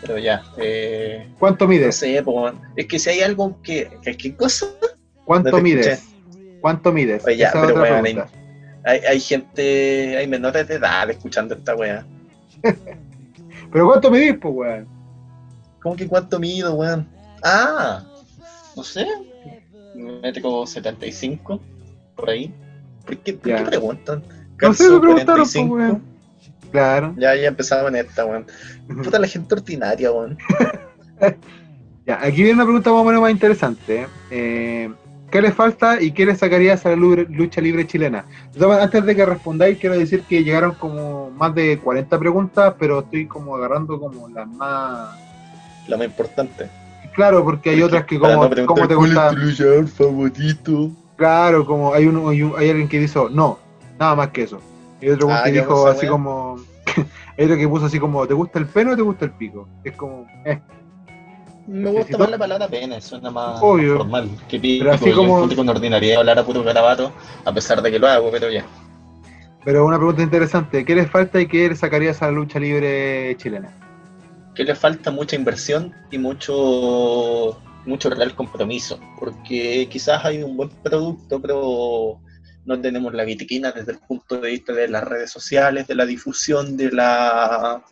Pero 0.06 0.20
ya, 0.20 0.44
eh, 0.58 1.28
¿Cuánto 1.40 1.66
no 1.66 1.70
mides? 1.70 1.96
sé, 1.96 2.22
po, 2.24 2.52
es 2.76 2.88
que 2.88 3.00
si 3.00 3.10
hay 3.10 3.22
algo 3.22 3.62
que, 3.62 3.90
¿qué 4.02 4.36
cosa? 4.36 4.68
¿Cuánto 5.24 5.52
no 5.52 5.62
mides? 5.62 6.04
¿Cuánto 6.60 6.92
mides? 6.92 7.24
Oye, 7.26 7.38
ya, 7.38 7.50
Esa 7.50 7.62
pero 7.62 7.74
otra 7.74 8.02
pregunta. 8.02 8.30
Hay, 8.86 9.00
hay 9.00 9.20
gente, 9.20 10.18
hay 10.18 10.28
menores 10.28 10.68
de 10.68 10.76
edad 10.76 11.10
escuchando 11.10 11.56
esta 11.56 11.76
weá. 11.76 12.06
¿Pero 13.72 13.88
cuánto 13.88 14.12
midís, 14.12 14.36
pues, 14.42 14.54
weón? 14.54 14.88
¿Cómo 15.82 15.96
que 15.96 16.08
cuánto 16.08 16.40
mido, 16.40 16.76
weón? 16.76 17.08
Ah, 17.44 18.04
no 18.76 18.84
sé, 18.84 19.06
metro 19.96 20.66
75, 20.66 21.60
por 22.16 22.30
ahí. 22.30 22.54
¿Por 23.06 23.18
qué, 23.18 23.34
por 23.34 23.56
qué 23.56 23.64
preguntan? 23.64 24.24
No 24.62 24.74
sé, 24.74 24.90
me 24.90 25.00
preguntaron, 25.00 25.42
pues, 25.44 25.54
45. 25.54 25.76
weón. 25.76 26.12
Claro. 26.74 27.14
Ya, 27.18 27.34
ya 27.36 27.48
empezaba 27.48 27.88
en 27.88 27.95
esta, 27.95 28.26
weón. 28.26 28.45
Puta 29.02 29.18
la 29.20 29.28
gente 29.28 29.56
ordinaria, 29.56 30.12
weón. 30.12 30.38
Ya, 32.06 32.20
aquí 32.22 32.38
viene 32.44 32.54
una 32.56 32.66
pregunta 32.66 32.91
más 32.91 33.00
o 33.00 33.06
menos 33.06 33.22
más 33.22 33.32
interesante. 33.32 34.08
Eh, 34.30 34.91
¿Qué 35.32 35.41
le 35.41 35.54
falta 35.54 36.02
y 36.02 36.12
qué 36.12 36.26
le 36.26 36.36
sacarías 36.36 36.86
a 36.86 36.90
la 36.90 36.95
lu- 36.98 37.26
lucha 37.30 37.62
libre 37.62 37.88
chilena? 37.88 38.26
Antes 38.82 39.06
de 39.06 39.16
que 39.16 39.26
respondáis, 39.26 39.78
quiero 39.80 39.98
decir 39.98 40.24
que 40.24 40.44
llegaron 40.44 40.74
como 40.74 41.32
más 41.32 41.56
de 41.56 41.80
40 41.80 42.20
preguntas, 42.20 42.74
pero 42.78 43.00
estoy 43.00 43.26
como 43.26 43.56
agarrando 43.56 43.98
como 44.02 44.28
las 44.28 44.48
más... 44.50 45.18
La 45.88 45.95
más 45.95 46.08
importante. 46.08 46.68
Claro, 47.16 47.41
porque 47.45 47.70
hay 47.70 47.82
otras 47.82 48.04
que 48.06 48.20
como, 48.20 48.50
no 48.50 48.66
como 48.66 48.88
te 48.88 48.95
¿cuál 48.95 49.10
es 49.12 49.16
gusta... 49.16 49.30
tu 49.30 49.36
luchador 49.38 49.88
favorito? 49.88 50.91
Claro, 51.16 51.66
como 51.66 51.94
hay 51.94 52.06
uno, 52.06 52.28
hay, 52.30 52.41
un- 52.44 52.54
hay 52.58 52.70
alguien 52.70 52.90
que 52.90 53.00
dijo, 53.00 53.30
no, 53.30 53.60
nada 53.98 54.14
más 54.16 54.28
que 54.30 54.44
eso. 54.44 54.60
Y 55.04 55.10
otro 55.10 55.28
Ah, 55.32 55.42
que 55.46 55.52
dijo 55.52 55.84
pues, 55.84 55.98
así 55.98 56.08
como... 56.08 56.56
hay 57.38 57.46
otro 57.46 57.58
que 57.58 57.68
puso 57.68 57.86
así 57.88 58.00
como, 58.00 58.26
¿te 58.28 58.34
gusta 58.34 58.60
el 58.60 58.68
pene 58.68 58.94
o 58.94 58.96
te 58.96 59.02
gusta 59.02 59.26
el 59.26 59.32
pico? 59.32 59.68
Es 59.84 59.96
como, 59.96 60.26
eh. 60.46 60.62
Me 61.68 61.90
gusta 61.92 62.18
más 62.18 62.30
la 62.30 62.38
palabra 62.38 62.68
pene, 62.68 63.00
suena 63.02 63.32
más 63.32 63.60
Obvio. 63.62 63.98
formal. 63.98 64.30
Que 64.50 64.60
pico, 64.60 64.84
Pero 64.84 64.96
así 64.96 65.10
yo 65.10 65.16
como- 65.16 65.36
encuentro 65.36 65.58
con 65.58 65.70
ordinaria 65.70 66.20
hablar 66.20 66.40
a 66.40 66.44
puro 66.44 66.64
garabato, 66.64 67.12
a 67.46 67.54
pesar 67.54 67.82
de 67.82 67.92
que 67.92 68.00
lo 68.00 68.08
hago, 68.08 68.30
pero 68.32 68.50
ya. 68.52 68.66
Pero 69.66 69.86
una 69.86 69.96
pregunta 69.98 70.22
interesante, 70.22 70.84
¿qué 70.84 70.94
le 70.96 71.08
falta 71.08 71.40
y 71.40 71.48
qué 71.48 71.70
le 71.70 71.76
sacarías 71.78 72.22
a 72.22 72.26
la 72.28 72.32
lucha 72.34 72.60
libre 72.60 73.36
chilena? 73.38 73.70
que 74.56 74.64
le 74.64 74.76
falta 74.76 75.10
mucha 75.10 75.36
inversión 75.36 75.92
y 76.12 76.20
mucho 76.20 77.58
mucho 77.88 78.10
real 78.12 78.36
compromiso, 78.36 79.00
porque 79.20 79.88
quizás 79.90 80.24
hay 80.26 80.44
un 80.44 80.56
buen 80.56 80.70
producto, 80.70 81.42
pero 81.42 82.20
no 82.65 82.80
tenemos 82.80 83.14
la 83.14 83.23
vitrina 83.23 83.72
desde 83.72 83.94
el 83.94 83.99
punto 83.99 84.40
de 84.40 84.52
vista 84.52 84.73
de 84.73 84.88
las 84.88 85.03
redes 85.03 85.31
sociales, 85.31 85.88
de 85.88 85.95
la 85.95 86.06
difusión, 86.06 86.77
de 86.77 86.91
la 86.91 87.84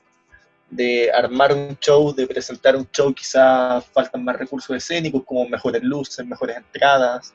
de 0.70 1.12
armar 1.12 1.54
un 1.54 1.78
show, 1.82 2.16
de 2.16 2.26
presentar 2.26 2.78
un 2.78 2.88
show, 2.90 3.14
quizás 3.14 3.84
faltan 3.88 4.24
más 4.24 4.38
recursos 4.38 4.76
escénicos 4.76 5.24
como 5.26 5.48
mejores 5.50 5.84
luces, 5.84 6.26
mejores 6.26 6.58
entradas, 6.58 7.34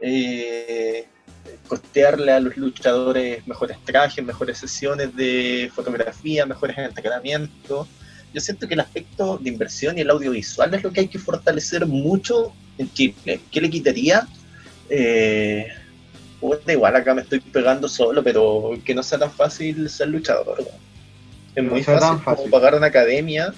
eh, 0.00 1.08
costearle 1.66 2.30
a 2.32 2.38
los 2.38 2.56
luchadores 2.56 3.44
mejores 3.46 3.76
trajes, 3.84 4.24
mejores 4.24 4.58
sesiones 4.58 5.16
de 5.16 5.68
fotografía, 5.74 6.46
mejores 6.46 6.78
entrenamientos 6.78 7.88
yo 8.36 8.42
siento 8.42 8.68
que 8.68 8.74
el 8.74 8.80
aspecto 8.80 9.38
de 9.38 9.48
inversión 9.48 9.96
y 9.96 10.02
el 10.02 10.10
audiovisual 10.10 10.74
es 10.74 10.82
lo 10.82 10.92
que 10.92 11.00
hay 11.00 11.08
que 11.08 11.18
fortalecer 11.18 11.86
mucho 11.86 12.52
en 12.76 12.92
Chile. 12.92 13.40
¿Qué 13.50 13.62
le 13.62 13.70
quitaría? 13.70 14.28
Eh, 14.90 15.68
puta, 16.46 16.72
igual 16.72 16.94
acá 16.94 17.14
me 17.14 17.22
estoy 17.22 17.40
pegando 17.40 17.88
solo, 17.88 18.22
pero 18.22 18.78
que 18.84 18.94
no 18.94 19.02
sea 19.02 19.18
tan 19.18 19.30
fácil 19.30 19.88
ser 19.88 20.08
luchador. 20.08 20.64
Es 21.54 21.64
No 21.64 21.70
muy 21.70 21.82
fácil, 21.82 22.22
como 22.24 22.50
pagar 22.50 22.74
una 22.74 22.86
academia 22.86 23.52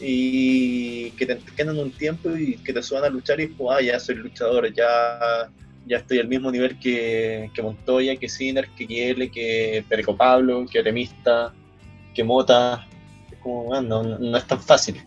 y 0.00 1.10
que 1.12 1.26
te 1.26 1.32
entrenen 1.32 1.78
un 1.78 1.92
tiempo 1.92 2.30
y 2.36 2.56
que 2.56 2.72
te 2.72 2.82
suban 2.82 3.04
a 3.04 3.08
luchar 3.08 3.40
y 3.40 3.46
pues, 3.48 3.76
ah, 3.76 3.82
ya 3.82 4.00
soy 4.00 4.16
luchador, 4.16 4.72
ya, 4.72 5.48
ya 5.86 5.98
estoy 5.98 6.18
al 6.18 6.28
mismo 6.28 6.50
nivel 6.50 6.78
que, 6.78 7.50
que 7.54 7.62
Montoya, 7.62 8.16
que 8.16 8.28
Sinner, 8.28 8.68
que 8.76 8.86
Kiele, 8.86 9.30
que 9.30 9.84
Perico 9.88 10.16
Pablo, 10.16 10.66
que 10.70 10.80
Oremista, 10.80 11.52
que 12.14 12.24
Mota. 12.24 12.86
Es 13.30 13.38
como, 13.38 13.64
bueno, 13.64 14.02
no, 14.02 14.18
no 14.18 14.36
es 14.36 14.46
tan 14.46 14.60
fácil. 14.60 15.02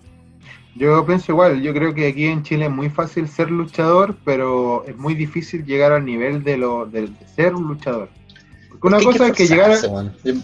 Yo 0.77 1.05
pienso 1.05 1.31
igual, 1.31 1.61
yo 1.61 1.73
creo 1.73 1.93
que 1.93 2.07
aquí 2.07 2.25
en 2.25 2.43
Chile 2.43 2.65
es 2.65 2.71
muy 2.71 2.89
fácil 2.89 3.27
ser 3.27 3.49
luchador, 3.49 4.15
pero 4.23 4.83
es 4.85 4.95
muy 4.95 5.15
difícil 5.15 5.65
llegar 5.65 5.91
al 5.91 6.05
nivel 6.05 6.43
de, 6.43 6.57
lo, 6.57 6.85
de, 6.85 7.07
de 7.07 7.27
ser 7.35 7.55
un 7.55 7.67
luchador. 7.67 8.09
Porque 8.69 8.87
una 8.87 8.97
Es 8.97 9.03
que 9.03 9.09
hay 9.09 9.17
cosa 9.17 9.27
es 9.31 9.37
que 9.37 9.47
llegar 9.47 9.71
a... 9.71 9.81
Yo- 9.81 9.89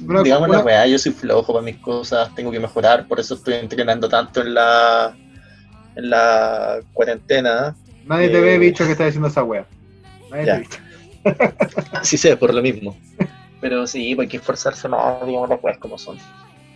una- 0.08 0.24
digamos 0.24 0.50
la 0.50 0.60
weá, 0.60 0.88
yo 0.88 0.98
soy 0.98 1.12
flojo 1.12 1.54
para 1.54 1.64
mis 1.64 1.78
cosas, 1.78 2.34
tengo 2.34 2.52
que 2.52 2.60
mejorar, 2.60 3.08
por 3.08 3.20
eso 3.20 3.36
estoy 3.36 3.56
entrenando 3.56 4.10
tanto 4.10 4.42
en 4.42 4.54
la 4.56 5.16
en 5.96 6.10
la 6.10 6.80
cuarentena. 6.94 7.76
Nadie 8.06 8.30
te 8.30 8.40
eh, 8.40 8.42
ve, 8.42 8.58
bicho, 8.58 8.84
que 8.86 8.94
está 8.94 9.06
diciendo 9.06 9.28
esa 9.28 9.44
wea. 9.44 9.68
Nadie 10.32 10.46
Ya. 10.48 10.62
te 10.64 10.68
ve. 11.30 11.54
Así 11.92 12.18
sé, 12.18 12.36
por 12.36 12.52
lo 12.52 12.62
mismo. 12.64 12.98
Pero 13.62 13.86
sí, 13.86 14.16
pues 14.16 14.26
hay 14.26 14.30
que 14.32 14.38
esforzarse 14.38 14.88
más, 14.90 15.24
digamos 15.28 15.48
las 15.50 15.64
weas 15.64 15.78
como 15.78 16.00
son. 16.00 16.18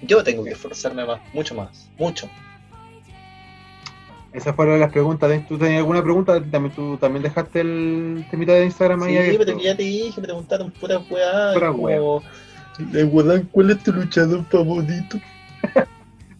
Yo 0.03 0.23
tengo 0.23 0.43
que 0.43 0.51
esforzarme 0.51 1.03
más, 1.05 1.19
mucho 1.33 1.55
más, 1.55 1.89
mucho. 1.97 2.29
Esas 4.37 4.55
fueron 4.55 4.79
las 4.79 4.91
preguntas. 4.91 5.31
¿Tú 5.47 5.57
tenías 5.57 5.79
alguna 5.79 6.03
pregunta? 6.03 6.39
¿También, 6.51 6.73
¿Tú 6.75 6.95
también 6.97 7.23
dejaste 7.23 7.61
el 7.61 8.25
temita 8.29 8.53
de 8.53 8.65
Instagram 8.65 9.01
ahí 9.03 9.13
Sí, 9.13 9.17
abierto? 9.17 9.43
pero 9.45 9.57
que 9.57 9.63
ya 9.63 9.75
te 9.75 9.83
dije, 9.83 10.21
me 10.21 10.27
preguntaron 10.27 10.71
pura 10.71 10.99
weá. 11.09 11.53
Pura 11.55 11.67
como, 11.71 11.89
"Eh, 11.89 13.03
weón, 13.03 13.49
¿cuál 13.51 13.71
es 13.71 13.83
tu 13.83 13.91
luchador 13.91 14.45
favorito? 14.45 15.17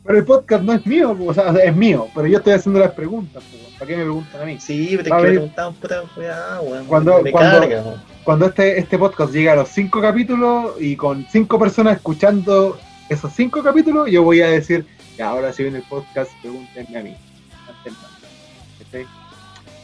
Pero 0.03 0.19
el 0.19 0.23
podcast 0.25 0.63
no 0.63 0.71
es 0.71 0.85
mío, 0.85 1.17
o 1.27 1.33
sea, 1.33 1.49
es 1.61 1.75
mío, 1.75 2.07
pero 2.15 2.27
yo 2.27 2.37
estoy 2.37 2.53
haciendo 2.53 2.79
las 2.79 2.91
preguntas. 2.93 3.43
¿Para 3.77 3.87
qué 3.89 3.97
me 3.97 4.03
preguntan 4.03 4.41
a 4.41 4.45
mí? 4.45 4.57
Sí, 4.57 4.95
pero 4.95 5.01
es 5.01 5.07
que 5.07 5.13
me 5.27 5.33
preguntaban 5.35 5.73
pura 5.73 6.03
weá, 6.15 6.61
weón. 6.61 6.85
Cuando- 6.85 7.21
me 7.21 7.31
cuando- 7.31 7.59
carga. 7.59 7.83
Cuando 8.23 8.45
este, 8.45 8.79
este 8.79 8.97
podcast 8.97 9.33
llegue 9.33 9.49
a 9.49 9.55
los 9.57 9.67
cinco 9.67 9.99
capítulos 9.99 10.75
y 10.79 10.95
con 10.95 11.25
cinco 11.29 11.59
personas 11.59 11.97
escuchando 11.97 12.77
esos 13.09 13.33
cinco 13.33 13.61
capítulos, 13.61 14.09
yo 14.09 14.23
voy 14.23 14.39
a 14.39 14.47
decir, 14.47 14.85
"Ya, 15.17 15.27
ahora 15.27 15.51
si 15.51 15.63
viene 15.63 15.79
el 15.79 15.83
podcast, 15.83 16.31
pregúntenme 16.41 16.97
a 16.99 17.03
mí. 17.03 17.15
Antes 18.87 19.01
no. 19.01 19.07
¿Cachai? 19.07 19.17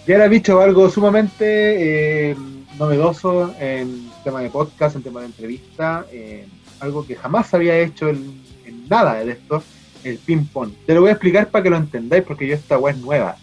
Y 0.05 0.11
ahora, 0.11 0.27
bicho, 0.27 0.59
algo 0.59 0.89
sumamente 0.89 2.31
eh, 2.31 2.35
novedoso 2.77 3.53
en 3.59 4.09
tema 4.23 4.41
de 4.41 4.49
podcast, 4.49 4.95
en 4.95 5.03
tema 5.03 5.21
de 5.21 5.27
entrevista, 5.27 6.05
eh, 6.11 6.45
algo 6.81 7.05
que 7.05 7.15
jamás 7.15 7.53
había 7.53 7.77
hecho 7.79 8.09
en, 8.09 8.41
en 8.65 8.87
nada 8.89 9.23
de 9.23 9.31
esto, 9.31 9.63
el 10.03 10.17
ping-pong. 10.17 10.71
Te 10.85 10.93
lo 10.93 11.01
voy 11.01 11.09
a 11.09 11.13
explicar 11.13 11.47
para 11.49 11.63
que 11.63 11.69
lo 11.69 11.77
entendáis, 11.77 12.23
porque 12.23 12.45
yo 12.47 12.55
esta 12.55 12.77
web 12.77 12.95
es 12.95 13.01
nueva. 13.01 13.37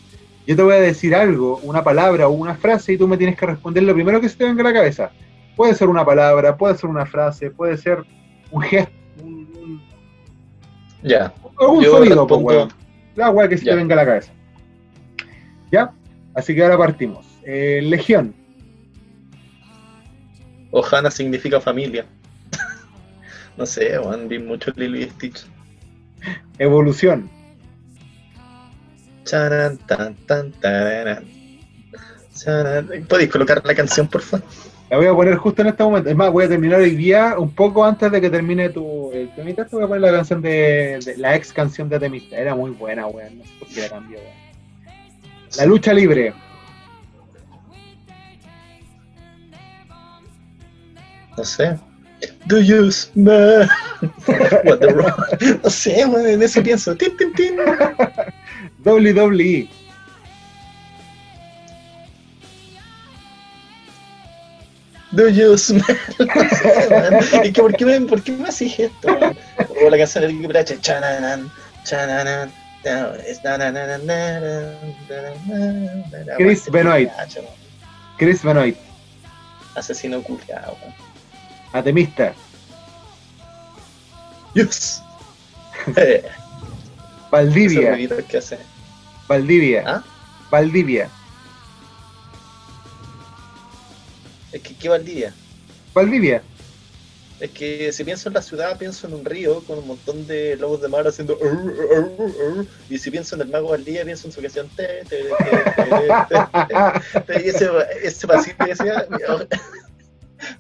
Yo 0.47 0.57
te 0.57 0.63
voy 0.63 0.75
a 0.75 0.81
decir 0.81 1.15
algo, 1.15 1.59
una 1.63 1.83
palabra 1.83 2.29
o 2.29 2.33
una 2.33 2.55
frase, 2.57 2.93
y 2.93 2.99
tú 2.99 3.09
me 3.09 3.17
tienes 3.17 3.37
que 3.39 3.47
responder 3.47 3.83
lo 3.83 3.95
primero 3.95 4.21
que 4.21 4.29
se 4.29 4.37
te 4.37 4.45
venga 4.45 4.61
a 4.63 4.65
la 4.65 4.73
cabeza. 4.75 5.11
Puede 5.57 5.75
ser 5.75 5.89
una 5.89 6.05
palabra, 6.05 6.57
puede 6.57 6.77
ser 6.77 6.91
una 6.91 7.07
frase, 7.07 7.51
puede 7.51 7.77
ser 7.79 8.05
un 8.51 8.63
gesto, 8.63 8.93
un, 9.23 9.33
un- 9.63 9.83
Ya, 11.03 11.33
algún 11.59 11.83
Yo 11.85 11.93
sonido, 11.93 12.27
pues, 12.27 12.39
respondo- 12.41 12.47
weón. 12.47 12.69
La 13.17 13.31
weá 13.31 13.49
que 13.49 13.57
se 13.57 13.65
Ya. 13.65 13.73
te 13.73 13.77
venga 13.77 13.95
a 13.95 13.97
la 13.97 14.05
cabeza. 14.07 14.33
¿Ya? 15.71 15.93
Así 16.35 16.55
que 16.55 16.63
ahora 16.63 16.79
partimos. 16.79 17.27
Eh, 17.45 17.81
Legión, 17.83 18.35
Ohana 20.71 21.11
significa 21.11 21.61
familia. 21.61 22.07
no 23.57 23.67
sé, 23.67 23.99
weón, 23.99 24.29
vi 24.29 24.39
mucho 24.39 24.73
Lilo 24.77 24.99
y 24.99 25.05
Stitch. 25.05 25.47
Evolución, 26.59 27.31
Charan, 29.25 29.79
tan, 29.79 30.15
tan, 30.27 30.53
tararán. 30.53 31.25
Charan. 32.35 32.89
¿Podéis 33.09 33.31
colocar 33.31 33.63
la 33.65 33.75
canción, 33.75 34.07
por 34.09 34.23
favor? 34.23 34.47
la 34.91 34.97
voy 34.97 35.07
a 35.07 35.15
poner 35.15 35.37
justo 35.37 35.63
en 35.63 35.69
este 35.69 35.85
momento. 35.85 36.11
Es 36.11 36.17
más, 36.17 36.33
voy 36.33 36.45
a 36.45 36.49
terminar 36.49 36.81
hoy 36.81 36.97
día, 36.97 37.37
un 37.39 37.55
poco 37.55 37.85
antes 37.85 38.11
de 38.11 38.21
que 38.21 38.29
termine 38.29 38.71
tu 38.71 39.13
el 39.13 39.33
temita, 39.37 39.65
te 39.65 39.77
voy 39.77 39.85
a 39.85 39.89
poner 39.89 40.03
la 40.03 40.11
canción 40.11 40.43
de, 40.43 40.99
de- 41.05 41.17
la 41.17 41.37
ex 41.37 41.53
canción 41.53 41.89
de 41.89 42.01
Temista. 42.01 42.37
Era 42.37 42.55
muy 42.57 42.73
buena, 42.73 43.07
weón. 43.07 43.39
No 43.39 43.45
sé 43.45 43.51
por 43.59 43.69
qué 43.69 43.81
la 43.83 43.89
cambió, 43.89 44.19
weón. 44.19 44.40
La 45.57 45.67
lucha 45.67 45.93
libre, 45.93 46.33
No 51.37 51.45
sé. 51.45 51.79
Do 52.47 52.61
you 52.61 52.91
smell 52.91 53.67
what 54.65 54.81
the 54.81 54.93
rock? 54.95 55.41
No 55.63 55.71
sé, 55.71 56.05
weón, 56.05 56.27
en 56.27 56.43
eso 56.43 56.63
pienso. 56.63 56.95
Tin, 56.95 57.17
tin, 57.17 57.33
tin. 57.33 57.57
WWE, 58.85 59.69
Do 65.13 65.29
you 65.29 65.57
smell? 65.57 65.83
No 66.19 66.27
sé, 66.27 66.89
weón. 66.91 67.15
Es 67.15 67.53
que, 67.53 67.63
¿por 67.63 67.75
qué 67.75 67.85
me, 67.87 68.01
por 68.03 68.23
qué 68.23 68.33
me 68.33 68.49
haces 68.49 68.79
esto? 68.79 69.09
weón? 69.09 69.37
O 69.87 69.89
la 69.89 69.97
canción 69.97 70.43
del 70.43 70.57
H. 70.57 70.79
Chananan, 70.81 71.51
chananan. 71.85 72.60
Chris 76.39 76.71
Benoit. 76.71 77.11
Chris 78.17 78.43
Benoit, 78.43 78.77
Asesino 79.75 80.23
culiao, 80.23 80.77
weón. 80.81 80.95
Atemista, 81.73 82.35
Yes. 84.55 85.03
Valdivia, 87.31 87.97
que 88.29 88.39
hace. 88.39 88.59
Valdivia, 89.29 89.85
¿Ah? 89.87 90.03
Valdivia, 90.51 91.09
Es 94.51 94.61
que, 94.63 94.75
¿qué 94.75 94.89
Valdivia? 94.89 95.33
Valdivia. 95.95 96.43
Es 97.41 97.51
que 97.53 97.91
si 97.91 98.05
pienso 98.05 98.29
en 98.29 98.35
la 98.35 98.43
ciudad, 98.43 98.79
pienso 98.79 99.07
en 99.07 99.15
un 99.15 99.25
río 99.25 99.63
con 99.67 99.79
un 99.79 99.87
montón 99.89 100.27
de 100.27 100.57
lobos 100.57 100.83
de 100.83 100.89
mar 100.89 101.07
haciendo. 101.07 101.39
Y 102.91 102.99
si 102.99 103.11
pienso 103.11 103.35
en 103.35 103.41
el 103.43 103.49
mago 103.49 103.71
Valdivia, 103.71 104.05
pienso 104.05 104.29
en 104.29 104.33
su 104.33 104.43
canción. 104.43 104.69
"Te, 104.77 104.87
te, 105.09 105.23
te, 105.23 105.25
te, 106.29 106.41
te, 107.15 107.21
te". 107.21 107.47
Y 107.47 107.49
ese, 107.49 107.71
ese 108.03 108.27
pasito 108.27 108.65
decía. 108.65 109.07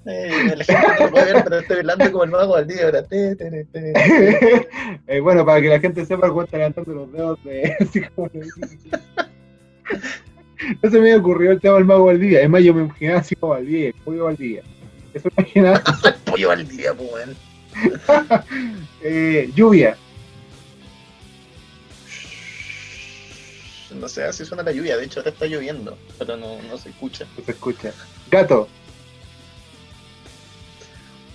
Eh, 0.04 0.54
la 0.56 0.64
gente 0.64 1.04
no 1.04 1.10
puede 1.10 1.32
ver, 1.32 1.42
pero 1.42 1.58
estoy 1.58 1.78
hablando 1.78 2.12
como 2.12 2.24
el 2.24 2.30
mago 2.30 2.54
ahora, 2.54 3.02
"Te, 3.02 3.34
te, 3.34 3.50
te, 3.50 3.64
te, 3.64 3.92
te". 3.92 4.68
Eh, 5.06 5.20
bueno, 5.20 5.44
para 5.46 5.60
que 5.62 5.68
la 5.68 5.80
gente 5.80 6.04
sepa 6.04 6.28
cómo 6.28 6.42
está 6.42 6.58
los 6.86 7.12
dedos 7.12 7.42
de. 7.44 7.74
No 10.82 10.90
se 10.90 11.00
me 11.00 11.16
ocurrió 11.16 11.52
el 11.52 11.60
tema 11.60 11.76
del 11.76 11.86
mago 11.86 12.04
Valdivia. 12.04 12.42
Es 12.42 12.50
más, 12.50 12.62
yo 12.62 12.74
me 12.74 12.82
imaginaba 12.82 13.20
así 13.20 13.34
como 13.34 13.54
Valdivia, 13.54 13.88
el 13.88 13.94
pollo 13.94 14.24
Valdivia. 14.26 14.62
Eso 15.14 15.28
imaginaba. 15.36 15.82
Pollo 16.24 16.48
Valdivia, 16.48 16.94
pues, 16.94 17.10
weón. 17.12 17.36
Eh, 19.02 19.50
lluvia, 19.54 19.96
No 23.98 24.08
sé, 24.08 24.24
así 24.24 24.44
suena 24.44 24.62
la 24.62 24.72
lluvia. 24.72 24.96
De 24.96 25.04
hecho, 25.04 25.20
ahora 25.20 25.30
está 25.30 25.46
lloviendo, 25.46 25.96
pero 26.18 26.36
no, 26.36 26.60
no 26.62 26.78
se 26.78 26.90
escucha. 26.90 27.26
no 27.36 27.44
se 27.44 27.52
escucha. 27.52 27.92
Gato, 28.30 28.68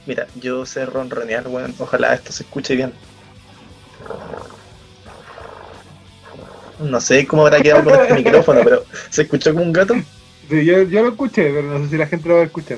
Mira, 0.06 0.27
yo 0.35 0.65
sé 0.65 0.85
ronronear, 0.85 1.47
weón. 1.47 1.73
Ojalá 1.80 2.14
esto 2.14 2.31
se 2.31 2.43
escuche 2.43 2.76
bien. 2.76 2.93
No 6.80 7.02
sé 7.02 7.26
cómo 7.26 7.43
habrá 7.43 7.61
quedado 7.61 7.84
con 7.85 7.99
este 7.99 8.14
micrófono, 8.23 8.61
pero 8.64 8.85
¿se 9.10 9.23
escuchó 9.23 9.52
como 9.53 9.64
un 9.65 9.73
gato? 9.73 9.95
sí, 10.49 10.64
yo, 10.64 10.84
yo 10.84 11.02
lo 11.02 11.10
escuché, 11.10 11.52
pero 11.52 11.64
no 11.64 11.84
sé 11.84 11.89
si 11.89 11.97
la 11.97 12.07
gente 12.07 12.30
lo 12.30 12.35
va 12.35 12.41
a 12.41 12.45
escuchar. 12.45 12.77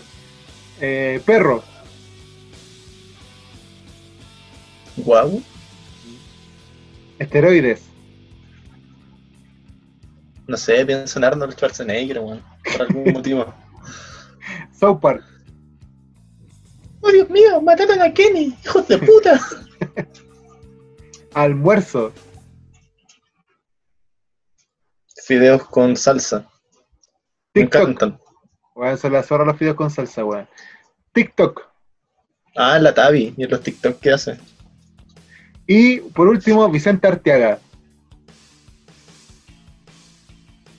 Eh, 0.80 1.22
perro, 1.26 1.64
Guau. 4.98 5.42
esteroides, 7.20 7.84
No 10.48 10.56
sé, 10.56 10.86
pienso 10.86 11.20
en 11.20 11.26
Arnold 11.26 11.54
Schwarzenegger, 11.54 12.20
weón. 12.20 12.44
Por 12.64 12.82
algún 12.84 13.14
motivo. 13.14 13.54
South 14.80 15.00
Park, 15.02 15.24
¡Oh, 17.02 17.12
Dios 17.12 17.30
mío! 17.30 17.62
¡Mataron 17.62 18.02
a 18.02 18.14
Kenny! 18.14 18.56
¡Hijos 18.64 18.88
de 18.88 18.98
puta! 19.00 19.40
almuerzo, 21.34 22.12
Fideos 25.26 25.68
con 25.68 25.96
salsa. 25.98 26.48
Me 27.54 27.64
encantan. 27.64 28.18
Bueno, 28.78 28.96
son 28.96 29.12
las 29.12 29.26
zorras 29.26 29.48
los 29.48 29.58
videos 29.58 29.76
con 29.76 29.90
salsa, 29.90 30.24
weón. 30.24 30.48
TikTok. 31.12 31.64
Ah, 32.56 32.78
la 32.78 32.94
Tabi. 32.94 33.34
¿Y 33.36 33.48
los 33.48 33.64
TikTok 33.64 34.00
qué 34.00 34.12
hace? 34.12 34.38
Y 35.66 36.02
por 36.02 36.28
último, 36.28 36.70
Vicente 36.70 37.08
Arteaga. 37.08 37.58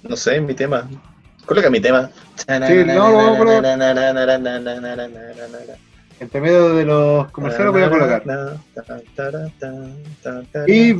No 0.04 0.14
sé, 0.14 0.40
mi 0.40 0.54
tema. 0.54 0.88
Coloca 1.44 1.70
mi 1.70 1.80
tema. 1.80 2.08
no, 2.46 3.34
no, 3.36 3.44
Entre 6.20 6.40
medio 6.40 6.74
de 6.74 6.84
los 6.84 7.30
comerciales 7.30 7.72
voy 7.72 7.82
a 7.82 7.90
colocar. 7.90 8.22
Y- 10.66 10.94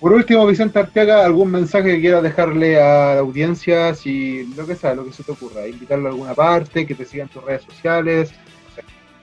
Por 0.00 0.12
último, 0.12 0.46
Vicente 0.46 0.78
Arteaga, 0.78 1.24
¿algún 1.24 1.50
mensaje 1.50 1.92
que 1.96 2.00
quieras 2.00 2.22
dejarle 2.22 2.80
a 2.80 3.14
la 3.14 3.18
audiencia? 3.20 3.94
Si 3.94 4.44
lo 4.56 4.64
que 4.66 4.76
sea, 4.76 4.94
lo 4.94 5.04
que 5.04 5.12
se 5.12 5.24
te 5.24 5.32
ocurra. 5.32 5.66
Invitarlo 5.66 6.08
a 6.08 6.10
alguna 6.12 6.34
parte, 6.34 6.86
que 6.86 6.94
te 6.94 7.04
sigan 7.04 7.28
tus 7.28 7.42
redes 7.44 7.62
sociales. 7.62 8.30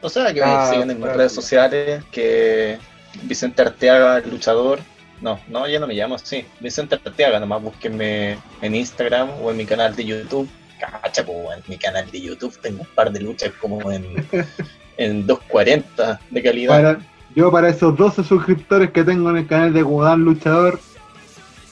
O 0.02 0.10
sea, 0.10 0.34
que 0.34 0.44
Ah, 0.44 0.66
me 0.68 0.74
sigan 0.74 0.90
en 0.92 0.98
mis 0.98 1.04
claro. 1.06 1.18
redes 1.18 1.32
sociales, 1.32 2.04
que 2.12 2.78
Vicente 3.24 3.62
Arteaga, 3.62 4.18
el 4.18 4.30
luchador. 4.30 4.80
No, 5.22 5.40
no, 5.48 5.66
ya 5.68 5.80
no 5.80 5.88
me 5.88 5.94
llamo 5.94 6.16
así. 6.16 6.46
Vicente 6.60 6.96
Arteaga, 6.96 7.40
nomás 7.40 7.62
búsquenme 7.64 8.38
en 8.62 8.76
Instagram 8.76 9.30
o 9.42 9.50
en 9.50 9.56
mi 9.58 9.66
canal 9.66 9.96
de 9.96 10.04
YouTube. 10.04 10.50
Cacha, 10.78 11.26
po, 11.26 11.54
en 11.54 11.64
mi 11.70 11.78
canal 11.78 12.12
de 12.12 12.20
YouTube 12.20 12.54
tengo 12.62 12.82
un 12.82 12.88
par 12.94 13.10
de 13.10 13.22
luchas 13.22 13.52
como 13.62 13.90
en, 13.94 14.04
en 14.98 15.26
240 15.26 16.20
de 16.30 16.44
calidad. 16.44 16.70
Para, 16.70 17.00
yo 17.36 17.52
para 17.52 17.70
esos 17.70 17.96
12 17.96 18.24
suscriptores 18.24 18.92
que 18.92 19.04
tengo 19.04 19.30
en 19.30 19.38
el 19.38 19.48
canal 19.48 19.74
de 19.74 19.82
Gudán 19.82 20.22
Luchador, 20.22 20.80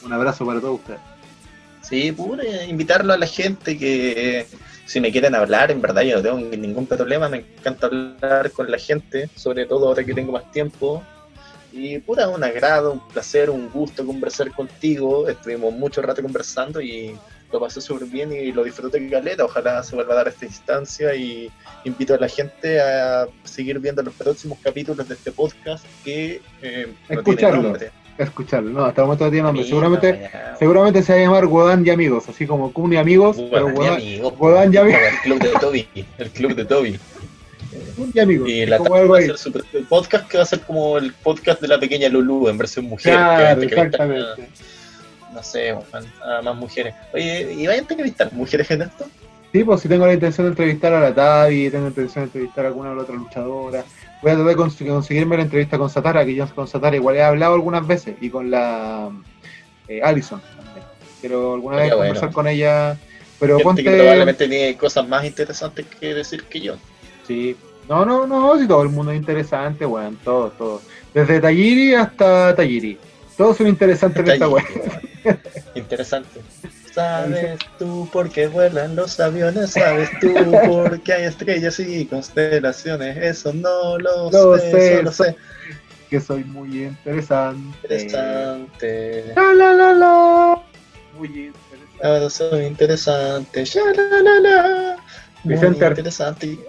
un 0.04 0.14
abrazo 0.14 0.46
para 0.46 0.60
todos 0.60 0.80
ustedes. 0.80 1.00
Sí, 1.82 2.12
pura, 2.12 2.44
invitarlo 2.66 3.14
a 3.14 3.18
la 3.18 3.28
gente 3.28 3.78
que 3.78 4.46
si 4.86 5.00
me 5.00 5.12
quieren 5.12 5.36
hablar, 5.36 5.72
en 5.72 5.82
verdad 5.82 6.02
yo 6.04 6.18
no 6.18 6.22
tengo 6.22 6.38
ningún 6.56 6.86
problema, 6.86 7.30
me 7.30 7.38
encanta 7.38 7.88
hablar 7.88 8.52
con 8.52 8.70
la 8.70 8.78
gente, 8.78 9.30
sobre 9.36 9.66
todo 9.66 9.88
ahora 9.88 10.04
que 10.04 10.14
tengo 10.14 10.32
más 10.32 10.52
tiempo. 10.52 11.04
Y 11.72 11.98
pura, 12.00 12.30
un 12.30 12.44
agrado, 12.44 12.94
un 12.94 13.08
placer, 13.08 13.50
un 13.50 13.70
gusto 13.70 14.06
conversar 14.06 14.52
contigo. 14.52 15.28
Estuvimos 15.28 15.74
mucho 15.74 16.02
rato 16.02 16.22
conversando 16.22 16.80
y 16.80 17.16
lo 17.54 17.60
pasé 17.60 17.80
súper 17.80 18.08
bien 18.08 18.34
y 18.34 18.52
lo 18.52 18.64
disfruté 18.64 19.08
caleta. 19.10 19.46
Ojalá 19.46 19.84
se 19.84 19.96
vuelva 19.96 20.14
a 20.14 20.18
dar 20.18 20.28
esta 20.28 20.46
instancia 20.46 21.14
y 21.16 21.50
invito 21.86 22.16
a 22.16 22.18
la 22.18 22.28
gente 22.28 22.82
a 22.82 23.28
seguir 23.44 23.80
viendo 23.80 24.02
los 24.02 24.14
próximos 24.16 24.58
capítulos 24.62 25.08
de 25.08 25.14
este 25.14 25.32
podcast 25.32 25.86
que 26.04 26.42
eh, 26.62 26.88
no 26.88 26.94
tiene 27.08 27.20
Escucharlo. 27.20 27.78
Escucharlo, 28.18 28.70
no, 28.70 28.86
hasta 28.86 29.02
el 29.02 29.06
momento 29.08 29.26
no 29.26 29.32
tiene 29.32 29.44
nombre. 29.44 29.64
Seguramente, 29.64 30.30
seguramente 30.60 31.04
se 31.04 31.14
va 31.14 31.20
a 31.20 31.22
llamar 31.22 31.48
Godán 31.48 31.86
y 31.86 31.90
Amigos, 31.90 32.30
así 32.30 32.46
como 32.46 32.72
Kun 32.74 32.94
y 32.94 32.98
Amigos, 32.98 33.38
pero 33.52 33.72
Guadán 33.72 33.74
y 33.74 33.76
Godán, 33.76 33.94
amigos, 33.96 34.38
Guadán 34.38 34.74
y 34.74 34.78
amigos. 34.78 35.02
El 35.02 35.20
club 35.22 35.40
de 35.42 35.60
Toby. 35.60 35.88
El 36.18 36.30
club 36.30 36.56
de 36.56 36.66
Toby. 36.66 37.00
Y 38.14 38.20
Amigos. 38.20 38.50
Y 38.50 38.66
la 38.66 38.78
va 38.80 39.18
a 39.18 39.22
ser 39.22 39.38
su- 39.38 39.64
el 39.74 39.86
podcast 39.86 40.28
que 40.28 40.38
va 40.38 40.44
a 40.44 40.46
ser 40.46 40.62
como 40.62 40.98
el 40.98 41.12
podcast 41.14 41.60
de 41.62 41.68
la 41.68 41.80
pequeña 41.80 42.08
Lulu 42.10 42.50
en 42.50 42.58
versión 42.58 42.86
mujer. 42.86 43.14
Claro, 43.14 43.62
que 43.62 43.66
exactamente. 43.68 44.50
No 45.34 45.44
sé, 45.44 45.72
a, 45.72 46.42
más 46.42 46.56
mujeres. 46.56 46.94
Oye, 47.14 47.54
¿y 47.54 47.68
vayan 47.68 47.86
a 47.86 47.88
entrevistar 47.90 48.32
mujeres 48.34 48.70
en 48.72 48.84
esto? 48.84 49.06
Sí, 49.52 49.64
pues 49.64 49.82
si 49.82 49.88
tengo 49.88 50.08
la 50.08 50.14
intención 50.14 50.46
de 50.48 50.52
entrevistar 50.52 50.94
a 50.94 51.00
la 51.00 51.14
Tavi, 51.14 51.70
tengo 51.70 51.84
la 51.84 51.90
intención 51.90 52.24
de 52.24 52.28
entrevistar 52.28 52.66
a 52.66 52.68
alguna 52.70 52.92
o 52.92 52.96
la 52.96 53.02
otra 53.04 53.16
luchadora. 53.16 53.84
Voy 54.22 54.32
a 54.32 54.36
tratar 54.36 54.56
de 54.56 54.64
cons- 54.64 54.88
conseguirme 54.88 55.38
la 55.38 55.44
entrevista 55.44 55.78
con 55.78 55.90
Satara, 55.90 56.26
que 56.26 56.34
yo 56.34 56.48
con 56.56 56.68
Satara 56.68 56.96
igual 56.96 57.18
he 57.18 57.24
hablado 57.24 57.54
algunas 57.54 57.86
veces, 57.86 58.16
y 58.22 58.30
con 58.30 58.50
la 58.50 59.10
eh, 59.88 60.02
Allison 60.04 60.42
también. 60.56 60.86
Quiero 61.22 61.54
alguna 61.54 61.76
vez 61.76 61.84
Sería 61.86 61.96
bueno. 61.98 62.10
conversar 62.14 62.34
con 62.34 62.48
ella, 62.48 62.98
pero 63.40 63.54
Gente 63.58 63.64
ponte... 63.64 63.84
que 63.84 63.90
probablemente 63.92 64.48
tiene 64.48 64.78
cosas 64.78 65.08
más 65.08 65.24
interesantes 65.26 65.86
que 66.00 66.14
decir 66.14 66.44
que 66.46 66.60
yo. 66.62 66.76
Sí. 67.28 67.56
No, 67.88 68.06
no, 68.06 68.26
no, 68.26 68.58
si 68.58 68.68
todo 68.68 68.82
el 68.82 68.90
mundo 68.90 69.12
es 69.12 69.20
interesante, 69.20 69.86
weón, 69.86 70.18
todo, 70.24 70.50
todo. 70.52 70.82
Desde 71.14 71.40
Talliri 71.40 71.94
hasta 71.94 72.56
Talliri. 72.56 72.98
Todos 73.38 73.58
son 73.58 73.68
interesantes 73.68 74.24
en 74.24 74.32
esta 74.32 74.48
weón. 74.48 74.66
Interesante. 75.76 76.42
¿Sabes 76.94 77.58
tú 77.80 78.08
por 78.14 78.30
qué 78.30 78.48
vuelan 78.48 78.96
los 78.96 79.20
aviones? 79.20 79.72
¿Sabes 79.72 80.10
tú 80.22 80.32
por 80.68 81.02
qué 81.02 81.14
hay 81.14 81.24
estrellas 81.24 81.80
y 81.80 82.06
constelaciones? 82.06 83.18
Eso 83.18 83.52
no 83.52 83.98
lo, 83.98 84.30
Lo 84.30 84.58
sé, 84.60 84.72
sé, 84.72 84.98
solo 84.98 85.12
sé. 85.12 85.36
Que 86.10 86.20
soy 86.20 86.44
muy 86.44 86.84
interesante. 86.84 87.78
Interesante. 87.82 89.34
La, 89.36 89.54
la, 89.54 89.74
la, 89.74 89.94
la. 89.94 90.62
Muy 91.18 91.28
interesante. 91.28 92.04
Ahora 92.04 92.30
soy 92.30 92.66
interesante. 92.66 93.66
Ya, 93.66 93.82
la, 93.96 94.22
la, 94.22 94.40
la. 94.40 94.96
Muy 95.44 95.56
Vicente 95.56 95.88
interesante. 95.88 96.60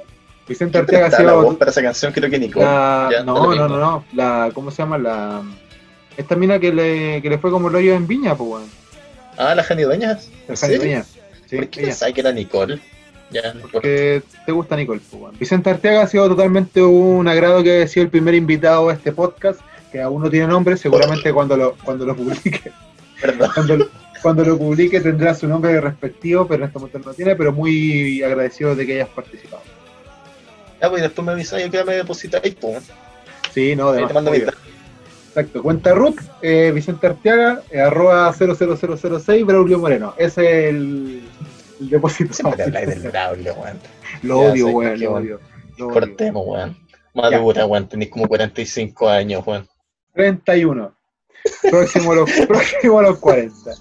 Vicente 0.48 0.72
¿Quién 0.72 0.82
Arteaga 0.84 1.06
ha 1.06 1.08
presta 1.08 1.22
la 1.22 1.32
sido 1.32 1.42
voz 1.42 1.56
para 1.56 1.70
esa 1.70 1.82
canción? 1.82 2.12
Creo 2.12 2.30
que 2.30 2.38
Nicole. 2.38 2.64
la... 2.64 3.08
Ya, 3.10 3.18
da 3.18 3.24
no, 3.24 3.54
no, 3.54 3.68
no, 3.68 3.78
no. 3.78 4.04
La, 4.14 4.50
¿Cómo 4.54 4.70
se 4.70 4.78
llama? 4.78 4.96
La... 4.96 5.42
Esta 6.16 6.36
mina 6.36 6.58
que 6.58 6.72
le, 6.72 7.20
que 7.22 7.28
le 7.30 7.38
fue 7.38 7.50
como 7.50 7.68
el 7.68 7.74
hoyo 7.74 7.94
en 7.94 8.06
Viña, 8.06 8.34
pues, 8.36 8.50
weón. 8.50 8.64
Ah, 9.36 9.54
la 9.54 9.62
Jani 9.64 9.82
Dueñas. 9.82 10.28
¿En 10.48 10.56
Jani? 10.56 10.78
Viña. 10.78 11.04
Sí, 11.46 11.56
¿Por 11.56 11.68
qué 11.68 11.82
pensaba 11.82 12.12
que 12.12 12.20
era 12.20 12.32
Nicole? 12.32 12.78
Ya, 13.30 13.42
no 13.52 13.60
importa. 13.60 13.72
Porque 13.72 14.22
te 14.46 14.52
gusta 14.52 14.76
Nicole, 14.76 15.00
pues, 15.10 15.20
weón. 15.22 15.38
Vicente 15.38 15.70
Arteaga 15.70 16.02
ha 16.02 16.06
sido 16.06 16.28
totalmente 16.28 16.80
un 16.82 17.26
agrado 17.26 17.62
que 17.62 17.76
haya 17.78 17.88
sido 17.88 18.04
el 18.04 18.10
primer 18.10 18.34
invitado 18.34 18.88
a 18.88 18.92
este 18.92 19.10
podcast, 19.12 19.60
que 19.90 20.00
aún 20.00 20.22
no 20.22 20.30
tiene 20.30 20.46
nombre, 20.46 20.76
seguramente 20.76 21.32
cuando 21.32 21.56
lo, 21.56 21.74
cuando 21.84 22.04
lo 22.06 22.14
publique, 22.16 22.70
Perdón. 23.20 23.50
cuando, 23.54 23.76
lo- 23.76 23.88
cuando 24.22 24.44
lo 24.44 24.56
publique 24.58 25.00
tendrá 25.00 25.34
su 25.34 25.46
nombre 25.46 25.78
respectivo, 25.80 26.46
pero 26.48 26.62
en 26.62 26.68
este 26.68 26.78
momento 26.78 26.98
no 27.00 27.04
lo 27.06 27.14
tiene, 27.14 27.36
pero 27.36 27.52
muy 27.52 28.22
agradecido 28.22 28.74
de 28.74 28.86
que 28.86 28.94
hayas 28.94 29.08
participado. 29.08 29.62
Ah, 30.80 30.88
pues 30.90 31.02
después 31.02 31.24
me 31.26 31.32
avisáis 31.32 31.70
que 31.70 31.84
me 31.84 31.94
depositáis, 31.94 32.54
pues. 32.54 32.84
Sí, 33.52 33.74
no, 33.76 33.92
de 33.92 33.98
Ahí 33.98 34.02
más, 34.04 34.08
te 34.08 34.14
mando 34.14 34.30
mi. 34.30 34.38
Exacto, 35.34 35.64
cuenta 35.64 35.92
Ruth, 35.94 36.20
eh, 36.42 36.70
Vicente 36.72 37.08
Arteaga, 37.08 37.60
eh, 37.68 37.80
arroba 37.80 38.32
00006, 38.32 39.44
Braulio 39.44 39.80
Moreno. 39.80 40.14
Ese 40.16 40.68
es 40.68 40.68
el, 40.70 41.24
el 41.80 41.90
depósito. 41.90 42.32
Siempre 42.32 42.56
te 42.58 42.62
habláis 42.62 42.88
del 42.88 43.10
Braulio, 43.10 43.54
weón. 43.54 43.78
Lo 44.22 44.42
Ya 44.42 44.52
odio, 44.52 44.68
weón, 44.68 45.00
lo 45.00 45.12
odio. 45.14 45.40
lo. 45.76 45.90
Cortemos, 45.90 46.46
weón. 46.46 46.76
Madura, 47.14 47.66
weón. 47.66 47.88
Tenéis 47.88 48.12
como 48.12 48.28
45 48.28 49.08
años, 49.08 49.42
weón. 49.44 49.66
31. 50.12 50.94
Próximo 51.68 52.12
a 52.12 52.14
los, 52.14 52.30
próximo 52.46 53.00
a 53.00 53.02
los 53.02 53.18
40. 53.18 53.72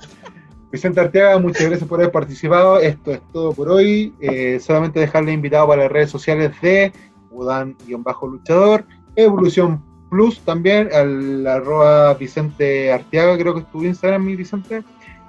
Vicente 0.71 1.01
Arteaga, 1.01 1.37
muchas 1.37 1.67
gracias 1.69 1.87
por 1.87 1.99
haber 1.99 2.11
participado. 2.11 2.79
Esto 2.79 3.11
es 3.11 3.21
todo 3.31 3.53
por 3.53 3.69
hoy. 3.69 4.11
Eh, 4.21 4.59
solamente 4.59 4.99
dejarle 4.99 5.33
invitado 5.33 5.67
para 5.67 5.83
las 5.83 5.91
redes 5.91 6.09
sociales 6.09 6.51
de 6.63 6.91
Udan-luchador, 7.29 8.85
Evolución 9.15 9.92
Plus 10.13 10.41
también, 10.41 10.89
al 10.93 11.47
arroba 11.47 12.13
Vicente 12.13 12.91
Arteaga, 12.91 13.35
creo 13.35 13.55
que 13.55 13.61
es 13.61 13.71
tu 13.71 13.83
Instagram, 13.83 14.23
mi 14.23 14.35
Vicente. 14.35 14.83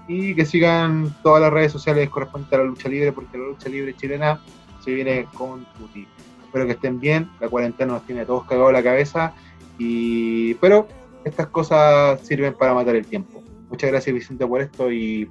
Y 0.06 0.34
que 0.34 0.44
sigan 0.44 1.16
todas 1.22 1.40
las 1.40 1.50
redes 1.50 1.72
sociales 1.72 2.10
correspondientes 2.10 2.58
a 2.58 2.62
la 2.62 2.68
lucha 2.68 2.90
libre, 2.90 3.10
porque 3.10 3.38
la 3.38 3.44
lucha 3.44 3.70
libre 3.70 3.96
chilena 3.96 4.42
se 4.84 4.92
viene 4.92 5.26
con 5.32 5.64
tutti. 5.78 6.06
Espero 6.44 6.66
que 6.66 6.72
estén 6.72 7.00
bien. 7.00 7.30
La 7.40 7.48
cuarentena 7.48 7.94
nos 7.94 8.02
tiene 8.04 8.20
a 8.20 8.26
todos 8.26 8.44
cagados 8.44 8.74
la 8.74 8.82
cabeza. 8.82 9.32
Y, 9.78 10.52
pero 10.56 10.86
estas 11.24 11.46
cosas 11.46 12.20
sirven 12.20 12.52
para 12.52 12.74
matar 12.74 12.94
el 12.94 13.06
tiempo. 13.06 13.42
Muchas 13.70 13.90
gracias 13.90 14.12
Vicente 14.12 14.46
por 14.46 14.60
esto 14.60 14.92
y 14.92 15.30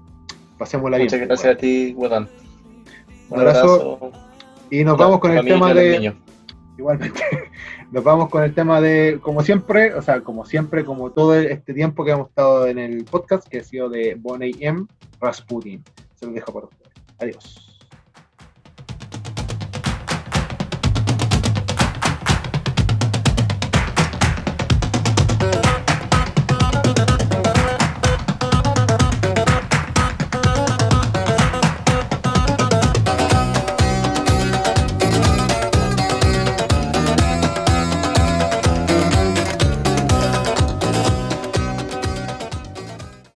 pasémosla 0.57 0.97
bien. 0.97 1.05
Muchas 1.05 1.27
gracias 1.27 1.53
a 1.53 1.57
ti, 1.57 1.93
weón. 1.95 2.27
Un 3.30 3.39
abrazo. 3.39 4.11
Y 4.71 4.84
nos 4.84 4.97
vamos 4.97 5.19
con 5.19 5.38
el 5.38 5.45
tema 5.45 5.75
de... 5.75 6.15
Igualmente. 6.75 7.21
Nos 7.93 8.03
vamos 8.03 8.29
con 8.29 8.41
el 8.41 8.55
tema 8.55 8.81
de, 8.81 9.19
como 9.21 9.43
siempre, 9.43 9.93
o 9.93 10.01
sea, 10.01 10.21
como 10.21 10.47
siempre, 10.47 10.83
como 10.83 11.11
todo 11.11 11.35
este 11.35 11.75
tiempo 11.75 12.03
que 12.03 12.09
hemos 12.09 12.29
estado 12.29 12.65
en 12.65 12.79
el 12.79 13.05
podcast, 13.05 13.47
que 13.47 13.59
ha 13.59 13.63
sido 13.63 13.87
de 13.87 14.15
Boney 14.15 14.55
M. 14.61 14.87
Rasputin. 15.21 15.83
Se 16.15 16.25
lo 16.25 16.31
dejo 16.31 16.51
para 16.51 16.65
ustedes. 16.65 16.91
Adiós. 17.19 17.72